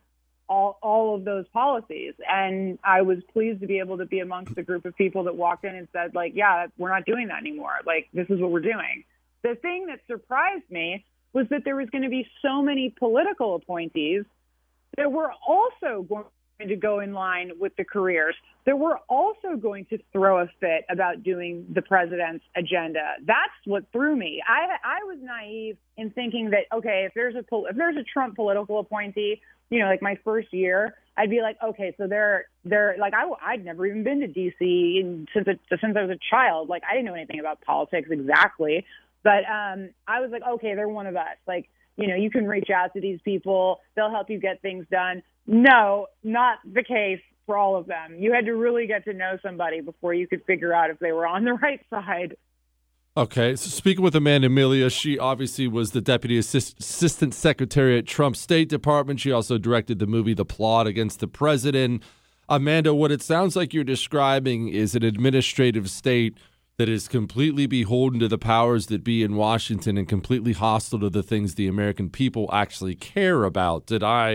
all, 0.48 0.78
all 0.82 1.14
of 1.14 1.24
those 1.24 1.46
policies. 1.48 2.14
And 2.28 2.78
I 2.84 3.02
was 3.02 3.18
pleased 3.32 3.60
to 3.60 3.66
be 3.66 3.78
able 3.78 3.98
to 3.98 4.06
be 4.06 4.20
amongst 4.20 4.56
a 4.58 4.62
group 4.62 4.84
of 4.84 4.94
people 4.96 5.24
that 5.24 5.34
walked 5.34 5.64
in 5.64 5.74
and 5.74 5.88
said, 5.92 6.14
like, 6.14 6.32
yeah, 6.34 6.66
we're 6.76 6.90
not 6.90 7.06
doing 7.06 7.28
that 7.28 7.38
anymore. 7.38 7.78
Like, 7.86 8.08
this 8.12 8.28
is 8.28 8.38
what 8.38 8.50
we're 8.50 8.60
doing. 8.60 9.04
The 9.42 9.54
thing 9.54 9.86
that 9.86 10.00
surprised 10.06 10.70
me 10.70 11.04
was 11.32 11.46
that 11.48 11.64
there 11.64 11.76
was 11.76 11.88
going 11.88 12.02
to 12.02 12.10
be 12.10 12.28
so 12.42 12.60
many 12.60 12.90
political 12.90 13.54
appointees 13.54 14.24
that 14.96 15.10
were 15.10 15.32
also 15.46 16.02
going 16.02 16.24
to 16.60 16.76
go 16.76 17.00
in 17.00 17.12
line 17.12 17.52
with 17.58 17.74
the 17.76 17.84
careers 17.84 18.36
that 18.66 18.78
were 18.78 18.98
also 19.08 19.56
going 19.60 19.84
to 19.86 19.98
throw 20.12 20.40
a 20.40 20.46
fit 20.60 20.84
about 20.88 21.22
doing 21.22 21.66
the 21.74 21.82
president's 21.82 22.44
agenda. 22.56 23.14
That's 23.26 23.52
what 23.64 23.84
threw 23.92 24.14
me. 24.14 24.42
I 24.46 24.76
I 24.84 25.04
was 25.04 25.18
naive 25.20 25.76
in 25.96 26.10
thinking 26.10 26.50
that 26.50 26.64
okay, 26.72 27.04
if 27.06 27.14
there's 27.14 27.34
a 27.34 27.44
if 27.68 27.76
there's 27.76 27.96
a 27.96 28.04
Trump 28.04 28.36
political 28.36 28.78
appointee 28.78 29.40
you 29.72 29.78
know, 29.78 29.86
like 29.86 30.02
my 30.02 30.18
first 30.22 30.52
year, 30.52 30.94
I'd 31.16 31.30
be 31.30 31.40
like, 31.40 31.56
okay, 31.64 31.94
so 31.96 32.06
they're 32.06 32.44
they're 32.62 32.94
like 32.98 33.14
I 33.14 33.24
I'd 33.42 33.64
never 33.64 33.86
even 33.86 34.04
been 34.04 34.20
to 34.20 34.28
DC 34.28 34.60
in, 34.60 35.26
since 35.32 35.48
it, 35.48 35.58
since 35.80 35.96
I 35.96 36.02
was 36.02 36.10
a 36.10 36.18
child. 36.30 36.68
Like 36.68 36.82
I 36.88 36.92
didn't 36.92 37.06
know 37.06 37.14
anything 37.14 37.40
about 37.40 37.62
politics 37.62 38.08
exactly, 38.10 38.84
but 39.24 39.44
um, 39.50 39.90
I 40.06 40.20
was 40.20 40.30
like, 40.30 40.42
okay, 40.42 40.74
they're 40.74 40.88
one 40.88 41.06
of 41.06 41.16
us. 41.16 41.38
Like 41.48 41.70
you 41.96 42.06
know, 42.06 42.14
you 42.14 42.30
can 42.30 42.46
reach 42.46 42.68
out 42.68 42.92
to 42.92 43.00
these 43.00 43.18
people; 43.24 43.80
they'll 43.96 44.10
help 44.10 44.28
you 44.28 44.38
get 44.38 44.60
things 44.60 44.84
done. 44.90 45.22
No, 45.46 46.06
not 46.22 46.58
the 46.64 46.82
case 46.82 47.20
for 47.46 47.56
all 47.56 47.76
of 47.76 47.86
them. 47.86 48.16
You 48.18 48.32
had 48.32 48.46
to 48.46 48.52
really 48.52 48.86
get 48.86 49.04
to 49.04 49.12
know 49.12 49.38
somebody 49.42 49.80
before 49.80 50.14
you 50.14 50.28
could 50.28 50.44
figure 50.44 50.72
out 50.72 50.90
if 50.90 50.98
they 50.98 51.12
were 51.12 51.26
on 51.26 51.44
the 51.44 51.52
right 51.62 51.80
side. 51.90 52.36
Okay, 53.14 53.56
so 53.56 53.68
speaking 53.68 54.02
with 54.02 54.14
Amanda 54.14 54.48
Milius, 54.48 54.98
she 54.98 55.18
obviously 55.18 55.68
was 55.68 55.90
the 55.90 56.00
deputy 56.00 56.38
assist- 56.38 56.80
assistant 56.80 57.34
secretary 57.34 57.98
at 57.98 58.06
Trump's 58.06 58.40
State 58.40 58.70
Department. 58.70 59.20
She 59.20 59.30
also 59.30 59.58
directed 59.58 59.98
the 59.98 60.06
movie 60.06 60.32
The 60.32 60.46
Plot 60.46 60.86
Against 60.86 61.20
the 61.20 61.28
President. 61.28 62.02
Amanda, 62.48 62.94
what 62.94 63.12
it 63.12 63.20
sounds 63.20 63.54
like 63.54 63.74
you're 63.74 63.84
describing 63.84 64.68
is 64.68 64.94
an 64.94 65.02
administrative 65.02 65.90
state 65.90 66.38
that 66.82 66.88
is 66.88 67.06
completely 67.06 67.64
beholden 67.64 68.18
to 68.18 68.26
the 68.26 68.36
powers 68.36 68.86
that 68.86 69.04
be 69.04 69.22
in 69.22 69.36
Washington 69.36 69.96
and 69.96 70.08
completely 70.08 70.52
hostile 70.52 70.98
to 70.98 71.08
the 71.08 71.22
things 71.22 71.54
the 71.54 71.68
American 71.68 72.10
people 72.10 72.50
actually 72.52 72.96
care 72.96 73.44
about. 73.44 73.86
Did 73.86 74.02
I 74.02 74.32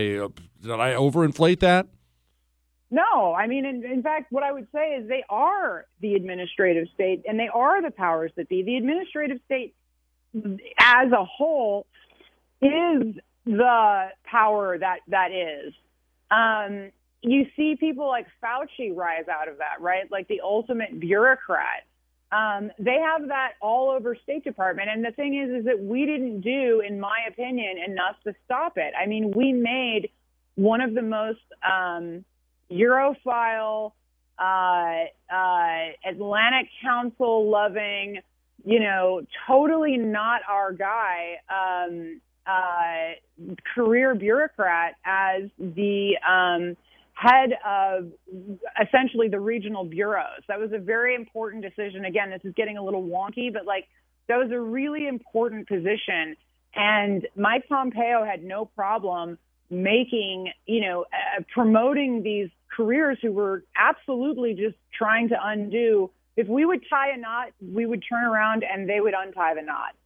did 0.62 0.70
I 0.70 0.94
overinflate 0.94 1.60
that? 1.60 1.88
No, 2.90 3.34
I 3.34 3.46
mean, 3.46 3.66
in, 3.66 3.84
in 3.84 4.02
fact, 4.02 4.32
what 4.32 4.42
I 4.42 4.50
would 4.50 4.66
say 4.72 4.94
is 4.94 5.06
they 5.06 5.24
are 5.28 5.84
the 6.00 6.14
administrative 6.14 6.88
state 6.94 7.22
and 7.28 7.38
they 7.38 7.48
are 7.52 7.82
the 7.82 7.90
powers 7.90 8.32
that 8.36 8.48
be. 8.48 8.62
The 8.62 8.78
administrative 8.78 9.40
state 9.44 9.74
as 10.78 11.12
a 11.12 11.26
whole 11.26 11.86
is 12.62 13.14
the 13.44 14.08
power 14.24 14.78
that 14.78 15.00
that 15.08 15.32
is. 15.32 15.74
Um, 16.30 16.92
you 17.20 17.44
see 17.56 17.76
people 17.78 18.08
like 18.08 18.26
Fauci 18.42 18.96
rise 18.96 19.28
out 19.30 19.48
of 19.48 19.58
that, 19.58 19.82
right? 19.82 20.10
Like 20.10 20.28
the 20.28 20.40
ultimate 20.42 20.98
bureaucrat. 20.98 21.84
Um, 22.30 22.70
they 22.78 22.98
have 22.98 23.28
that 23.28 23.52
all 23.60 23.90
over 23.90 24.14
State 24.14 24.44
Department. 24.44 24.88
And 24.92 25.04
the 25.04 25.12
thing 25.12 25.34
is, 25.34 25.60
is 25.60 25.64
that 25.64 25.80
we 25.80 26.04
didn't 26.04 26.42
do, 26.42 26.82
in 26.86 27.00
my 27.00 27.16
opinion, 27.26 27.78
enough 27.78 28.16
to 28.24 28.34
stop 28.44 28.76
it. 28.76 28.92
I 29.00 29.06
mean, 29.06 29.30
we 29.30 29.52
made 29.52 30.10
one 30.56 30.80
of 30.80 30.94
the 30.94 31.02
most 31.02 31.40
um, 31.64 32.24
Europhile, 32.70 33.92
uh, 34.38 35.04
uh, 35.32 35.86
Atlantic 36.04 36.68
Council 36.82 37.48
loving, 37.48 38.20
you 38.64 38.80
know, 38.80 39.22
totally 39.46 39.96
not 39.96 40.42
our 40.48 40.72
guy, 40.72 41.36
um, 41.48 42.20
uh, 42.46 43.12
career 43.74 44.14
bureaucrat 44.14 44.96
as 45.04 45.44
the 45.58 46.18
um, 46.28 46.76
head 47.18 47.50
of 47.66 48.12
essentially 48.80 49.28
the 49.28 49.40
regional 49.40 49.84
bureaus. 49.84 50.42
That 50.46 50.60
was 50.60 50.70
a 50.72 50.78
very 50.78 51.14
important 51.14 51.64
decision. 51.64 52.04
Again, 52.04 52.30
this 52.30 52.42
is 52.44 52.54
getting 52.54 52.76
a 52.76 52.84
little 52.84 53.02
wonky, 53.02 53.52
but 53.52 53.66
like 53.66 53.88
that 54.28 54.36
was 54.36 54.50
a 54.52 54.60
really 54.60 55.08
important 55.08 55.66
position. 55.66 56.36
And 56.74 57.26
Mike 57.34 57.68
Pompeo 57.68 58.24
had 58.24 58.44
no 58.44 58.66
problem 58.66 59.36
making, 59.68 60.52
you 60.66 60.80
know, 60.80 61.06
uh, 61.12 61.42
promoting 61.52 62.22
these 62.22 62.50
careers 62.74 63.18
who 63.20 63.32
were 63.32 63.64
absolutely 63.76 64.54
just 64.54 64.76
trying 64.96 65.30
to 65.30 65.36
undo 65.42 66.10
if 66.36 66.46
we 66.46 66.64
would 66.64 66.84
tie 66.88 67.10
a 67.10 67.16
knot, 67.16 67.48
we 67.60 67.84
would 67.84 68.04
turn 68.08 68.22
around 68.22 68.62
and 68.62 68.88
they 68.88 69.00
would 69.00 69.12
untie 69.12 69.54
the 69.54 69.62
knot. 69.62 69.96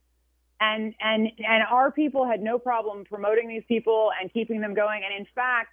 And 0.59 0.95
and 0.99 1.27
and 1.37 1.63
our 1.69 1.91
people 1.91 2.25
had 2.25 2.41
no 2.41 2.57
problem 2.57 3.05
promoting 3.05 3.47
these 3.49 3.63
people 3.67 4.09
and 4.19 4.33
keeping 4.33 4.59
them 4.59 4.73
going. 4.73 5.03
And 5.05 5.15
in 5.15 5.27
fact, 5.35 5.69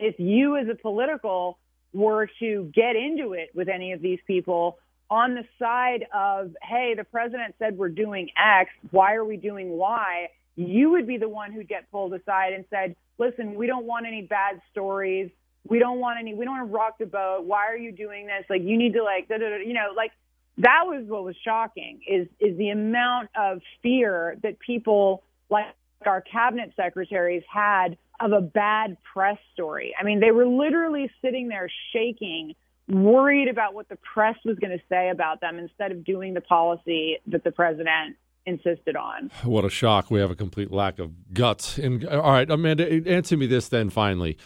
if 0.00 0.18
you 0.18 0.56
as 0.56 0.66
a 0.68 0.74
political 0.74 1.58
were 1.92 2.28
to 2.40 2.70
get 2.74 2.96
into 2.96 3.34
it 3.34 3.50
with 3.54 3.68
any 3.68 3.92
of 3.92 4.00
these 4.00 4.18
people 4.26 4.78
on 5.10 5.34
the 5.34 5.44
side 5.58 6.06
of, 6.14 6.54
hey, 6.62 6.94
the 6.96 7.04
president 7.04 7.54
said 7.58 7.76
we're 7.76 7.88
doing 7.88 8.30
X, 8.36 8.70
why 8.90 9.14
are 9.14 9.24
we 9.24 9.36
doing 9.36 9.70
Y? 9.70 10.28
You 10.56 10.90
would 10.90 11.06
be 11.06 11.18
the 11.18 11.28
one 11.28 11.52
who'd 11.52 11.68
get 11.68 11.90
pulled 11.90 12.14
aside 12.14 12.52
and 12.52 12.64
said, 12.70 12.94
listen, 13.18 13.54
we 13.54 13.66
don't 13.66 13.86
want 13.86 14.06
any 14.06 14.22
bad 14.22 14.62
stories. 14.70 15.30
We 15.68 15.78
don't 15.78 15.98
want 15.98 16.18
any, 16.18 16.34
we 16.34 16.44
don't 16.44 16.58
want 16.58 16.70
to 16.70 16.74
rock 16.74 16.98
the 16.98 17.06
boat. 17.06 17.44
Why 17.44 17.66
are 17.66 17.76
you 17.76 17.92
doing 17.92 18.26
this? 18.26 18.46
Like, 18.48 18.62
you 18.62 18.78
need 18.78 18.94
to 18.94 19.02
like, 19.02 19.28
da, 19.28 19.38
da, 19.38 19.50
da, 19.50 19.56
you 19.56 19.74
know, 19.74 19.88
like 19.96 20.12
that 20.58 20.84
was 20.86 21.04
what 21.06 21.24
was 21.24 21.36
shocking 21.44 22.00
is, 22.08 22.28
is 22.38 22.56
the 22.56 22.70
amount 22.70 23.30
of 23.38 23.60
fear 23.82 24.36
that 24.42 24.58
people 24.60 25.22
like 25.50 25.66
our 26.06 26.20
cabinet 26.20 26.72
secretaries 26.76 27.42
had 27.52 27.98
of 28.20 28.32
a 28.32 28.40
bad 28.40 28.96
press 29.12 29.38
story. 29.52 29.94
I 29.98 30.04
mean, 30.04 30.20
they 30.20 30.30
were 30.30 30.46
literally 30.46 31.10
sitting 31.22 31.48
there 31.48 31.70
shaking, 31.92 32.54
worried 32.88 33.48
about 33.48 33.74
what 33.74 33.88
the 33.88 33.96
press 33.96 34.36
was 34.44 34.58
going 34.58 34.76
to 34.76 34.84
say 34.88 35.10
about 35.10 35.40
them 35.40 35.58
instead 35.58 35.92
of 35.92 36.04
doing 36.04 36.34
the 36.34 36.40
policy 36.40 37.18
that 37.28 37.44
the 37.44 37.52
president 37.52 38.16
insisted 38.46 38.96
on. 38.96 39.30
What 39.44 39.64
a 39.64 39.70
shock. 39.70 40.10
We 40.10 40.20
have 40.20 40.30
a 40.30 40.34
complete 40.34 40.70
lack 40.70 40.98
of 40.98 41.32
guts. 41.32 41.78
And 41.78 42.06
all 42.06 42.32
right, 42.32 42.50
Amanda, 42.50 42.86
answer 43.08 43.36
me 43.36 43.46
this 43.46 43.68
then 43.68 43.90
finally. 43.90 44.36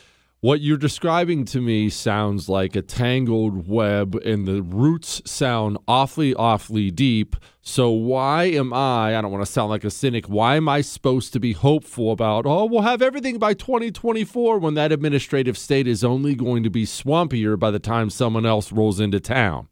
What 0.45 0.61
you're 0.61 0.77
describing 0.77 1.47
to 1.47 1.61
me 1.63 1.89
sounds 1.89 2.51
like 2.51 2.77
a 2.77 2.83
tangled 2.83 3.67
web, 3.67 4.15
and 4.15 4.47
the 4.47 4.61
roots 4.61 5.23
sound 5.25 5.79
awfully, 5.89 6.35
awfully 6.35 6.91
deep. 6.91 7.35
So, 7.63 7.89
why 7.89 8.45
am 8.51 8.75
I, 8.75 9.17
I 9.17 9.23
don't 9.23 9.33
want 9.33 9.43
to 9.43 9.51
sound 9.51 9.71
like 9.71 9.85
a 9.85 9.91
cynic, 9.91 10.27
why 10.27 10.57
am 10.57 10.69
I 10.69 10.83
supposed 10.83 11.33
to 11.33 11.41
be 11.41 11.55
hopeful 11.55 12.13
about, 12.13 12.45
oh, 12.45 12.67
we'll 12.67 12.83
have 12.83 13.01
everything 13.01 13.39
by 13.39 13.55
2024 13.55 14.59
when 14.59 14.75
that 14.75 14.93
administrative 14.93 15.57
state 15.57 15.87
is 15.87 16.05
only 16.05 16.35
going 16.35 16.63
to 16.63 16.69
be 16.69 16.85
swampier 16.85 17.59
by 17.59 17.71
the 17.71 17.79
time 17.79 18.11
someone 18.11 18.45
else 18.45 18.71
rolls 18.71 19.01
into 19.01 19.21
town? 19.21 19.69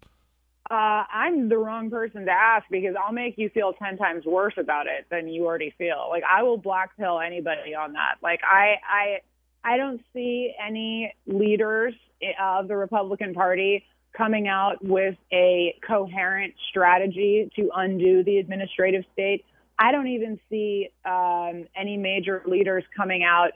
Uh, 0.70 1.04
I'm 1.12 1.50
the 1.50 1.58
wrong 1.58 1.90
person 1.90 2.24
to 2.24 2.30
ask 2.30 2.64
because 2.70 2.94
I'll 2.98 3.12
make 3.12 3.36
you 3.36 3.50
feel 3.50 3.74
10 3.74 3.98
times 3.98 4.24
worse 4.24 4.54
about 4.56 4.86
it 4.86 5.04
than 5.10 5.28
you 5.28 5.44
already 5.44 5.74
feel. 5.76 6.06
Like, 6.08 6.22
I 6.24 6.42
will 6.42 6.56
black 6.56 6.96
pill 6.96 7.20
anybody 7.20 7.74
on 7.74 7.92
that. 7.92 8.14
Like, 8.22 8.40
I, 8.42 8.76
I, 8.90 9.18
I 9.64 9.76
don't 9.76 10.00
see 10.12 10.54
any 10.64 11.14
leaders 11.26 11.94
of 12.40 12.68
the 12.68 12.76
Republican 12.76 13.34
Party 13.34 13.84
coming 14.16 14.48
out 14.48 14.84
with 14.84 15.16
a 15.32 15.74
coherent 15.86 16.54
strategy 16.68 17.50
to 17.56 17.70
undo 17.74 18.22
the 18.24 18.38
administrative 18.38 19.04
state. 19.12 19.44
I 19.78 19.92
don't 19.92 20.08
even 20.08 20.38
see 20.50 20.90
um, 21.04 21.66
any 21.74 21.96
major 21.96 22.42
leaders 22.46 22.84
coming 22.96 23.24
out 23.24 23.52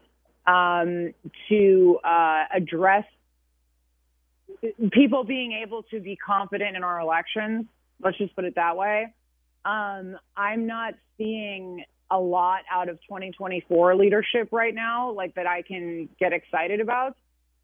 um, 0.46 1.12
to 1.48 1.98
uh, 2.02 2.44
address 2.54 3.04
people 4.92 5.24
being 5.24 5.52
able 5.52 5.82
to 5.84 6.00
be 6.00 6.16
confident 6.16 6.76
in 6.76 6.84
our 6.84 7.00
elections. 7.00 7.66
Let's 8.02 8.16
just 8.18 8.34
put 8.34 8.44
it 8.44 8.54
that 8.54 8.76
way. 8.76 9.12
Um, 9.64 10.16
I'm 10.36 10.66
not 10.66 10.94
seeing 11.18 11.84
a 12.11 12.18
lot 12.18 12.61
out 12.70 12.88
of 12.88 13.00
2024 13.02 13.96
leadership 13.96 14.48
right 14.52 14.74
now, 14.74 15.12
like 15.12 15.34
that 15.34 15.46
I 15.46 15.62
can 15.62 16.09
get 16.18 16.32
excited 16.32 16.80
about. 16.80 17.16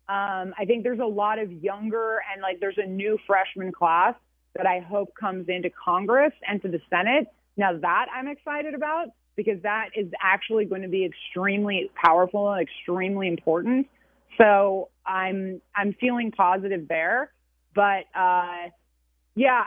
Um, 0.09 0.53
I 0.59 0.65
think 0.67 0.83
there's 0.83 0.99
a 1.01 1.05
lot 1.05 1.39
of 1.39 1.51
younger 1.53 2.21
and 2.33 2.43
like 2.43 2.61
there's 2.61 2.79
a 2.79 2.87
new 2.87 3.19
freshman 3.27 3.73
class 3.73 4.15
that 4.57 4.67
I 4.67 4.81
hope 4.81 5.15
comes 5.19 5.49
into 5.49 5.71
Congress 5.71 6.33
and 6.47 6.61
to 6.63 6.69
the 6.69 6.81
Senate. 6.91 7.29
Now 7.57 7.77
that 7.79 8.07
I'm 8.15 8.29
excited 8.29 8.75
about 8.75 9.09
because 9.37 9.63
that 9.63 9.91
is 9.97 10.09
actually 10.21 10.65
going 10.65 10.83
to 10.83 10.89
be 10.89 11.05
extremely 11.05 11.91
powerful 11.95 12.51
and 12.53 12.61
extremely 12.61 13.29
important. 13.29 13.87
So 14.39 14.89
I'm 15.07 15.61
I'm 15.75 15.95
feeling 15.95 16.33
positive 16.33 16.89
there, 16.89 17.31
but 17.75 18.05
uh, 18.15 18.69
yeah, 19.35 19.65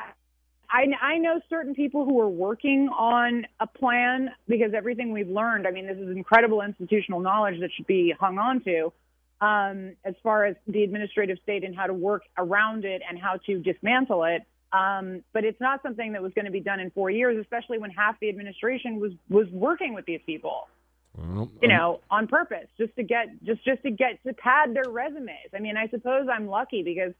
I, 0.76 0.88
I 1.02 1.18
know 1.20 1.40
certain 1.50 1.74
people 1.74 2.04
who 2.04 2.20
are 2.20 2.30
working 2.30 2.90
on 2.90 3.46
a 3.62 3.68
plan 3.68 4.32
because 4.46 4.74
everything 4.76 5.14
we've 5.14 5.30
learned, 5.30 5.66
I 5.66 5.72
mean, 5.72 5.88
this 5.88 5.98
is 5.98 6.10
incredible 6.10 6.62
institutional 6.62 7.22
knowledge 7.22 7.62
that 7.62 7.70
should 7.78 7.88
be 7.88 8.14
hung 8.20 8.38
on 8.38 8.62
to 8.66 8.92
um, 9.40 9.96
as 10.04 10.16
far 10.22 10.44
as 10.44 10.58
the 10.68 10.84
administrative 10.84 11.38
state 11.44 11.64
and 11.64 11.74
how 11.74 11.88
to 11.88 11.94
work 11.94 12.24
around 12.38 12.84
it 12.84 13.02
and 13.08 13.18
how 13.18 13.38
to 13.46 13.60
dismantle 13.60 14.26
it. 14.26 14.44
Um, 14.74 15.24
but 15.32 15.46
it's 15.46 15.62
not 15.62 15.82
something 15.82 16.12
that 16.12 16.22
was 16.22 16.34
going 16.34 16.46
to 16.46 16.52
be 16.52 16.60
done 16.60 16.82
in 16.82 16.92
four 16.92 17.10
years, 17.10 17.38
especially 17.40 17.78
when 17.78 17.92
half 17.92 18.20
the 18.20 18.28
administration 18.28 19.00
was 19.00 19.14
was 19.30 19.48
working 19.52 19.94
with 19.94 20.06
these 20.06 20.20
people. 20.26 20.68
Well, 21.18 21.50
You 21.62 21.70
um, 21.70 21.76
know, 21.78 22.00
on 22.12 22.28
purpose, 22.28 22.68
just 22.78 22.94
to 22.98 23.04
get 23.04 23.28
just 23.46 23.64
just 23.64 23.82
to 23.84 23.92
get 23.92 24.22
to 24.26 24.34
pad 24.34 24.76
their 24.76 24.92
resumes. 24.92 25.52
I 25.56 25.60
mean, 25.60 25.78
I 25.78 25.88
suppose 25.88 26.28
I'm 26.30 26.48
lucky 26.48 26.84
because 26.84 27.14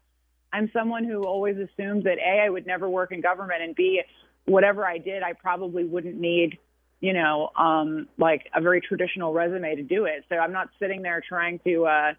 I'm 0.56 0.70
someone 0.72 1.04
who 1.04 1.24
always 1.24 1.56
assumed 1.56 2.04
that 2.04 2.16
A, 2.18 2.44
I 2.46 2.48
would 2.48 2.66
never 2.66 2.88
work 2.88 3.12
in 3.12 3.20
government, 3.20 3.62
and 3.62 3.76
B, 3.76 4.00
whatever 4.46 4.86
I 4.86 4.96
did, 4.96 5.22
I 5.22 5.34
probably 5.34 5.84
wouldn't 5.84 6.18
need, 6.18 6.58
you 7.00 7.12
know, 7.12 7.50
um, 7.58 8.08
like 8.16 8.46
a 8.54 8.60
very 8.62 8.80
traditional 8.80 9.34
resume 9.34 9.76
to 9.76 9.82
do 9.82 10.06
it. 10.06 10.24
So 10.30 10.36
I'm 10.36 10.52
not 10.52 10.70
sitting 10.80 11.02
there 11.02 11.22
trying 11.28 11.58
to 11.66 11.84
uh, 11.84 12.12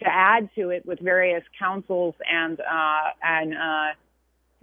to 0.00 0.06
add 0.06 0.48
to 0.54 0.70
it 0.70 0.86
with 0.86 0.98
various 1.00 1.44
councils 1.58 2.14
and 2.26 2.58
uh, 2.58 3.10
and 3.22 3.54
uh, 3.54 3.88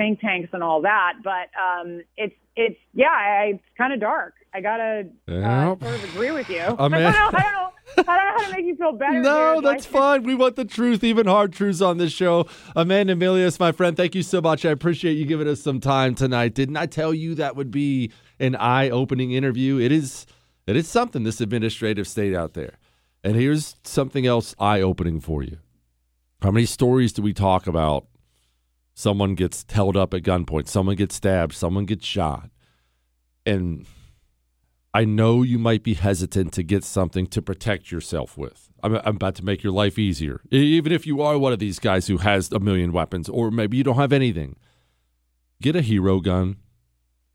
think 0.02 0.20
tanks 0.20 0.49
and 0.54 0.64
all 0.64 0.82
that. 0.82 1.14
But 1.24 1.49
um, 1.60 2.02
it's 2.18 2.36
it's 2.56 2.80
yeah, 2.93 3.08
I, 3.10 3.52
it's 3.56 3.64
kind 3.78 3.93
of 3.93 3.99
dark. 3.99 4.34
I 4.54 4.60
gotta 4.62 5.08
Yeah. 5.28 5.72
uh, 5.72 5.80
sort 5.80 5.95
of 5.95 6.04
agree 6.14 6.32
with 6.32 6.49
you. 6.49 6.60
I 6.60 6.68
Oh, 6.68 6.76
don't 6.89 6.91
know. 6.91 7.08
I 7.08 7.12
don't 7.12 7.34
know. 7.34 7.68
I 7.97 8.04
don't 8.04 8.06
know 8.06 8.14
how 8.38 8.45
to 8.45 8.52
make 8.56 8.66
you 8.66 8.76
feel 8.76 8.91
better. 8.93 9.20
No, 9.22 9.60
here. 9.62 9.70
I 9.70 9.74
that's 9.74 9.86
fine. 9.86 10.24
We 10.24 10.36
want 10.36 10.56
the 10.56 10.66
truth, 10.66 11.04
even 11.04 11.28
hard 11.28 11.54
truths 11.54 11.82
on 11.82 11.97
this 11.97 12.12
show. 12.12 12.47
Amanda 12.76 13.16
Milius, 13.16 13.60
my 13.60 13.72
friend, 13.72 13.95
thank 13.97 14.16
you 14.16 14.24
so 14.24 14.41
much. 14.41 14.66
I 14.66 14.70
appreciate 14.72 15.14
you 15.14 15.26
giving 15.26 15.47
us 15.47 15.62
some 15.62 15.80
time 15.80 16.16
tonight. 16.16 16.54
Didn't 16.54 16.78
I 16.78 16.86
tell 16.86 17.14
you 17.14 17.36
that 17.36 17.56
would 17.56 17.70
be 17.72 18.12
an 18.39 18.56
eye-opening 18.56 19.32
interview? 19.32 19.78
It 19.80 19.91
is 19.91 20.26
it 20.68 20.76
is 20.76 20.88
something, 20.88 21.24
this 21.24 21.41
administrative 21.41 22.08
state 22.08 22.34
out 22.36 22.54
there. 22.54 22.78
And 23.24 23.36
here's 23.36 23.76
something 23.84 24.26
else 24.26 24.56
eye-opening 24.60 25.20
for 25.21 25.43
you. 25.43 25.58
How 26.42 26.51
many 26.51 26.66
stories 26.66 27.13
do 27.13 27.21
we 27.21 27.34
talk 27.34 27.67
about? 27.67 28.08
Someone 29.01 29.33
gets 29.33 29.65
held 29.67 29.97
up 29.97 30.13
at 30.13 30.21
gunpoint, 30.21 30.67
someone 30.67 30.95
gets 30.95 31.15
stabbed, 31.15 31.55
someone 31.55 31.86
gets 31.86 32.05
shot. 32.05 32.51
And 33.47 33.87
I 34.93 35.05
know 35.05 35.41
you 35.41 35.57
might 35.57 35.82
be 35.82 35.95
hesitant 35.95 36.53
to 36.53 36.61
get 36.61 36.83
something 36.83 37.25
to 37.25 37.41
protect 37.41 37.91
yourself 37.91 38.37
with. 38.37 38.69
I'm, 38.83 38.97
I'm 38.97 39.15
about 39.15 39.33
to 39.37 39.43
make 39.43 39.63
your 39.63 39.73
life 39.73 39.97
easier. 39.97 40.41
Even 40.51 40.91
if 40.91 41.07
you 41.07 41.19
are 41.19 41.39
one 41.39 41.51
of 41.51 41.57
these 41.57 41.79
guys 41.79 42.05
who 42.05 42.17
has 42.17 42.51
a 42.51 42.59
million 42.59 42.91
weapons, 42.91 43.28
or 43.28 43.49
maybe 43.49 43.75
you 43.75 43.83
don't 43.83 43.95
have 43.95 44.13
anything, 44.13 44.55
get 45.63 45.75
a 45.75 45.82
hero 45.82 46.19
gun. 46.19 46.57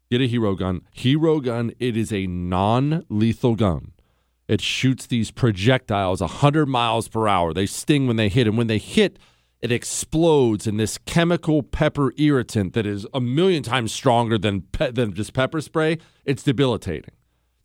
Get 0.08 0.20
a 0.20 0.28
hero 0.28 0.54
gun. 0.54 0.82
Hero 0.92 1.40
gun, 1.40 1.72
it 1.80 1.96
is 1.96 2.12
a 2.12 2.28
non 2.28 3.04
lethal 3.08 3.56
gun. 3.56 3.90
It 4.46 4.60
shoots 4.60 5.04
these 5.08 5.32
projectiles 5.32 6.20
100 6.20 6.66
miles 6.66 7.08
per 7.08 7.26
hour. 7.26 7.52
They 7.52 7.66
sting 7.66 8.06
when 8.06 8.14
they 8.14 8.28
hit, 8.28 8.46
and 8.46 8.56
when 8.56 8.68
they 8.68 8.78
hit, 8.78 9.18
it 9.66 9.72
explodes 9.72 10.66
in 10.68 10.76
this 10.76 10.96
chemical 10.96 11.60
pepper 11.60 12.12
irritant 12.16 12.72
that 12.74 12.86
is 12.86 13.04
a 13.12 13.20
million 13.20 13.64
times 13.64 13.92
stronger 13.92 14.38
than 14.38 14.60
pe- 14.60 14.92
than 14.92 15.12
just 15.12 15.32
pepper 15.32 15.60
spray. 15.60 15.98
It's 16.24 16.44
debilitating. 16.44 17.10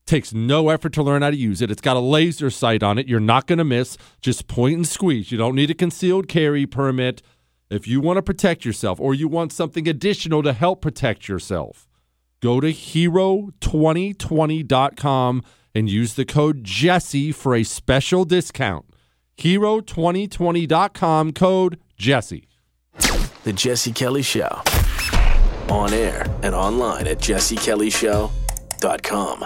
Takes 0.07 0.33
no 0.33 0.69
effort 0.69 0.93
to 0.93 1.03
learn 1.03 1.21
how 1.21 1.29
to 1.29 1.37
use 1.37 1.61
it. 1.61 1.69
It's 1.69 1.79
got 1.79 1.97
a 1.97 1.99
laser 1.99 2.49
sight 2.49 2.81
on 2.81 2.97
it. 2.97 3.07
You're 3.07 3.19
not 3.19 3.45
going 3.45 3.59
to 3.59 3.63
miss. 3.63 3.99
Just 4.19 4.47
point 4.47 4.77
and 4.77 4.87
squeeze. 4.87 5.31
You 5.31 5.37
don't 5.37 5.53
need 5.53 5.69
a 5.69 5.75
concealed 5.75 6.27
carry 6.27 6.65
permit. 6.65 7.21
If 7.69 7.87
you 7.87 8.01
want 8.01 8.17
to 8.17 8.23
protect 8.23 8.65
yourself 8.65 8.99
or 8.99 9.13
you 9.13 9.27
want 9.27 9.53
something 9.53 9.87
additional 9.87 10.41
to 10.41 10.53
help 10.53 10.81
protect 10.81 11.27
yourself, 11.27 11.87
go 12.41 12.59
to 12.59 12.73
hero2020.com 12.73 15.43
and 15.75 15.87
use 15.87 16.15
the 16.15 16.25
code 16.25 16.63
Jesse 16.63 17.31
for 17.31 17.53
a 17.53 17.61
special 17.63 18.25
discount. 18.25 18.87
Hero2020.com 19.37 21.33
code 21.33 21.79
Jesse. 22.01 22.47
The 23.43 23.53
Jesse 23.53 23.91
Kelly 23.91 24.23
Show. 24.23 24.63
On 25.69 25.93
air 25.93 26.25
and 26.41 26.55
online 26.55 27.05
at 27.05 27.19
jessekellyshow.com. 27.19 29.45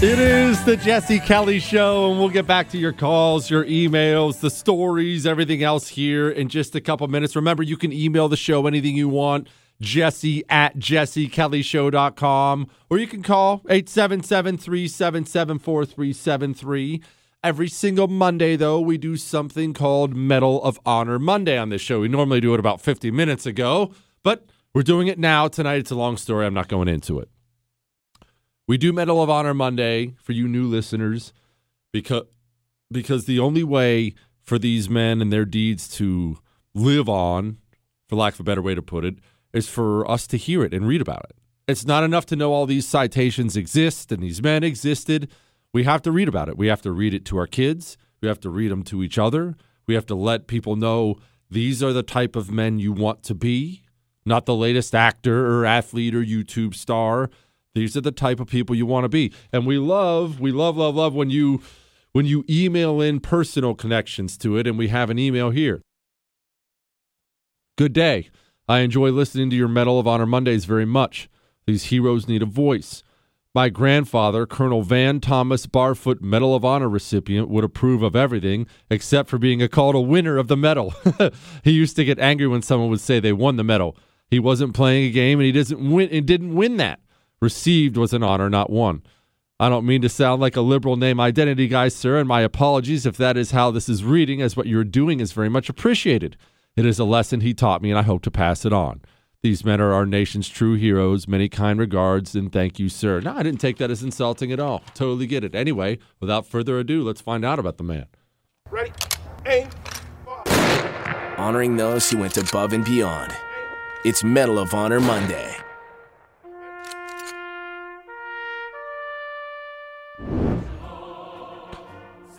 It 0.00 0.18
is 0.18 0.64
the 0.64 0.76
Jesse 0.76 1.18
Kelly 1.18 1.58
Show, 1.58 2.10
and 2.10 2.20
we'll 2.20 2.28
get 2.28 2.46
back 2.46 2.68
to 2.70 2.78
your 2.78 2.92
calls, 2.92 3.50
your 3.50 3.64
emails, 3.64 4.38
the 4.38 4.50
stories, 4.50 5.26
everything 5.26 5.64
else 5.64 5.88
here 5.88 6.30
in 6.30 6.48
just 6.48 6.76
a 6.76 6.80
couple 6.80 7.08
minutes. 7.08 7.34
Remember, 7.34 7.64
you 7.64 7.76
can 7.76 7.92
email 7.92 8.28
the 8.28 8.36
show 8.36 8.68
anything 8.68 8.94
you 8.94 9.08
want, 9.08 9.48
jesse 9.80 10.44
at 10.48 10.76
jessekellyshow.com, 10.76 12.68
or 12.90 12.98
you 12.98 13.06
can 13.06 13.22
call 13.22 13.62
877 13.68 14.58
377 14.58 15.58
4373. 15.58 17.02
Every 17.42 17.68
single 17.68 18.08
Monday, 18.08 18.56
though, 18.56 18.80
we 18.80 18.96
do 18.96 19.16
something 19.16 19.74
called 19.74 20.14
Medal 20.14 20.62
of 20.62 20.80
Honor 20.86 21.18
Monday 21.18 21.58
on 21.58 21.68
this 21.68 21.82
show. 21.82 22.00
We 22.00 22.08
normally 22.08 22.40
do 22.40 22.54
it 22.54 22.60
about 22.60 22.80
50 22.80 23.10
minutes 23.10 23.44
ago, 23.44 23.92
but 24.22 24.46
we're 24.72 24.82
doing 24.82 25.08
it 25.08 25.18
now. 25.18 25.48
Tonight, 25.48 25.76
it's 25.76 25.90
a 25.90 25.94
long 25.96 26.16
story. 26.16 26.46
I'm 26.46 26.54
not 26.54 26.68
going 26.68 26.88
into 26.88 27.18
it. 27.18 27.28
We 28.66 28.78
do 28.78 28.94
Medal 28.94 29.22
of 29.22 29.28
Honor 29.28 29.52
Monday 29.52 30.14
for 30.22 30.32
you 30.32 30.48
new 30.48 30.66
listeners 30.66 31.34
because 31.92 32.24
because 32.90 33.26
the 33.26 33.38
only 33.38 33.64
way 33.64 34.14
for 34.42 34.58
these 34.58 34.88
men 34.88 35.20
and 35.20 35.32
their 35.32 35.44
deeds 35.44 35.88
to 35.88 36.38
live 36.74 37.08
on, 37.08 37.58
for 38.08 38.16
lack 38.16 38.34
of 38.34 38.40
a 38.40 38.44
better 38.44 38.62
way 38.62 38.74
to 38.74 38.82
put 38.82 39.04
it, 39.04 39.16
is 39.54 39.68
for 39.68 40.08
us 40.10 40.26
to 40.26 40.36
hear 40.36 40.64
it 40.64 40.74
and 40.74 40.86
read 40.86 41.00
about 41.00 41.24
it. 41.30 41.36
It's 41.66 41.86
not 41.86 42.04
enough 42.04 42.26
to 42.26 42.36
know 42.36 42.52
all 42.52 42.66
these 42.66 42.86
citations 42.86 43.56
exist 43.56 44.12
and 44.12 44.22
these 44.22 44.42
men 44.42 44.62
existed. 44.62 45.30
We 45.72 45.84
have 45.84 46.02
to 46.02 46.12
read 46.12 46.28
about 46.28 46.48
it. 46.48 46.58
We 46.58 46.66
have 46.66 46.82
to 46.82 46.92
read 46.92 47.14
it 47.14 47.24
to 47.26 47.38
our 47.38 47.46
kids. 47.46 47.96
We 48.20 48.28
have 48.28 48.40
to 48.40 48.50
read 48.50 48.70
them 48.70 48.82
to 48.84 49.02
each 49.02 49.16
other. 49.16 49.56
We 49.86 49.94
have 49.94 50.06
to 50.06 50.14
let 50.14 50.46
people 50.46 50.76
know 50.76 51.16
these 51.50 51.82
are 51.82 51.92
the 51.92 52.02
type 52.02 52.36
of 52.36 52.50
men 52.50 52.78
you 52.78 52.92
want 52.92 53.22
to 53.24 53.34
be, 53.34 53.82
not 54.26 54.44
the 54.44 54.54
latest 54.54 54.94
actor 54.94 55.46
or 55.46 55.64
athlete 55.64 56.14
or 56.14 56.22
YouTube 56.22 56.74
star. 56.74 57.30
These 57.74 57.96
are 57.96 58.00
the 58.00 58.12
type 58.12 58.40
of 58.40 58.48
people 58.48 58.74
you 58.74 58.86
want 58.86 59.04
to 59.04 59.08
be. 59.08 59.32
And 59.52 59.66
we 59.66 59.78
love, 59.78 60.40
we 60.40 60.52
love, 60.52 60.76
love, 60.76 60.94
love 60.94 61.14
when 61.14 61.30
you 61.30 61.62
when 62.12 62.26
you 62.26 62.44
email 62.48 63.00
in 63.00 63.18
personal 63.18 63.74
connections 63.74 64.38
to 64.38 64.56
it, 64.56 64.68
and 64.68 64.78
we 64.78 64.86
have 64.86 65.10
an 65.10 65.18
email 65.18 65.50
here. 65.50 65.82
Good 67.76 67.92
day. 67.92 68.30
I 68.66 68.78
enjoy 68.80 69.10
listening 69.10 69.50
to 69.50 69.56
your 69.56 69.68
Medal 69.68 69.98
of 69.98 70.06
Honor 70.06 70.24
Mondays 70.24 70.64
very 70.64 70.86
much. 70.86 71.28
These 71.66 71.84
heroes 71.84 72.26
need 72.26 72.42
a 72.42 72.46
voice. 72.46 73.02
My 73.54 73.68
grandfather, 73.68 74.46
Colonel 74.46 74.82
Van 74.82 75.20
Thomas 75.20 75.66
Barfoot 75.66 76.22
Medal 76.22 76.54
of 76.54 76.64
Honor 76.64 76.88
recipient, 76.88 77.50
would 77.50 77.62
approve 77.62 78.02
of 78.02 78.16
everything 78.16 78.66
except 78.90 79.28
for 79.28 79.36
being 79.36 79.66
called 79.68 79.94
a 79.94 80.00
winner 80.00 80.38
of 80.38 80.48
the 80.48 80.56
medal. 80.56 80.94
he 81.62 81.72
used 81.72 81.94
to 81.96 82.06
get 82.06 82.18
angry 82.18 82.46
when 82.46 82.62
someone 82.62 82.88
would 82.88 83.00
say 83.00 83.20
they 83.20 83.34
won 83.34 83.56
the 83.56 83.64
medal. 83.64 83.98
He 84.30 84.38
wasn't 84.38 84.74
playing 84.74 85.04
a 85.04 85.10
game 85.10 85.38
and 85.40 85.46
he 85.46 85.52
doesn't 85.52 85.92
win 85.92 86.08
and 86.08 86.26
didn't 86.26 86.54
win 86.54 86.78
that. 86.78 87.00
Received 87.42 87.98
was 87.98 88.14
an 88.14 88.22
honor, 88.22 88.48
not 88.48 88.70
won. 88.70 89.02
I 89.60 89.68
don't 89.68 89.86
mean 89.86 90.00
to 90.02 90.08
sound 90.08 90.40
like 90.40 90.56
a 90.56 90.62
liberal 90.62 90.96
name 90.96 91.20
identity 91.20 91.68
guy, 91.68 91.88
sir, 91.88 92.18
and 92.18 92.26
my 92.26 92.40
apologies 92.40 93.04
if 93.04 93.18
that 93.18 93.36
is 93.36 93.50
how 93.50 93.70
this 93.70 93.88
is 93.90 94.02
reading, 94.02 94.40
as 94.40 94.56
what 94.56 94.66
you're 94.66 94.84
doing 94.84 95.20
is 95.20 95.32
very 95.32 95.50
much 95.50 95.68
appreciated. 95.68 96.36
It 96.76 96.84
is 96.84 96.98
a 96.98 97.04
lesson 97.04 97.40
he 97.40 97.54
taught 97.54 97.82
me, 97.82 97.90
and 97.90 97.98
I 97.98 98.02
hope 98.02 98.22
to 98.22 98.32
pass 98.32 98.64
it 98.64 98.72
on. 98.72 99.00
These 99.42 99.64
men 99.64 99.80
are 99.80 99.92
our 99.92 100.06
nation's 100.06 100.48
true 100.48 100.74
heroes. 100.74 101.28
Many 101.28 101.48
kind 101.48 101.78
regards, 101.78 102.34
and 102.34 102.50
thank 102.50 102.80
you, 102.80 102.88
sir. 102.88 103.20
No, 103.20 103.32
I 103.36 103.44
didn't 103.44 103.60
take 103.60 103.76
that 103.76 103.92
as 103.92 104.02
insulting 104.02 104.50
at 104.50 104.58
all. 104.58 104.82
Totally 104.94 105.26
get 105.26 105.44
it. 105.44 105.54
Anyway, 105.54 105.98
without 106.18 106.46
further 106.46 106.78
ado, 106.78 107.02
let's 107.04 107.20
find 107.20 107.44
out 107.44 107.60
about 107.60 107.76
the 107.76 107.84
man. 107.84 108.06
Ready? 108.70 108.90
Aim. 109.46 109.68
Honoring 111.36 111.76
those 111.76 112.10
who 112.10 112.18
went 112.18 112.36
above 112.36 112.72
and 112.72 112.84
beyond. 112.84 113.32
It's 114.04 114.24
Medal 114.24 114.58
of 114.58 114.74
Honor 114.74 114.98
Monday. 114.98 115.54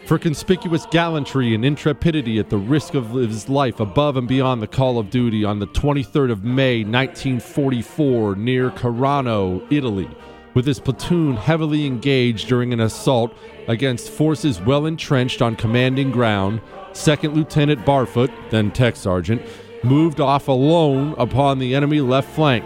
For 0.05 0.19
conspicuous 0.19 0.85
gallantry 0.91 1.55
and 1.55 1.65
intrepidity 1.65 2.37
at 2.37 2.51
the 2.51 2.59
risk 2.59 2.93
of 2.93 3.09
his 3.09 3.49
life 3.49 3.79
above 3.79 4.17
and 4.17 4.27
beyond 4.27 4.61
the 4.61 4.67
call 4.67 4.99
of 4.99 5.09
duty 5.09 5.43
on 5.43 5.57
the 5.57 5.65
23rd 5.65 6.29
of 6.29 6.43
May, 6.43 6.83
1944, 6.83 8.35
near 8.35 8.69
Carano, 8.69 9.65
Italy, 9.71 10.07
with 10.53 10.67
his 10.67 10.79
platoon 10.79 11.35
heavily 11.35 11.87
engaged 11.87 12.47
during 12.47 12.71
an 12.71 12.81
assault 12.81 13.35
against 13.67 14.11
forces 14.11 14.61
well 14.61 14.85
entrenched 14.85 15.41
on 15.41 15.55
commanding 15.55 16.11
ground, 16.11 16.61
Second 16.93 17.33
Lieutenant 17.33 17.83
Barfoot, 17.83 18.31
then 18.51 18.69
Tech 18.69 18.95
Sergeant, 18.95 19.41
moved 19.83 20.21
off 20.21 20.47
alone 20.47 21.15
upon 21.17 21.57
the 21.57 21.73
enemy 21.73 21.99
left 21.99 22.29
flank. 22.29 22.63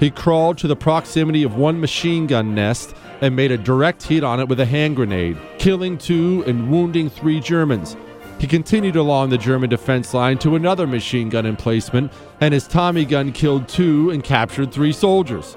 He 0.00 0.10
crawled 0.10 0.58
to 0.58 0.68
the 0.68 0.76
proximity 0.76 1.44
of 1.44 1.56
one 1.56 1.80
machine 1.80 2.26
gun 2.26 2.54
nest 2.54 2.94
and 3.20 3.36
made 3.36 3.52
a 3.52 3.58
direct 3.58 4.02
hit 4.02 4.24
on 4.24 4.40
it 4.40 4.48
with 4.48 4.60
a 4.60 4.66
hand 4.66 4.96
grenade, 4.96 5.36
killing 5.58 5.98
two 5.98 6.44
and 6.46 6.70
wounding 6.70 7.08
three 7.08 7.40
Germans. 7.40 7.96
He 8.38 8.46
continued 8.46 8.96
along 8.96 9.30
the 9.30 9.38
German 9.38 9.70
defense 9.70 10.12
line 10.12 10.38
to 10.38 10.56
another 10.56 10.86
machine 10.86 11.28
gun 11.28 11.46
emplacement, 11.46 12.12
and 12.40 12.52
his 12.52 12.68
Tommy 12.68 13.04
gun 13.04 13.32
killed 13.32 13.68
two 13.68 14.10
and 14.10 14.22
captured 14.22 14.72
three 14.72 14.92
soldiers. 14.92 15.56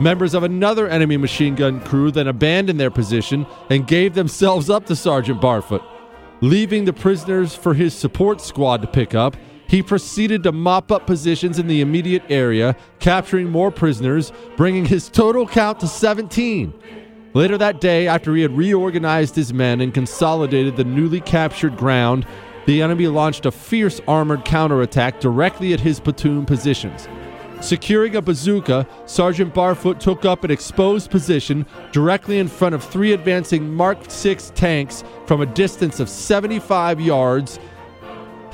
Members 0.00 0.34
of 0.34 0.42
another 0.42 0.88
enemy 0.88 1.16
machine 1.16 1.54
gun 1.54 1.80
crew 1.80 2.10
then 2.10 2.26
abandoned 2.26 2.80
their 2.80 2.90
position 2.90 3.46
and 3.70 3.86
gave 3.86 4.14
themselves 4.14 4.70
up 4.70 4.86
to 4.86 4.96
Sergeant 4.96 5.40
Barfoot. 5.40 5.84
Leaving 6.40 6.84
the 6.84 6.92
prisoners 6.92 7.54
for 7.54 7.74
his 7.74 7.94
support 7.94 8.40
squad 8.40 8.82
to 8.82 8.88
pick 8.88 9.14
up, 9.14 9.36
he 9.66 9.82
proceeded 9.82 10.42
to 10.42 10.52
mop 10.52 10.92
up 10.92 11.06
positions 11.06 11.58
in 11.58 11.66
the 11.66 11.80
immediate 11.80 12.22
area, 12.28 12.76
capturing 12.98 13.50
more 13.50 13.70
prisoners, 13.70 14.32
bringing 14.56 14.84
his 14.84 15.08
total 15.08 15.46
count 15.46 15.80
to 15.80 15.86
17. 15.86 16.72
Later 17.34 17.58
that 17.58 17.80
day, 17.80 18.06
after 18.06 18.34
he 18.34 18.42
had 18.42 18.56
reorganized 18.56 19.34
his 19.34 19.52
men 19.52 19.80
and 19.80 19.92
consolidated 19.92 20.76
the 20.76 20.84
newly 20.84 21.20
captured 21.20 21.76
ground, 21.76 22.26
the 22.66 22.80
enemy 22.80 23.08
launched 23.08 23.46
a 23.46 23.50
fierce 23.50 24.00
armored 24.06 24.44
counterattack 24.44 25.20
directly 25.20 25.72
at 25.72 25.80
his 25.80 26.00
platoon 26.00 26.46
positions. 26.46 27.08
Securing 27.60 28.14
a 28.14 28.20
bazooka, 28.20 28.86
Sergeant 29.06 29.54
Barfoot 29.54 29.98
took 29.98 30.24
up 30.24 30.44
an 30.44 30.50
exposed 30.50 31.10
position 31.10 31.64
directly 31.92 32.38
in 32.38 32.46
front 32.46 32.74
of 32.74 32.84
three 32.84 33.12
advancing 33.12 33.72
Mark 33.72 34.02
VI 34.04 34.34
tanks 34.54 35.02
from 35.26 35.40
a 35.40 35.46
distance 35.46 35.98
of 35.98 36.08
75 36.08 37.00
yards. 37.00 37.58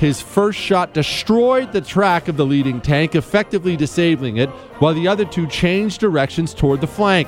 His 0.01 0.19
first 0.19 0.57
shot 0.57 0.95
destroyed 0.95 1.73
the 1.73 1.79
track 1.79 2.27
of 2.27 2.35
the 2.35 2.43
leading 2.43 2.81
tank, 2.81 3.13
effectively 3.13 3.77
disabling 3.77 4.37
it, 4.37 4.49
while 4.79 4.95
the 4.95 5.07
other 5.07 5.25
two 5.25 5.45
changed 5.45 5.99
directions 5.99 6.55
toward 6.55 6.81
the 6.81 6.87
flank. 6.87 7.27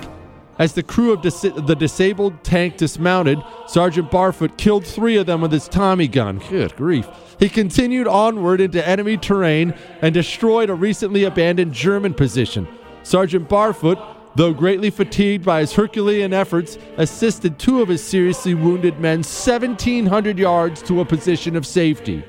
As 0.57 0.73
the 0.73 0.81
crew 0.81 1.13
of 1.13 1.21
dis- 1.21 1.41
the 1.41 1.75
disabled 1.75 2.43
tank 2.43 2.77
dismounted, 2.77 3.37
Sergeant 3.67 4.09
Barfoot 4.09 4.57
killed 4.57 4.87
three 4.87 5.17
of 5.17 5.27
them 5.27 5.41
with 5.41 5.51
his 5.51 5.67
Tommy 5.67 6.07
gun. 6.07 6.41
Good 6.49 6.75
grief. 6.75 7.07
He 7.37 7.47
continued 7.47 8.07
onward 8.07 8.59
into 8.59 8.87
enemy 8.87 9.17
terrain 9.17 9.75
and 10.01 10.11
destroyed 10.11 10.71
a 10.71 10.73
recently 10.73 11.25
abandoned 11.25 11.73
German 11.73 12.15
position. 12.15 12.67
Sergeant 13.03 13.47
Barfoot, 13.49 13.99
though 14.35 14.51
greatly 14.51 14.89
fatigued 14.89 15.45
by 15.45 15.59
his 15.59 15.73
Herculean 15.73 16.33
efforts, 16.33 16.79
assisted 16.97 17.59
two 17.59 17.83
of 17.83 17.87
his 17.87 18.03
seriously 18.03 18.55
wounded 18.55 18.99
men 18.99 19.19
1,700 19.19 20.39
yards 20.39 20.81
to 20.81 21.01
a 21.01 21.05
position 21.05 21.55
of 21.55 21.67
safety. 21.67 22.23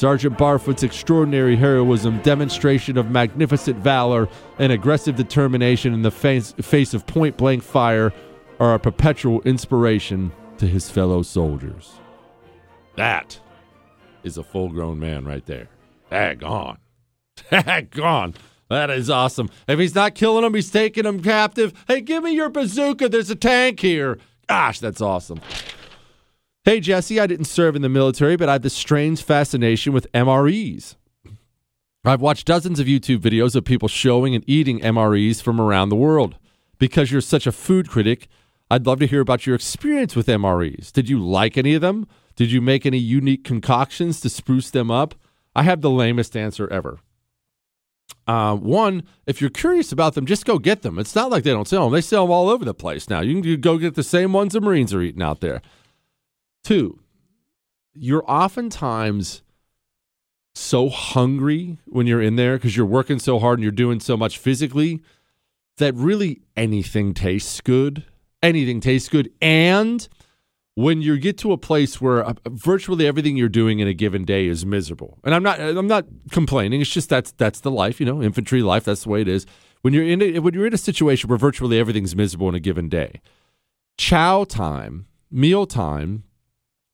Sergeant 0.00 0.38
Barfoot's 0.38 0.82
extraordinary 0.82 1.56
heroism, 1.56 2.22
demonstration 2.22 2.96
of 2.96 3.10
magnificent 3.10 3.76
valor, 3.76 4.30
and 4.58 4.72
aggressive 4.72 5.14
determination 5.14 5.92
in 5.92 6.00
the 6.00 6.10
face, 6.10 6.52
face 6.52 6.94
of 6.94 7.06
point 7.06 7.36
blank 7.36 7.62
fire 7.62 8.10
are 8.58 8.72
a 8.72 8.78
perpetual 8.78 9.42
inspiration 9.42 10.32
to 10.56 10.66
his 10.66 10.88
fellow 10.88 11.20
soldiers. 11.20 12.00
That 12.96 13.38
is 14.22 14.38
a 14.38 14.42
full 14.42 14.70
grown 14.70 14.98
man 14.98 15.26
right 15.26 15.44
there. 15.44 15.68
Dag 16.08 16.42
on. 16.44 16.78
Dag 17.50 18.00
on. 18.00 18.32
That 18.70 18.88
is 18.88 19.10
awesome. 19.10 19.50
If 19.68 19.78
he's 19.78 19.94
not 19.94 20.14
killing 20.14 20.44
them, 20.44 20.54
he's 20.54 20.70
taking 20.70 21.04
them 21.04 21.22
captive. 21.22 21.74
Hey, 21.86 22.00
give 22.00 22.22
me 22.24 22.30
your 22.30 22.48
bazooka. 22.48 23.10
There's 23.10 23.28
a 23.28 23.36
tank 23.36 23.80
here. 23.80 24.18
Gosh, 24.48 24.78
that's 24.78 25.02
awesome. 25.02 25.42
Hey, 26.62 26.78
Jesse, 26.80 27.18
I 27.18 27.26
didn't 27.26 27.46
serve 27.46 27.74
in 27.74 27.80
the 27.80 27.88
military, 27.88 28.36
but 28.36 28.50
I 28.50 28.52
have 28.52 28.62
this 28.62 28.74
strange 28.74 29.22
fascination 29.22 29.94
with 29.94 30.12
MREs. 30.12 30.96
I've 32.04 32.20
watched 32.20 32.46
dozens 32.46 32.78
of 32.78 32.86
YouTube 32.86 33.20
videos 33.20 33.56
of 33.56 33.64
people 33.64 33.88
showing 33.88 34.34
and 34.34 34.44
eating 34.46 34.78
MREs 34.80 35.40
from 35.40 35.58
around 35.58 35.88
the 35.88 35.96
world. 35.96 36.36
Because 36.78 37.10
you're 37.10 37.22
such 37.22 37.46
a 37.46 37.52
food 37.52 37.88
critic, 37.88 38.28
I'd 38.70 38.84
love 38.84 38.98
to 38.98 39.06
hear 39.06 39.22
about 39.22 39.46
your 39.46 39.54
experience 39.54 40.14
with 40.14 40.26
MREs. 40.26 40.92
Did 40.92 41.08
you 41.08 41.18
like 41.18 41.56
any 41.56 41.74
of 41.74 41.80
them? 41.80 42.06
Did 42.36 42.52
you 42.52 42.60
make 42.60 42.84
any 42.84 42.98
unique 42.98 43.42
concoctions 43.42 44.20
to 44.20 44.28
spruce 44.28 44.68
them 44.68 44.90
up? 44.90 45.14
I 45.56 45.62
have 45.62 45.80
the 45.80 45.90
lamest 45.90 46.36
answer 46.36 46.68
ever. 46.70 46.98
Uh, 48.26 48.54
one, 48.54 49.04
if 49.26 49.40
you're 49.40 49.48
curious 49.48 49.92
about 49.92 50.12
them, 50.12 50.26
just 50.26 50.44
go 50.44 50.58
get 50.58 50.82
them. 50.82 50.98
It's 50.98 51.14
not 51.14 51.30
like 51.30 51.42
they 51.44 51.52
don't 51.52 51.66
sell 51.66 51.84
them. 51.84 51.94
They 51.94 52.02
sell 52.02 52.26
them 52.26 52.32
all 52.32 52.50
over 52.50 52.66
the 52.66 52.74
place 52.74 53.08
now. 53.08 53.20
You 53.20 53.40
can 53.40 53.60
go 53.62 53.78
get 53.78 53.94
the 53.94 54.02
same 54.02 54.34
ones 54.34 54.52
the 54.52 54.60
Marines 54.60 54.92
are 54.92 55.00
eating 55.00 55.22
out 55.22 55.40
there. 55.40 55.62
Two, 56.62 57.00
you're 57.94 58.24
oftentimes 58.30 59.42
so 60.54 60.88
hungry 60.88 61.78
when 61.86 62.06
you're 62.06 62.22
in 62.22 62.36
there 62.36 62.56
because 62.56 62.76
you're 62.76 62.86
working 62.86 63.18
so 63.18 63.38
hard 63.38 63.58
and 63.58 63.62
you're 63.62 63.72
doing 63.72 64.00
so 64.00 64.16
much 64.16 64.38
physically 64.38 65.00
that 65.78 65.94
really 65.94 66.42
anything 66.56 67.14
tastes 67.14 67.60
good. 67.60 68.04
Anything 68.42 68.80
tastes 68.80 69.08
good. 69.08 69.30
And 69.40 70.06
when 70.74 71.02
you 71.02 71.18
get 71.18 71.36
to 71.38 71.52
a 71.52 71.58
place 71.58 72.00
where 72.00 72.24
uh, 72.24 72.34
virtually 72.48 73.06
everything 73.06 73.36
you're 73.36 73.48
doing 73.48 73.80
in 73.80 73.88
a 73.88 73.94
given 73.94 74.24
day 74.24 74.46
is 74.46 74.64
miserable. 74.64 75.18
And 75.24 75.34
I'm 75.34 75.42
not 75.42 75.60
I'm 75.60 75.86
not 75.86 76.06
complaining. 76.30 76.80
It's 76.80 76.90
just 76.90 77.08
that's 77.08 77.32
that's 77.32 77.60
the 77.60 77.70
life, 77.70 78.00
you 78.00 78.06
know, 78.06 78.22
infantry 78.22 78.62
life, 78.62 78.84
that's 78.84 79.04
the 79.04 79.08
way 79.10 79.20
it 79.20 79.28
is. 79.28 79.46
When 79.82 79.94
you're 79.94 80.04
in 80.04 80.22
a, 80.22 80.38
when 80.38 80.54
you're 80.54 80.66
in 80.66 80.74
a 80.74 80.78
situation 80.78 81.28
where 81.28 81.38
virtually 81.38 81.78
everything's 81.78 82.14
miserable 82.14 82.48
in 82.48 82.54
a 82.54 82.60
given 82.60 82.88
day. 82.88 83.20
Chow 83.98 84.44
time, 84.44 85.06
meal 85.30 85.66
time 85.66 86.24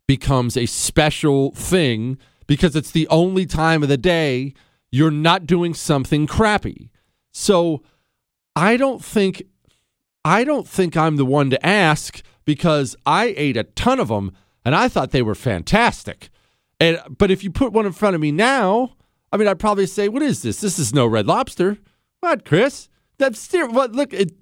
becomes 0.07 0.57
a 0.57 0.67
special 0.67 1.53
thing 1.53 2.19
because 2.47 2.77
it's 2.77 2.91
the 2.91 3.09
only 3.09 3.47
time 3.47 3.83
of 3.83 3.89
the 3.89 3.97
day 3.97 4.55
you're 4.91 5.11
not 5.11 5.47
doing 5.47 5.75
something 5.75 6.27
crappy. 6.27 6.91
So 7.33 7.83
I 8.55 8.77
don't 8.77 9.05
think 9.05 9.43
I 10.25 10.43
don't 10.43 10.67
think 10.67 10.97
I'm 10.97 11.17
the 11.17 11.25
one 11.25 11.51
to 11.51 11.67
ask 11.67 12.23
because 12.45 12.97
I 13.05 13.35
ate 13.37 13.57
a 13.57 13.65
ton 13.65 14.01
of 14.01 14.09
them 14.09 14.33
and 14.65 14.75
I 14.75 14.89
thought 14.89 15.11
they 15.11 15.23
were 15.23 15.35
fantastic. 15.35 16.31
And 16.81 17.01
but 17.19 17.31
if 17.31 17.45
you 17.45 17.51
put 17.51 17.73
one 17.73 17.87
in 17.87 17.93
front 17.93 18.15
of 18.15 18.21
me 18.21 18.33
now, 18.33 18.97
I 19.33 19.37
mean 19.37 19.49
I'd 19.49 19.59
probably 19.59 19.87
say, 19.87 20.09
"What 20.09 20.23
is 20.23 20.43
this? 20.43 20.61
This 20.61 20.79
is 20.79 20.95
no 20.95 21.07
red 21.07 21.27
lobster." 21.27 21.79
What, 22.21 22.45
Chris? 22.45 22.89
That's 23.19 23.53
what 23.53 23.93
look 23.93 24.13
it, 24.13 24.33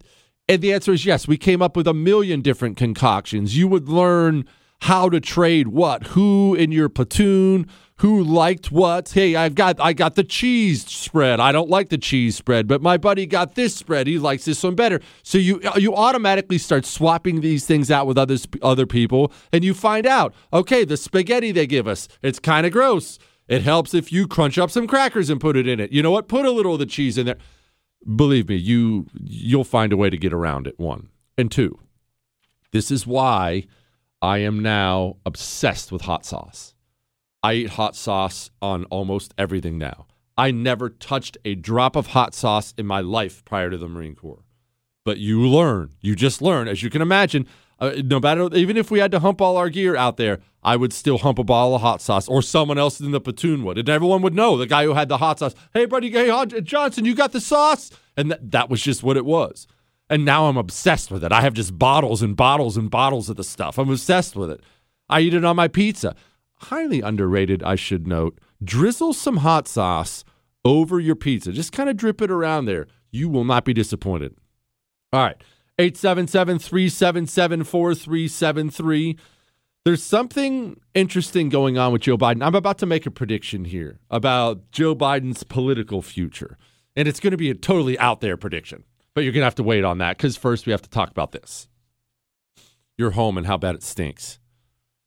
and 0.49 0.61
the 0.61 0.73
answer 0.73 0.93
is 0.93 1.05
yes. 1.05 1.29
We 1.29 1.37
came 1.37 1.63
up 1.63 1.77
with 1.77 1.87
a 1.87 1.95
million 1.95 2.41
different 2.41 2.77
concoctions. 2.77 3.57
You 3.57 3.69
would 3.69 3.89
learn 3.89 4.47
how 4.85 5.09
to 5.09 5.19
trade 5.19 5.69
what, 5.69 6.09
who 6.09 6.55
in 6.55 6.71
your 6.71 6.91
platoon, 6.91 7.67
who 8.01 8.23
liked 8.23 8.71
what. 8.71 9.09
Hey, 9.09 9.35
I've 9.35 9.55
got 9.55 9.81
I 9.81 9.95
got 9.95 10.15
the 10.15 10.23
cheese 10.23 10.87
spread. 10.87 11.41
I 11.41 11.53
don't 11.53 11.71
like 11.71 11.89
the 11.89 11.97
cheese 11.97 12.37
spread, 12.37 12.69
but 12.69 12.83
my 12.83 12.99
buddy 12.99 13.25
got 13.25 13.55
this 13.55 13.75
spread. 13.75 14.07
He 14.07 14.19
likes 14.19 14.45
this 14.45 14.63
one 14.63 14.75
better. 14.75 15.01
So 15.23 15.39
you 15.39 15.59
uh, 15.65 15.79
you 15.79 15.95
automatically 15.95 16.59
start 16.59 16.85
swapping 16.85 17.41
these 17.41 17.65
things 17.65 17.91
out 17.91 18.07
with 18.07 18.19
others 18.19 18.47
other 18.61 18.85
people, 18.85 19.33
and 19.55 19.65
you 19.65 19.73
find 19.73 20.07
out, 20.07 20.35
okay, 20.53 20.85
the 20.85 20.99
spaghetti 20.99 21.51
they 21.51 21.67
give 21.67 21.89
us, 21.89 22.07
it's 22.21 22.39
kind 22.39 22.67
of 22.67 22.73
gross. 22.73 23.19
It 23.49 23.63
helps 23.63 23.95
if 23.95 24.13
you 24.13 24.29
crunch 24.29 24.59
up 24.59 24.71
some 24.71 24.87
crackers 24.87 25.31
and 25.31 25.41
put 25.41 25.57
it 25.57 25.67
in 25.67 25.81
it. 25.81 25.93
You 25.93 26.03
know 26.03 26.11
what? 26.11 26.29
Put 26.29 26.45
a 26.45 26.51
little 26.51 26.75
of 26.75 26.79
the 26.79 26.85
cheese 26.85 27.17
in 27.17 27.25
there. 27.25 27.39
Believe 28.17 28.51
me, 28.51 28.57
you 28.57 29.07
you'll 29.19 29.65
find 29.65 29.95
a 29.95 29.97
way 29.97 30.11
to 30.11 30.19
get 30.19 30.35
around 30.35 30.67
it. 30.67 30.79
One 30.79 31.09
and 31.39 31.51
two. 31.51 31.79
This 32.73 32.91
is 32.91 33.07
why 33.07 33.65
I 34.25 34.39
am 34.39 34.61
now 34.61 35.17
obsessed 35.27 35.93
with 35.93 36.01
hot 36.01 36.25
sauce. 36.25 36.73
I 37.43 37.53
eat 37.53 37.69
hot 37.69 37.95
sauce 37.95 38.51
on 38.63 38.87
almost 38.87 39.35
everything 39.37 39.77
now. 39.77 40.07
I 40.35 40.51
never 40.51 40.89
touched 40.89 41.37
a 41.45 41.55
drop 41.55 41.95
of 41.95 42.07
hot 42.07 42.33
sauce 42.35 42.73
in 42.79 42.87
my 42.87 43.03
life 43.03 43.45
prior 43.45 43.69
to 43.69 43.77
the 43.77 43.87
Marine 43.87 44.15
Corps. 44.15 44.47
But 45.05 45.19
you 45.19 45.47
learn. 45.47 45.91
You 46.01 46.17
just 46.17 46.41
learn. 46.41 46.69
As 46.69 46.83
you 46.83 46.89
can 46.89 47.03
imagine, 47.03 47.47
uh, 47.79 47.97
no 48.03 48.19
matter, 48.19 48.49
even 48.55 48.79
if 48.79 48.91
we 48.91 48.99
had 48.99 49.11
to 49.11 49.21
hump 49.21 49.43
all 49.43 49.59
our 49.59 49.69
gear 49.69 49.95
out 49.95 50.17
there, 50.17 50.39
I 50.63 50.77
would 50.77 50.95
still 50.95 51.19
hump 51.19 51.39
a 51.39 51.45
bottle 51.45 51.75
of 51.75 51.83
hot 51.83 52.01
sauce 52.01 52.27
or 52.27 52.41
someone 52.41 52.79
else 52.79 53.01
in 53.01 53.11
the 53.11 53.21
platoon 53.21 53.63
would. 53.65 53.77
And 53.77 53.91
everyone 53.91 54.23
would 54.23 54.35
know 54.35 54.57
the 54.57 54.67
guy 54.67 54.85
who 54.85 54.95
had 54.95 55.11
the 55.11 55.19
hot 55.19 55.39
sauce. 55.39 55.55
Hey, 55.75 55.85
buddy, 55.85 56.11
hey, 56.11 56.47
Johnson, 56.63 57.05
you 57.05 57.15
got 57.15 57.33
the 57.33 57.43
sauce? 57.43 57.91
And 58.17 58.31
th- 58.31 58.41
that 58.43 58.71
was 58.71 58.81
just 58.81 59.03
what 59.03 59.19
it 59.19 59.27
was. 59.27 59.67
And 60.11 60.25
now 60.25 60.47
I'm 60.47 60.57
obsessed 60.57 61.11
with 61.11 61.25
it. 61.25 61.33
I 61.33 61.41
have 61.41 61.55
just 61.55 61.79
bottles 61.79 62.23
and 62.23 62.37
bottles 62.37 62.77
and 62.77 62.91
bottles 62.91 63.29
of 63.29 63.37
the 63.37 63.45
stuff. 63.45 63.79
I'm 63.79 63.91
obsessed 63.91 64.37
with 64.37 64.51
it. 64.51 64.61
I 65.09 65.21
eat 65.21 65.35
it 65.35 65.45
on 65.45 65.57
my 65.57 65.69
pizza. 65.69 66.15
Highly 66.57 67.01
underrated, 67.01 67.63
I 67.63 67.75
should 67.75 68.07
note. 68.07 68.39
Drizzle 68.63 69.13
some 69.13 69.39
hot 69.39 69.67
sauce 69.67 70.25
over 70.65 71.01
your 71.01 71.17
pizza. 71.17 71.53
Just 71.53 71.73
kind 71.73 71.89
of 71.89 71.97
drip 71.97 72.23
it 72.23 72.31
around 72.31 72.67
there. 72.67 72.87
You 73.11 73.29
will 73.29 73.45
not 73.45 73.65
be 73.65 73.73
disappointed. 73.73 74.35
All 75.13 75.23
right. 75.23 75.37
877 75.79 76.59
377 76.59 77.65
4373. 77.65 79.19
There's 79.85 80.03
something 80.03 80.81
interesting 80.95 81.51
going 81.51 81.77
on 81.77 81.93
with 81.93 82.03
Joe 82.03 82.17
Biden. 82.17 82.45
I'm 82.45 82.55
about 82.55 82.79
to 82.79 82.87
make 82.87 83.07
a 83.07 83.11
prediction 83.11 83.67
here 83.67 83.99
about 84.11 84.71
Joe 84.71 84.95
Biden's 84.95 85.45
political 85.45 86.01
future. 86.01 86.57
And 86.97 87.07
it's 87.07 87.21
going 87.21 87.33
to 87.33 87.37
be 87.37 87.51
a 87.51 87.55
totally 87.55 87.99
out 87.99 88.21
there 88.21 88.37
prediction. 88.37 88.85
But 89.15 89.23
you're 89.23 89.33
going 89.33 89.43
to 89.43 89.47
have 89.47 89.55
to 89.57 89.63
wait 89.63 89.85
on 89.85 89.99
that 89.99 90.17
because 90.17 90.37
first 90.37 90.67
we 90.67 90.73
have 90.73 90.83
to 90.83 90.91
talk 90.91 91.11
about 91.11 91.33
this 91.33 91.69
your 92.97 93.13
home 93.13 93.37
and 93.37 93.47
how 93.47 93.57
bad 93.57 93.75
it 93.75 93.83
stinks. 93.83 94.39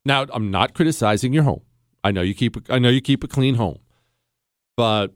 Now, 0.04 0.26
I'm 0.34 0.52
not 0.52 0.74
criticizing 0.74 1.32
your 1.32 1.44
home. 1.44 1.62
I 2.04 2.12
know 2.12 2.22
you 2.22 2.34
keep 2.34 2.70
I 2.70 2.80
know 2.80 2.90
you 2.90 3.02
keep 3.02 3.24
a 3.24 3.28
clean 3.28 3.56
home. 3.56 3.80
But 4.76 5.14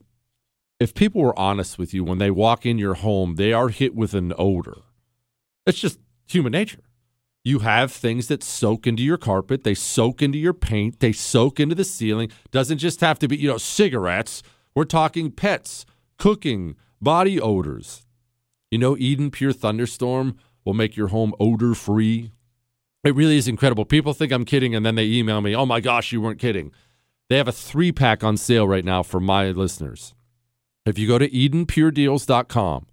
if 0.80 0.94
people 0.94 1.22
were 1.22 1.38
honest 1.38 1.78
with 1.78 1.94
you 1.94 2.04
when 2.04 2.18
they 2.18 2.32
walk 2.32 2.66
in 2.66 2.78
your 2.78 2.96
home, 2.96 3.36
they 3.36 3.54
are 3.54 3.70
hit 3.70 3.96
with 3.96 4.14
an 4.14 4.34
odor. 4.38 4.80
It's 5.66 5.80
just 5.80 6.00
human 6.28 6.52
nature. 6.52 6.82
You 7.44 7.60
have 7.60 7.92
things 7.92 8.28
that 8.28 8.44
soak 8.44 8.86
into 8.86 9.04
your 9.04 9.18
carpet, 9.18 9.64
they 9.64 9.74
soak 9.74 10.22
into 10.22 10.38
your 10.38 10.54
paint, 10.54 11.00
they 11.00 11.12
soak 11.12 11.60
into 11.60 11.76
the 11.76 11.84
ceiling. 11.84 12.30
Doesn't 12.52 12.78
just 12.78 13.02
have 13.02 13.20
to 13.20 13.28
be, 13.28 13.38
you 13.38 13.48
know, 13.48 13.58
cigarettes. 13.58 14.44
We're 14.76 14.86
talking 14.86 15.32
pets, 15.32 15.86
cooking, 16.18 16.76
body 17.02 17.40
odors. 17.40 18.06
You 18.72 18.78
know, 18.78 18.98
Eden 18.98 19.30
Pure 19.32 19.54
Thunderstorm 19.54 20.38
will 20.64 20.74
make 20.74 20.96
your 20.96 21.10
home 21.10 21.36
odor 21.40 21.76
free. 21.76 22.32
It 23.04 23.14
really 23.16 23.38
is 23.38 23.50
incredible. 23.50 23.84
People 23.84 24.14
think 24.14 24.32
I'm 24.32 24.46
kidding 24.46 24.74
and 24.74 24.86
then 24.86 24.96
they 24.96 25.06
email 25.06 25.42
me, 25.42 25.54
oh 25.56 25.66
my 25.66 25.82
gosh, 25.82 26.14
you 26.14 26.22
weren't 26.22 26.40
kidding. 26.40 26.72
They 27.30 27.38
have 27.38 27.48
a 27.48 27.54
three 27.54 27.92
pack 27.92 28.24
on 28.24 28.38
sale 28.38 28.68
right 28.68 28.86
now 28.86 29.04
for 29.04 29.20
my 29.20 29.52
listeners. 29.52 30.14
If 30.86 30.98
you 30.98 31.08
go 31.08 31.18
to 31.18 31.30
EdenPureDeals.com, 31.30 32.88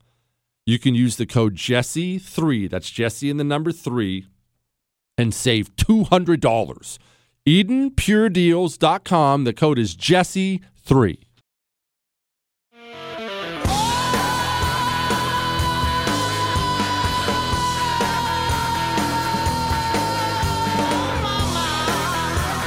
you 0.66 0.78
can 0.78 0.94
use 0.94 1.16
the 1.16 1.26
code 1.26 1.54
Jesse3, 1.54 2.68
that's 2.68 2.90
Jesse 2.90 3.30
and 3.30 3.40
the 3.40 3.44
number 3.44 3.72
three, 3.72 4.26
and 5.16 5.32
save 5.32 5.74
$200. 5.76 6.98
EdenPureDeals.com, 7.46 9.44
the 9.44 9.52
code 9.54 9.78
is 9.78 9.96
Jesse3. 9.96 11.27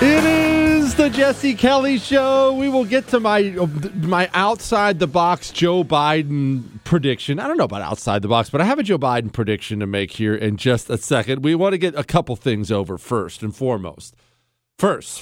It 0.04 0.24
is 0.24 0.96
the 0.96 1.12
Jesse 1.12 1.54
Kelly 1.54 2.00
Show. 2.00 2.54
We 2.54 2.70
will 2.70 2.86
get 2.86 3.10
to 3.10 3.20
my 3.20 3.52
my 3.94 4.32
outside 4.34 4.98
the 4.98 5.06
box 5.06 5.52
Joe 5.52 5.84
Biden 5.84 6.84
prediction. 6.84 7.40
I 7.40 7.48
don't 7.48 7.58
know 7.58 7.66
about 7.66 7.84
outside 7.84 8.24
the 8.24 8.28
box, 8.28 8.50
but 8.50 8.62
I 8.62 8.64
have 8.64 8.80
a 8.80 8.84
Joe 8.84 8.98
Biden 8.98 9.32
prediction 9.32 9.80
to 9.80 9.86
make 9.86 10.14
here 10.14 10.34
in 10.34 10.58
just 10.58 10.90
a 10.90 10.98
second. 10.98 11.44
We 11.44 11.54
want 11.54 11.74
to 11.74 11.78
get 11.78 11.94
a 11.94 12.04
couple 12.04 12.36
things 12.36 12.72
over 12.72 12.98
first 12.98 13.44
and 13.44 13.56
foremost. 13.56 14.16
First, 14.80 15.22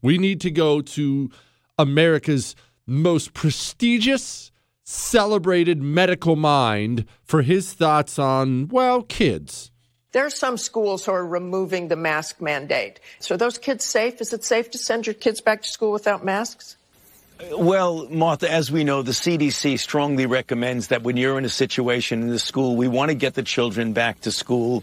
we 0.00 0.16
need 0.16 0.40
to 0.40 0.50
go 0.50 0.80
to 0.80 1.30
America's 1.78 2.56
most 2.86 3.34
prestigious, 3.34 4.50
celebrated 4.84 5.82
medical 5.82 6.34
mind 6.34 7.04
for 7.22 7.42
his 7.42 7.74
thoughts 7.74 8.18
on, 8.18 8.68
well, 8.68 9.02
kids. 9.02 9.70
There 10.12 10.24
are 10.24 10.30
some 10.30 10.56
schools 10.56 11.04
who 11.04 11.12
are 11.12 11.26
removing 11.26 11.88
the 11.88 11.96
mask 11.96 12.40
mandate. 12.40 12.98
So 13.20 13.34
are 13.34 13.38
those 13.38 13.58
kids 13.58 13.84
safe? 13.84 14.22
Is 14.22 14.32
it 14.32 14.42
safe 14.42 14.70
to 14.70 14.78
send 14.78 15.06
your 15.06 15.14
kids 15.14 15.42
back 15.42 15.62
to 15.62 15.68
school 15.68 15.92
without 15.92 16.24
masks? 16.24 16.76
Well, 17.52 18.08
Martha, 18.08 18.50
as 18.50 18.72
we 18.72 18.84
know, 18.84 19.02
the 19.02 19.12
CDC 19.12 19.78
strongly 19.78 20.24
recommends 20.24 20.88
that 20.88 21.02
when 21.02 21.16
you're 21.18 21.38
in 21.38 21.44
a 21.44 21.50
situation 21.50 22.22
in 22.22 22.28
the 22.28 22.38
school, 22.38 22.74
we 22.74 22.88
want 22.88 23.10
to 23.10 23.14
get 23.14 23.34
the 23.34 23.42
children 23.42 23.92
back 23.92 24.22
to 24.22 24.32
school. 24.32 24.82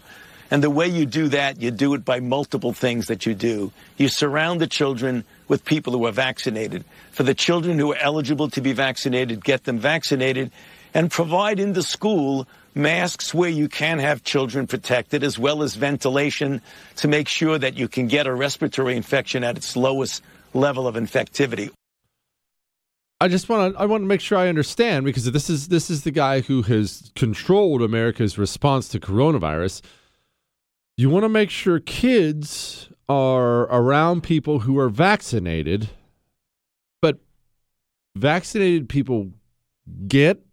And 0.50 0.62
the 0.62 0.70
way 0.70 0.86
you 0.86 1.06
do 1.06 1.28
that, 1.28 1.60
you 1.60 1.72
do 1.72 1.94
it 1.94 2.04
by 2.04 2.20
multiple 2.20 2.72
things 2.72 3.08
that 3.08 3.26
you 3.26 3.34
do. 3.34 3.72
You 3.98 4.08
surround 4.08 4.60
the 4.60 4.68
children 4.68 5.24
with 5.48 5.64
people 5.64 5.92
who 5.92 6.06
are 6.06 6.12
vaccinated. 6.12 6.84
For 7.10 7.24
the 7.24 7.34
children 7.34 7.80
who 7.80 7.92
are 7.92 7.98
eligible 7.98 8.48
to 8.50 8.60
be 8.60 8.72
vaccinated, 8.72 9.44
get 9.44 9.64
them 9.64 9.80
vaccinated 9.80 10.52
and 10.94 11.10
provide 11.10 11.58
in 11.58 11.72
the 11.72 11.82
school 11.82 12.46
masks 12.76 13.32
where 13.32 13.48
you 13.48 13.68
can 13.68 13.98
have 13.98 14.22
children 14.22 14.66
protected, 14.66 15.24
as 15.24 15.38
well 15.38 15.62
as 15.62 15.74
ventilation 15.74 16.60
to 16.96 17.08
make 17.08 17.26
sure 17.26 17.58
that 17.58 17.76
you 17.76 17.88
can 17.88 18.06
get 18.06 18.26
a 18.26 18.34
respiratory 18.34 18.96
infection 18.96 19.42
at 19.42 19.56
its 19.56 19.76
lowest 19.76 20.22
level 20.52 20.86
of 20.86 20.94
infectivity. 20.94 21.70
I 23.18 23.28
just 23.28 23.48
want 23.48 23.74
to 23.74 23.80
I 23.80 23.86
want 23.86 24.02
to 24.02 24.06
make 24.06 24.20
sure 24.20 24.36
I 24.36 24.48
understand 24.48 25.06
because 25.06 25.24
this 25.32 25.48
is 25.48 25.68
this 25.68 25.88
is 25.88 26.04
the 26.04 26.10
guy 26.10 26.40
who 26.40 26.62
has 26.62 27.10
controlled 27.16 27.80
America's 27.80 28.36
response 28.36 28.88
to 28.88 29.00
coronavirus. 29.00 29.80
You 30.98 31.08
want 31.08 31.24
to 31.24 31.30
make 31.30 31.48
sure 31.48 31.80
kids 31.80 32.90
are 33.08 33.62
around 33.62 34.22
people 34.22 34.60
who 34.60 34.78
are 34.78 34.90
vaccinated, 34.90 35.88
but 37.00 37.18
vaccinated 38.16 38.88
people 38.88 39.30
get 40.06 40.45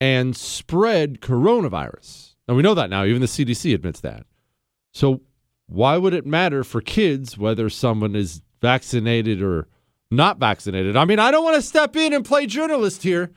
and 0.00 0.36
spread 0.36 1.20
coronavirus. 1.20 2.34
And 2.48 2.56
we 2.56 2.62
know 2.62 2.74
that 2.74 2.90
now. 2.90 3.04
Even 3.04 3.20
the 3.20 3.26
CDC 3.26 3.74
admits 3.74 4.00
that. 4.00 4.26
So 4.92 5.20
why 5.66 5.96
would 5.96 6.14
it 6.14 6.26
matter 6.26 6.64
for 6.64 6.80
kids 6.80 7.38
whether 7.38 7.70
someone 7.70 8.16
is 8.16 8.42
vaccinated 8.60 9.42
or 9.42 9.68
not 10.10 10.38
vaccinated? 10.38 10.96
I 10.96 11.04
mean, 11.04 11.18
I 11.18 11.30
don't 11.30 11.44
want 11.44 11.56
to 11.56 11.62
step 11.62 11.94
in 11.96 12.12
and 12.12 12.24
play 12.24 12.46
journalist 12.46 13.02
here, 13.02 13.30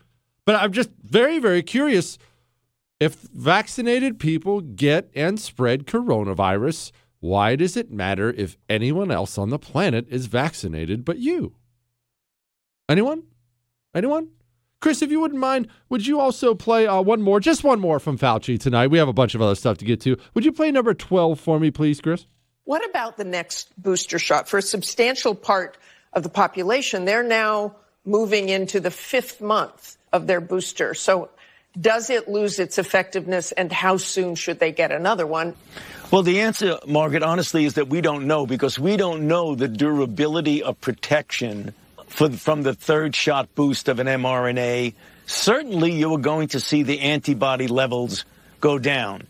but 0.46 0.56
I'm 0.56 0.72
just 0.72 0.90
very, 1.04 1.38
very 1.38 1.62
curious. 1.62 2.18
If 3.00 3.16
vaccinated 3.16 4.18
people 4.18 4.62
get 4.62 5.12
and 5.14 5.40
spread 5.40 5.86
coronavirus, 5.86 6.92
why 7.20 7.56
does 7.56 7.78
it 7.78 7.92
matter 7.92 8.32
if 8.32 8.58
anyone 8.68 9.12
else 9.12 9.38
on 9.38 9.50
the 9.50 9.60
planet 9.60 10.08
is 10.10 10.26
vaccinated 10.26 11.06
but 11.06 11.20
you? 11.20 11.56
Anyone? 12.90 13.24
Anyone? 13.94 14.30
Chris, 14.84 15.02
if 15.02 15.10
you 15.10 15.22
wouldn't 15.22 15.40
mind, 15.40 15.70
would 15.88 16.06
you 16.06 16.20
also 16.20 16.54
play 16.54 16.86
uh, 16.88 17.02
one 17.02 17.22
more, 17.22 17.40
just 17.40 17.64
one 17.64 17.80
more 17.80 18.02
from 18.02 18.18
Fauci 18.18 18.60
tonight? 18.60 18.88
We 18.88 18.98
have 18.98 19.08
a 19.08 19.14
bunch 19.14 19.34
of 19.34 19.42
other 19.42 19.56
stuff 19.56 19.78
to 19.78 19.86
get 19.86 20.02
to. 20.02 20.18
Would 20.34 20.44
you 20.44 20.52
play 20.52 20.72
number 20.72 20.94
12 20.94 21.40
for 21.40 21.58
me, 21.58 21.72
please, 21.72 22.02
Chris? 22.02 22.26
What 22.66 22.86
about 22.90 23.16
the 23.16 23.24
next 23.24 23.70
booster 23.82 24.20
shot? 24.20 24.50
For 24.50 24.58
a 24.58 24.62
substantial 24.62 25.36
part 25.36 25.78
of 26.12 26.24
the 26.24 26.28
population, 26.28 27.06
they're 27.06 27.24
now 27.24 27.78
moving 28.04 28.50
into 28.50 28.82
the 28.82 28.92
fifth 28.92 29.40
month 29.40 29.96
of 30.12 30.28
their 30.28 30.42
booster. 30.42 30.94
So 30.94 31.30
does 31.80 32.10
it 32.10 32.28
lose 32.28 32.60
its 32.60 32.78
effectiveness 32.78 33.54
and 33.54 33.72
how 33.72 33.96
soon 33.96 34.36
should 34.36 34.60
they 34.60 34.74
get 34.74 34.92
another 34.92 35.26
one? 35.26 35.56
Well, 36.12 36.24
the 36.24 36.42
answer, 36.42 36.78
Margaret, 36.86 37.24
honestly, 37.24 37.64
is 37.64 37.76
that 37.76 37.88
we 37.88 38.02
don't 38.02 38.28
know 38.28 38.46
because 38.46 38.78
we 38.78 38.98
don't 38.98 39.30
know 39.30 39.56
the 39.56 39.70
durability 39.70 40.62
of 40.62 40.82
protection 40.82 41.74
for, 42.14 42.30
from 42.30 42.62
the 42.62 42.76
third 42.76 43.16
shot 43.16 43.54
boost 43.56 43.90
of 43.90 44.00
an 44.00 44.06
mRNA. 44.06 44.94
Certainly, 45.26 45.94
you 45.94 46.14
are 46.14 46.20
going 46.20 46.50
to 46.50 46.60
see 46.60 46.84
the 46.84 47.00
antibody 47.00 47.68
levels 47.68 48.24
go 48.62 48.78
down. 48.78 49.26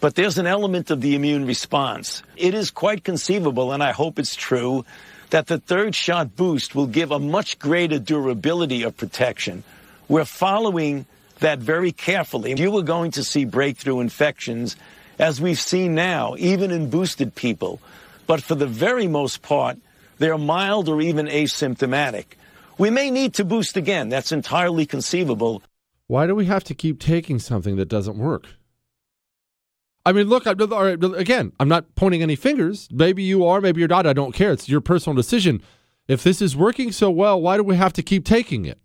But 0.00 0.16
there's 0.16 0.36
an 0.36 0.46
element 0.46 0.90
of 0.90 1.00
the 1.00 1.14
immune 1.14 1.46
response. 1.46 2.24
It 2.36 2.54
is 2.54 2.72
quite 2.72 3.04
conceivable, 3.04 3.72
and 3.72 3.82
I 3.82 3.92
hope 3.92 4.18
it's 4.18 4.34
true, 4.34 4.84
that 5.30 5.46
the 5.46 5.58
third 5.58 5.94
shot 5.94 6.34
boost 6.34 6.74
will 6.74 6.88
give 6.88 7.12
a 7.12 7.20
much 7.20 7.58
greater 7.60 8.00
durability 8.00 8.82
of 8.82 8.96
protection. 8.96 9.62
We're 10.08 10.24
following 10.24 11.06
that 11.38 11.60
very 11.60 11.92
carefully. 11.92 12.54
You 12.58 12.76
are 12.76 12.82
going 12.82 13.12
to 13.12 13.22
see 13.22 13.44
breakthrough 13.44 14.00
infections 14.00 14.76
as 15.20 15.40
we've 15.40 15.60
seen 15.60 15.94
now, 15.94 16.34
even 16.38 16.72
in 16.72 16.90
boosted 16.90 17.34
people. 17.36 17.80
But 18.26 18.42
for 18.42 18.56
the 18.56 18.66
very 18.66 19.06
most 19.06 19.40
part, 19.40 19.78
they're 20.24 20.38
mild 20.38 20.88
or 20.88 21.02
even 21.02 21.26
asymptomatic. 21.26 22.24
We 22.78 22.88
may 22.88 23.10
need 23.10 23.34
to 23.34 23.44
boost 23.44 23.76
again. 23.76 24.08
That's 24.08 24.32
entirely 24.32 24.86
conceivable. 24.86 25.62
Why 26.06 26.26
do 26.26 26.34
we 26.34 26.46
have 26.46 26.64
to 26.64 26.74
keep 26.74 26.98
taking 26.98 27.38
something 27.38 27.76
that 27.76 27.90
doesn't 27.90 28.16
work? 28.16 28.46
I 30.06 30.12
mean, 30.12 30.28
look, 30.28 30.46
I'm, 30.46 30.60
all 30.72 30.84
right, 30.84 31.02
again, 31.02 31.52
I'm 31.60 31.68
not 31.68 31.94
pointing 31.94 32.22
any 32.22 32.36
fingers. 32.36 32.88
Maybe 32.90 33.22
you 33.22 33.44
are, 33.44 33.60
maybe 33.60 33.80
you're 33.80 33.88
not. 33.88 34.06
I 34.06 34.14
don't 34.14 34.34
care. 34.34 34.52
It's 34.52 34.66
your 34.66 34.80
personal 34.80 35.14
decision. 35.14 35.62
If 36.08 36.22
this 36.22 36.40
is 36.40 36.56
working 36.56 36.90
so 36.90 37.10
well, 37.10 37.40
why 37.40 37.58
do 37.58 37.62
we 37.62 37.76
have 37.76 37.92
to 37.94 38.02
keep 38.02 38.24
taking 38.24 38.64
it? 38.64 38.78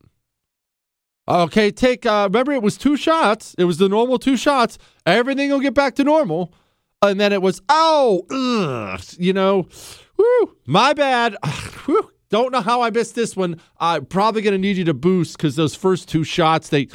Okay, 1.28 1.72
take. 1.72 2.06
Uh, 2.06 2.28
remember, 2.30 2.52
it 2.52 2.62
was 2.62 2.78
two 2.78 2.98
shots. 2.98 3.56
It 3.58 3.64
was 3.64 3.78
the 3.78 3.88
normal 3.88 4.20
two 4.20 4.36
shots. 4.36 4.78
Everything 5.06 5.52
will 5.52 5.60
get 5.62 5.74
back 5.74 5.96
to 5.96 6.04
normal, 6.04 6.54
and 7.02 7.20
then 7.20 7.32
it 7.32 7.42
was 7.42 7.62
oh, 7.70 8.26
ugh, 8.30 9.02
you 9.18 9.32
know, 9.32 9.68
whoo, 10.20 10.56
my 10.66 10.94
bad. 10.94 11.36
Whew, 11.86 12.12
don't 12.30 12.52
know 12.52 12.62
how 12.62 12.82
I 12.82 12.92
missed 12.92 13.16
this 13.16 13.36
one. 13.36 13.60
I'm 13.80 14.06
probably 14.06 14.42
going 14.42 14.54
to 14.54 14.60
need 14.60 14.78
you 14.78 14.86
to 14.86 14.94
boost 14.94 15.38
because 15.38 15.56
those 15.56 15.76
first 15.76 16.08
two 16.08 16.24
shots 16.24 16.70
they 16.70 16.90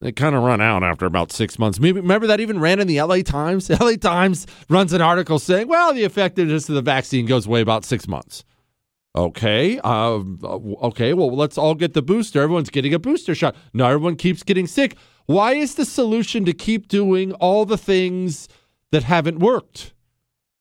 they 0.00 0.12
kind 0.12 0.34
of 0.34 0.42
run 0.42 0.60
out 0.60 0.82
after 0.82 1.06
about 1.06 1.32
six 1.32 1.58
months. 1.58 1.80
Maybe 1.80 2.00
remember 2.00 2.26
that 2.26 2.40
even 2.40 2.60
ran 2.60 2.78
in 2.78 2.86
the 2.86 3.00
LA 3.00 3.22
Times. 3.22 3.70
LA 3.80 3.94
Times 3.94 4.46
runs 4.68 4.92
an 4.92 5.00
article 5.00 5.38
saying, 5.38 5.68
well, 5.68 5.94
the 5.94 6.04
effectiveness 6.04 6.68
of 6.68 6.74
the 6.74 6.82
vaccine 6.82 7.26
goes 7.26 7.46
away 7.46 7.60
about 7.60 7.84
six 7.84 8.06
months. 8.06 8.44
Okay. 9.16 9.78
Uh, 9.82 10.20
okay. 10.82 11.14
Well, 11.14 11.34
let's 11.34 11.56
all 11.56 11.74
get 11.74 11.94
the 11.94 12.02
booster. 12.02 12.42
Everyone's 12.42 12.70
getting 12.70 12.92
a 12.92 12.98
booster 12.98 13.34
shot. 13.34 13.56
Now 13.72 13.86
everyone 13.86 14.16
keeps 14.16 14.42
getting 14.42 14.66
sick. 14.66 14.96
Why 15.26 15.54
is 15.54 15.76
the 15.76 15.86
solution 15.86 16.44
to 16.44 16.52
keep 16.52 16.88
doing 16.88 17.32
all 17.34 17.64
the 17.64 17.78
things 17.78 18.48
that 18.90 19.04
haven't 19.04 19.38
worked? 19.38 19.93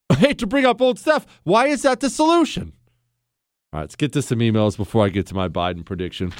I 0.10 0.16
hate 0.16 0.40
to 0.40 0.48
bring 0.48 0.66
up 0.66 0.82
old 0.82 1.00
stuff. 1.00 1.26
Why 1.44 1.68
is 1.68 1.82
that 1.84 2.00
the 2.00 2.10
solution? 2.10 2.74
All 3.72 3.80
right, 3.80 3.84
let's 3.84 3.96
get 3.96 4.14
to 4.14 4.22
some 4.22 4.40
emails 4.40 4.78
before 4.78 5.06
I 5.06 5.10
get 5.10 5.26
to 5.28 5.36
my 5.36 5.48
Biden 5.50 5.84
prediction. 5.84 6.32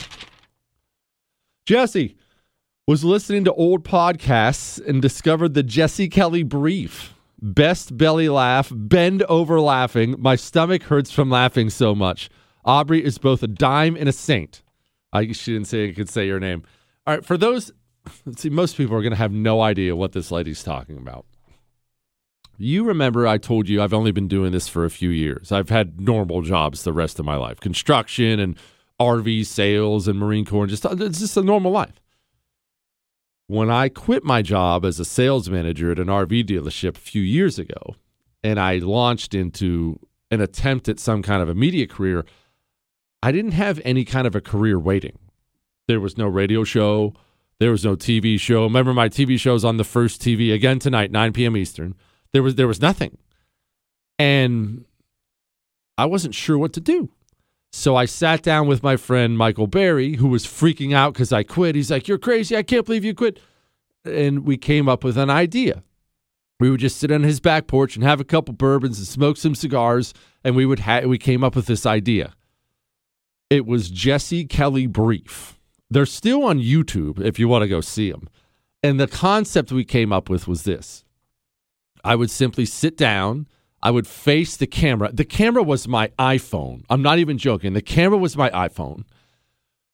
Jesse 1.66 2.16
was 2.88 3.04
listening 3.04 3.46
to 3.46 3.54
old 3.54 3.84
podcasts 3.84 4.86
and 4.86 5.02
discovered 5.02 5.54
the 5.54 5.64
Jesse 5.64 6.10
Kelly 6.10 6.44
brief. 6.44 7.14
Best 7.42 7.98
belly 7.98 8.30
laugh, 8.30 8.72
bend 8.74 9.24
over 9.24 9.60
laughing. 9.60 10.16
My 10.20 10.36
stomach 10.36 10.84
hurts 10.84 11.12
from 11.12 11.30
laughing 11.30 11.70
so 11.70 11.96
much. 11.96 12.30
Aubrey 12.66 13.04
is 13.04 13.18
both 13.18 13.44
a 13.44 13.48
dime 13.48 13.96
and 13.96 14.08
a 14.08 14.14
saint. 14.14 14.62
I 15.12 15.32
she 15.32 15.54
didn't 15.54 15.68
say 15.68 15.90
I 15.90 15.94
could 15.94 16.10
say 16.10 16.26
your 16.26 16.40
name. 16.40 16.64
All 17.06 17.16
right, 17.16 17.26
for 17.26 17.38
those, 17.38 17.72
see, 18.38 18.50
most 18.50 18.78
people 18.78 18.96
are 18.96 19.02
going 19.02 19.12
to 19.12 19.18
have 19.18 19.34
no 19.34 19.62
idea 19.62 19.96
what 19.96 20.14
this 20.14 20.32
lady's 20.32 20.64
talking 20.64 20.98
about. 20.98 21.26
You 22.58 22.84
remember 22.84 23.28
I 23.28 23.38
told 23.38 23.68
you 23.68 23.82
I've 23.82 23.94
only 23.94 24.12
been 24.12 24.28
doing 24.28 24.52
this 24.52 24.68
for 24.68 24.86
a 24.86 24.90
few 24.90 25.10
years. 25.10 25.52
I've 25.52 25.70
had 25.70 26.00
normal 26.00 26.42
jobs 26.42 26.84
the 26.84 26.94
rest 26.94 27.20
of 27.20 27.26
my 27.26 27.36
life, 27.36 27.60
construction 27.60 28.40
and 28.40 28.58
RV 29.00 29.46
sales 29.46 30.08
and 30.08 30.20
Marine 30.20 30.46
Corps, 30.46 30.64
and 30.64 30.70
just 30.70 30.86
uh, 30.86 30.96
it's 31.00 31.20
just 31.20 31.38
a 31.38 31.42
normal 31.42 31.72
life 31.72 32.00
when 33.48 33.70
I 33.70 33.90
quit 33.90 34.24
my 34.24 34.42
job 34.42 34.86
as 34.86 35.00
a 35.00 35.06
sales 35.06 35.50
manager 35.50 35.92
at 35.92 36.00
an 36.00 36.08
RV 36.08 36.46
dealership 36.46 36.96
a 36.96 37.00
few 37.00 37.22
years 37.22 37.60
ago 37.60 37.96
and 38.44 38.60
I 38.60 38.78
launched 38.78 39.34
into 39.34 40.00
an 40.32 40.42
attempt 40.42 40.90
at 40.90 41.00
some 41.00 41.22
kind 41.22 41.42
of 41.42 41.50
a 41.50 41.56
media 41.56 41.88
career, 41.88 42.26
I 43.22 43.32
didn't 43.32 43.52
have 43.52 43.80
any 43.86 44.06
kind 44.06 44.28
of 44.28 44.36
a 44.36 44.42
career 44.42 44.80
waiting. 44.80 45.18
There 45.88 46.00
was 46.00 46.18
no 46.18 46.28
radio 46.28 46.64
show, 46.64 47.14
there 47.60 47.72
was 47.72 47.86
no 47.86 47.96
TV 47.96 48.40
show. 48.40 48.64
Remember 48.64 48.94
my 48.94 49.08
TV 49.08 49.40
shows 49.40 49.64
on 49.64 49.78
the 49.78 49.84
first 49.84 50.22
TV 50.22 50.54
again 50.54 50.80
tonight, 50.80 51.12
9 51.12 51.34
p.m. 51.34 51.56
Eastern. 51.56 51.96
There 52.34 52.44
was 52.44 52.56
there 52.56 52.68
was 52.68 52.82
nothing. 52.82 53.18
And 54.20 54.86
I 55.98 56.06
wasn't 56.06 56.36
sure 56.36 56.58
what 56.58 56.74
to 56.74 56.82
do. 56.82 57.10
So 57.72 57.96
I 57.96 58.06
sat 58.06 58.44
down 58.44 58.68
with 58.68 58.84
my 58.84 58.98
friend 58.98 59.38
Michael 59.38 59.68
Berry, 59.68 60.16
who 60.16 60.28
was 60.28 60.46
freaking 60.46 60.94
out 60.94 61.14
because 61.14 61.34
I 61.34 61.44
quit. 61.44 61.76
He's 61.76 61.92
like, 61.92 62.08
You're 62.08 62.18
crazy. 62.18 62.56
I 62.56 62.64
can't 62.64 62.86
believe 62.86 63.06
you 63.06 63.16
quit. 63.16 63.40
And 64.06 64.46
we 64.46 64.58
came 64.58 64.90
up 64.90 65.04
with 65.04 65.18
an 65.18 65.30
idea. 65.30 65.84
We 66.60 66.70
would 66.70 66.80
just 66.80 66.98
sit 66.98 67.12
on 67.12 67.24
his 67.24 67.40
back 67.40 67.68
porch 67.68 67.96
and 67.96 68.04
have 68.04 68.20
a 68.20 68.26
couple 68.26 68.54
bourbons 68.54 68.98
and 68.98 69.08
smoke 69.08 69.38
some 69.38 69.56
cigars, 69.56 70.14
and 70.44 70.56
we 70.56 70.66
would 70.66 70.80
ha- 70.80 71.02
we 71.02 71.18
came 71.18 71.44
up 71.44 71.56
with 71.56 71.66
this 71.66 71.86
idea. 71.86 72.34
It 73.50 73.66
was 73.66 73.90
Jesse 73.90 74.46
Kelly 74.46 74.88
Brief. 74.88 75.60
They're 75.90 76.06
still 76.06 76.44
on 76.44 76.60
YouTube 76.60 77.20
if 77.20 77.38
you 77.38 77.48
want 77.48 77.64
to 77.64 77.68
go 77.68 77.82
see 77.82 78.12
them. 78.12 78.30
And 78.82 79.00
the 79.00 79.08
concept 79.08 79.72
we 79.72 79.84
came 79.84 80.14
up 80.14 80.30
with 80.30 80.48
was 80.48 80.64
this. 80.64 81.04
I 82.04 82.16
would 82.16 82.30
simply 82.30 82.66
sit 82.66 82.98
down 82.98 83.48
I 83.84 83.92
would 83.92 84.08
face 84.08 84.56
the 84.56 84.66
camera. 84.66 85.12
The 85.12 85.26
camera 85.26 85.62
was 85.62 85.90
my 85.90 86.08
iPhone. 86.18 86.86
I'm 86.90 87.02
not 87.02 87.20
even 87.20 87.38
joking. 87.38 87.74
The 87.74 87.82
camera 87.82 88.18
was 88.18 88.38
my 88.38 88.50
iPhone. 88.52 89.04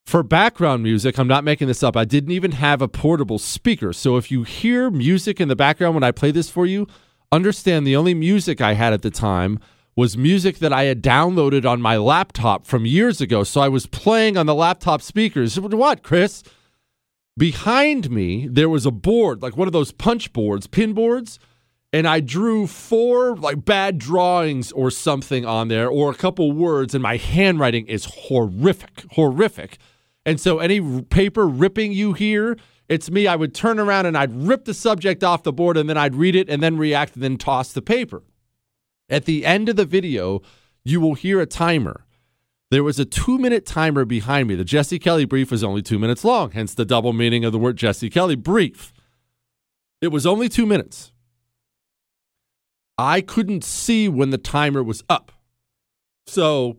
For 0.05 0.21
background 0.21 0.83
music, 0.83 1.17
I'm 1.17 1.27
not 1.27 1.43
making 1.43 1.67
this 1.67 1.81
up. 1.81 1.97
I 1.97 2.05
didn't 2.05 2.31
even 2.31 2.51
have 2.51 2.83
a 2.83 2.87
portable 2.87 3.39
speaker. 3.39 3.91
So 3.91 4.15
if 4.15 4.29
you 4.29 4.43
hear 4.43 4.91
music 4.91 5.41
in 5.41 5.47
the 5.47 5.55
background 5.55 5.95
when 5.95 6.03
I 6.03 6.11
play 6.11 6.29
this 6.29 6.51
for 6.51 6.67
you, 6.67 6.87
understand 7.31 7.85
the 7.85 7.95
only 7.95 8.13
music 8.13 8.61
I 8.61 8.73
had 8.73 8.93
at 8.93 9.01
the 9.01 9.09
time 9.09 9.59
was 9.95 10.15
music 10.15 10.59
that 10.59 10.71
I 10.71 10.83
had 10.83 11.01
downloaded 11.01 11.67
on 11.67 11.81
my 11.81 11.97
laptop 11.97 12.67
from 12.67 12.85
years 12.85 13.21
ago. 13.21 13.43
So 13.43 13.59
I 13.59 13.69
was 13.69 13.87
playing 13.87 14.37
on 14.37 14.45
the 14.45 14.55
laptop 14.55 15.01
speakers. 15.01 15.59
What, 15.59 16.03
Chris? 16.03 16.43
Behind 17.37 18.11
me, 18.11 18.47
there 18.47 18.69
was 18.69 18.85
a 18.85 18.91
board, 18.91 19.41
like 19.41 19.57
one 19.57 19.67
of 19.67 19.73
those 19.73 19.91
punch 19.91 20.31
boards, 20.31 20.67
pin 20.67 20.93
boards 20.93 21.39
and 21.91 22.07
I 22.07 22.19
drew 22.19 22.67
four 22.67 23.35
like 23.35 23.65
bad 23.65 23.97
drawings 23.97 24.71
or 24.71 24.91
something 24.91 25.45
on 25.45 25.67
there 25.67 25.89
or 25.89 26.11
a 26.11 26.15
couple 26.15 26.51
words 26.51 26.93
and 26.93 27.01
my 27.01 27.17
handwriting 27.17 27.87
is 27.87 28.05
horrific, 28.05 29.05
horrific. 29.11 29.77
And 30.25 30.39
so 30.39 30.59
any 30.59 31.01
paper 31.03 31.47
ripping 31.47 31.91
you 31.91 32.13
hear, 32.13 32.57
it's 32.87 33.09
me. 33.09 33.27
I 33.27 33.35
would 33.35 33.55
turn 33.55 33.79
around 33.79 34.05
and 34.05 34.17
I'd 34.17 34.33
rip 34.33 34.65
the 34.65 34.73
subject 34.73 35.23
off 35.23 35.43
the 35.43 35.53
board 35.53 35.77
and 35.77 35.89
then 35.89 35.97
I'd 35.97 36.15
read 36.15 36.35
it 36.35 36.49
and 36.49 36.61
then 36.61 36.77
react 36.77 37.15
and 37.15 37.23
then 37.23 37.37
toss 37.37 37.73
the 37.73 37.81
paper. 37.81 38.23
At 39.09 39.25
the 39.25 39.45
end 39.45 39.69
of 39.69 39.75
the 39.75 39.85
video, 39.85 40.41
you 40.83 41.01
will 41.01 41.15
hear 41.15 41.41
a 41.41 41.45
timer. 41.47 42.05
There 42.71 42.83
was 42.83 42.99
a 42.99 43.05
two 43.05 43.39
minute 43.39 43.65
timer 43.65 44.05
behind 44.05 44.47
me. 44.47 44.53
The 44.53 44.63
Jesse 44.63 44.99
Kelly 44.99 45.25
brief 45.25 45.49
was 45.49 45.63
only 45.63 45.81
two 45.81 45.97
minutes 45.97 46.23
long, 46.23 46.51
hence 46.51 46.75
the 46.75 46.85
double 46.85 47.13
meaning 47.13 47.43
of 47.43 47.51
the 47.51 47.57
word 47.57 47.77
Jesse 47.77 48.11
Kelly 48.11 48.35
brief. 48.35 48.93
It 50.01 50.09
was 50.09 50.27
only 50.27 50.49
two 50.49 50.67
minutes. 50.67 51.11
I 52.99 53.21
couldn't 53.21 53.63
see 53.63 54.09
when 54.09 54.29
the 54.29 54.37
timer 54.37 54.83
was 54.83 55.05
up. 55.09 55.31
So 56.27 56.75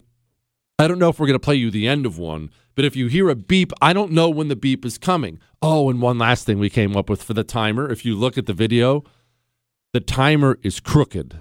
I 0.79 0.87
don't 0.87 0.99
know 0.99 1.09
if 1.09 1.19
we're 1.19 1.27
going 1.27 1.39
to 1.39 1.45
play 1.45 1.55
you 1.55 1.71
the 1.71 1.89
end 1.89 2.05
of 2.05 2.19
one, 2.19 2.51
but 2.75 2.85
if 2.85 2.95
you 2.95 3.07
hear 3.07 3.31
a 3.31 3.35
beep, 3.35 3.73
I 3.81 3.95
don't 3.95 4.13
know 4.13 4.29
when 4.29 4.49
the 4.49 4.55
beep 4.55 4.85
is 4.85 4.99
coming. 4.99 5.39
Oh, 5.63 5.89
and 5.89 6.03
one 6.03 6.19
last 6.19 6.45
thing 6.45 6.59
we 6.59 6.69
came 6.69 6.95
up 6.95 7.09
with 7.09 7.23
for 7.23 7.33
the 7.33 7.43
timer. 7.43 7.91
If 7.91 8.05
you 8.05 8.15
look 8.17 8.37
at 8.37 8.45
the 8.45 8.53
video, 8.53 9.03
the 9.95 10.01
timer 10.01 10.59
is 10.63 10.79
crooked. 10.79 11.39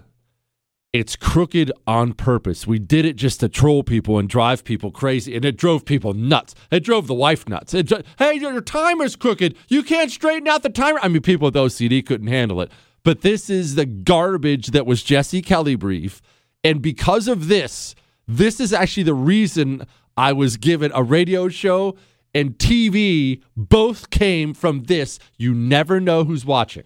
It's 0.94 1.18
crooked 1.18 1.74
on 1.86 2.14
purpose. 2.14 2.66
We 2.66 2.80
did 2.80 3.04
it 3.04 3.18
just 3.18 3.42
to 3.42 3.50
troll 3.50 3.84
people 3.84 4.18
and 4.18 4.30
drive 4.30 4.64
people 4.64 4.92
crazy, 4.92 5.36
and 5.36 5.44
it 5.44 5.58
drove 5.58 5.84
people 5.84 6.14
nuts. 6.14 6.56
It 6.72 6.86
drove 6.86 7.08
the 7.08 7.14
wife 7.14 7.50
nuts. 7.50 7.74
It, 7.74 7.92
hey, 8.18 8.36
your 8.36 8.62
timer's 8.62 9.18
crooked. 9.18 9.56
You 9.68 9.84
can't 9.84 10.10
straighten 10.10 10.48
out 10.48 10.64
the 10.64 10.70
timer. 10.70 11.00
I 11.04 11.10
mean, 11.10 11.22
people 11.22 11.46
with 11.46 11.56
OCD 11.56 12.06
couldn't 12.06 12.28
handle 12.28 12.62
it. 12.62 12.72
But 13.10 13.22
this 13.22 13.50
is 13.50 13.74
the 13.74 13.88
garbage 13.88 14.68
that 14.68 14.86
was 14.86 15.02
Jesse 15.02 15.42
Kelly 15.42 15.74
brief. 15.74 16.22
And 16.64 16.80
because 16.80 17.28
of 17.28 17.48
this, 17.48 17.96
this 18.28 18.60
is 18.60 18.72
actually 18.72 19.02
the 19.02 19.16
reason 19.16 19.88
I 20.16 20.32
was 20.32 20.58
given 20.58 20.92
a 20.94 21.02
radio 21.02 21.50
show 21.50 21.98
and 22.36 22.56
TV. 22.60 23.42
Both 23.58 24.12
came 24.12 24.54
from 24.54 24.84
this. 24.84 25.18
You 25.38 25.56
never 25.56 26.00
know 26.00 26.24
who's 26.24 26.46
watching. 26.46 26.84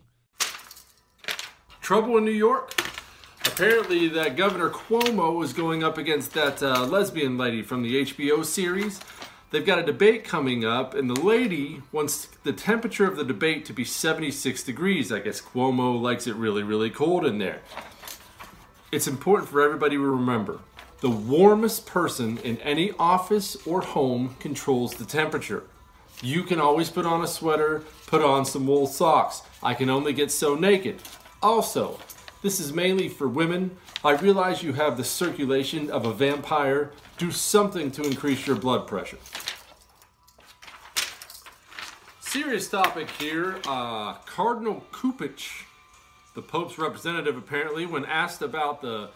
Trouble 1.81 2.17
in 2.17 2.23
New 2.23 2.31
York? 2.31 2.73
Apparently, 3.45 4.07
that 4.07 4.37
Governor 4.37 4.69
Cuomo 4.69 5.43
is 5.43 5.51
going 5.51 5.83
up 5.83 5.97
against 5.97 6.31
that 6.35 6.63
uh, 6.63 6.85
lesbian 6.85 7.37
lady 7.37 7.61
from 7.61 7.83
the 7.83 8.01
HBO 8.01 8.45
series. 8.45 9.01
They've 9.53 9.63
got 9.63 9.77
a 9.77 9.83
debate 9.83 10.23
coming 10.23 10.65
up, 10.65 10.95
and 10.95 11.07
the 11.07 11.21
lady 11.21 11.83
wants 11.91 12.25
the 12.41 12.53
temperature 12.53 13.05
of 13.05 13.17
the 13.17 13.23
debate 13.23 13.65
to 13.65 13.73
be 13.73 13.85
76 13.85 14.63
degrees. 14.63 15.11
I 15.11 15.19
guess 15.19 15.41
Cuomo 15.41 16.01
likes 16.01 16.25
it 16.25 16.33
really, 16.33 16.63
really 16.63 16.89
cold 16.89 17.23
in 17.23 17.37
there. 17.37 17.61
It's 18.91 19.05
important 19.05 19.51
for 19.51 19.61
everybody 19.61 19.95
to 19.95 20.01
remember 20.01 20.57
the 21.01 21.11
warmest 21.11 21.85
person 21.85 22.39
in 22.39 22.57
any 22.61 22.93
office 22.97 23.55
or 23.67 23.81
home 23.81 24.35
controls 24.39 24.95
the 24.95 25.05
temperature. 25.05 25.65
You 26.23 26.41
can 26.41 26.59
always 26.59 26.89
put 26.89 27.05
on 27.05 27.23
a 27.23 27.27
sweater, 27.27 27.83
put 28.07 28.23
on 28.23 28.45
some 28.45 28.65
wool 28.65 28.87
socks. 28.87 29.43
I 29.61 29.75
can 29.75 29.87
only 29.87 30.13
get 30.13 30.31
so 30.31 30.55
naked. 30.55 30.99
Also, 31.43 31.99
this 32.41 32.59
is 32.59 32.73
mainly 32.73 33.07
for 33.07 33.27
women. 33.27 33.77
I 34.03 34.13
realize 34.13 34.63
you 34.63 34.73
have 34.73 34.97
the 34.97 35.03
circulation 35.03 35.91
of 35.91 36.05
a 36.05 36.13
vampire. 36.13 36.91
Do 37.19 37.29
something 37.29 37.91
to 37.91 38.03
increase 38.03 38.47
your 38.47 38.55
blood 38.55 38.87
pressure. 38.87 39.19
Serious 42.33 42.67
topic 42.67 43.11
here. 43.19 43.59
Uh, 43.67 44.13
Cardinal 44.25 44.83
Cupich, 44.91 45.65
the 46.33 46.41
Pope's 46.41 46.79
representative, 46.79 47.37
apparently, 47.37 47.85
when 47.85 48.05
asked 48.05 48.41
about 48.41 48.81
the 48.81 49.11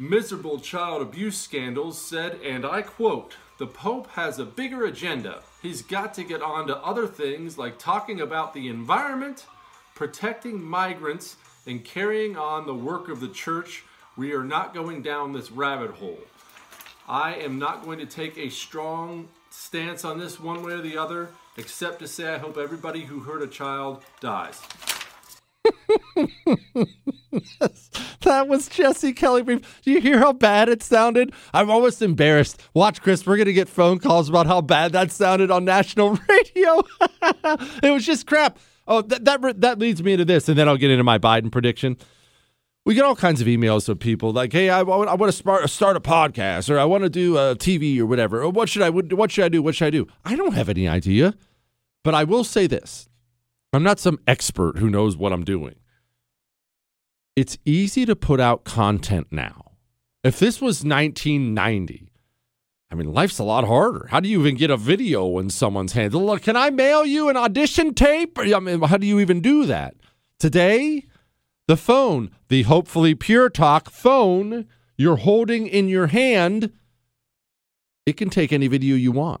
miserable 0.00 0.58
child 0.58 1.00
abuse 1.00 1.38
scandals, 1.38 1.96
said, 1.96 2.40
and 2.44 2.66
I 2.66 2.82
quote, 2.82 3.36
the 3.58 3.68
Pope 3.68 4.08
has 4.14 4.40
a 4.40 4.44
bigger 4.44 4.84
agenda. 4.84 5.42
He's 5.62 5.80
got 5.80 6.12
to 6.14 6.24
get 6.24 6.42
on 6.42 6.66
to 6.66 6.76
other 6.78 7.06
things 7.06 7.56
like 7.56 7.78
talking 7.78 8.20
about 8.20 8.52
the 8.52 8.66
environment, 8.66 9.46
protecting 9.94 10.60
migrants, 10.60 11.36
and 11.68 11.84
carrying 11.84 12.36
on 12.36 12.66
the 12.66 12.74
work 12.74 13.08
of 13.08 13.20
the 13.20 13.28
church. 13.28 13.84
We 14.16 14.32
are 14.32 14.42
not 14.42 14.74
going 14.74 15.02
down 15.02 15.34
this 15.34 15.52
rabbit 15.52 15.92
hole. 15.92 16.18
I 17.08 17.34
am 17.34 17.60
not 17.60 17.84
going 17.84 18.00
to 18.00 18.06
take 18.06 18.36
a 18.36 18.48
strong 18.48 19.28
stance 19.50 20.04
on 20.04 20.18
this 20.18 20.40
one 20.40 20.64
way 20.64 20.72
or 20.72 20.80
the 20.80 20.98
other, 20.98 21.28
except 21.56 21.98
to 22.00 22.08
say 22.08 22.32
I 22.32 22.38
hope 22.38 22.58
everybody 22.58 23.02
who 23.02 23.20
hurt 23.20 23.42
a 23.42 23.46
child 23.46 24.04
dies. 24.20 24.60
that 28.22 28.48
was 28.48 28.68
Jesse 28.68 29.12
Kelly. 29.12 29.42
Brief. 29.42 29.82
Do 29.82 29.90
you 29.90 30.00
hear 30.00 30.18
how 30.18 30.32
bad 30.32 30.68
it 30.68 30.82
sounded? 30.82 31.32
I'm 31.52 31.70
almost 31.70 32.02
embarrassed. 32.02 32.60
Watch, 32.74 33.00
Chris. 33.02 33.26
We're 33.26 33.36
going 33.36 33.46
to 33.46 33.52
get 33.52 33.68
phone 33.68 33.98
calls 33.98 34.28
about 34.28 34.46
how 34.46 34.60
bad 34.60 34.92
that 34.92 35.10
sounded 35.10 35.50
on 35.50 35.64
national 35.64 36.18
radio. 36.28 36.82
it 37.82 37.90
was 37.92 38.04
just 38.04 38.26
crap. 38.26 38.58
Oh, 38.86 39.00
that, 39.02 39.24
that 39.24 39.60
that 39.62 39.78
leads 39.78 40.02
me 40.02 40.12
into 40.12 40.26
this, 40.26 40.48
and 40.48 40.58
then 40.58 40.68
I'll 40.68 40.76
get 40.76 40.90
into 40.90 41.04
my 41.04 41.18
Biden 41.18 41.50
prediction. 41.50 41.96
We 42.84 42.94
get 42.94 43.04
all 43.04 43.16
kinds 43.16 43.40
of 43.40 43.46
emails 43.46 43.88
of 43.88 43.98
people 43.98 44.32
like, 44.32 44.52
"Hey, 44.52 44.68
I, 44.68 44.80
I 44.80 44.82
want 44.82 45.20
to 45.20 45.32
start, 45.32 45.68
start 45.70 45.96
a 45.96 46.00
podcast, 46.00 46.68
or 46.68 46.78
I 46.78 46.84
want 46.84 47.04
to 47.04 47.10
do 47.10 47.38
a 47.38 47.56
TV, 47.56 47.98
or 47.98 48.06
whatever. 48.06 48.42
Or 48.42 48.50
what 48.50 48.68
should 48.68 48.82
I 48.82 48.90
what 48.90 49.30
should 49.30 49.44
I 49.44 49.48
do? 49.48 49.62
What 49.62 49.74
should 49.74 49.86
I 49.86 49.90
do?" 49.90 50.06
I 50.24 50.36
don't 50.36 50.54
have 50.54 50.68
any 50.68 50.86
idea, 50.86 51.34
but 52.02 52.14
I 52.14 52.24
will 52.24 52.44
say 52.44 52.66
this: 52.66 53.08
I'm 53.72 53.82
not 53.82 54.00
some 54.00 54.18
expert 54.26 54.78
who 54.78 54.90
knows 54.90 55.16
what 55.16 55.32
I'm 55.32 55.44
doing. 55.44 55.76
It's 57.36 57.58
easy 57.64 58.04
to 58.06 58.14
put 58.14 58.38
out 58.38 58.64
content 58.64 59.28
now. 59.30 59.72
If 60.22 60.38
this 60.38 60.60
was 60.60 60.84
1990, 60.84 62.08
I 62.90 62.94
mean, 62.94 63.12
life's 63.12 63.38
a 63.38 63.44
lot 63.44 63.64
harder. 63.64 64.06
How 64.10 64.20
do 64.20 64.28
you 64.28 64.40
even 64.40 64.56
get 64.56 64.70
a 64.70 64.76
video 64.76 65.38
in 65.38 65.50
someone's 65.50 65.94
hands? 65.94 66.14
Look, 66.14 66.42
can 66.42 66.54
I 66.56 66.70
mail 66.70 67.04
you 67.04 67.28
an 67.28 67.36
audition 67.36 67.92
tape? 67.94 68.38
I 68.38 68.60
mean, 68.60 68.82
how 68.82 68.98
do 68.98 69.06
you 69.06 69.18
even 69.18 69.40
do 69.40 69.66
that? 69.66 69.96
Today, 70.38 71.06
the 71.66 71.76
phone, 71.76 72.30
the 72.48 72.62
hopefully 72.62 73.14
Pure 73.14 73.50
Talk 73.50 73.90
phone 73.90 74.66
you're 74.96 75.16
holding 75.16 75.66
in 75.66 75.88
your 75.88 76.08
hand, 76.08 76.72
it 78.06 78.16
can 78.16 78.30
take 78.30 78.52
any 78.52 78.68
video 78.68 78.96
you 78.96 79.12
want. 79.12 79.40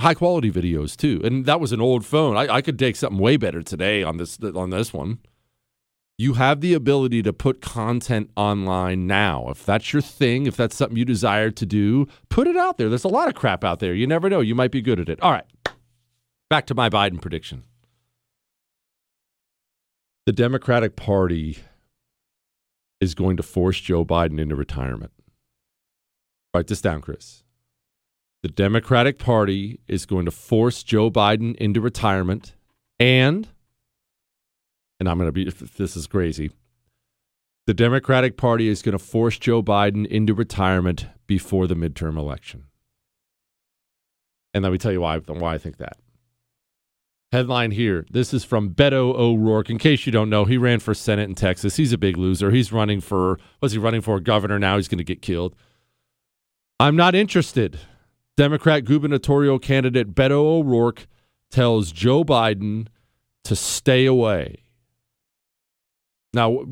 High 0.00 0.14
quality 0.14 0.50
videos 0.50 0.96
too. 0.96 1.20
And 1.24 1.44
that 1.46 1.60
was 1.60 1.72
an 1.72 1.80
old 1.80 2.06
phone. 2.06 2.36
I, 2.36 2.54
I 2.54 2.62
could 2.62 2.78
take 2.78 2.96
something 2.96 3.18
way 3.18 3.36
better 3.36 3.62
today 3.62 4.02
on 4.02 4.16
this 4.16 4.38
on 4.40 4.70
this 4.70 4.92
one. 4.92 5.18
You 6.16 6.34
have 6.34 6.60
the 6.60 6.74
ability 6.74 7.22
to 7.22 7.32
put 7.32 7.60
content 7.60 8.30
online 8.36 9.06
now. 9.06 9.48
If 9.50 9.64
that's 9.64 9.92
your 9.92 10.02
thing, 10.02 10.46
if 10.46 10.56
that's 10.56 10.74
something 10.74 10.96
you 10.96 11.04
desire 11.04 11.50
to 11.50 11.66
do, 11.66 12.06
put 12.28 12.48
it 12.48 12.56
out 12.56 12.76
there. 12.76 12.88
There's 12.88 13.04
a 13.04 13.08
lot 13.08 13.28
of 13.28 13.34
crap 13.34 13.62
out 13.62 13.78
there. 13.78 13.94
You 13.94 14.06
never 14.06 14.28
know. 14.28 14.40
You 14.40 14.56
might 14.56 14.72
be 14.72 14.80
good 14.80 14.98
at 14.98 15.08
it. 15.08 15.20
All 15.20 15.30
right. 15.30 15.44
Back 16.50 16.66
to 16.66 16.74
my 16.74 16.88
Biden 16.88 17.20
prediction. 17.20 17.64
The 20.28 20.32
Democratic 20.34 20.94
Party 20.94 21.56
is 23.00 23.14
going 23.14 23.38
to 23.38 23.42
force 23.42 23.80
Joe 23.80 24.04
Biden 24.04 24.38
into 24.38 24.54
retirement. 24.54 25.10
Write 26.52 26.66
this 26.66 26.82
down, 26.82 27.00
Chris. 27.00 27.44
The 28.42 28.50
Democratic 28.50 29.18
Party 29.18 29.80
is 29.88 30.04
going 30.04 30.26
to 30.26 30.30
force 30.30 30.82
Joe 30.82 31.10
Biden 31.10 31.56
into 31.56 31.80
retirement 31.80 32.52
and 33.00 33.48
and 35.00 35.08
I'm 35.08 35.16
going 35.16 35.28
to 35.28 35.32
be, 35.32 35.44
this 35.78 35.96
is 35.96 36.06
crazy. 36.06 36.50
The 37.66 37.72
Democratic 37.72 38.36
Party 38.36 38.68
is 38.68 38.82
going 38.82 38.98
to 38.98 39.02
force 39.02 39.38
Joe 39.38 39.62
Biden 39.62 40.06
into 40.06 40.34
retirement 40.34 41.06
before 41.26 41.66
the 41.66 41.74
midterm 41.74 42.18
election. 42.18 42.64
And 44.52 44.62
let 44.62 44.72
me 44.72 44.76
tell 44.76 44.92
you 44.92 45.00
why, 45.00 45.20
why 45.20 45.54
I 45.54 45.58
think 45.58 45.78
that. 45.78 45.96
Headline 47.30 47.72
here. 47.72 48.06
This 48.10 48.32
is 48.32 48.42
from 48.42 48.70
Beto 48.70 49.14
O'Rourke. 49.14 49.68
In 49.68 49.76
case 49.76 50.06
you 50.06 50.12
don't 50.12 50.30
know, 50.30 50.46
he 50.46 50.56
ran 50.56 50.80
for 50.80 50.94
Senate 50.94 51.28
in 51.28 51.34
Texas. 51.34 51.76
He's 51.76 51.92
a 51.92 51.98
big 51.98 52.16
loser. 52.16 52.50
He's 52.50 52.72
running 52.72 53.02
for, 53.02 53.38
was 53.60 53.72
he 53.72 53.78
running 53.78 54.00
for 54.00 54.18
governor? 54.18 54.58
Now 54.58 54.76
he's 54.76 54.88
going 54.88 54.98
to 54.98 55.04
get 55.04 55.20
killed. 55.20 55.54
I'm 56.80 56.96
not 56.96 57.14
interested. 57.14 57.78
Democrat 58.38 58.84
gubernatorial 58.86 59.58
candidate 59.58 60.14
Beto 60.14 60.38
O'Rourke 60.38 61.06
tells 61.50 61.92
Joe 61.92 62.24
Biden 62.24 62.86
to 63.44 63.54
stay 63.54 64.06
away. 64.06 64.62
Now, 66.34 66.64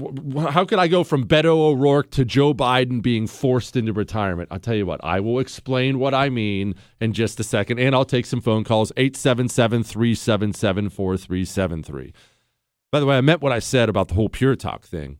how 0.50 0.66
could 0.66 0.78
I 0.78 0.86
go 0.86 1.02
from 1.02 1.26
Beto 1.26 1.46
O'Rourke 1.46 2.10
to 2.10 2.26
Joe 2.26 2.52
Biden 2.52 3.00
being 3.00 3.26
forced 3.26 3.74
into 3.74 3.92
retirement? 3.92 4.48
I'll 4.52 4.58
tell 4.58 4.74
you 4.74 4.84
what, 4.84 5.02
I 5.02 5.20
will 5.20 5.38
explain 5.38 5.98
what 5.98 6.12
I 6.12 6.28
mean 6.28 6.74
in 7.00 7.14
just 7.14 7.40
a 7.40 7.44
second, 7.44 7.78
and 7.78 7.94
I'll 7.94 8.04
take 8.04 8.26
some 8.26 8.42
phone 8.42 8.64
calls 8.64 8.92
877 8.98 9.82
377 9.82 10.90
4373. 10.90 12.12
By 12.92 13.00
the 13.00 13.06
way, 13.06 13.16
I 13.16 13.22
meant 13.22 13.40
what 13.40 13.52
I 13.52 13.58
said 13.58 13.88
about 13.88 14.08
the 14.08 14.14
whole 14.14 14.28
Pure 14.28 14.56
Talk 14.56 14.84
thing. 14.84 15.18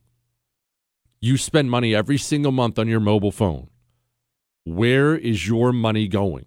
You 1.18 1.38
spend 1.38 1.70
money 1.70 1.94
every 1.94 2.18
single 2.18 2.52
month 2.52 2.78
on 2.78 2.88
your 2.88 3.00
mobile 3.00 3.32
phone. 3.32 3.70
Where 4.64 5.16
is 5.16 5.48
your 5.48 5.72
money 5.72 6.08
going? 6.08 6.44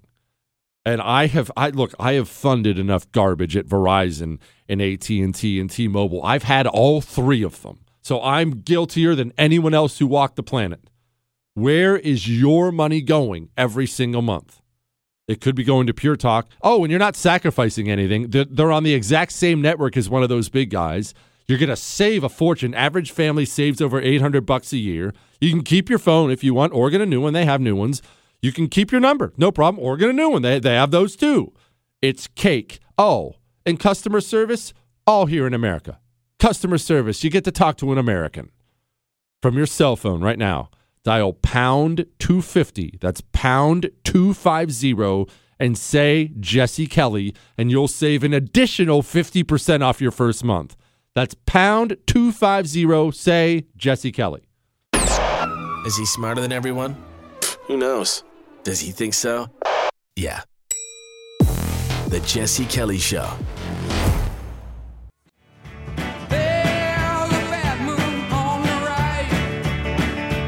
And 0.86 1.02
I 1.02 1.28
have, 1.28 1.52
I 1.58 1.70
look, 1.70 1.94
I 2.00 2.14
have 2.14 2.30
funded 2.30 2.80
enough 2.80 3.12
garbage 3.12 3.56
at 3.56 3.68
Verizon 3.68 4.40
and 4.68 4.82
AT 4.82 5.10
and 5.10 5.36
T-Mobile. 5.70 6.24
I've 6.24 6.44
had 6.44 6.66
all 6.66 7.02
three 7.02 7.44
of 7.44 7.62
them, 7.62 7.80
so 8.02 8.22
I'm 8.22 8.62
guiltier 8.62 9.14
than 9.14 9.34
anyone 9.38 9.74
else 9.74 10.00
who 10.00 10.08
walked 10.08 10.36
the 10.36 10.44
planet. 10.44 10.90
Where 11.54 11.98
is 11.98 12.28
your 12.28 12.72
money 12.72 13.02
going 13.02 13.50
every 13.58 13.86
single 13.86 14.22
month? 14.22 14.62
It 15.28 15.42
could 15.42 15.56
be 15.56 15.64
going 15.64 15.86
to 15.86 15.94
Pure 15.94 16.16
Talk. 16.16 16.50
Oh, 16.64 16.84
and 16.84 16.90
you're 16.90 17.00
not 17.00 17.16
sacrificing 17.16 17.90
anything. 17.90 18.30
They're 18.30 18.72
on 18.72 18.84
the 18.84 18.96
exact 18.96 19.34
same 19.34 19.62
network 19.62 19.96
as 19.96 20.10
one 20.10 20.24
of 20.24 20.30
those 20.30 20.50
big 20.50 20.72
guys. 20.72 21.14
You're 21.48 21.60
going 21.60 21.70
to 21.70 21.76
save 21.76 22.24
a 22.24 22.30
fortune. 22.30 22.74
Average 22.74 23.12
family 23.12 23.46
saves 23.46 23.82
over 23.82 24.02
800 24.02 24.46
bucks 24.46 24.74
a 24.74 24.78
year. 24.78 25.14
You 25.42 25.52
can 25.52 25.64
keep 25.64 25.90
your 25.90 26.00
phone 26.00 26.32
if 26.32 26.44
you 26.44 26.54
want, 26.54 26.74
or 26.74 26.90
get 26.90 27.02
a 27.02 27.06
new 27.06 27.22
one. 27.22 27.34
They 27.34 27.46
have 27.46 27.62
new 27.62 27.76
ones. 27.76 28.02
You 28.41 28.52
can 28.52 28.68
keep 28.68 28.91
your 28.91 29.02
number, 29.02 29.34
no 29.38 29.52
problem, 29.52 29.84
or 29.84 29.98
get 29.98 30.10
a 30.10 30.14
new 30.14 30.30
one. 30.30 30.41
They, 30.41 30.60
they 30.60 30.76
have 30.76 30.91
those 30.91 31.16
too. 31.16 31.53
It's 32.02 32.28
cake. 32.28 32.80
Oh, 32.98 33.36
and 33.66 33.80
customer 33.80 34.22
service, 34.22 34.74
all 35.06 35.26
here 35.26 35.45
in 35.45 35.53
America. 35.53 35.99
Customer 36.40 36.78
service, 36.78 37.24
you 37.24 37.30
get 37.30 37.44
to 37.44 37.52
talk 37.52 37.78
to 37.78 37.91
an 37.91 37.98
American 37.98 38.52
from 39.41 39.57
your 39.57 39.66
cell 39.66 39.95
phone 39.95 40.22
right 40.22 40.40
now. 40.40 40.70
Dial 41.03 41.34
pound 41.34 42.06
250. 42.20 42.98
That's 43.02 43.22
pound 43.34 43.90
250 44.03 45.26
and 45.60 45.78
say 45.78 46.32
Jesse 46.40 46.88
Kelly, 46.88 47.36
and 47.57 47.70
you'll 47.70 47.88
save 47.88 48.24
an 48.24 48.34
additional 48.34 49.03
50% 49.03 49.82
off 49.82 49.99
your 49.99 50.11
first 50.11 50.44
month. 50.44 50.76
That's 51.16 51.36
pound 51.45 51.98
250. 52.07 53.11
Say 53.11 53.66
Jesse 53.76 54.11
Kelly. 54.11 54.44
Is 55.86 55.98
he 55.98 56.06
smarter 56.06 56.41
than 56.41 56.52
everyone? 56.52 56.95
Who 57.68 57.78
knows? 57.78 58.24
Does 58.64 58.80
he 58.80 58.91
think 58.91 59.14
so? 59.14 59.49
Yeah. 60.15 60.41
The 62.10 62.22
Jesse 62.26 62.65
Kelly 62.65 62.98
Show. 62.98 63.38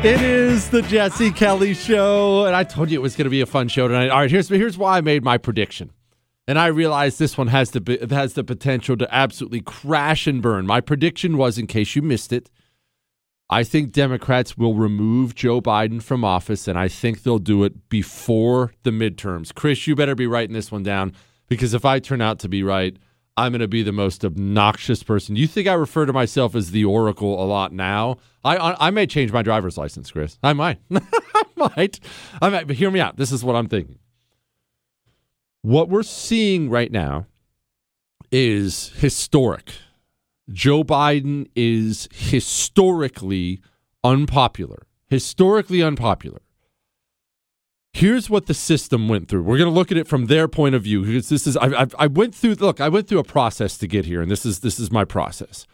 It 0.03 0.19
is 0.19 0.71
the 0.71 0.81
Jesse 0.81 1.29
Kelly 1.29 1.75
Show, 1.75 2.45
and 2.45 2.55
I 2.55 2.63
told 2.63 2.89
you 2.89 2.99
it 2.99 3.03
was 3.03 3.15
going 3.15 3.25
to 3.25 3.29
be 3.29 3.41
a 3.41 3.45
fun 3.45 3.67
show 3.67 3.87
tonight. 3.87 4.09
All 4.09 4.21
right, 4.21 4.31
here's 4.31 4.49
here's 4.49 4.75
why 4.75 4.97
I 4.97 5.01
made 5.01 5.23
my 5.23 5.37
prediction, 5.37 5.91
and 6.47 6.57
I 6.57 6.67
realized 6.67 7.19
this 7.19 7.37
one 7.37 7.49
has 7.49 7.69
the 7.69 8.07
has 8.09 8.33
the 8.33 8.43
potential 8.43 8.97
to 8.97 9.07
absolutely 9.13 9.61
crash 9.61 10.25
and 10.25 10.41
burn. 10.41 10.65
My 10.65 10.81
prediction 10.81 11.37
was, 11.37 11.59
in 11.59 11.67
case 11.67 11.95
you 11.95 12.01
missed 12.01 12.33
it, 12.33 12.49
I 13.53 13.65
think 13.65 13.91
Democrats 13.91 14.57
will 14.57 14.75
remove 14.75 15.35
Joe 15.35 15.59
Biden 15.59 16.01
from 16.01 16.23
office, 16.23 16.69
and 16.69 16.79
I 16.79 16.87
think 16.87 17.23
they'll 17.23 17.37
do 17.37 17.65
it 17.65 17.89
before 17.89 18.73
the 18.83 18.91
midterms. 18.91 19.53
Chris, 19.53 19.85
you 19.85 19.93
better 19.93 20.15
be 20.15 20.25
writing 20.25 20.53
this 20.53 20.71
one 20.71 20.83
down 20.83 21.11
because 21.49 21.73
if 21.73 21.83
I 21.83 21.99
turn 21.99 22.21
out 22.21 22.39
to 22.39 22.49
be 22.49 22.63
right, 22.63 22.95
I'm 23.35 23.51
going 23.51 23.59
to 23.59 23.67
be 23.67 23.83
the 23.83 23.91
most 23.91 24.23
obnoxious 24.23 25.03
person. 25.03 25.35
You 25.35 25.47
think 25.47 25.67
I 25.67 25.73
refer 25.73 26.05
to 26.05 26.13
myself 26.13 26.55
as 26.55 26.71
the 26.71 26.85
Oracle 26.85 27.43
a 27.43 27.45
lot 27.45 27.73
now? 27.73 28.17
I 28.45 28.55
I, 28.55 28.87
I 28.87 28.89
may 28.91 29.05
change 29.05 29.33
my 29.33 29.41
driver's 29.41 29.77
license, 29.77 30.11
Chris. 30.11 30.39
I 30.41 30.53
might. 30.53 30.79
I 30.93 31.43
might. 31.57 31.99
I 32.41 32.49
might. 32.49 32.67
But 32.67 32.77
hear 32.77 32.89
me 32.89 33.01
out. 33.01 33.17
This 33.17 33.33
is 33.33 33.43
what 33.43 33.57
I'm 33.57 33.67
thinking. 33.67 33.99
What 35.61 35.89
we're 35.89 36.03
seeing 36.03 36.69
right 36.69 36.91
now 36.91 37.25
is 38.31 38.93
historic. 38.95 39.73
Joe 40.49 40.83
Biden 40.83 41.47
is 41.55 42.09
historically 42.11 43.59
unpopular. 44.03 44.83
Historically 45.07 45.81
unpopular. 45.81 46.41
Here's 47.93 48.29
what 48.29 48.45
the 48.45 48.53
system 48.53 49.09
went 49.09 49.27
through. 49.27 49.43
We're 49.43 49.57
going 49.57 49.69
to 49.69 49.75
look 49.75 49.91
at 49.91 49.97
it 49.97 50.07
from 50.07 50.27
their 50.27 50.47
point 50.47 50.75
of 50.75 50.83
view. 50.83 51.03
Because 51.03 51.29
this 51.29 51.45
is 51.45 51.57
I, 51.57 51.83
I, 51.83 51.87
I 51.99 52.07
went 52.07 52.33
through. 52.33 52.55
Look, 52.55 52.79
I 52.79 52.87
went 52.87 53.07
through 53.07 53.19
a 53.19 53.25
process 53.25 53.77
to 53.79 53.87
get 53.87 54.05
here, 54.05 54.21
and 54.21 54.31
this 54.31 54.45
is 54.45 54.61
this 54.61 54.79
is 54.79 54.91
my 54.91 55.03
process. 55.03 55.67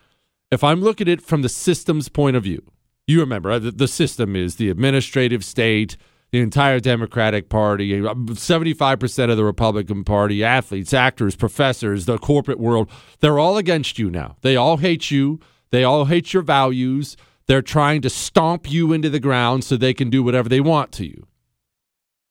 If 0.50 0.64
I'm 0.64 0.82
looking 0.82 1.08
at 1.08 1.20
it 1.20 1.22
from 1.22 1.44
the 1.44 1.50
system's 1.50 2.10
point 2.10 2.36
of 2.36 2.44
view, 2.44 2.72
you 3.06 3.20
remember 3.20 3.52
uh, 3.52 3.60
the, 3.60 3.72
the 3.72 3.88
system 3.88 4.36
is 4.36 4.56
the 4.56 4.70
administrative 4.70 5.46
state, 5.46 5.96
the 6.38 6.44
entire 6.44 6.80
Democratic 6.80 7.50
Party, 7.50 8.00
75% 8.00 9.32
of 9.32 9.38
the 9.38 9.44
Republican 9.44 10.04
Party, 10.04 10.44
athletes, 10.44 10.94
actors, 10.94 11.36
professors, 11.36 12.06
the 12.06 12.20
corporate 12.20 12.60
world, 12.60 12.92
they're 13.22 13.40
all 13.40 13.58
against 13.58 13.98
you 13.98 14.12
now. 14.12 14.38
They 14.42 14.56
all 14.56 14.78
hate 14.78 15.10
you. 15.10 15.40
They 15.72 15.84
all 15.84 16.06
hate 16.06 16.34
your 16.34 16.44
values. 16.44 17.18
They're 17.48 17.64
trying 17.64 18.04
to 18.04 18.10
stomp 18.12 18.70
you 18.70 18.94
into 18.94 19.10
the 19.10 19.20
ground 19.20 19.64
so 19.64 19.78
they 19.78 19.96
can 19.96 20.12
do 20.12 20.22
whatever 20.22 20.48
they 20.48 20.62
want 20.62 20.92
to 20.94 21.08
you. 21.08 21.26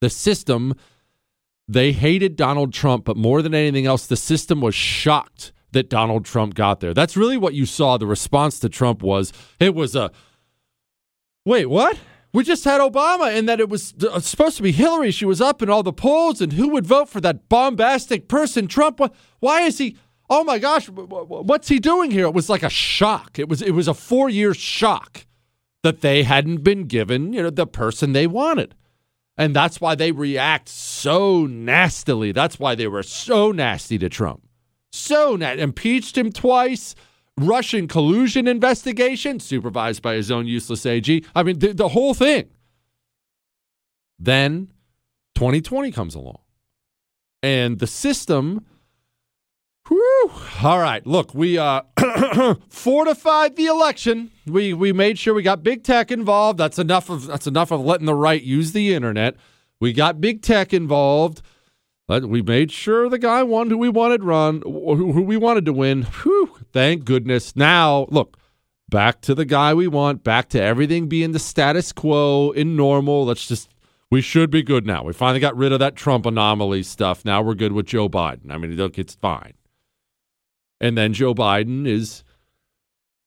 The 0.00 0.10
system, 0.10 0.74
they 1.66 1.90
hated 1.90 2.36
Donald 2.36 2.72
Trump, 2.72 3.04
but 3.04 3.16
more 3.16 3.42
than 3.42 3.54
anything 3.54 3.86
else, 3.86 4.06
the 4.06 4.16
system 4.16 4.60
was 4.60 4.76
shocked 4.76 5.52
that 5.72 5.90
Donald 5.90 6.24
Trump 6.24 6.54
got 6.54 6.78
there. 6.78 6.94
That's 6.94 7.16
really 7.16 7.36
what 7.36 7.54
you 7.54 7.66
saw. 7.66 7.96
The 7.96 8.06
response 8.06 8.60
to 8.60 8.68
Trump 8.68 9.02
was 9.02 9.32
it 9.58 9.74
was 9.74 9.96
a 9.96 10.12
wait, 11.44 11.66
what? 11.66 11.98
We 12.36 12.44
just 12.44 12.64
had 12.64 12.82
Obama, 12.82 13.34
and 13.34 13.48
that 13.48 13.60
it 13.60 13.70
was 13.70 13.94
uh, 14.06 14.20
supposed 14.20 14.58
to 14.58 14.62
be 14.62 14.70
Hillary. 14.70 15.10
She 15.10 15.24
was 15.24 15.40
up 15.40 15.62
in 15.62 15.70
all 15.70 15.82
the 15.82 15.90
polls, 15.90 16.42
and 16.42 16.52
who 16.52 16.68
would 16.68 16.86
vote 16.86 17.08
for 17.08 17.18
that 17.22 17.48
bombastic 17.48 18.28
person, 18.28 18.66
Trump? 18.68 19.00
Why 19.40 19.62
is 19.62 19.78
he? 19.78 19.96
Oh 20.28 20.44
my 20.44 20.58
gosh, 20.58 20.86
what's 20.90 21.68
he 21.68 21.78
doing 21.78 22.10
here? 22.10 22.26
It 22.26 22.34
was 22.34 22.50
like 22.50 22.62
a 22.62 22.68
shock. 22.68 23.38
It 23.38 23.48
was 23.48 23.62
it 23.62 23.70
was 23.70 23.88
a 23.88 23.94
four 23.94 24.28
year 24.28 24.52
shock 24.52 25.24
that 25.82 26.02
they 26.02 26.24
hadn't 26.24 26.62
been 26.62 26.84
given, 26.84 27.32
you 27.32 27.42
know, 27.42 27.48
the 27.48 27.66
person 27.66 28.12
they 28.12 28.26
wanted. 28.26 28.74
And 29.38 29.56
that's 29.56 29.80
why 29.80 29.94
they 29.94 30.12
react 30.12 30.68
so 30.68 31.46
nastily. 31.46 32.32
That's 32.32 32.58
why 32.58 32.74
they 32.74 32.86
were 32.86 33.02
so 33.02 33.50
nasty 33.50 33.96
to 33.96 34.10
Trump. 34.10 34.42
So 34.92 35.36
nasty. 35.36 35.62
Impeached 35.62 36.18
him 36.18 36.30
twice. 36.30 36.94
Russian 37.38 37.86
collusion 37.86 38.48
investigation 38.48 39.40
supervised 39.40 40.02
by 40.02 40.14
his 40.14 40.30
own 40.30 40.46
useless 40.46 40.86
AG. 40.86 41.24
I 41.34 41.42
mean, 41.42 41.58
the, 41.58 41.72
the 41.74 41.88
whole 41.88 42.14
thing. 42.14 42.48
Then 44.18 44.72
2020 45.34 45.90
comes 45.90 46.14
along. 46.14 46.38
And 47.42 47.78
the 47.78 47.86
system. 47.86 48.64
Whew, 49.88 50.30
all 50.62 50.80
right. 50.80 51.06
Look, 51.06 51.34
we 51.34 51.58
uh, 51.58 51.82
fortified 52.68 53.56
the 53.56 53.66
election. 53.66 54.30
We 54.46 54.72
we 54.72 54.92
made 54.92 55.18
sure 55.18 55.34
we 55.34 55.42
got 55.42 55.62
big 55.62 55.84
tech 55.84 56.10
involved. 56.10 56.58
That's 56.58 56.78
enough 56.78 57.08
of 57.10 57.26
that's 57.26 57.46
enough 57.46 57.70
of 57.70 57.82
letting 57.82 58.06
the 58.06 58.14
right 58.14 58.42
use 58.42 58.72
the 58.72 58.94
internet. 58.94 59.36
We 59.78 59.92
got 59.92 60.20
big 60.20 60.42
tech 60.42 60.72
involved. 60.72 61.42
But 62.08 62.28
we 62.28 62.40
made 62.40 62.70
sure 62.70 63.08
the 63.08 63.18
guy 63.18 63.42
won 63.42 63.68
who 63.68 63.78
we 63.78 63.88
wanted 63.88 64.22
run, 64.22 64.62
who, 64.62 65.22
we 65.22 65.36
wanted 65.36 65.64
to 65.64 65.72
win. 65.72 66.02
Whew, 66.02 66.56
thank 66.72 67.04
goodness. 67.04 67.56
Now, 67.56 68.06
look, 68.10 68.36
back 68.88 69.20
to 69.22 69.34
the 69.34 69.44
guy 69.44 69.74
we 69.74 69.88
want, 69.88 70.22
back 70.22 70.48
to 70.50 70.62
everything 70.62 71.08
being 71.08 71.32
the 71.32 71.40
status 71.40 71.92
quo 71.92 72.52
in 72.52 72.76
normal. 72.76 73.24
Let's 73.24 73.48
just, 73.48 73.70
we 74.08 74.20
should 74.20 74.50
be 74.50 74.62
good 74.62 74.86
now. 74.86 75.02
We 75.02 75.12
finally 75.12 75.40
got 75.40 75.56
rid 75.56 75.72
of 75.72 75.80
that 75.80 75.96
Trump 75.96 76.26
anomaly 76.26 76.84
stuff. 76.84 77.24
Now 77.24 77.42
we're 77.42 77.54
good 77.54 77.72
with 77.72 77.86
Joe 77.86 78.08
Biden. 78.08 78.52
I 78.52 78.58
mean, 78.58 78.76
look, 78.76 78.98
it's 78.98 79.16
fine. 79.16 79.54
And 80.80 80.96
then 80.96 81.12
Joe 81.12 81.34
Biden 81.34 81.88
is, 81.88 82.22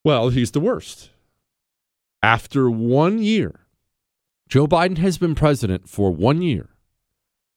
well, 0.06 0.30
he's 0.30 0.52
the 0.52 0.62
worst. 0.62 1.10
After 2.24 2.70
one 2.70 3.20
year, 3.20 3.62
Joe 4.48 4.68
Biden 4.68 5.00
has 5.00 5.18
been 5.18 5.36
president 5.36 5.90
for 5.90 6.12
one 6.12 6.42
year. 6.42 6.70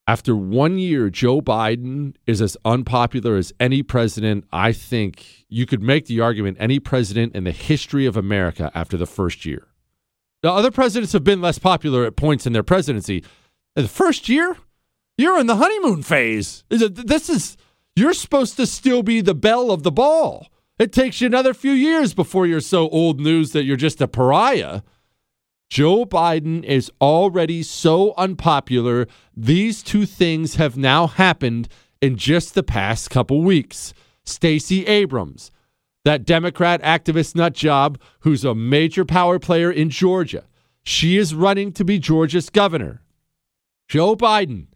After 0.07 0.35
one 0.35 0.79
year, 0.79 1.11
Joe 1.11 1.41
Biden 1.41 2.17
is 2.27 2.43
as 2.43 2.57
unpopular 2.65 3.37
as 3.37 3.53
any 3.61 3.83
president. 3.85 4.45
I 4.53 4.73
think 4.73 5.47
you 5.49 5.65
could 5.65 5.83
make 5.83 6.07
the 6.07 6.21
argument 6.21 6.57
any 6.59 6.81
president 6.81 7.37
in 7.37 7.45
the 7.45 7.53
history 7.53 8.05
of 8.07 8.17
America 8.17 8.73
after 8.75 8.97
the 8.97 9.07
first 9.07 9.47
year. 9.47 9.69
Now, 10.43 10.57
other 10.57 10.73
presidents 10.73 11.13
have 11.13 11.23
been 11.23 11.41
less 11.41 11.61
popular 11.61 12.05
at 12.05 12.17
points 12.17 12.47
in 12.47 12.53
their 12.53 12.65
presidency. 12.65 13.25
In 13.77 13.85
the 13.85 13.89
first 13.89 14.29
year, 14.29 14.57
you're 15.17 15.39
in 15.39 15.47
the 15.47 15.57
honeymoon 15.57 16.03
phase. 16.03 16.65
This 16.69 17.31
is, 17.31 17.57
you're 17.95 18.13
supposed 18.13 18.57
to 18.57 18.67
still 18.67 19.05
be 19.05 19.21
the 19.21 19.37
belle 19.37 19.71
of 19.71 19.85
the 19.85 19.93
ball. 19.93 20.49
It 20.81 20.93
takes 20.93 21.21
you 21.21 21.29
another 21.29 21.55
few 21.55 21.71
years 21.71 22.13
before 22.13 22.45
you're 22.45 22.61
so 22.61 22.89
old 22.89 23.21
news 23.21 23.53
that 23.53 23.65
you're 23.65 23.77
just 23.77 24.01
a 24.01 24.09
pariah. 24.09 24.83
Joe 25.73 26.05
Biden 26.05 26.63
is 26.65 26.93
already 27.01 27.63
so 27.63 28.13
unpopular. 28.19 29.07
These 29.35 29.83
two 29.83 30.05
things 30.05 30.57
have 30.57 30.77
now 30.77 31.07
happened 31.07 31.67
in 32.03 32.17
just 32.17 32.55
the 32.55 32.63
past 32.63 33.09
couple 33.09 33.41
weeks. 33.41 33.95
Stacey 34.23 34.85
Abrams, 34.85 35.51
that 36.05 36.27
Democrat 36.27 36.83
activist 36.83 37.35
nut 37.35 37.55
job 37.55 37.99
who's 38.21 38.45
a 38.45 38.55
major 38.55 39.07
power 39.07 39.39
player 39.39 39.73
in 39.73 39.89
Georgia, 39.89 40.45
she 40.83 41.17
is 41.17 41.35
running 41.35 41.73
to 41.73 41.87
be 41.87 41.99
Georgia's 41.99 42.51
governor. 42.51 43.01
Joe 43.89 44.15
Biden 44.15 44.67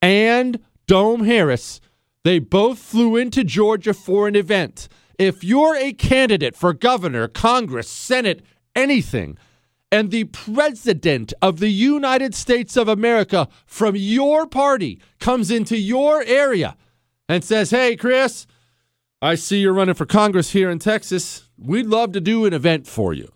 and 0.00 0.58
Dome 0.86 1.26
Harris, 1.26 1.82
they 2.24 2.38
both 2.38 2.78
flew 2.78 3.14
into 3.14 3.44
Georgia 3.44 3.92
for 3.92 4.26
an 4.26 4.34
event. 4.34 4.88
If 5.18 5.44
you're 5.44 5.76
a 5.76 5.92
candidate 5.92 6.56
for 6.56 6.72
governor, 6.72 7.28
Congress, 7.28 7.90
Senate, 7.90 8.40
anything, 8.74 9.36
and 9.92 10.10
the 10.10 10.24
president 10.24 11.32
of 11.40 11.60
the 11.60 11.70
United 11.70 12.34
States 12.34 12.76
of 12.76 12.88
America 12.88 13.48
from 13.66 13.94
your 13.96 14.46
party 14.46 15.00
comes 15.20 15.50
into 15.50 15.78
your 15.78 16.22
area 16.24 16.76
and 17.28 17.44
says, 17.44 17.70
Hey, 17.70 17.96
Chris, 17.96 18.46
I 19.22 19.34
see 19.34 19.60
you're 19.60 19.72
running 19.72 19.94
for 19.94 20.06
Congress 20.06 20.50
here 20.50 20.70
in 20.70 20.78
Texas. 20.78 21.48
We'd 21.56 21.86
love 21.86 22.12
to 22.12 22.20
do 22.20 22.44
an 22.44 22.52
event 22.52 22.86
for 22.86 23.14
you. 23.14 23.32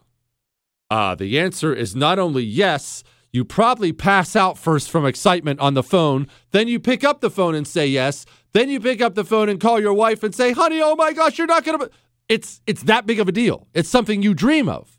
Uh, 0.90 1.14
the 1.14 1.38
answer 1.38 1.72
is 1.72 1.94
not 1.94 2.18
only 2.18 2.42
yes, 2.42 3.04
you 3.32 3.44
probably 3.44 3.92
pass 3.92 4.34
out 4.34 4.58
first 4.58 4.90
from 4.90 5.06
excitement 5.06 5.60
on 5.60 5.74
the 5.74 5.84
phone. 5.84 6.26
Then 6.50 6.66
you 6.66 6.80
pick 6.80 7.04
up 7.04 7.20
the 7.20 7.30
phone 7.30 7.54
and 7.54 7.66
say 7.66 7.86
yes. 7.86 8.26
Then 8.52 8.68
you 8.68 8.80
pick 8.80 9.00
up 9.00 9.14
the 9.14 9.24
phone 9.24 9.48
and 9.48 9.60
call 9.60 9.80
your 9.80 9.94
wife 9.94 10.24
and 10.24 10.34
say, 10.34 10.52
honey, 10.52 10.82
oh 10.82 10.96
my 10.96 11.12
gosh, 11.12 11.38
you're 11.38 11.46
not 11.46 11.64
going 11.64 11.78
to. 11.78 11.90
It's, 12.28 12.60
it's 12.66 12.82
that 12.84 13.06
big 13.06 13.20
of 13.20 13.28
a 13.28 13.32
deal. 13.32 13.68
It's 13.72 13.88
something 13.88 14.22
you 14.22 14.34
dream 14.34 14.68
of. 14.68 14.98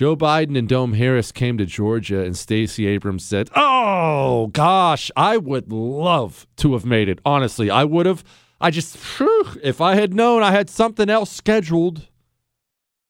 Joe 0.00 0.16
Biden 0.16 0.56
and 0.56 0.66
Dome 0.66 0.94
Harris 0.94 1.30
came 1.30 1.58
to 1.58 1.66
Georgia, 1.66 2.22
and 2.22 2.34
Stacey 2.34 2.86
Abrams 2.86 3.22
said, 3.22 3.50
Oh, 3.54 4.46
gosh, 4.46 5.10
I 5.14 5.36
would 5.36 5.70
love 5.70 6.46
to 6.56 6.72
have 6.72 6.86
made 6.86 7.10
it. 7.10 7.18
Honestly, 7.22 7.68
I 7.68 7.84
would 7.84 8.06
have. 8.06 8.24
I 8.62 8.70
just, 8.70 8.96
whew, 8.96 9.60
if 9.62 9.82
I 9.82 9.96
had 9.96 10.14
known 10.14 10.42
I 10.42 10.52
had 10.52 10.70
something 10.70 11.10
else 11.10 11.30
scheduled. 11.30 12.08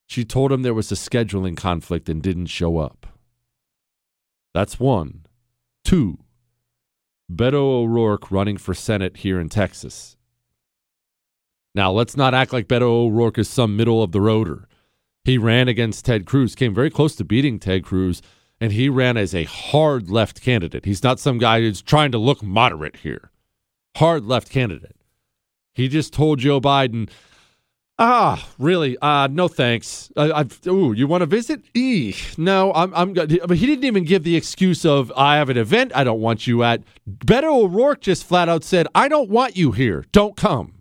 She 0.09 0.25
told 0.25 0.51
him 0.51 0.62
there 0.62 0.75
was 0.75 0.91
a 0.91 0.97
scheduling 0.97 1.57
conflict 1.57 2.09
and 2.09 2.21
didn't 2.21 2.47
show 2.47 2.79
up. 2.79 3.07
That's 4.53 4.81
one. 4.81 5.27
Two, 5.85 6.19
Beto 7.33 7.55
O'Rourke 7.55 8.33
running 8.33 8.57
for 8.57 8.75
Senate 8.75 9.19
here 9.19 9.39
in 9.39 9.49
Texas. 9.49 10.17
Now, 11.73 11.93
let's 11.93 12.17
not 12.17 12.35
act 12.35 12.53
like 12.53 12.67
Beto 12.67 12.83
O'Rourke 12.83 13.39
is 13.39 13.49
some 13.49 13.77
middle 13.77 14.03
of 14.03 14.11
the 14.11 14.19
roader. 14.19 14.65
He 15.25 15.37
ran 15.37 15.69
against 15.69 16.05
Ted 16.05 16.25
Cruz, 16.25 16.55
came 16.55 16.75
very 16.75 16.91
close 16.91 17.15
to 17.17 17.25
beating 17.25 17.59
Ted 17.59 17.85
Cruz, 17.85 18.23
and 18.61 18.73
he 18.73 18.89
ran 18.89 19.17
as 19.17 19.35
a 19.35 19.45
hard 19.45 20.11
left 20.11 20.41
candidate. 20.41 20.85
He's 20.85 21.03
not 21.03 21.21
some 21.21 21.39
guy 21.39 21.61
who's 21.61 21.83
trying 21.83 22.13
to 22.13 22.19
look 22.19 22.43
moderate 22.43 22.97
here. 22.97 23.31
Hard 23.97 24.25
left 24.25 24.51
candidate. 24.51 24.97
He 25.75 25.89
just 25.89 26.13
told 26.13 26.39
Joe 26.39 26.61
Biden, 26.61 27.11
ah, 27.99 28.49
really? 28.59 28.97
Uh, 28.99 29.29
no 29.31 29.47
thanks. 29.47 30.11
I, 30.17 30.33
I've, 30.33 30.61
ooh, 30.67 30.93
you 30.93 31.07
want 31.07 31.21
to 31.23 31.27
visit? 31.27 31.71
Eeh, 31.75 32.39
no, 32.39 32.73
I'm, 32.73 32.95
I'm 32.95 33.13
good. 33.13 33.41
But 33.47 33.59
he 33.59 33.67
didn't 33.67 33.85
even 33.85 34.05
give 34.05 34.25
the 34.25 34.37
excuse 34.37 34.85
of, 34.85 35.13
I 35.17 35.37
have 35.37 35.51
an 35.51 35.59
event 35.59 35.93
I 35.95 36.05
don't 36.05 36.21
want 36.21 36.47
you 36.47 36.63
at. 36.63 36.83
Beto 37.09 37.65
O'Rourke 37.65 38.01
just 38.01 38.25
flat 38.25 38.49
out 38.49 38.65
said, 38.65 38.89
I 38.95 39.09
don't 39.09 39.31
want 39.31 39.57
you 39.57 39.73
here. 39.73 40.05
Don't 40.13 40.37
come. 40.37 40.80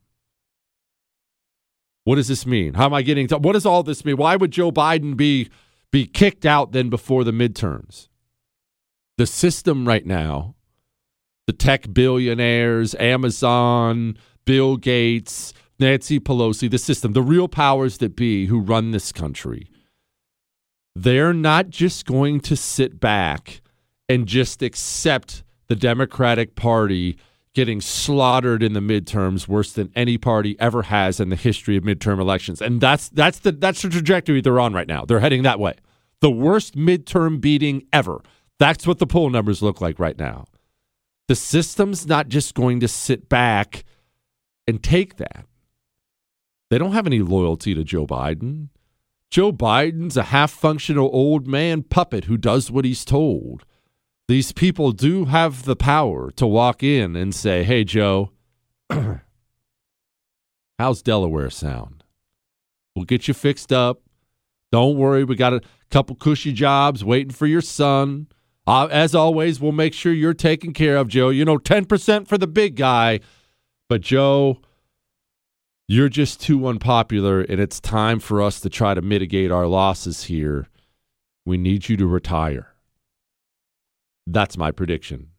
What 2.10 2.16
does 2.16 2.28
this 2.28 2.48
mean? 2.48 2.74
How 2.74 2.86
am 2.86 2.94
I 2.96 3.04
getting 3.04 3.28
to 3.28 3.38
what 3.38 3.54
does 3.54 3.68
all 3.68 3.84
this 3.84 4.04
mean? 4.04 4.18
Why 4.18 4.36
would 4.36 4.50
Joe 4.50 4.72
Biden 4.72 5.16
be 5.16 5.48
be 5.92 6.08
kicked 6.08 6.44
out 6.44 6.72
then 6.72 6.90
before 6.90 7.24
the 7.24 7.30
midterms? 7.30 8.08
The 9.20 9.28
system 9.28 9.88
right 9.88 10.04
now, 10.04 10.56
the 11.46 11.54
tech 11.54 11.94
billionaires, 11.94 12.96
Amazon, 12.96 14.18
Bill 14.44 14.76
Gates, 14.76 15.54
Nancy 15.80 16.20
Pelosi, 16.20 16.68
the 16.68 16.80
system, 16.80 17.14
the 17.14 17.22
real 17.22 17.48
powers 17.48 18.00
that 18.00 18.16
be 18.16 18.48
who 18.48 18.60
run 18.60 18.90
this 18.90 19.12
country, 19.12 19.70
they're 20.96 21.32
not 21.32 21.70
just 21.70 22.08
going 22.08 22.40
to 22.40 22.56
sit 22.56 23.00
back 23.00 23.62
and 24.08 24.26
just 24.26 24.64
accept 24.64 25.44
the 25.68 25.76
Democratic 25.76 26.56
Party 26.56 27.20
getting 27.60 27.82
slaughtered 27.82 28.64
in 28.64 28.72
the 28.72 28.80
midterms 28.80 29.46
worse 29.46 29.74
than 29.74 29.92
any 29.94 30.18
party 30.18 30.56
ever 30.62 30.84
has 30.84 31.20
in 31.20 31.28
the 31.28 31.36
history 31.36 31.76
of 31.76 31.84
midterm 31.84 32.18
elections. 32.18 32.62
And 32.62 32.80
that's 32.80 33.10
that's 33.10 33.40
the 33.40 33.52
that's 33.52 33.82
the 33.82 33.90
trajectory 33.90 34.40
they're 34.40 34.62
on 34.62 34.72
right 34.72 34.88
now. 34.88 35.04
They're 35.04 35.20
heading 35.20 35.44
that 35.44 35.60
way. 35.60 35.74
The 36.22 36.32
worst 36.32 36.78
midterm 36.78 37.42
beating 37.42 37.86
ever. 37.92 38.22
That's 38.60 38.88
what 38.88 39.00
the 39.00 39.06
poll 39.06 39.30
numbers 39.30 39.62
look 39.62 39.82
like 39.82 40.00
right 40.00 40.18
now. 40.18 40.46
The 41.28 41.36
system's 41.36 42.08
not 42.08 42.30
just 42.30 42.56
going 42.56 42.80
to 42.80 42.88
sit 42.88 43.28
back 43.28 43.84
and 44.66 44.82
take 44.82 45.18
that. 45.18 45.44
They 46.70 46.78
don't 46.78 46.94
have 46.94 47.08
any 47.08 47.20
loyalty 47.20 47.76
to 47.76 47.84
Joe 47.84 48.08
Biden. 48.08 48.70
Joe 49.30 49.52
Biden's 49.52 50.16
a 50.16 50.24
half 50.24 50.50
functional 50.50 51.10
old 51.12 51.46
man 51.46 51.84
puppet 51.84 52.24
who 52.24 52.38
does 52.38 52.72
what 52.72 52.86
he's 52.86 53.04
told. 53.04 53.66
These 54.30 54.52
people 54.52 54.92
do 54.92 55.26
have 55.26 55.64
the 55.64 55.76
power 55.76 56.30
to 56.34 56.46
walk 56.46 56.84
in 56.84 57.16
and 57.16 57.34
say, 57.34 57.64
hey, 57.64 57.84
Joe, 57.84 58.30
how's 60.78 61.02
Delaware 61.02 61.50
sound? 61.50 62.04
We'll 62.96 63.06
get 63.06 63.28
you 63.28 63.34
fixed 63.34 63.74
up. 63.74 64.04
Don't 64.72 64.98
worry, 64.98 65.24
we 65.24 65.36
got 65.36 65.54
a 65.54 65.62
couple 65.90 66.16
cushy 66.16 66.54
jobs 66.54 67.04
waiting 67.04 67.34
for 67.34 67.48
your 67.48 67.62
son. 67.62 68.28
Uh, 68.68 68.86
as 68.92 69.16
always, 69.16 69.60
we'll 69.60 69.72
make 69.72 69.96
sure 69.96 70.14
you're 70.14 70.36
taken 70.36 70.74
care 70.74 70.98
of, 70.98 71.08
Joe. 71.08 71.30
You 71.30 71.44
know, 71.44 71.58
10% 71.58 72.28
for 72.28 72.38
the 72.38 72.46
big 72.46 72.76
guy. 72.76 73.22
But, 73.88 74.02
Joe, 74.02 74.60
you're 75.88 76.08
just 76.08 76.40
too 76.40 76.68
unpopular, 76.68 77.42
and 77.42 77.60
it's 77.60 77.80
time 77.80 78.20
for 78.20 78.44
us 78.44 78.62
to 78.62 78.70
try 78.70 78.94
to 78.94 79.02
mitigate 79.02 79.50
our 79.52 79.66
losses 79.66 80.26
here. 80.26 80.68
We 81.48 81.58
need 81.58 81.90
you 81.90 81.98
to 81.98 82.06
retire. 82.06 82.76
That's 84.34 84.58
my 84.58 84.72
prediction. 84.72 85.30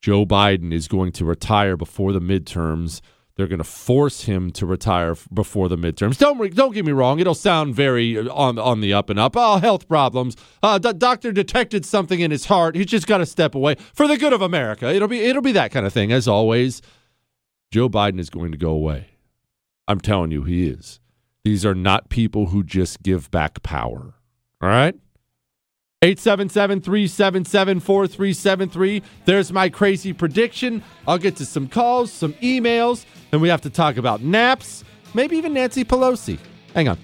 Joe 0.00 0.24
Biden 0.24 0.72
is 0.72 0.88
going 0.88 1.12
to 1.12 1.24
retire 1.24 1.76
before 1.76 2.12
the 2.12 2.20
midterms. 2.20 3.00
They're 3.36 3.46
going 3.46 3.58
to 3.58 3.64
force 3.64 4.22
him 4.24 4.50
to 4.52 4.66
retire 4.66 5.14
before 5.32 5.68
the 5.68 5.76
midterms. 5.76 6.18
Don't 6.18 6.54
don't 6.54 6.74
get 6.74 6.84
me 6.84 6.92
wrong; 6.92 7.20
it'll 7.20 7.34
sound 7.34 7.74
very 7.74 8.18
uh, 8.18 8.32
on 8.32 8.58
on 8.58 8.80
the 8.80 8.92
up 8.92 9.08
and 9.08 9.18
up. 9.18 9.34
Oh, 9.36 9.58
health 9.58 9.88
problems. 9.88 10.36
Uh, 10.62 10.78
the 10.78 10.92
doctor 10.92 11.32
detected 11.32 11.86
something 11.86 12.20
in 12.20 12.30
his 12.30 12.46
heart. 12.46 12.76
He's 12.76 12.86
just 12.86 13.06
got 13.06 13.18
to 13.18 13.26
step 13.26 13.54
away 13.54 13.76
for 13.94 14.06
the 14.06 14.18
good 14.18 14.32
of 14.32 14.42
America. 14.42 14.92
It'll 14.92 15.08
be 15.08 15.20
it'll 15.20 15.42
be 15.42 15.52
that 15.52 15.70
kind 15.70 15.86
of 15.86 15.92
thing. 15.92 16.12
As 16.12 16.28
always, 16.28 16.82
Joe 17.70 17.88
Biden 17.88 18.18
is 18.18 18.30
going 18.30 18.52
to 18.52 18.58
go 18.58 18.70
away. 18.70 19.06
I'm 19.88 20.00
telling 20.00 20.30
you, 20.30 20.44
he 20.44 20.68
is. 20.68 21.00
These 21.44 21.64
are 21.64 21.74
not 21.74 22.10
people 22.10 22.46
who 22.46 22.62
just 22.62 23.02
give 23.02 23.30
back 23.30 23.62
power. 23.62 24.14
All 24.60 24.68
right? 24.68 24.94
877 26.02 26.80
377 26.80 27.80
4373. 27.80 29.02
There's 29.26 29.52
my 29.52 29.68
crazy 29.68 30.14
prediction. 30.14 30.82
I'll 31.06 31.18
get 31.18 31.36
to 31.36 31.44
some 31.44 31.68
calls, 31.68 32.10
some 32.10 32.32
emails, 32.34 33.04
and 33.32 33.42
we 33.42 33.50
have 33.50 33.60
to 33.60 33.70
talk 33.70 33.98
about 33.98 34.22
naps, 34.22 34.82
maybe 35.12 35.36
even 35.36 35.52
Nancy 35.52 35.84
Pelosi. 35.84 36.38
Hang 36.72 36.88
on. 36.88 36.96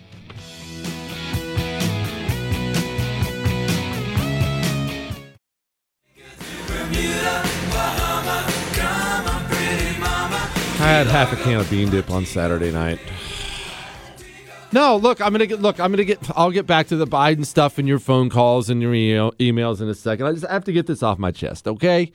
I 10.79 10.89
had 10.89 11.07
half 11.09 11.35
a 11.35 11.37
can 11.37 11.61
of 11.61 11.69
bean 11.69 11.91
dip 11.91 12.11
on 12.11 12.25
Saturday 12.25 12.73
night. 12.73 12.99
No, 14.73 14.97
look, 14.97 15.21
I'm 15.21 15.33
gonna 15.33 15.47
get. 15.47 15.61
Look, 15.61 15.81
I'm 15.81 15.91
gonna 15.91 16.05
get. 16.05 16.19
I'll 16.37 16.51
get 16.51 16.67
back 16.67 16.89
to 16.89 16.97
the 16.97 17.07
Biden 17.07 17.47
stuff 17.47 17.79
and 17.79 17.87
your 17.87 17.99
phone 17.99 18.29
calls 18.29 18.69
and 18.69 18.83
your 18.83 18.95
email, 18.95 19.33
emails 19.33 19.81
in 19.81 19.89
a 19.89 19.95
second. 19.95 20.27
I 20.27 20.33
just 20.33 20.47
have 20.47 20.65
to 20.65 20.73
get 20.73 20.87
this 20.87 21.03
off 21.03 21.19
my 21.19 21.31
chest, 21.31 21.67
okay? 21.69 22.13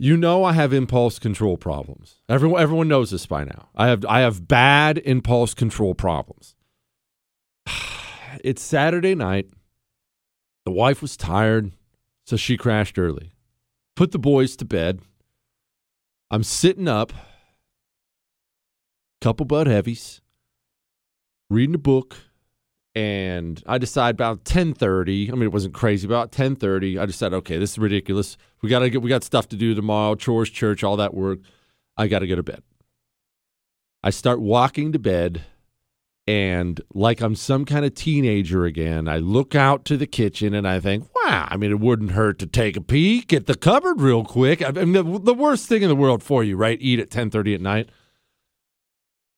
You 0.00 0.16
know 0.16 0.44
I 0.44 0.52
have 0.52 0.72
impulse 0.72 1.18
control 1.18 1.56
problems. 1.56 2.20
Everyone, 2.28 2.62
everyone 2.62 2.86
knows 2.86 3.10
this 3.10 3.26
by 3.26 3.42
now. 3.42 3.68
I 3.74 3.88
have, 3.88 4.04
I 4.06 4.20
have 4.20 4.46
bad 4.46 4.98
impulse 4.98 5.54
control 5.54 5.94
problems. 5.94 6.54
It's 8.44 8.62
Saturday 8.62 9.16
night. 9.16 9.48
The 10.64 10.70
wife 10.70 11.02
was 11.02 11.16
tired, 11.16 11.72
so 12.24 12.36
she 12.36 12.56
crashed 12.56 12.98
early. 12.98 13.32
Put 13.96 14.12
the 14.12 14.18
boys 14.18 14.54
to 14.56 14.64
bed. 14.64 15.00
I'm 16.30 16.44
sitting 16.44 16.86
up, 16.86 17.12
couple 19.20 19.46
Bud 19.46 19.66
Heavies, 19.66 20.20
reading 21.50 21.74
a 21.74 21.78
book, 21.78 22.16
and 22.94 23.62
I 23.66 23.78
decide 23.78 24.14
about 24.14 24.44
10:30. 24.44 25.30
I 25.30 25.34
mean, 25.34 25.44
it 25.44 25.52
wasn't 25.52 25.74
crazy. 25.74 26.06
About 26.06 26.32
10:30, 26.32 26.98
I 26.98 27.06
decided, 27.06 27.36
okay, 27.36 27.58
this 27.58 27.72
is 27.72 27.78
ridiculous. 27.78 28.36
We 28.62 28.68
gotta 28.68 28.90
get. 28.90 29.02
We 29.02 29.08
got 29.08 29.24
stuff 29.24 29.48
to 29.48 29.56
do 29.56 29.74
tomorrow. 29.74 30.14
Chores, 30.14 30.50
church, 30.50 30.82
all 30.82 30.96
that 30.96 31.14
work. 31.14 31.40
I 31.96 32.06
got 32.06 32.20
to 32.20 32.26
go 32.26 32.36
to 32.36 32.42
bed. 32.42 32.62
I 34.02 34.10
start 34.10 34.40
walking 34.40 34.92
to 34.92 34.98
bed, 34.98 35.44
and 36.28 36.80
like 36.94 37.20
I'm 37.20 37.34
some 37.34 37.64
kind 37.64 37.84
of 37.84 37.94
teenager 37.94 38.64
again, 38.66 39.08
I 39.08 39.16
look 39.16 39.54
out 39.54 39.84
to 39.86 39.96
the 39.96 40.06
kitchen 40.06 40.52
and 40.52 40.68
I 40.68 40.78
think, 40.78 41.08
wow, 41.16 41.48
I 41.50 41.56
mean, 41.56 41.70
it 41.70 41.80
wouldn't 41.80 42.12
hurt 42.12 42.38
to 42.40 42.46
take 42.46 42.76
a 42.76 42.80
peek 42.80 43.32
at 43.32 43.46
the 43.46 43.56
cupboard 43.56 44.00
real 44.00 44.24
quick. 44.24 44.62
I 44.62 44.70
mean, 44.70 44.92
the, 44.92 45.02
the 45.02 45.34
worst 45.34 45.66
thing 45.66 45.82
in 45.82 45.88
the 45.88 45.96
world 45.96 46.22
for 46.22 46.44
you, 46.44 46.56
right? 46.56 46.78
Eat 46.80 47.00
at 47.00 47.10
10:30 47.10 47.54
at 47.54 47.60
night. 47.60 47.88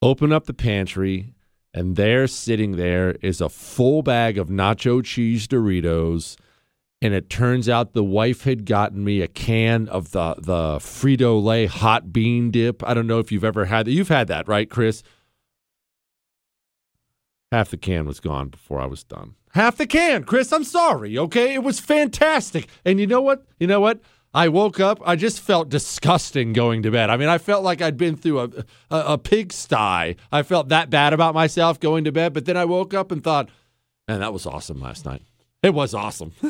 Open 0.03 0.33
up 0.33 0.47
the 0.47 0.55
pantry, 0.55 1.33
and 1.73 1.97
there, 1.97 2.27
sitting 2.27 2.77
there, 2.77 3.13
is 3.23 3.41
a 3.41 3.49
full 3.49 4.03
bag 4.03 4.39
of 4.39 4.49
nacho 4.49 5.05
cheese 5.05 5.47
Doritos. 5.47 6.37
And 7.03 7.15
it 7.15 7.31
turns 7.31 7.67
out 7.69 7.95
the 7.95 8.05
wife 8.05 8.45
had 8.45 8.67
gotten 8.67 9.03
me 9.03 9.23
a 9.23 9.29
can 9.29 9.89
of 9.89 10.11
the 10.13 10.35
the 10.37 10.79
Frito 10.81 11.43
Lay 11.43 11.65
hot 11.65 12.13
bean 12.13 12.51
dip. 12.51 12.87
I 12.87 12.93
don't 12.93 13.07
know 13.07 13.21
if 13.21 13.33
you've 13.33 13.45
ever 13.45 13.65
had 13.65 13.87
that. 13.87 13.93
You've 13.93 14.09
had 14.09 14.29
that, 14.29 14.47
right, 14.49 14.69
Chris? 14.69 15.03
Half 17.51 17.71
the 17.71 17.79
can 17.79 18.07
was 18.07 18.21
gone 18.21 18.49
before 18.49 18.81
I 18.81 18.87
was 18.87 19.03
done. 19.03 19.35
Half 19.55 19.79
the 19.79 19.87
can, 19.87 20.25
Chris. 20.25 20.53
I'm 20.53 20.63
sorry. 20.63 21.19
Okay, 21.19 21.55
it 21.55 21.63
was 21.63 21.81
fantastic. 21.81 22.69
And 22.85 23.01
you 23.01 23.07
know 23.07 23.23
what? 23.23 23.47
You 23.59 23.67
know 23.67 23.81
what? 23.81 24.01
I 24.33 24.49
woke 24.49 24.79
up. 24.79 25.01
I 25.05 25.17
just 25.17 25.41
felt 25.41 25.69
disgusting 25.69 26.53
going 26.53 26.83
to 26.83 26.91
bed. 26.91 27.11
I 27.11 27.17
mean, 27.17 27.29
I 27.29 27.39
felt 27.39 27.65
like 27.65 27.83
I'd 27.83 27.97
been 27.97 28.17
through 28.17 28.41
a, 28.41 28.45
a, 28.91 28.97
a 29.15 29.19
pigsty. 29.19 30.17
I 30.31 30.43
felt 30.45 30.69
that 30.69 30.89
bad 30.89 31.13
about 31.13 31.35
myself 31.35 31.81
going 31.81 32.05
to 32.05 32.13
bed. 32.13 32.33
But 32.33 32.45
then 32.45 32.57
I 32.57 32.65
woke 32.65 32.95
up 32.95 33.11
and 33.11 33.25
thought, 33.25 33.49
man, 34.07 34.21
that 34.21 34.33
was 34.33 34.47
awesome 34.47 34.81
last 34.81 35.05
night. 35.05 35.23
It 35.63 35.75
was 35.75 35.95
awesome. 35.95 36.33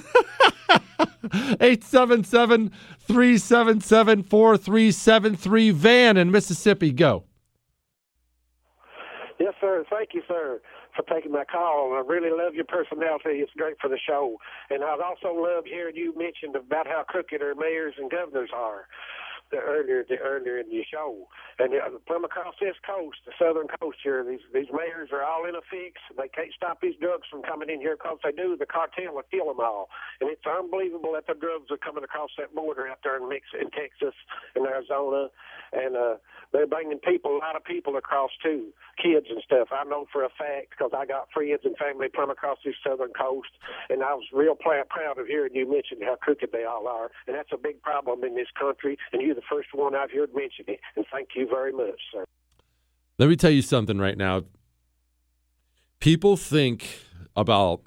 877 1.32 2.70
377 3.01 4.23
4373 4.24 5.70
Van 5.70 6.16
in 6.16 6.31
Mississippi. 6.31 6.93
Go. 6.93 7.24
Yes, 9.39 9.55
sir. 9.61 9.85
Thank 9.90 10.11
you, 10.12 10.23
sir, 10.28 10.61
for 10.94 11.02
taking 11.12 11.32
my 11.32 11.44
call. 11.44 11.94
I 11.94 12.02
really 12.06 12.30
love 12.30 12.54
your 12.54 12.64
personality. 12.64 13.40
It's 13.40 13.52
great 13.56 13.76
for 13.80 13.88
the 13.88 13.98
show. 13.98 14.36
And 14.70 14.82
I'd 14.84 15.00
also 15.00 15.34
love 15.34 15.64
hearing 15.64 15.96
you 15.96 16.14
mentioned 16.16 16.56
about 16.56 16.86
how 16.86 17.04
crooked 17.06 17.42
our 17.42 17.54
mayors 17.54 17.94
and 17.98 18.10
governors 18.10 18.50
are 18.54 18.86
the 19.51 19.59
earlier 19.59 20.05
the 20.09 20.18
earlier 20.18 20.59
in 20.59 20.68
the 20.68 20.82
show. 20.90 21.28
And 21.59 21.74
uh, 21.74 21.98
from 22.06 22.24
across 22.24 22.55
this 22.60 22.77
coast, 22.86 23.18
the 23.27 23.32
southern 23.39 23.68
coast 23.81 23.98
here, 24.02 24.24
these 24.24 24.44
these 24.55 24.70
mayors 24.72 25.10
are 25.12 25.22
all 25.22 25.47
in 25.47 25.55
a 25.55 25.64
fix. 25.70 26.01
They 26.16 26.28
can't 26.28 26.52
stop 26.55 26.81
these 26.81 26.97
drugs 27.01 27.27
from 27.31 27.43
coming 27.43 27.70
in 27.70 27.81
here 27.81 27.97
because 27.97 28.18
they 28.24 28.32
do. 28.32 28.56
The 28.56 28.66
cartel 28.66 29.14
will 29.14 29.28
kill 29.31 29.47
them 29.47 29.60
all. 29.60 29.89
And 30.20 30.31
it's 30.31 30.47
unbelievable 30.47 31.12
that 31.14 31.27
the 31.27 31.35
drugs 31.35 31.70
are 31.70 31.78
coming 31.78 32.05
across 32.05 32.31
that 32.39 32.55
border 32.55 32.89
out 32.89 33.01
there 33.02 33.16
in 33.16 33.28
Mex- 33.28 33.56
in 33.59 33.70
Texas 33.70 34.14
and 34.55 34.66
Arizona, 34.66 35.28
and 35.72 35.97
uh, 35.97 36.14
they're 36.52 36.66
bringing 36.66 36.98
people, 36.98 37.36
a 37.36 37.43
lot 37.43 37.56
of 37.56 37.64
people 37.64 37.97
across 37.97 38.31
too, 38.43 38.72
kids 39.02 39.27
and 39.31 39.43
stuff. 39.44 39.68
I 39.72 39.85
know 39.85 40.06
for 40.12 40.24
a 40.24 40.31
fact 40.31 40.70
because 40.70 40.93
I 40.97 41.06
got 41.06 41.31
friends 41.32 41.62
and 41.64 41.77
family 41.77 42.09
from 42.14 42.31
across 42.31 42.59
this 42.64 42.74
southern 42.85 43.12
coast, 43.12 43.51
and 43.89 44.02
I 44.02 44.14
was 44.14 44.27
real 44.32 44.55
proud 44.55 45.18
of 45.18 45.27
hearing 45.27 45.55
you 45.55 45.70
mention 45.70 46.02
how 46.02 46.16
crooked 46.16 46.51
they 46.52 46.64
all 46.64 46.86
are, 46.89 47.10
and 47.27 47.36
that's 47.36 47.52
a 47.52 47.59
big 47.59 47.82
problem 47.82 48.24
in 48.24 48.35
this 48.35 48.51
country. 48.59 48.98
And 49.12 49.22
you 49.22 49.35
the 49.40 49.56
first 49.56 49.68
one 49.72 49.94
I've 49.94 50.10
heard 50.10 50.30
mention 50.34 50.66
it, 50.68 50.80
and 50.96 51.04
thank 51.12 51.28
you 51.34 51.48
very 51.48 51.72
much, 51.72 52.00
sir. 52.12 52.24
Let 53.18 53.28
me 53.28 53.36
tell 53.36 53.50
you 53.50 53.62
something 53.62 53.98
right 53.98 54.16
now. 54.16 54.42
People 55.98 56.36
think 56.36 57.00
about 57.36 57.82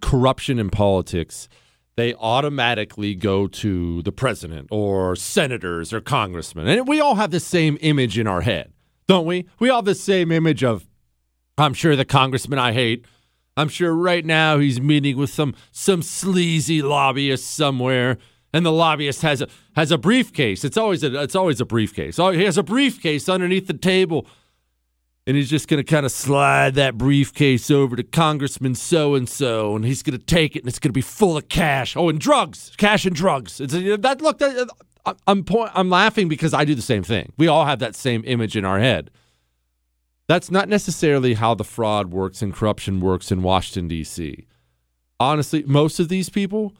corruption 0.00 0.58
in 0.58 0.70
politics, 0.70 1.48
they 1.96 2.12
automatically 2.14 3.14
go 3.14 3.46
to 3.46 4.02
the 4.02 4.12
president 4.12 4.68
or 4.70 5.14
senators 5.16 5.92
or 5.92 6.00
congressmen. 6.00 6.66
And 6.66 6.88
we 6.88 7.00
all 7.00 7.14
have 7.14 7.30
the 7.30 7.40
same 7.40 7.78
image 7.80 8.18
in 8.18 8.26
our 8.26 8.40
head. 8.40 8.72
don't 9.06 9.26
we? 9.26 9.46
We 9.58 9.70
all 9.70 9.78
have 9.78 9.84
the 9.84 9.94
same 9.94 10.32
image 10.32 10.64
of, 10.64 10.86
I'm 11.56 11.74
sure 11.74 11.94
the 11.94 12.04
congressman 12.04 12.58
I 12.58 12.72
hate. 12.72 13.06
I'm 13.56 13.68
sure 13.68 13.94
right 13.94 14.24
now 14.24 14.58
he's 14.58 14.80
meeting 14.80 15.16
with 15.16 15.30
some 15.30 15.54
some 15.70 16.02
sleazy 16.02 16.82
lobbyist 16.82 17.48
somewhere, 17.54 18.18
and 18.54 18.64
the 18.64 18.72
lobbyist 18.72 19.22
has 19.22 19.42
a 19.42 19.48
has 19.74 19.90
a 19.90 19.98
briefcase. 19.98 20.64
It's 20.64 20.76
always 20.76 21.02
a 21.02 21.20
it's 21.20 21.34
always 21.34 21.60
a 21.60 21.64
briefcase. 21.66 22.20
Oh, 22.20 22.30
he 22.30 22.44
has 22.44 22.56
a 22.56 22.62
briefcase 22.62 23.28
underneath 23.28 23.66
the 23.66 23.74
table, 23.74 24.28
and 25.26 25.36
he's 25.36 25.50
just 25.50 25.66
gonna 25.66 25.82
kind 25.82 26.06
of 26.06 26.12
slide 26.12 26.76
that 26.76 26.96
briefcase 26.96 27.68
over 27.68 27.96
to 27.96 28.04
Congressman 28.04 28.76
so 28.76 29.16
and 29.16 29.28
so, 29.28 29.74
and 29.74 29.84
he's 29.84 30.04
gonna 30.04 30.18
take 30.18 30.54
it, 30.54 30.60
and 30.60 30.68
it's 30.68 30.78
gonna 30.78 30.92
be 30.92 31.00
full 31.00 31.36
of 31.36 31.48
cash. 31.48 31.96
Oh, 31.96 32.08
and 32.08 32.20
drugs, 32.20 32.70
cash 32.76 33.04
and 33.04 33.14
drugs. 33.14 33.60
It's 33.60 33.72
that 33.72 34.22
look. 34.22 34.38
That, 34.38 34.70
I'm 35.26 35.42
point, 35.44 35.72
I'm 35.74 35.90
laughing 35.90 36.28
because 36.28 36.54
I 36.54 36.64
do 36.64 36.76
the 36.76 36.80
same 36.80 37.02
thing. 37.02 37.32
We 37.36 37.48
all 37.48 37.66
have 37.66 37.80
that 37.80 37.96
same 37.96 38.22
image 38.24 38.56
in 38.56 38.64
our 38.64 38.78
head. 38.78 39.10
That's 40.28 40.50
not 40.50 40.68
necessarily 40.68 41.34
how 41.34 41.54
the 41.54 41.64
fraud 41.64 42.10
works 42.12 42.40
and 42.40 42.54
corruption 42.54 43.00
works 43.00 43.32
in 43.32 43.42
Washington 43.42 43.88
D.C. 43.88 44.46
Honestly, 45.18 45.64
most 45.66 45.98
of 46.00 46.08
these 46.08 46.30
people, 46.30 46.72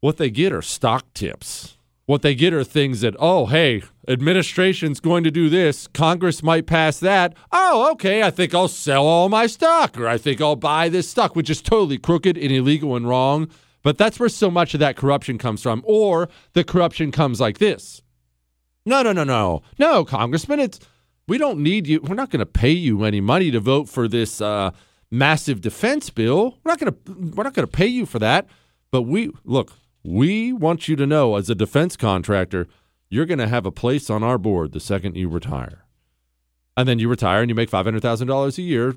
what 0.00 0.16
they 0.16 0.30
get 0.30 0.52
are 0.52 0.62
stock 0.62 1.12
tips. 1.14 1.76
What 2.06 2.22
they 2.22 2.34
get 2.34 2.54
are 2.54 2.64
things 2.64 3.02
that, 3.02 3.14
oh, 3.18 3.46
hey, 3.46 3.82
administration's 4.08 4.98
going 4.98 5.24
to 5.24 5.30
do 5.30 5.50
this. 5.50 5.86
Congress 5.88 6.42
might 6.42 6.66
pass 6.66 6.98
that. 7.00 7.34
Oh, 7.52 7.90
okay, 7.92 8.22
I 8.22 8.30
think 8.30 8.54
I'll 8.54 8.68
sell 8.68 9.04
all 9.04 9.28
my 9.28 9.46
stock 9.46 9.98
or 9.98 10.08
I 10.08 10.16
think 10.16 10.40
I'll 10.40 10.56
buy 10.56 10.88
this 10.88 11.10
stock, 11.10 11.36
which 11.36 11.50
is 11.50 11.60
totally 11.60 11.98
crooked 11.98 12.38
and 12.38 12.50
illegal 12.50 12.96
and 12.96 13.06
wrong. 13.06 13.48
But 13.82 13.98
that's 13.98 14.18
where 14.18 14.30
so 14.30 14.50
much 14.50 14.72
of 14.72 14.80
that 14.80 14.96
corruption 14.96 15.36
comes 15.36 15.62
from. 15.62 15.82
Or 15.84 16.30
the 16.54 16.64
corruption 16.64 17.12
comes 17.12 17.40
like 17.40 17.58
this. 17.58 18.00
No, 18.86 19.02
no, 19.02 19.12
no, 19.12 19.24
no. 19.24 19.62
No, 19.78 20.04
Congressman, 20.04 20.60
it's 20.60 20.80
we 21.26 21.36
don't 21.36 21.58
need 21.58 21.86
you. 21.86 22.00
We're 22.00 22.14
not 22.14 22.30
going 22.30 22.40
to 22.40 22.46
pay 22.46 22.70
you 22.70 23.04
any 23.04 23.20
money 23.20 23.50
to 23.50 23.60
vote 23.60 23.86
for 23.86 24.08
this 24.08 24.40
uh, 24.40 24.70
massive 25.10 25.60
defense 25.60 26.08
bill. 26.08 26.56
We're 26.64 26.72
not 26.72 26.80
going 26.80 26.92
to 26.92 27.34
we're 27.36 27.44
not 27.44 27.52
going 27.52 27.68
to 27.68 27.72
pay 27.72 27.86
you 27.86 28.06
for 28.06 28.18
that. 28.18 28.46
But 28.90 29.02
we 29.02 29.30
look, 29.44 29.72
we 30.08 30.52
want 30.52 30.88
you 30.88 30.96
to 30.96 31.06
know 31.06 31.36
as 31.36 31.50
a 31.50 31.54
defense 31.54 31.96
contractor, 31.96 32.66
you're 33.10 33.26
going 33.26 33.38
to 33.38 33.48
have 33.48 33.66
a 33.66 33.72
place 33.72 34.08
on 34.08 34.22
our 34.22 34.38
board 34.38 34.72
the 34.72 34.80
second 34.80 35.16
you 35.16 35.28
retire. 35.28 35.84
And 36.76 36.88
then 36.88 36.98
you 36.98 37.08
retire 37.08 37.42
and 37.42 37.50
you 37.50 37.54
make 37.54 37.70
$500,000 37.70 38.58
a 38.58 38.62
year 38.62 38.92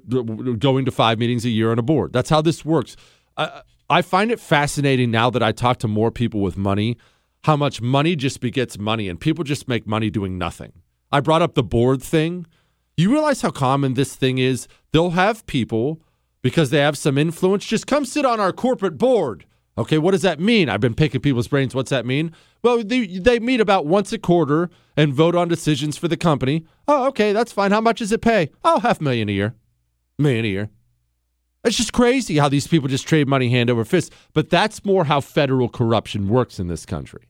going 0.55 0.85
to 0.85 0.91
five 0.91 1.19
meetings 1.19 1.43
a 1.45 1.49
year 1.49 1.71
on 1.71 1.79
a 1.79 1.81
board. 1.81 2.13
That's 2.13 2.29
how 2.29 2.41
this 2.41 2.63
works. 2.63 2.95
Uh, 3.35 3.61
I 3.89 4.01
find 4.01 4.31
it 4.31 4.39
fascinating 4.39 5.11
now 5.11 5.29
that 5.31 5.43
I 5.43 5.51
talk 5.51 5.79
to 5.79 5.87
more 5.87 6.11
people 6.11 6.39
with 6.41 6.55
money, 6.55 6.97
how 7.43 7.57
much 7.57 7.81
money 7.81 8.15
just 8.15 8.39
begets 8.39 8.77
money, 8.77 9.09
and 9.09 9.19
people 9.19 9.43
just 9.43 9.67
make 9.67 9.85
money 9.85 10.09
doing 10.09 10.37
nothing. 10.37 10.71
I 11.11 11.19
brought 11.19 11.41
up 11.41 11.55
the 11.55 11.63
board 11.63 12.01
thing. 12.01 12.45
You 12.95 13.11
realize 13.11 13.41
how 13.41 13.49
common 13.49 13.95
this 13.95 14.15
thing 14.15 14.37
is? 14.37 14.67
They'll 14.93 15.09
have 15.09 15.45
people, 15.45 16.01
because 16.41 16.69
they 16.69 16.79
have 16.79 16.97
some 16.97 17.17
influence, 17.17 17.65
just 17.65 17.87
come 17.87 18.05
sit 18.05 18.25
on 18.25 18.39
our 18.39 18.53
corporate 18.53 18.97
board. 18.97 19.45
Okay, 19.77 19.97
what 19.97 20.11
does 20.11 20.21
that 20.21 20.39
mean? 20.39 20.69
I've 20.69 20.81
been 20.81 20.93
picking 20.93 21.21
people's 21.21 21.47
brains. 21.47 21.73
What's 21.73 21.91
that 21.91 22.05
mean? 22.05 22.33
Well, 22.61 22.83
they, 22.83 23.05
they 23.05 23.39
meet 23.39 23.61
about 23.61 23.85
once 23.85 24.11
a 24.11 24.19
quarter 24.19 24.69
and 24.97 25.13
vote 25.13 25.35
on 25.35 25.47
decisions 25.47 25.97
for 25.97 26.07
the 26.07 26.17
company. 26.17 26.65
Oh, 26.87 27.07
okay, 27.07 27.31
that's 27.31 27.53
fine. 27.53 27.71
How 27.71 27.81
much 27.81 27.99
does 27.99 28.11
it 28.11 28.21
pay? 28.21 28.49
Oh, 28.63 28.79
half 28.79 28.99
a 28.99 29.03
million 29.03 29.29
a 29.29 29.31
year. 29.31 29.55
Million 30.19 30.45
a 30.45 30.49
year. 30.49 30.69
It's 31.63 31.77
just 31.77 31.93
crazy 31.93 32.37
how 32.37 32.49
these 32.49 32.67
people 32.67 32.89
just 32.89 33.07
trade 33.07 33.27
money 33.27 33.49
hand 33.49 33.69
over 33.69 33.85
fist. 33.85 34.11
But 34.33 34.49
that's 34.49 34.83
more 34.83 35.05
how 35.05 35.21
federal 35.21 35.69
corruption 35.69 36.27
works 36.27 36.59
in 36.59 36.67
this 36.67 36.85
country. 36.85 37.29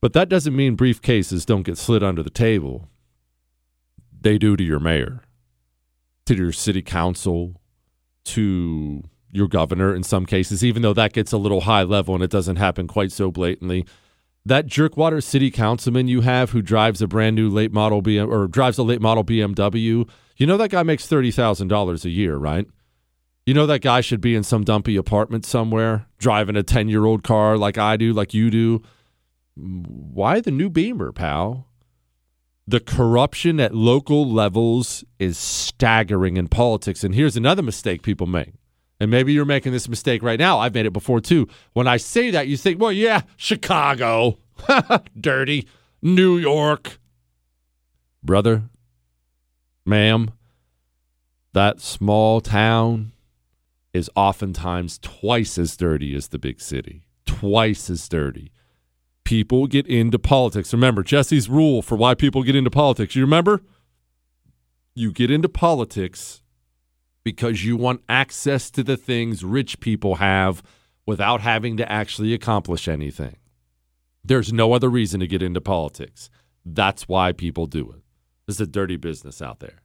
But 0.00 0.12
that 0.12 0.28
doesn't 0.28 0.56
mean 0.56 0.76
briefcases 0.76 1.44
don't 1.44 1.62
get 1.62 1.78
slid 1.78 2.02
under 2.02 2.22
the 2.22 2.30
table. 2.30 2.88
They 4.18 4.38
do 4.38 4.56
to 4.56 4.64
your 4.64 4.80
mayor, 4.80 5.22
to 6.26 6.34
your 6.34 6.52
city 6.52 6.82
council, 6.82 7.60
to 8.26 9.02
your 9.32 9.48
governor 9.48 9.94
in 9.94 10.02
some 10.02 10.26
cases, 10.26 10.64
even 10.64 10.82
though 10.82 10.94
that 10.94 11.12
gets 11.12 11.32
a 11.32 11.38
little 11.38 11.62
high 11.62 11.82
level 11.82 12.14
and 12.14 12.24
it 12.24 12.30
doesn't 12.30 12.56
happen 12.56 12.86
quite 12.86 13.12
so 13.12 13.30
blatantly. 13.30 13.86
That 14.44 14.66
jerkwater 14.66 15.22
city 15.22 15.50
councilman 15.50 16.08
you 16.08 16.22
have 16.22 16.50
who 16.50 16.62
drives 16.62 17.02
a 17.02 17.06
brand 17.06 17.36
new 17.36 17.48
late 17.50 17.72
model 17.72 18.02
BM 18.02 18.30
or 18.30 18.48
drives 18.48 18.78
a 18.78 18.82
late 18.82 19.00
model 19.00 19.24
BMW 19.24 20.08
you 20.40 20.46
know 20.46 20.56
that 20.56 20.70
guy 20.70 20.82
makes 20.82 21.06
$30,000 21.06 22.04
a 22.06 22.08
year, 22.08 22.36
right? 22.38 22.66
You 23.44 23.52
know 23.52 23.66
that 23.66 23.82
guy 23.82 24.00
should 24.00 24.22
be 24.22 24.34
in 24.34 24.42
some 24.42 24.64
dumpy 24.64 24.96
apartment 24.96 25.44
somewhere, 25.44 26.06
driving 26.16 26.56
a 26.56 26.62
10 26.62 26.88
year 26.88 27.04
old 27.04 27.22
car 27.22 27.58
like 27.58 27.76
I 27.76 27.98
do, 27.98 28.14
like 28.14 28.32
you 28.32 28.50
do. 28.50 28.82
Why 29.54 30.40
the 30.40 30.50
new 30.50 30.70
Beamer, 30.70 31.12
pal? 31.12 31.66
The 32.66 32.80
corruption 32.80 33.60
at 33.60 33.74
local 33.74 34.32
levels 34.32 35.04
is 35.18 35.36
staggering 35.36 36.38
in 36.38 36.48
politics. 36.48 37.04
And 37.04 37.14
here's 37.14 37.36
another 37.36 37.62
mistake 37.62 38.00
people 38.00 38.26
make. 38.26 38.54
And 39.00 39.10
maybe 39.10 39.32
you're 39.32 39.46
making 39.46 39.72
this 39.72 39.88
mistake 39.88 40.22
right 40.22 40.38
now. 40.38 40.58
I've 40.58 40.74
made 40.74 40.84
it 40.84 40.92
before 40.92 41.20
too. 41.20 41.48
When 41.72 41.88
I 41.88 41.96
say 41.96 42.30
that, 42.30 42.46
you 42.48 42.58
think, 42.58 42.78
well, 42.78 42.92
yeah, 42.92 43.22
Chicago, 43.36 44.38
dirty, 45.20 45.66
New 46.02 46.36
York. 46.36 46.98
Brother, 48.22 48.64
ma'am, 49.86 50.32
that 51.54 51.80
small 51.80 52.42
town 52.42 53.12
is 53.94 54.10
oftentimes 54.14 54.98
twice 54.98 55.56
as 55.56 55.76
dirty 55.76 56.14
as 56.14 56.28
the 56.28 56.38
big 56.38 56.60
city. 56.60 57.02
Twice 57.26 57.88
as 57.88 58.06
dirty. 58.06 58.52
People 59.24 59.66
get 59.66 59.86
into 59.86 60.18
politics. 60.18 60.72
Remember 60.74 61.02
Jesse's 61.02 61.48
rule 61.48 61.80
for 61.80 61.96
why 61.96 62.14
people 62.14 62.42
get 62.42 62.54
into 62.54 62.70
politics. 62.70 63.16
You 63.16 63.22
remember? 63.22 63.62
You 64.94 65.10
get 65.10 65.30
into 65.30 65.48
politics 65.48 66.42
because 67.24 67.64
you 67.64 67.76
want 67.76 68.02
access 68.08 68.70
to 68.70 68.82
the 68.82 68.96
things 68.96 69.44
rich 69.44 69.80
people 69.80 70.16
have 70.16 70.62
without 71.06 71.40
having 71.40 71.76
to 71.76 71.90
actually 71.90 72.32
accomplish 72.34 72.88
anything. 72.88 73.36
There's 74.24 74.52
no 74.52 74.72
other 74.72 74.88
reason 74.88 75.20
to 75.20 75.26
get 75.26 75.42
into 75.42 75.60
politics. 75.60 76.30
That's 76.64 77.08
why 77.08 77.32
people 77.32 77.66
do 77.66 77.90
it. 77.90 78.02
It's 78.46 78.60
a 78.60 78.66
dirty 78.66 78.96
business 78.96 79.40
out 79.40 79.60
there. 79.60 79.82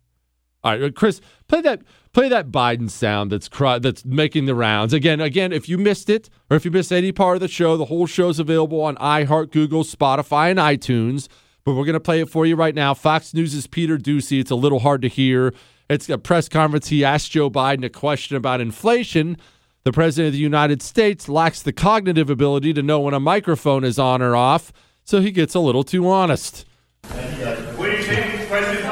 All 0.64 0.80
right, 0.80 0.96
Chris, 0.96 1.22
play 1.48 1.62
that 1.62 1.84
play 2.12 2.28
that 2.28 2.50
Biden 2.50 2.90
sound 2.90 3.32
that's 3.32 3.48
cry, 3.48 3.78
that's 3.78 4.04
making 4.04 4.48
the 4.48 4.56
rounds. 4.56 4.94
Again, 4.94 5.22
again, 5.22 5.54
if 5.54 5.70
you 5.70 5.78
missed 5.78 6.10
it 6.10 6.28
or 6.50 6.58
if 6.58 6.66
you 6.66 6.72
missed 6.72 6.92
any 6.92 7.12
part 7.12 7.36
of 7.36 7.42
the 7.42 7.48
show, 7.48 7.78
the 7.78 7.86
whole 7.86 8.08
show's 8.08 8.40
available 8.40 8.82
on 8.82 8.96
iHeart, 8.96 9.52
Google, 9.52 9.84
Spotify, 9.84 10.50
and 10.50 10.60
iTunes. 10.60 11.28
But 11.64 11.74
we're 11.74 11.86
going 11.86 11.94
to 11.94 12.00
play 12.00 12.20
it 12.22 12.30
for 12.30 12.48
you 12.48 12.56
right 12.56 12.74
now. 12.74 12.96
Fox 12.96 13.34
News' 13.34 13.68
Peter 13.68 13.98
Doocy. 13.98 14.40
It's 14.40 14.52
a 14.52 14.56
little 14.56 14.80
hard 14.80 15.04
to 15.04 15.08
hear. 15.08 15.54
It's 15.90 16.10
a 16.10 16.18
press 16.18 16.50
conference. 16.50 16.88
He 16.88 17.06
asked 17.06 17.32
Joe 17.32 17.50
Biden 17.50 17.86
a 17.86 17.90
question 17.90 18.36
about 18.36 18.60
inflation. 18.60 19.38
The 19.84 19.92
president 19.92 20.28
of 20.30 20.34
the 20.34 20.40
United 20.40 20.82
States 20.82 21.30
lacks 21.30 21.62
the 21.62 21.72
cognitive 21.72 22.30
ability 22.30 22.74
to 22.74 22.82
know 22.82 23.02
when 23.02 23.14
a 23.14 23.20
microphone 23.20 23.84
is 23.84 24.00
on 24.00 24.22
or 24.22 24.36
off, 24.36 24.74
so 25.04 25.22
he 25.22 25.32
gets 25.32 25.54
a 25.54 25.60
little 25.60 25.84
too 25.84 26.10
honest. 26.10 26.66
What 27.04 27.86
do 27.86 27.92
you 27.92 28.04
think, 28.04 28.48
President? 28.48 28.86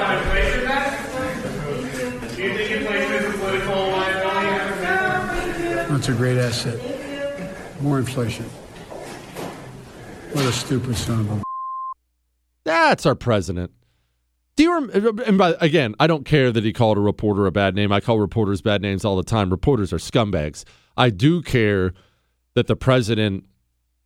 That's 5.89 6.09
a 6.09 6.13
great 6.13 6.37
asset. 6.37 7.81
More 7.81 7.97
inflation. 7.97 8.43
What 10.33 10.45
a 10.45 10.51
stupid 10.51 10.97
son 10.97 11.21
of 11.21 11.31
a. 11.31 11.43
That's 12.65 13.05
our 13.05 13.15
president. 13.15 13.71
Do 14.55 14.63
you 14.63 14.73
rem- 14.73 14.91
uh, 14.93 15.23
and 15.23 15.37
by, 15.37 15.55
again, 15.59 15.95
I 15.99 16.07
don't 16.07 16.25
care 16.25 16.51
that 16.51 16.63
he 16.63 16.73
called 16.73 16.97
a 16.97 17.01
reporter 17.01 17.45
a 17.45 17.51
bad 17.51 17.75
name. 17.75 17.91
I 17.91 17.99
call 17.99 18.19
reporters 18.19 18.61
bad 18.61 18.81
names 18.81 19.03
all 19.03 19.15
the 19.15 19.23
time. 19.23 19.49
Reporters 19.49 19.91
are 19.91 19.97
scumbags. 19.97 20.63
I 20.95 21.09
do 21.09 21.41
care 21.41 21.93
that 22.53 22.67
the 22.67 22.75
president 22.75 23.45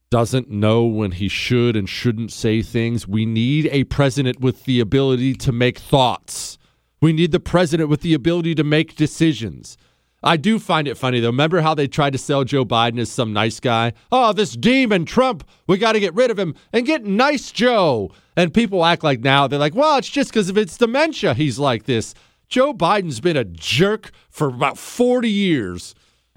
doesn't 0.09 0.49
know 0.49 0.85
when 0.85 1.11
he 1.11 1.27
should 1.27 1.75
and 1.75 1.89
shouldn't 1.89 2.31
say 2.31 2.61
things. 2.61 3.07
We 3.07 3.25
need 3.25 3.67
a 3.71 3.83
president 3.85 4.39
with 4.39 4.63
the 4.63 4.79
ability 4.79 5.35
to 5.35 5.51
make 5.51 5.77
thoughts. 5.77 6.57
We 7.01 7.11
need 7.11 7.33
the 7.33 7.41
president 7.41 7.89
with 7.89 8.01
the 8.01 8.13
ability 8.13 8.55
to 8.55 8.63
make 8.63 8.95
decisions. 8.95 9.77
I 10.23 10.35
do 10.37 10.57
find 10.57 10.87
it 10.87 10.97
funny 10.97 11.19
though. 11.19 11.27
Remember 11.27 11.61
how 11.61 11.75
they 11.75 11.87
tried 11.87 12.13
to 12.13 12.17
sell 12.17 12.43
Joe 12.43 12.65
Biden 12.65 12.99
as 12.99 13.11
some 13.11 13.33
nice 13.33 13.59
guy? 13.59 13.93
Oh, 14.11 14.33
this 14.33 14.53
demon 14.53 15.05
Trump, 15.05 15.47
we 15.67 15.77
got 15.77 15.93
to 15.93 15.99
get 15.99 16.15
rid 16.15 16.31
of 16.31 16.39
him 16.39 16.55
and 16.73 16.85
get 16.85 17.05
nice 17.05 17.51
Joe. 17.51 18.11
And 18.35 18.53
people 18.53 18.83
act 18.83 19.03
like 19.03 19.19
now 19.19 19.47
they're 19.47 19.59
like, 19.59 19.75
well, 19.75 19.97
it's 19.97 20.09
just 20.09 20.31
because 20.31 20.49
of 20.49 20.57
its 20.57 20.77
dementia 20.77 21.33
he's 21.33 21.59
like 21.59 21.83
this. 21.83 22.13
Joe 22.49 22.73
Biden's 22.73 23.19
been 23.19 23.37
a 23.37 23.43
jerk 23.43 24.11
for 24.29 24.47
about 24.47 24.77
40 24.77 25.29
years. 25.29 25.93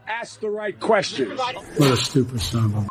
Ask 0.07 0.40
the 0.40 0.51
right 0.51 0.78
questions. 0.78 1.39
What 1.39 1.81
a 1.81 1.97
stupid 1.97 2.40
son 2.40 2.65
of 2.65 2.77
a. 2.77 2.89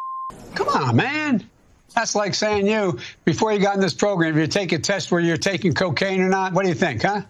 Come 0.56 0.70
on, 0.70 0.95
man. 0.95 1.49
That's 1.95 2.16
like 2.16 2.34
saying 2.34 2.68
you, 2.68 2.98
before 3.26 3.52
you 3.52 3.60
got 3.60 3.76
in 3.76 3.82
this 3.82 3.94
program, 3.94 4.38
if 4.38 4.41
you 4.41 4.48
take 4.48 4.72
a 4.72 4.80
test 4.80 5.11
where 5.11 5.20
you're 5.20 5.38
taking 5.38 5.74
cocaine 5.74 6.22
or 6.22 6.30
not, 6.30 6.53
what 6.53 6.64
do 6.64 6.70
you 6.70 6.76
think, 6.76 7.03
huh? 7.03 7.22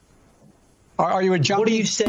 Are, 0.99 1.11
are 1.11 1.23
you 1.23 1.33
a 1.33 1.39
junkie? 1.39 1.59
What 1.59 1.67
do 1.69 1.75
you 1.75 1.85
say? 1.85 2.05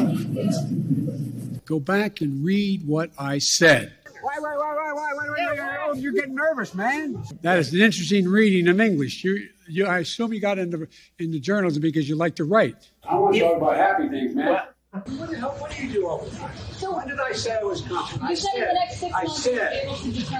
Go 1.70 1.78
back 1.78 2.20
and 2.20 2.44
read 2.44 2.84
what 2.84 3.12
I 3.16 3.38
said. 3.38 3.92
Wait, 4.04 4.22
wait, 4.24 4.42
wait, 4.42 4.56
wait, 4.58 4.76
wait, 4.76 5.16
wait, 5.16 5.30
wait, 5.30 5.48
wait. 5.50 5.56
tell 5.56 5.92
them 5.92 6.02
you're 6.02 6.12
getting 6.12 6.34
nervous, 6.34 6.74
man. 6.74 7.22
That 7.42 7.60
is 7.60 7.72
an 7.72 7.80
interesting 7.80 8.26
reading 8.26 8.66
in 8.66 8.80
English. 8.80 9.22
You, 9.22 9.48
you, 9.68 9.86
I 9.86 10.00
assume 10.00 10.32
you 10.32 10.40
got 10.40 10.58
into 10.58 10.88
in 11.20 11.30
the 11.30 11.38
journalism 11.38 11.80
because 11.80 12.08
you 12.08 12.16
like 12.16 12.34
to 12.34 12.44
write. 12.44 12.90
I 13.08 13.14
want 13.14 13.36
to 13.36 13.40
talk 13.40 13.58
about 13.58 13.76
happy 13.76 14.08
things, 14.08 14.34
man. 14.34 14.48
What? 14.48 14.74
What 14.92 15.06
the 15.06 15.36
hell? 15.38 15.50
What 15.58 15.70
do 15.70 15.86
you 15.86 15.92
do 15.92 16.06
all 16.08 16.18
the 16.18 16.36
time? 16.36 16.50
So 16.72 16.96
when 16.96 17.06
did 17.06 17.20
I 17.20 17.30
say 17.30 17.56
I 17.56 17.62
was 17.62 17.80
confident? 17.82 18.28
I 18.28 18.34
said, 18.34 18.74
I 19.14 19.24
said, 19.26 19.86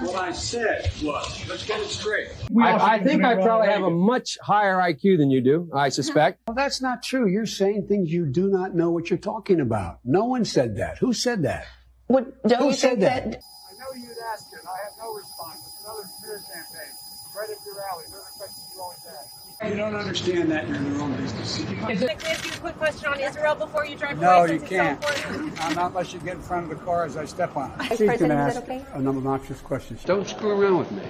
what 0.02 0.16
I 0.16 0.32
said 0.32 0.90
was, 1.00 1.48
let's 1.48 1.64
get 1.64 1.78
it 1.78 1.86
straight. 1.86 2.30
I, 2.60 2.96
I 2.96 2.98
think 2.98 3.22
I 3.22 3.36
probably 3.36 3.68
have 3.68 3.84
a 3.84 3.90
much 3.90 4.38
higher 4.42 4.78
IQ 4.78 5.18
than 5.18 5.30
you 5.30 5.40
do, 5.40 5.70
I 5.72 5.88
suspect. 5.88 6.40
Well, 6.48 6.56
that's 6.56 6.82
not 6.82 7.04
true. 7.04 7.28
You're 7.28 7.46
saying 7.46 7.86
things 7.86 8.12
you 8.12 8.26
do 8.26 8.48
not 8.48 8.74
know 8.74 8.90
what 8.90 9.08
you're 9.08 9.20
talking 9.20 9.60
about. 9.60 10.00
No 10.04 10.24
one 10.24 10.44
said 10.44 10.76
that. 10.78 10.98
Who 10.98 11.12
said 11.12 11.44
that? 11.44 11.66
What, 12.08 12.42
don't 12.42 12.58
Who 12.58 12.66
you 12.66 12.72
said 12.72 12.98
think 12.98 13.00
that? 13.02 13.30
that? 13.30 13.42
I 13.70 13.72
know 13.78 14.02
you'd 14.02 14.18
ask 14.34 14.46
it. 14.52 14.66
I 14.66 14.76
have 14.82 14.98
no 14.98 15.14
response. 15.14 15.60
It's 15.62 15.84
another 15.84 16.02
smear 16.18 16.42
campaign. 16.52 16.90
Right 17.38 17.50
up 17.54 17.62
your 17.64 17.78
alley. 17.92 18.04
Those 18.10 18.18
are 18.18 18.34
questions 18.36 18.66
you 18.74 18.82
always 18.82 18.98
ask. 19.14 19.49
You 19.66 19.76
don't 19.76 19.94
understand 19.94 20.50
that. 20.52 20.66
You're 20.66 20.76
in 20.78 20.92
your 20.94 21.02
own 21.02 21.14
business. 21.18 21.58
Can 21.62 21.84
I 21.84 21.92
ask 21.92 22.44
you 22.46 22.50
a 22.52 22.56
quick 22.60 22.76
question 22.78 23.08
on 23.12 23.20
Israel 23.20 23.54
before 23.54 23.84
you 23.84 23.94
drive 23.94 24.18
No, 24.18 24.40
away? 24.44 24.54
you 24.54 24.58
since 24.60 24.70
can't. 24.70 25.04
important? 25.04 25.64
I'm 25.64 25.74
not 25.74 25.90
unless 25.90 26.14
you 26.14 26.20
get 26.20 26.36
in 26.36 26.42
front 26.42 26.72
of 26.72 26.78
the 26.78 26.82
car 26.84 27.04
as 27.04 27.18
I 27.18 27.26
step 27.26 27.54
on 27.58 27.70
it. 27.72 27.76
Vice 27.76 27.88
She's 27.88 27.98
going 27.98 28.10
to 28.10 28.16
President, 28.16 28.40
is 28.50 28.56
ask 28.56 28.66
that 28.66 28.80
okay? 28.80 28.98
an 28.98 29.06
obnoxious 29.08 29.60
questions. 29.60 30.02
Don't 30.04 30.26
screw 30.26 30.50
around 30.58 30.78
with 30.78 30.90
me. 30.92 31.02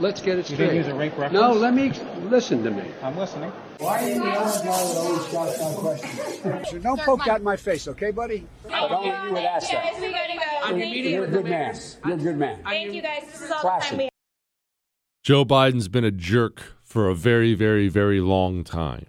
Let's 0.00 0.22
get 0.22 0.38
it 0.38 0.48
You 0.48 0.56
straight. 0.56 0.70
think 0.70 0.72
he 0.72 0.78
was 0.78 0.88
a 0.88 0.94
rape 0.94 1.12
reference? 1.18 1.34
No, 1.34 1.52
let 1.52 1.74
me 1.74 1.92
listen 2.30 2.62
to 2.64 2.70
me. 2.70 2.84
I'm 3.02 3.18
listening. 3.18 3.52
Why 3.78 4.02
are 4.02 4.08
you 4.08 4.14
the 4.14 4.20
only 4.20 4.32
guy 4.36 4.62
that 4.62 4.96
always 4.96 5.28
shouts 5.30 5.60
out 5.60 5.76
questions? 5.76 6.68
So 6.70 6.78
don't 6.78 7.00
poke 7.00 7.24
that 7.26 7.38
in 7.38 7.44
my 7.44 7.56
face, 7.56 7.88
okay, 7.88 8.10
buddy? 8.10 8.46
I 8.72 8.88
don't 8.88 8.90
want 9.04 9.24
you 9.28 9.34
would 9.34 9.42
ask 9.44 9.70
that. 9.70 9.92
Guys, 9.92 10.00
we 10.00 10.08
gotta 10.12 10.32
go. 10.34 10.78
Thank 10.78 10.94
you. 10.94 11.02
You're 11.10 11.24
a 11.24 11.28
good 11.28 11.44
man. 11.44 11.76
You're 12.06 12.14
a 12.14 12.16
good 12.16 12.38
man. 12.38 12.60
Thank 12.64 12.94
you 12.94 13.02
guys. 13.02 13.24
This 13.30 13.42
is 13.42 13.50
all 13.50 13.58
the 13.58 13.60
Classy. 13.68 13.88
time 13.90 13.98
we 13.98 14.08
Joe 15.28 15.44
Biden's 15.44 15.88
been 15.88 16.04
a 16.06 16.10
jerk 16.10 16.62
for 16.82 17.10
a 17.10 17.14
very, 17.14 17.52
very, 17.52 17.88
very 17.88 18.18
long 18.18 18.64
time. 18.64 19.04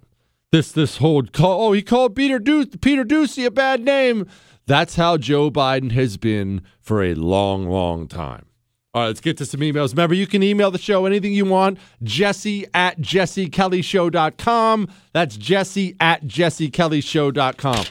This 0.51 0.69
this 0.69 0.97
whole 0.97 1.23
call. 1.23 1.67
Oh, 1.69 1.71
he 1.71 1.81
called 1.81 2.13
Peter 2.13 2.39
Du- 2.39 2.65
Peter 2.65 3.05
Doocy 3.05 3.45
a 3.45 3.51
bad 3.51 3.79
name. 3.79 4.27
That's 4.67 4.97
how 4.97 5.15
Joe 5.15 5.49
Biden 5.49 5.93
has 5.93 6.17
been 6.17 6.61
for 6.81 7.01
a 7.01 7.13
long, 7.13 7.69
long 7.69 8.09
time. 8.09 8.47
All 8.93 9.03
right, 9.03 9.07
let's 9.07 9.21
get 9.21 9.37
to 9.37 9.45
some 9.45 9.61
emails. 9.61 9.91
Remember, 9.91 10.13
you 10.13 10.27
can 10.27 10.43
email 10.43 10.71
the 10.71 10.77
show 10.77 11.05
anything 11.05 11.31
you 11.31 11.45
want. 11.45 11.79
Jesse 12.03 12.65
at 12.73 12.99
jessekellyshow.com. 12.99 14.89
That's 15.13 15.37
Jesse 15.37 15.95
at 16.01 16.23
jessekellyshow.com. 16.25 17.85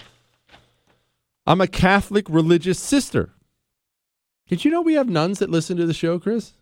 I'm 1.47 1.63
a 1.63 1.67
Catholic 1.67 2.27
religious 2.29 2.79
sister. 2.79 3.31
Did 4.49 4.67
you 4.67 4.71
know 4.71 4.83
we 4.83 4.93
have 4.97 5.09
nuns 5.09 5.39
that 5.39 5.49
listen 5.49 5.79
to 5.79 5.87
the 5.87 5.95
show, 5.95 6.19
Chris? 6.19 6.53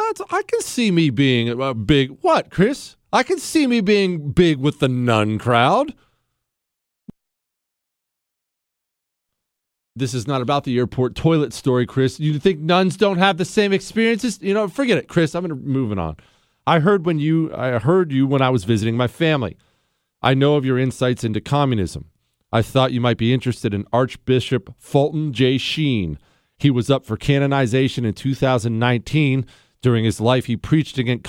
That's, 0.00 0.22
I 0.30 0.42
can 0.42 0.62
see 0.62 0.90
me 0.90 1.10
being 1.10 1.60
a 1.60 1.74
big. 1.74 2.16
What, 2.22 2.50
Chris? 2.50 2.96
I 3.12 3.22
can 3.22 3.38
see 3.38 3.66
me 3.66 3.80
being 3.80 4.32
big 4.32 4.58
with 4.58 4.78
the 4.78 4.88
nun 4.88 5.38
crowd. 5.38 5.94
This 9.94 10.14
is 10.14 10.26
not 10.26 10.40
about 10.40 10.64
the 10.64 10.78
airport 10.78 11.14
toilet 11.14 11.52
story, 11.52 11.84
Chris. 11.84 12.18
You 12.18 12.38
think 12.38 12.60
nuns 12.60 12.96
don't 12.96 13.18
have 13.18 13.36
the 13.36 13.44
same 13.44 13.72
experiences? 13.72 14.38
You 14.40 14.54
know, 14.54 14.68
forget 14.68 14.96
it, 14.96 15.08
Chris. 15.08 15.34
I'm 15.34 15.46
to 15.46 15.54
moving 15.54 15.98
on. 15.98 16.16
I 16.66 16.78
heard 16.78 17.04
when 17.04 17.18
you 17.18 17.54
I 17.54 17.78
heard 17.78 18.10
you 18.10 18.26
when 18.26 18.40
I 18.40 18.48
was 18.48 18.64
visiting 18.64 18.96
my 18.96 19.08
family. 19.08 19.58
I 20.22 20.32
know 20.34 20.56
of 20.56 20.64
your 20.64 20.78
insights 20.78 21.24
into 21.24 21.40
communism. 21.40 22.10
I 22.52 22.62
thought 22.62 22.92
you 22.92 23.00
might 23.00 23.18
be 23.18 23.34
interested 23.34 23.74
in 23.74 23.86
Archbishop 23.92 24.74
Fulton 24.78 25.32
J. 25.32 25.58
Sheen. 25.58 26.18
He 26.56 26.70
was 26.70 26.90
up 26.90 27.04
for 27.04 27.16
canonization 27.16 28.04
in 28.04 28.14
2019. 28.14 29.46
During 29.82 30.04
his 30.04 30.20
life, 30.20 30.46
he 30.46 30.56
preached 30.56 30.98
against, 30.98 31.26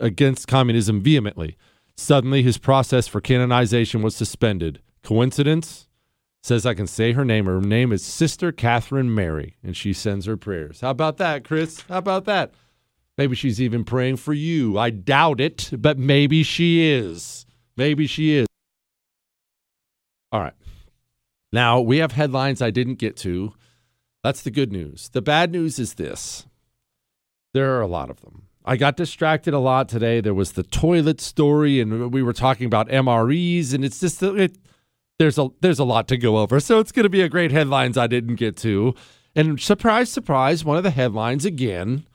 against 0.00 0.48
communism 0.48 1.00
vehemently. 1.00 1.56
Suddenly, 1.96 2.42
his 2.42 2.58
process 2.58 3.08
for 3.08 3.20
canonization 3.20 4.02
was 4.02 4.14
suspended. 4.14 4.80
Coincidence? 5.02 5.88
Says 6.42 6.64
I 6.64 6.74
can 6.74 6.86
say 6.86 7.12
her 7.12 7.24
name. 7.24 7.46
Her 7.46 7.60
name 7.60 7.92
is 7.92 8.04
Sister 8.04 8.52
Catherine 8.52 9.12
Mary, 9.12 9.56
and 9.64 9.76
she 9.76 9.92
sends 9.92 10.26
her 10.26 10.36
prayers. 10.36 10.80
How 10.80 10.90
about 10.90 11.16
that, 11.16 11.44
Chris? 11.44 11.80
How 11.88 11.98
about 11.98 12.24
that? 12.26 12.52
Maybe 13.16 13.34
she's 13.34 13.60
even 13.60 13.82
praying 13.82 14.18
for 14.18 14.32
you. 14.32 14.78
I 14.78 14.90
doubt 14.90 15.40
it, 15.40 15.70
but 15.76 15.98
maybe 15.98 16.44
she 16.44 16.88
is. 16.88 17.46
Maybe 17.76 18.06
she 18.06 18.36
is. 18.36 18.46
All 20.30 20.40
right. 20.40 20.54
Now, 21.52 21.80
we 21.80 21.98
have 21.98 22.12
headlines 22.12 22.62
I 22.62 22.70
didn't 22.70 23.00
get 23.00 23.16
to. 23.18 23.54
That's 24.22 24.42
the 24.42 24.52
good 24.52 24.70
news. 24.70 25.08
The 25.08 25.22
bad 25.22 25.50
news 25.50 25.80
is 25.80 25.94
this 25.94 26.46
there 27.54 27.76
are 27.76 27.80
a 27.80 27.86
lot 27.86 28.10
of 28.10 28.20
them. 28.20 28.42
I 28.64 28.76
got 28.76 28.96
distracted 28.96 29.54
a 29.54 29.58
lot 29.58 29.88
today. 29.88 30.20
There 30.20 30.34
was 30.34 30.52
the 30.52 30.62
toilet 30.62 31.20
story, 31.20 31.80
and 31.80 32.12
we 32.12 32.22
were 32.22 32.34
talking 32.34 32.66
about 32.66 32.88
MREs, 32.88 33.72
and 33.72 33.82
it's 33.84 33.98
just 34.00 34.22
it, 34.22 34.58
there's 35.18 35.38
a 35.38 35.48
there's 35.60 35.78
a 35.78 35.84
lot 35.84 36.06
to 36.08 36.16
go 36.16 36.36
over. 36.36 36.60
So 36.60 36.78
it's 36.78 36.92
going 36.92 37.04
to 37.04 37.10
be 37.10 37.22
a 37.22 37.28
great 37.28 37.50
headlines 37.50 37.96
I 37.96 38.06
didn't 38.06 38.36
get 38.36 38.56
to. 38.58 38.94
And 39.34 39.60
surprise, 39.60 40.10
surprise, 40.10 40.64
one 40.64 40.76
of 40.76 40.82
the 40.82 40.90
headlines 40.90 41.44
again 41.44 42.06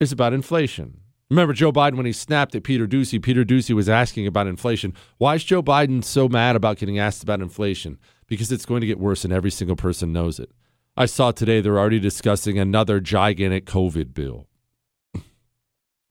is 0.00 0.12
about 0.12 0.32
inflation. 0.32 1.00
Remember 1.30 1.52
Joe 1.54 1.72
Biden 1.72 1.94
when 1.94 2.06
he 2.06 2.12
snapped 2.12 2.54
at 2.56 2.64
Peter 2.64 2.86
Doocy? 2.86 3.22
Peter 3.22 3.44
Doocy 3.44 3.74
was 3.74 3.88
asking 3.88 4.26
about 4.26 4.48
inflation. 4.48 4.92
Why 5.18 5.36
is 5.36 5.44
Joe 5.44 5.62
Biden 5.62 6.02
so 6.02 6.28
mad 6.28 6.56
about 6.56 6.76
getting 6.76 6.98
asked 6.98 7.22
about 7.22 7.40
inflation? 7.40 7.98
Because 8.26 8.50
it's 8.50 8.66
going 8.66 8.80
to 8.80 8.86
get 8.86 8.98
worse, 8.98 9.24
and 9.24 9.32
every 9.32 9.50
single 9.50 9.76
person 9.76 10.12
knows 10.12 10.40
it. 10.40 10.50
I 10.96 11.06
saw 11.06 11.30
today 11.30 11.60
they're 11.60 11.78
already 11.78 12.00
discussing 12.00 12.58
another 12.58 13.00
gigantic 13.00 13.64
COVID 13.64 14.12
bill. 14.12 14.48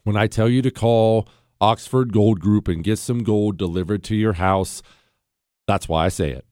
When 0.10 0.18
I 0.18 0.26
tell 0.26 0.49
you 0.49 0.64
to 0.64 0.72
call 0.72 1.27
Oxford 1.61 2.11
Gold 2.11 2.40
Group 2.40 2.68
and 2.68 2.84
get 2.84 2.98
some 2.98 3.22
gold 3.22 3.57
delivered 3.57 4.03
to 4.06 4.15
your 4.15 4.34
house, 4.34 4.81
that's 5.68 5.88
why 5.88 6.06
I 6.06 6.10
say 6.10 6.31
it. 6.31 6.48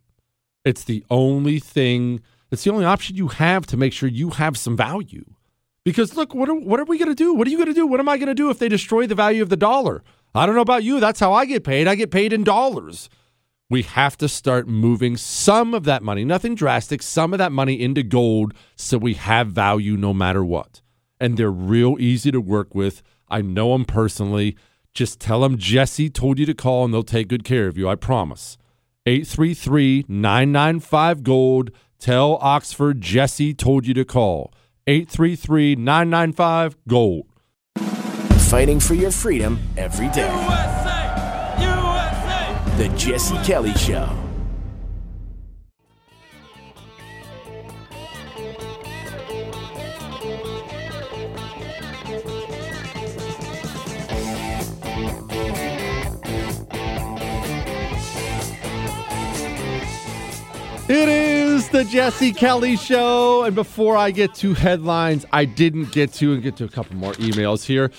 It's 0.64 0.84
the 0.84 1.04
only 1.10 1.58
thing, 1.58 2.22
it's 2.52 2.66
the 2.66 2.72
only 2.72 2.86
option 2.86 3.16
you 3.16 3.30
have 3.30 3.66
to 3.66 3.76
make 3.76 3.94
sure 3.94 4.08
you 4.08 4.30
have 4.30 4.60
some 4.60 4.78
value. 4.78 5.26
Because 5.84 6.16
look, 6.16 6.36
what 6.36 6.50
are, 6.50 6.54
what 6.54 6.80
are 6.80 6.86
we 6.86 7.00
going 7.00 7.10
to 7.10 7.16
do? 7.16 7.34
What 7.34 7.48
are 7.48 7.50
you 7.50 7.58
going 7.58 7.66
to 7.66 7.74
do? 7.74 7.88
What 7.88 8.00
am 8.00 8.08
I 8.08 8.18
going 8.18 8.28
to 8.28 8.36
do 8.36 8.52
if 8.52 8.60
they 8.60 8.70
destroy 8.70 9.08
the 9.08 9.16
value 9.16 9.42
of 9.42 9.50
the 9.50 9.58
dollar? 9.58 10.04
I 10.36 10.46
don't 10.46 10.54
know 10.54 10.62
about 10.62 10.84
you. 10.84 11.00
That's 11.00 11.20
how 11.20 11.34
I 11.34 11.46
get 11.46 11.64
paid. 11.64 11.88
I 11.88 11.96
get 11.96 12.12
paid 12.12 12.34
in 12.34 12.44
dollars. 12.44 13.10
We 13.72 13.82
have 13.82 14.18
to 14.18 14.30
start 14.30 14.68
moving 14.68 15.18
some 15.18 15.74
of 15.74 15.84
that 15.86 16.04
money, 16.04 16.24
nothing 16.24 16.54
drastic, 16.54 17.02
some 17.02 17.34
of 17.34 17.40
that 17.40 17.52
money 17.52 17.82
into 17.82 18.04
gold 18.04 18.54
so 18.76 19.00
we 19.00 19.16
have 19.16 19.48
value 19.48 19.98
no 19.98 20.14
matter 20.14 20.46
what. 20.46 20.84
And 21.20 21.38
they're 21.38 21.50
real 21.50 21.96
easy 22.00 22.30
to 22.30 22.40
work 22.40 22.76
with. 22.76 23.02
I 23.30 23.42
know 23.42 23.74
them 23.74 23.86
personally. 23.86 24.56
Just 24.94 25.20
tell 25.20 25.42
them 25.42 25.58
Jesse 25.58 26.10
told 26.10 26.40
you 26.40 26.46
to 26.46 26.54
call 26.54 26.86
and 26.86 26.94
they'll 26.94 27.04
take 27.04 27.28
good 27.28 27.44
care 27.44 27.68
of 27.68 27.78
you. 27.78 27.88
I 27.88 27.96
promise. 27.96 28.58
833 29.06 30.06
995 30.08 31.24
Gold. 31.24 31.72
Tell 32.00 32.38
Oxford 32.42 33.02
Jesse 33.02 33.54
told 33.54 33.88
you 33.88 33.94
to 33.94 34.06
call. 34.06 34.54
833 34.88 35.76
995 35.76 36.78
Gold. 36.88 37.28
Fighting 38.50 38.80
for 38.80 38.94
your 38.94 39.12
freedom 39.12 39.60
every 39.76 40.10
day. 40.10 40.32
USA! 40.32 41.56
USA! 41.60 42.78
The 42.78 42.90
Jesse 42.98 43.38
Kelly 43.44 43.74
Show. 43.74 44.27
It 60.90 61.10
is 61.10 61.68
the 61.68 61.84
Jesse 61.84 62.32
Kelly 62.32 62.78
Show. 62.78 63.44
And 63.44 63.54
before 63.54 63.98
I 63.98 64.10
get 64.10 64.34
to 64.36 64.54
headlines, 64.54 65.26
I 65.34 65.44
didn't 65.44 65.92
get 65.92 66.14
to 66.14 66.32
and 66.32 66.42
get 66.42 66.56
to 66.58 66.64
a 66.64 66.70
couple 66.70 66.96
more 66.96 67.12
emails 67.16 67.66
here. 67.66 67.92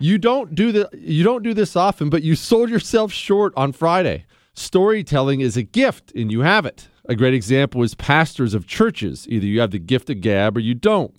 You 0.00 0.18
don't 0.18 0.52
do 0.52 0.72
the 0.72 0.90
you 0.92 1.22
don't 1.22 1.44
do 1.44 1.54
this 1.54 1.76
often, 1.76 2.10
but 2.10 2.24
you 2.24 2.34
sold 2.34 2.68
yourself 2.68 3.12
short 3.12 3.52
on 3.56 3.70
Friday. 3.70 4.24
Storytelling 4.54 5.40
is 5.40 5.56
a 5.56 5.62
gift 5.62 6.10
and 6.16 6.32
you 6.32 6.40
have 6.40 6.66
it. 6.66 6.88
A 7.04 7.14
great 7.14 7.32
example 7.32 7.84
is 7.84 7.94
pastors 7.94 8.54
of 8.54 8.66
churches. 8.66 9.28
Either 9.28 9.46
you 9.46 9.60
have 9.60 9.70
the 9.70 9.78
gift 9.78 10.10
of 10.10 10.20
gab 10.20 10.56
or 10.56 10.60
you 10.60 10.74
don't. 10.74 11.14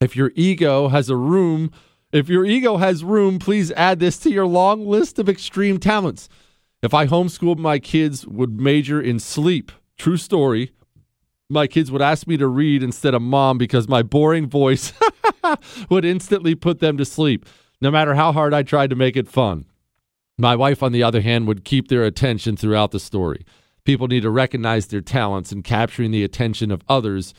If 0.00 0.16
your 0.16 0.32
ego 0.34 0.88
has 0.88 1.10
a 1.10 1.16
room, 1.16 1.70
if 2.10 2.30
your 2.30 2.46
ego 2.46 2.78
has 2.78 3.04
room, 3.04 3.38
please 3.38 3.70
add 3.72 4.00
this 4.00 4.16
to 4.20 4.30
your 4.30 4.46
long 4.46 4.86
list 4.86 5.18
of 5.18 5.28
extreme 5.28 5.76
talents. 5.76 6.30
If 6.80 6.94
I 6.94 7.06
homeschooled 7.06 7.58
my 7.58 7.78
kids 7.78 8.26
would 8.26 8.58
major 8.58 8.98
in 8.98 9.18
sleep. 9.18 9.70
True 10.02 10.16
story. 10.16 10.72
My 11.48 11.68
kids 11.68 11.92
would 11.92 12.02
ask 12.02 12.26
me 12.26 12.36
to 12.38 12.48
read 12.48 12.82
instead 12.82 13.14
of 13.14 13.22
mom 13.22 13.56
because 13.56 13.86
my 13.86 14.02
boring 14.02 14.48
voice 14.48 14.92
would 15.90 16.04
instantly 16.04 16.56
put 16.56 16.80
them 16.80 16.96
to 16.96 17.04
sleep, 17.04 17.46
no 17.80 17.88
matter 17.88 18.16
how 18.16 18.32
hard 18.32 18.52
I 18.52 18.64
tried 18.64 18.90
to 18.90 18.96
make 18.96 19.16
it 19.16 19.28
fun. 19.28 19.64
My 20.36 20.56
wife, 20.56 20.82
on 20.82 20.90
the 20.90 21.04
other 21.04 21.20
hand, 21.20 21.46
would 21.46 21.64
keep 21.64 21.86
their 21.86 22.02
attention 22.02 22.56
throughout 22.56 22.90
the 22.90 22.98
story. 22.98 23.46
People 23.84 24.08
need 24.08 24.22
to 24.22 24.30
recognize 24.30 24.88
their 24.88 25.02
talents, 25.02 25.52
and 25.52 25.62
capturing 25.62 26.10
the 26.10 26.24
attention 26.24 26.72
of 26.72 26.82
others 26.88 27.32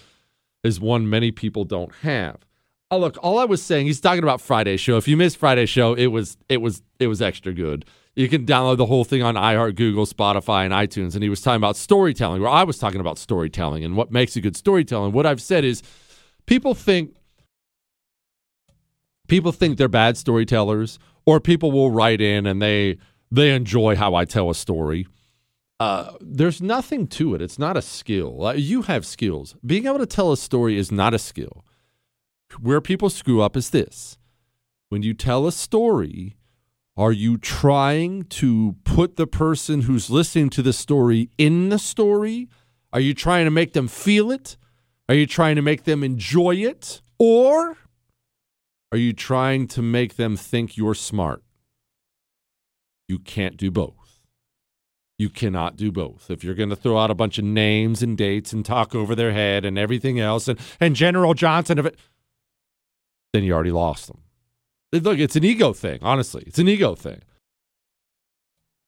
is 0.63 0.79
one 0.79 1.09
many 1.09 1.31
people 1.31 1.65
don't 1.65 1.93
have. 1.95 2.45
Oh, 2.89 2.97
look, 2.97 3.17
all 3.21 3.39
I 3.39 3.43
was 3.43 3.61
saying, 3.61 3.87
he's 3.87 3.99
talking 3.99 4.23
about 4.23 4.39
Friday 4.39 4.77
show. 4.77 4.95
If 4.95 5.09
you 5.09 5.17
missed 5.17 5.35
Friday 5.35 5.65
show, 5.65 5.95
it 5.95 6.07
was 6.07 6.37
it 6.47 6.61
was 6.61 6.81
it 6.97 7.07
was 7.07 7.21
extra 7.21 7.51
good. 7.51 7.83
You 8.15 8.29
can 8.29 8.45
download 8.45 8.77
the 8.77 8.85
whole 8.85 9.03
thing 9.03 9.23
on 9.23 9.35
iHeart, 9.35 9.75
Google, 9.75 10.05
Spotify, 10.05 10.65
and 10.65 10.73
iTunes. 10.73 11.15
And 11.15 11.23
he 11.23 11.29
was 11.29 11.41
talking 11.41 11.57
about 11.57 11.75
storytelling, 11.75 12.41
where 12.41 12.51
I 12.51 12.63
was 12.63 12.77
talking 12.77 13.01
about 13.01 13.17
storytelling 13.17 13.83
and 13.83 13.97
what 13.97 14.11
makes 14.11 14.35
a 14.35 14.41
good 14.41 14.55
storytelling. 14.55 15.13
What 15.13 15.25
I've 15.25 15.41
said 15.41 15.63
is 15.63 15.81
people 16.45 16.75
think 16.75 17.15
people 19.27 19.51
think 19.51 19.77
they're 19.77 19.87
bad 19.87 20.15
storytellers, 20.15 20.99
or 21.25 21.39
people 21.39 21.71
will 21.71 21.89
write 21.89 22.21
in 22.21 22.45
and 22.45 22.61
they 22.61 22.97
they 23.31 23.55
enjoy 23.55 23.95
how 23.95 24.13
I 24.13 24.25
tell 24.25 24.49
a 24.51 24.55
story. 24.55 25.07
Uh, 25.79 26.13
there's 26.21 26.61
nothing 26.61 27.07
to 27.07 27.33
it. 27.33 27.41
It's 27.41 27.57
not 27.57 27.75
a 27.75 27.81
skill. 27.81 28.53
You 28.55 28.83
have 28.83 29.07
skills. 29.07 29.55
Being 29.65 29.87
able 29.87 29.97
to 29.97 30.05
tell 30.05 30.31
a 30.31 30.37
story 30.37 30.77
is 30.77 30.91
not 30.91 31.15
a 31.15 31.19
skill. 31.19 31.65
Where 32.61 32.79
people 32.79 33.09
screw 33.09 33.41
up 33.41 33.57
is 33.57 33.71
this: 33.71 34.19
when 34.89 35.01
you 35.01 35.15
tell 35.15 35.47
a 35.47 35.51
story, 35.51 36.35
are 36.95 37.11
you 37.11 37.37
trying 37.37 38.23
to 38.23 38.75
put 38.83 39.15
the 39.15 39.25
person 39.25 39.81
who's 39.81 40.09
listening 40.09 40.49
to 40.51 40.61
the 40.61 40.73
story 40.73 41.29
in 41.37 41.69
the 41.69 41.79
story? 41.79 42.49
Are 42.91 42.99
you 42.99 43.13
trying 43.13 43.45
to 43.45 43.51
make 43.51 43.73
them 43.73 43.87
feel 43.87 44.31
it? 44.31 44.57
Are 45.09 45.15
you 45.15 45.25
trying 45.25 45.55
to 45.55 45.61
make 45.61 45.85
them 45.85 46.03
enjoy 46.03 46.55
it? 46.55 47.01
Or 47.17 47.77
are 48.91 48.97
you 48.97 49.11
trying 49.11 49.67
to 49.69 49.81
make 49.81 50.17
them 50.17 50.37
think 50.37 50.77
you're 50.77 50.93
smart? 50.93 51.43
You 53.07 53.17
can't 53.17 53.57
do 53.57 53.71
both. 53.71 54.21
You 55.17 55.29
cannot 55.29 55.77
do 55.77 55.91
both. 55.91 56.29
If 56.29 56.43
you're 56.43 56.53
going 56.53 56.69
to 56.69 56.75
throw 56.75 56.97
out 56.97 57.11
a 57.11 57.15
bunch 57.15 57.37
of 57.37 57.43
names 57.43 58.03
and 58.03 58.17
dates 58.17 58.53
and 58.53 58.63
talk 58.63 58.93
over 58.93 59.15
their 59.15 59.31
head 59.31 59.65
and 59.65 59.77
everything 59.77 60.19
else, 60.19 60.47
and, 60.47 60.59
and 60.79 60.95
General 60.95 61.33
Johnson, 61.33 61.79
of 61.79 61.85
it, 61.85 61.97
then 63.31 63.43
you 63.43 63.53
already 63.53 63.71
lost 63.71 64.07
them. 64.07 64.19
Look, 65.01 65.17
it's 65.19 65.35
an 65.35 65.43
ego 65.43 65.73
thing, 65.73 65.99
honestly. 66.01 66.43
It's 66.45 66.59
an 66.59 66.67
ego 66.67 66.93
thing. 66.95 67.21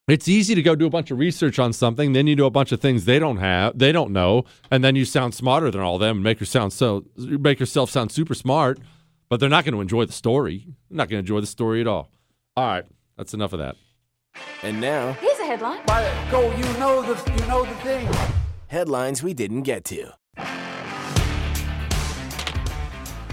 It's 0.07 0.27
easy 0.27 0.53
to 0.53 0.61
go 0.61 0.75
do 0.75 0.85
a 0.85 0.89
bunch 0.91 1.09
of 1.09 1.17
research 1.17 1.57
on 1.57 1.73
something, 1.73 2.13
then 2.13 2.27
you 2.27 2.35
do 2.35 2.45
a 2.45 2.51
bunch 2.51 2.71
of 2.71 2.79
things 2.79 3.05
they 3.05 3.17
don't 3.17 3.37
have, 3.37 3.75
they 3.75 3.91
don't 3.91 4.11
know, 4.11 4.45
and 4.69 4.83
then 4.83 4.95
you 4.95 5.03
sound 5.03 5.33
smarter 5.33 5.71
than 5.71 5.81
all 5.81 5.95
of 5.95 5.99
them 6.01 6.17
and 6.17 6.23
make 6.23 6.39
yourself 6.39 6.73
so 6.73 7.05
make 7.17 7.59
yourself 7.59 7.89
sound 7.89 8.11
super 8.11 8.35
smart, 8.35 8.77
but 9.29 9.39
they're 9.39 9.49
not 9.49 9.65
going 9.65 9.73
to 9.73 9.81
enjoy 9.81 10.05
the 10.05 10.13
story. 10.13 10.67
They're 10.89 10.97
not 10.97 11.09
going 11.09 11.17
to 11.23 11.27
enjoy 11.27 11.41
the 11.41 11.47
story 11.47 11.81
at 11.81 11.87
all. 11.87 12.11
All 12.55 12.67
right, 12.67 12.85
that's 13.17 13.33
enough 13.33 13.53
of 13.53 13.59
that. 13.59 13.77
And 14.61 14.79
now, 14.79 15.13
Here's 15.13 15.39
a 15.39 15.45
headline. 15.45 15.79
Go, 16.29 16.55
you 16.55 16.63
know 16.77 17.01
the 17.01 17.31
you 17.31 17.47
know 17.47 17.65
the 17.65 17.75
thing. 17.75 18.07
headlines 18.67 19.23
we 19.23 19.33
didn't 19.33 19.63
get 19.63 19.83
to. 19.85 20.11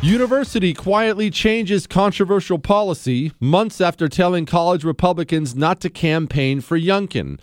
University 0.03 0.75
quietly 0.75 1.31
changes 1.31 1.87
controversial 1.87 2.59
policy 2.59 3.31
months 3.39 3.81
after 3.81 4.09
telling 4.09 4.45
college 4.45 4.83
Republicans 4.83 5.55
not 5.55 5.81
to 5.81 5.89
campaign 5.89 6.61
for 6.61 6.77
Youngkin. 6.77 7.39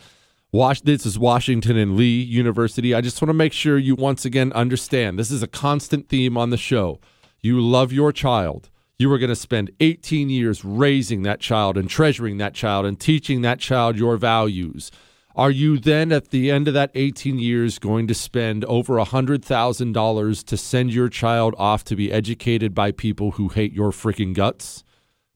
This 0.84 1.06
is 1.06 1.18
Washington 1.18 1.78
and 1.78 1.96
Lee 1.96 2.22
University. 2.22 2.94
I 2.94 3.00
just 3.00 3.22
want 3.22 3.30
to 3.30 3.34
make 3.34 3.54
sure 3.54 3.78
you 3.78 3.96
once 3.96 4.26
again 4.26 4.52
understand 4.52 5.18
this 5.18 5.32
is 5.32 5.42
a 5.42 5.48
constant 5.48 6.10
theme 6.10 6.36
on 6.36 6.50
the 6.50 6.58
show. 6.58 7.00
You 7.40 7.62
love 7.62 7.94
your 7.94 8.12
child. 8.12 8.70
You 8.98 9.10
are 9.14 9.20
going 9.20 9.30
to 9.30 9.38
spend 9.38 9.72
18 9.80 10.30
years 10.30 10.66
raising 10.66 11.22
that 11.22 11.40
child 11.40 11.78
and 11.78 11.90
treasuring 11.90 12.40
that 12.40 12.56
child 12.56 12.86
and 12.86 13.00
teaching 13.00 13.42
that 13.42 13.62
child 13.62 13.98
your 13.98 14.18
values. 14.18 14.92
Are 15.36 15.52
you 15.52 15.78
then 15.78 16.12
at 16.12 16.32
the 16.32 16.50
end 16.50 16.68
of 16.68 16.74
that 16.74 16.92
18 16.96 17.38
years 17.38 17.80
going 17.80 18.08
to 18.08 18.14
spend 18.14 18.66
over 18.66 18.96
$100,000 18.96 20.44
to 20.46 20.58
send 20.58 20.94
your 20.94 21.08
child 21.08 21.56
off 21.58 21.84
to 21.86 21.96
be 21.96 22.12
educated 22.12 22.74
by 22.74 22.92
people 22.92 23.32
who 23.32 23.50
hate 23.50 23.72
your 23.72 23.92
freaking 23.92 24.34
guts? 24.34 24.84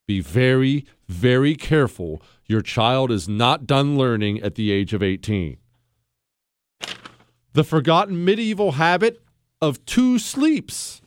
Be 0.08 0.20
very, 0.20 0.86
very 1.08 1.56
careful. 1.56 2.22
Your 2.46 2.62
child 2.62 3.12
is 3.12 3.30
not 3.30 3.68
done 3.68 3.98
learning 3.98 4.42
at 4.42 4.56
the 4.56 4.72
age 4.72 4.94
of 4.94 5.04
18. 5.04 5.58
The 7.54 7.64
forgotten 7.64 8.26
medieval 8.26 8.74
habit 8.74 9.22
of 9.62 9.86
two 9.86 10.18
sleeps. 10.18 11.02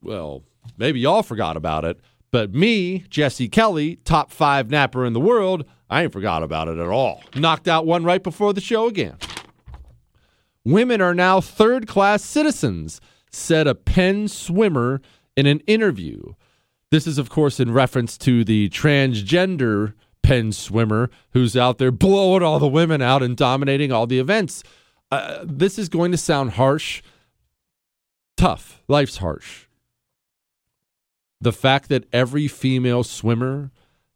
Well, 0.00 0.44
maybe 0.78 1.00
y'all 1.00 1.24
forgot 1.24 1.56
about 1.56 1.84
it, 1.84 2.00
but 2.30 2.54
me, 2.54 3.00
Jesse 3.10 3.48
Kelly, 3.48 3.96
top 4.04 4.30
five 4.30 4.70
napper 4.70 5.04
in 5.04 5.12
the 5.12 5.20
world, 5.20 5.64
I 5.90 6.04
ain't 6.04 6.12
forgot 6.12 6.42
about 6.42 6.68
it 6.68 6.78
at 6.78 6.86
all. 6.86 7.22
Knocked 7.34 7.66
out 7.66 7.84
one 7.84 8.04
right 8.04 8.22
before 8.22 8.52
the 8.52 8.60
show 8.60 8.86
again. 8.86 9.16
Women 10.64 11.00
are 11.00 11.14
now 11.14 11.40
third 11.40 11.88
class 11.88 12.22
citizens, 12.22 13.00
said 13.32 13.66
a 13.66 13.74
Penn 13.74 14.28
swimmer 14.28 15.00
in 15.36 15.46
an 15.46 15.60
interview. 15.60 16.34
This 16.90 17.06
is, 17.06 17.18
of 17.18 17.28
course, 17.28 17.58
in 17.58 17.72
reference 17.72 18.16
to 18.18 18.44
the 18.44 18.68
transgender 18.68 19.94
Penn 20.22 20.52
swimmer 20.52 21.10
who's 21.32 21.56
out 21.56 21.78
there 21.78 21.90
blowing 21.90 22.42
all 22.42 22.58
the 22.58 22.68
women 22.68 23.02
out 23.02 23.22
and 23.22 23.36
dominating 23.36 23.90
all 23.90 24.06
the 24.06 24.18
events. 24.18 24.62
Uh, 25.10 25.40
this 25.44 25.78
is 25.78 25.88
going 25.88 26.12
to 26.12 26.18
sound 26.18 26.52
harsh, 26.52 27.02
tough. 28.36 28.82
Life's 28.86 29.16
harsh. 29.16 29.66
The 31.40 31.52
fact 31.52 31.88
that 31.88 32.04
every 32.12 32.46
female 32.46 33.02
swimmer, 33.02 33.70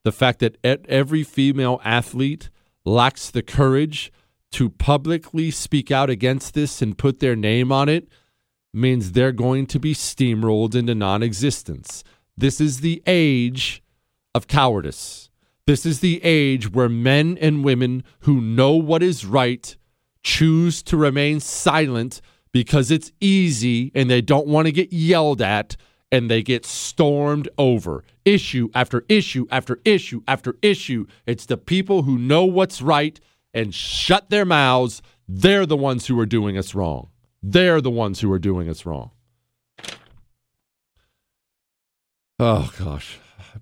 the 0.04 0.12
fact 0.12 0.38
that 0.38 0.56
every 0.64 1.24
female 1.24 1.80
athlete 1.84 2.50
lacks 2.84 3.30
the 3.30 3.42
courage 3.42 4.12
to 4.52 4.68
publicly 4.70 5.50
speak 5.50 5.90
out 5.90 6.10
against 6.10 6.54
this 6.54 6.80
and 6.80 6.96
put 6.96 7.18
their 7.18 7.34
name 7.34 7.72
on 7.72 7.88
it 7.88 8.06
means 8.72 9.12
they're 9.12 9.32
going 9.32 9.66
to 9.66 9.80
be 9.80 9.94
steamrolled 9.94 10.74
into 10.74 10.94
non 10.94 11.22
existence. 11.22 12.04
This 12.36 12.60
is 12.60 12.80
the 12.80 13.02
age 13.06 13.82
of 14.34 14.46
cowardice. 14.46 15.30
This 15.66 15.86
is 15.86 16.00
the 16.00 16.22
age 16.22 16.70
where 16.70 16.88
men 16.88 17.38
and 17.40 17.64
women 17.64 18.04
who 18.20 18.40
know 18.40 18.72
what 18.72 19.02
is 19.02 19.24
right 19.24 19.76
choose 20.22 20.82
to 20.82 20.96
remain 20.96 21.40
silent 21.40 22.20
because 22.52 22.90
it's 22.90 23.12
easy 23.20 23.90
and 23.94 24.10
they 24.10 24.20
don't 24.20 24.46
want 24.46 24.66
to 24.66 24.72
get 24.72 24.92
yelled 24.92 25.40
at 25.40 25.76
and 26.14 26.30
they 26.30 26.44
get 26.44 26.64
stormed 26.64 27.48
over 27.58 28.04
issue 28.24 28.68
after 28.72 29.04
issue 29.08 29.48
after 29.50 29.80
issue 29.84 30.22
after 30.28 30.56
issue. 30.62 31.06
It's 31.26 31.44
the 31.44 31.56
people 31.56 32.04
who 32.04 32.16
know 32.16 32.44
what's 32.44 32.80
right 32.80 33.18
and 33.52 33.74
shut 33.74 34.30
their 34.30 34.44
mouths. 34.44 35.02
They're 35.26 35.66
the 35.66 35.76
ones 35.76 36.06
who 36.06 36.18
are 36.20 36.26
doing 36.26 36.56
us 36.56 36.72
wrong. 36.72 37.08
They're 37.42 37.80
the 37.80 37.90
ones 37.90 38.20
who 38.20 38.30
are 38.30 38.38
doing 38.38 38.68
us 38.68 38.86
wrong. 38.86 39.10
Oh, 42.38 42.72
gosh. 42.78 43.18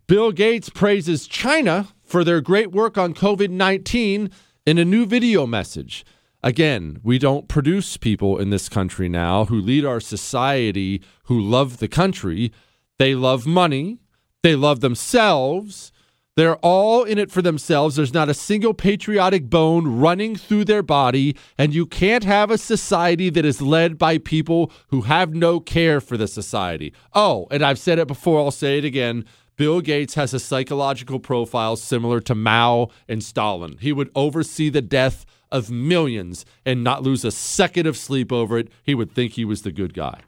Bill 0.06 0.30
Gates 0.30 0.68
praises 0.68 1.26
China 1.26 1.88
for 2.04 2.22
their 2.22 2.42
great 2.42 2.70
work 2.70 2.98
on 2.98 3.14
COVID 3.14 3.48
19 3.48 4.30
in 4.66 4.76
a 4.76 4.84
new 4.84 5.06
video 5.06 5.46
message. 5.46 6.04
Again, 6.42 6.98
we 7.04 7.18
don't 7.18 7.46
produce 7.46 7.96
people 7.96 8.38
in 8.38 8.50
this 8.50 8.68
country 8.68 9.08
now 9.08 9.44
who 9.44 9.60
lead 9.60 9.84
our 9.84 10.00
society 10.00 11.00
who 11.24 11.40
love 11.40 11.78
the 11.78 11.88
country. 11.88 12.52
They 12.98 13.14
love 13.14 13.46
money, 13.46 13.98
they 14.42 14.56
love 14.56 14.80
themselves. 14.80 15.92
They're 16.34 16.56
all 16.56 17.04
in 17.04 17.18
it 17.18 17.30
for 17.30 17.42
themselves. 17.42 17.96
There's 17.96 18.14
not 18.14 18.30
a 18.30 18.34
single 18.34 18.72
patriotic 18.72 19.50
bone 19.50 19.98
running 19.98 20.34
through 20.34 20.64
their 20.64 20.82
body. 20.82 21.36
And 21.58 21.74
you 21.74 21.84
can't 21.84 22.24
have 22.24 22.50
a 22.50 22.56
society 22.56 23.28
that 23.28 23.44
is 23.44 23.60
led 23.60 23.98
by 23.98 24.16
people 24.16 24.72
who 24.88 25.02
have 25.02 25.34
no 25.34 25.60
care 25.60 26.00
for 26.00 26.16
the 26.16 26.26
society. 26.26 26.94
Oh, 27.12 27.48
and 27.50 27.62
I've 27.62 27.78
said 27.78 27.98
it 27.98 28.08
before, 28.08 28.40
I'll 28.40 28.50
say 28.50 28.78
it 28.78 28.84
again. 28.84 29.26
Bill 29.56 29.82
Gates 29.82 30.14
has 30.14 30.32
a 30.32 30.40
psychological 30.40 31.20
profile 31.20 31.76
similar 31.76 32.18
to 32.20 32.34
Mao 32.34 32.88
and 33.06 33.22
Stalin. 33.22 33.76
He 33.78 33.92
would 33.92 34.10
oversee 34.14 34.70
the 34.70 34.80
death 34.80 35.26
of 35.52 35.70
millions 35.70 36.44
and 36.66 36.82
not 36.82 37.02
lose 37.02 37.24
a 37.24 37.30
second 37.30 37.86
of 37.86 37.96
sleep 37.96 38.32
over 38.32 38.58
it. 38.58 38.68
He 38.82 38.94
would 38.94 39.12
think 39.12 39.32
he 39.32 39.44
was 39.44 39.62
the 39.62 39.72
good 39.72 39.94
guy. 39.94 40.20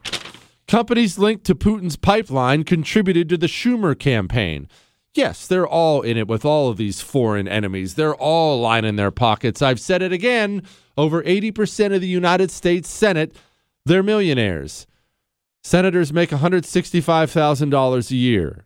Companies 0.67 1.19
linked 1.19 1.43
to 1.45 1.55
Putin's 1.55 1.95
pipeline 1.95 2.63
contributed 2.63 3.29
to 3.29 3.37
the 3.37 3.47
Schumer 3.47 3.97
campaign. 3.97 4.67
Yes, 5.13 5.47
they're 5.47 5.67
all 5.67 6.01
in 6.01 6.17
it 6.17 6.27
with 6.27 6.43
all 6.43 6.69
of 6.69 6.77
these 6.77 7.01
foreign 7.01 7.47
enemies. 7.47 7.95
They're 7.95 8.15
all 8.15 8.59
lining 8.59 8.95
their 8.95 9.11
pockets. 9.11 9.61
I've 9.61 9.79
said 9.79 10.01
it 10.01 10.11
again 10.11 10.63
over 10.97 11.21
80% 11.23 11.93
of 11.93 12.01
the 12.01 12.07
United 12.07 12.51
States 12.51 12.89
Senate, 12.89 13.35
they're 13.85 14.03
millionaires. 14.03 14.87
Senators 15.63 16.13
make 16.13 16.29
$165,000 16.29 18.11
a 18.11 18.15
year. 18.15 18.65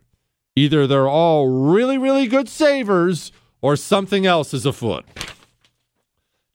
Either 0.56 0.86
they're 0.86 1.08
all 1.08 1.48
really, 1.48 1.98
really 1.98 2.26
good 2.26 2.48
savers 2.48 3.32
or 3.62 3.76
something 3.76 4.26
else 4.26 4.52
is 4.52 4.66
afoot. 4.66 5.04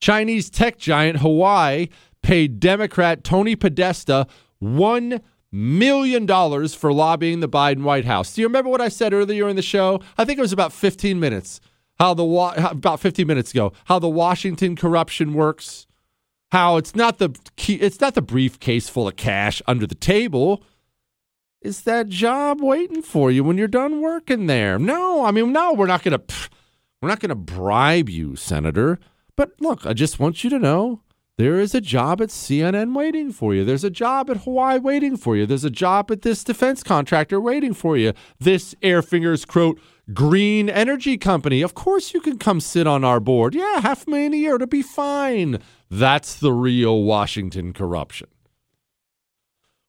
Chinese 0.00 0.50
tech 0.50 0.78
giant 0.78 1.18
Huawei 1.18 1.90
paid 2.22 2.60
Democrat 2.60 3.24
Tony 3.24 3.56
Podesta 3.56 4.26
$1 4.62 5.20
million 5.52 6.26
for 6.68 6.92
lobbying 6.92 7.40
the 7.40 7.48
Biden 7.48 7.82
White 7.82 8.04
House. 8.04 8.34
Do 8.34 8.40
you 8.40 8.46
remember 8.46 8.70
what 8.70 8.80
I 8.80 8.88
said 8.88 9.14
earlier 9.14 9.48
in 9.48 9.56
the 9.56 9.62
show? 9.62 10.00
I 10.18 10.24
think 10.24 10.38
it 10.38 10.42
was 10.42 10.52
about 10.52 10.72
15 10.72 11.18
minutes. 11.18 11.60
How 11.98 12.12
the 12.12 12.24
about 12.24 13.00
15 13.00 13.26
minutes 13.26 13.52
ago, 13.52 13.72
how 13.86 13.98
the 13.98 14.08
Washington 14.08 14.76
corruption 14.76 15.32
works, 15.32 15.86
how 16.52 16.76
it's 16.76 16.94
not 16.94 17.16
the 17.16 17.34
key, 17.56 17.76
it's 17.76 18.02
not 18.02 18.14
the 18.14 18.20
briefcase 18.20 18.86
full 18.90 19.08
of 19.08 19.16
cash 19.16 19.62
under 19.66 19.86
the 19.86 19.94
table. 19.94 20.62
is 21.62 21.82
that 21.82 22.08
job 22.08 22.60
waiting 22.60 23.00
for 23.00 23.30
you 23.30 23.42
when 23.42 23.56
you're 23.56 23.66
done 23.66 24.02
working 24.02 24.46
there? 24.46 24.78
No, 24.78 25.24
I 25.24 25.30
mean, 25.30 25.52
no, 25.52 25.72
we're 25.72 25.86
not 25.86 26.02
going 26.02 26.20
to 26.20 26.34
we're 27.00 27.08
not 27.08 27.20
going 27.20 27.30
to 27.30 27.34
bribe 27.34 28.08
you, 28.08 28.36
senator. 28.36 28.98
But 29.36 29.52
look, 29.60 29.84
I 29.84 29.92
just 29.92 30.18
want 30.18 30.42
you 30.42 30.50
to 30.50 30.58
know 30.58 31.02
there 31.38 31.60
is 31.60 31.74
a 31.74 31.82
job 31.82 32.22
at 32.22 32.30
CNN 32.30 32.96
waiting 32.96 33.30
for 33.30 33.54
you. 33.54 33.62
There's 33.62 33.84
a 33.84 33.90
job 33.90 34.30
at 34.30 34.44
Huawei 34.44 34.80
waiting 34.80 35.18
for 35.18 35.36
you. 35.36 35.44
There's 35.44 35.64
a 35.64 35.70
job 35.70 36.10
at 36.10 36.22
this 36.22 36.42
defense 36.42 36.82
contractor 36.82 37.38
waiting 37.38 37.74
for 37.74 37.96
you. 37.96 38.14
This 38.38 38.74
Airfingers 38.82 39.46
quote 39.46 39.78
green 40.14 40.70
energy 40.70 41.18
company. 41.18 41.60
Of 41.60 41.74
course 41.74 42.14
you 42.14 42.20
can 42.22 42.38
come 42.38 42.60
sit 42.60 42.86
on 42.86 43.04
our 43.04 43.20
board. 43.20 43.54
Yeah, 43.54 43.80
half 43.82 44.06
a 44.06 44.10
million 44.10 44.32
a 44.32 44.36
year 44.36 44.56
to 44.56 44.66
be 44.66 44.80
fine. 44.80 45.58
That's 45.90 46.34
the 46.34 46.52
real 46.52 47.02
Washington 47.02 47.74
corruption. 47.74 48.28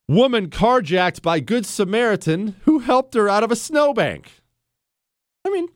Woman 0.09 0.49
carjacked 0.49 1.21
by 1.21 1.39
Good 1.39 1.65
Samaritan 1.65 2.55
who 2.63 2.79
helped 2.79 3.13
her 3.13 3.29
out 3.29 3.43
of 3.43 3.51
a 3.51 3.55
snowbank. 3.55 4.31
I 5.45 5.49
mean, 5.49 5.69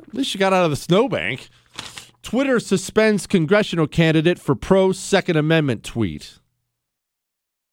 at 0.00 0.12
least 0.12 0.30
she 0.30 0.38
got 0.38 0.52
out 0.52 0.64
of 0.64 0.70
the 0.70 0.76
snowbank. 0.76 1.48
Twitter 2.22 2.60
suspends 2.60 3.26
congressional 3.26 3.86
candidate 3.86 4.38
for 4.38 4.54
pro 4.54 4.92
Second 4.92 5.36
Amendment 5.36 5.82
tweet. 5.82 6.38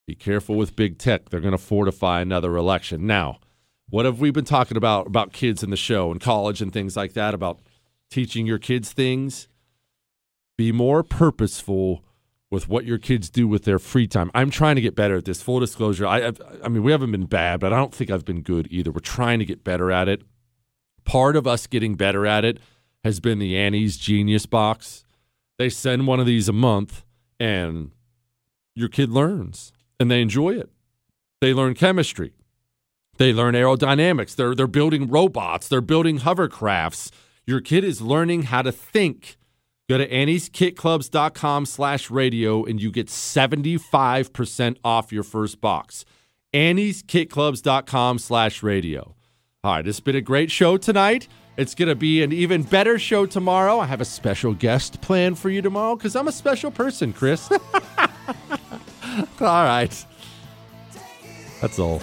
Be 0.07 0.15
careful 0.15 0.55
with 0.55 0.75
big 0.75 0.97
tech. 0.97 1.29
They're 1.29 1.39
going 1.39 1.51
to 1.51 1.57
fortify 1.57 2.21
another 2.21 2.55
election. 2.55 3.05
Now, 3.05 3.39
what 3.89 4.05
have 4.05 4.19
we 4.19 4.31
been 4.31 4.45
talking 4.45 4.75
about 4.75 5.05
about 5.05 5.33
kids 5.33 5.61
in 5.61 5.69
the 5.69 5.77
show 5.77 6.11
and 6.11 6.19
college 6.19 6.61
and 6.61 6.73
things 6.73 6.97
like 6.97 7.13
that 7.13 7.35
about 7.35 7.59
teaching 8.09 8.47
your 8.47 8.57
kids 8.57 8.91
things? 8.91 9.47
Be 10.57 10.71
more 10.71 11.03
purposeful 11.03 12.03
with 12.49 12.67
what 12.67 12.85
your 12.85 12.97
kids 12.97 13.29
do 13.29 13.47
with 13.47 13.65
their 13.65 13.77
free 13.77 14.07
time. 14.07 14.31
I'm 14.33 14.49
trying 14.49 14.75
to 14.75 14.81
get 14.81 14.95
better 14.95 15.17
at 15.17 15.25
this. 15.25 15.43
Full 15.43 15.59
disclosure, 15.59 16.07
I 16.07 16.33
I 16.63 16.69
mean 16.69 16.81
we 16.81 16.91
haven't 16.91 17.11
been 17.11 17.27
bad, 17.27 17.59
but 17.59 17.71
I 17.71 17.77
don't 17.77 17.93
think 17.93 18.09
I've 18.09 18.25
been 18.25 18.41
good 18.41 18.67
either. 18.71 18.91
We're 18.91 18.99
trying 18.99 19.37
to 19.39 19.45
get 19.45 19.63
better 19.63 19.91
at 19.91 20.07
it. 20.07 20.23
Part 21.05 21.35
of 21.35 21.45
us 21.45 21.67
getting 21.67 21.93
better 21.93 22.25
at 22.25 22.43
it 22.43 22.59
has 23.03 23.19
been 23.19 23.39
the 23.39 23.57
Annie's 23.57 23.97
Genius 23.97 24.45
Box. 24.45 25.03
They 25.57 25.69
send 25.69 26.07
one 26.07 26.19
of 26.19 26.25
these 26.25 26.47
a 26.49 26.53
month, 26.53 27.03
and 27.39 27.91
your 28.75 28.89
kid 28.89 29.09
learns, 29.09 29.71
and 29.99 30.09
they 30.09 30.21
enjoy 30.21 30.51
it. 30.51 30.69
They 31.41 31.53
learn 31.53 31.73
chemistry. 31.73 32.33
They 33.17 33.33
learn 33.33 33.53
aerodynamics. 33.53 34.35
They're 34.35 34.55
they're 34.55 34.67
building 34.67 35.09
robots. 35.09 35.67
They're 35.67 35.81
building 35.81 36.19
hovercrafts. 36.19 37.11
Your 37.45 37.59
kid 37.59 37.83
is 37.83 38.01
learning 38.01 38.43
how 38.43 38.61
to 38.61 38.71
think. 38.71 39.37
Go 39.89 39.97
to 39.97 40.07
annieskitclubs.com 40.07 41.65
slash 41.65 42.11
radio 42.11 42.63
and 42.63 42.79
you 42.79 42.91
get 42.91 43.07
75% 43.07 44.77
off 44.83 45.11
your 45.11 45.23
first 45.23 45.59
box. 45.59 46.05
annieskitclubs.com 46.53 48.19
slash 48.19 48.61
radio. 48.61 49.15
All 49.63 49.73
right, 49.73 49.87
it's 49.87 49.99
been 49.99 50.15
a 50.15 50.21
great 50.21 50.51
show 50.51 50.77
tonight. 50.77 51.27
It's 51.59 51.75
going 51.75 51.89
to 51.89 51.95
be 51.95 52.23
an 52.23 52.31
even 52.31 52.63
better 52.63 52.97
show 52.97 53.25
tomorrow. 53.25 53.81
I 53.81 53.85
have 53.85 53.99
a 53.99 54.05
special 54.05 54.53
guest 54.53 55.01
planned 55.01 55.37
for 55.37 55.49
you 55.49 55.61
tomorrow 55.61 55.97
because 55.97 56.15
I'm 56.15 56.29
a 56.29 56.31
special 56.31 56.71
person, 56.71 57.11
Chris. 57.11 57.51
all 57.51 57.57
right. 59.41 60.05
That's 61.59 61.77
all. 61.77 62.01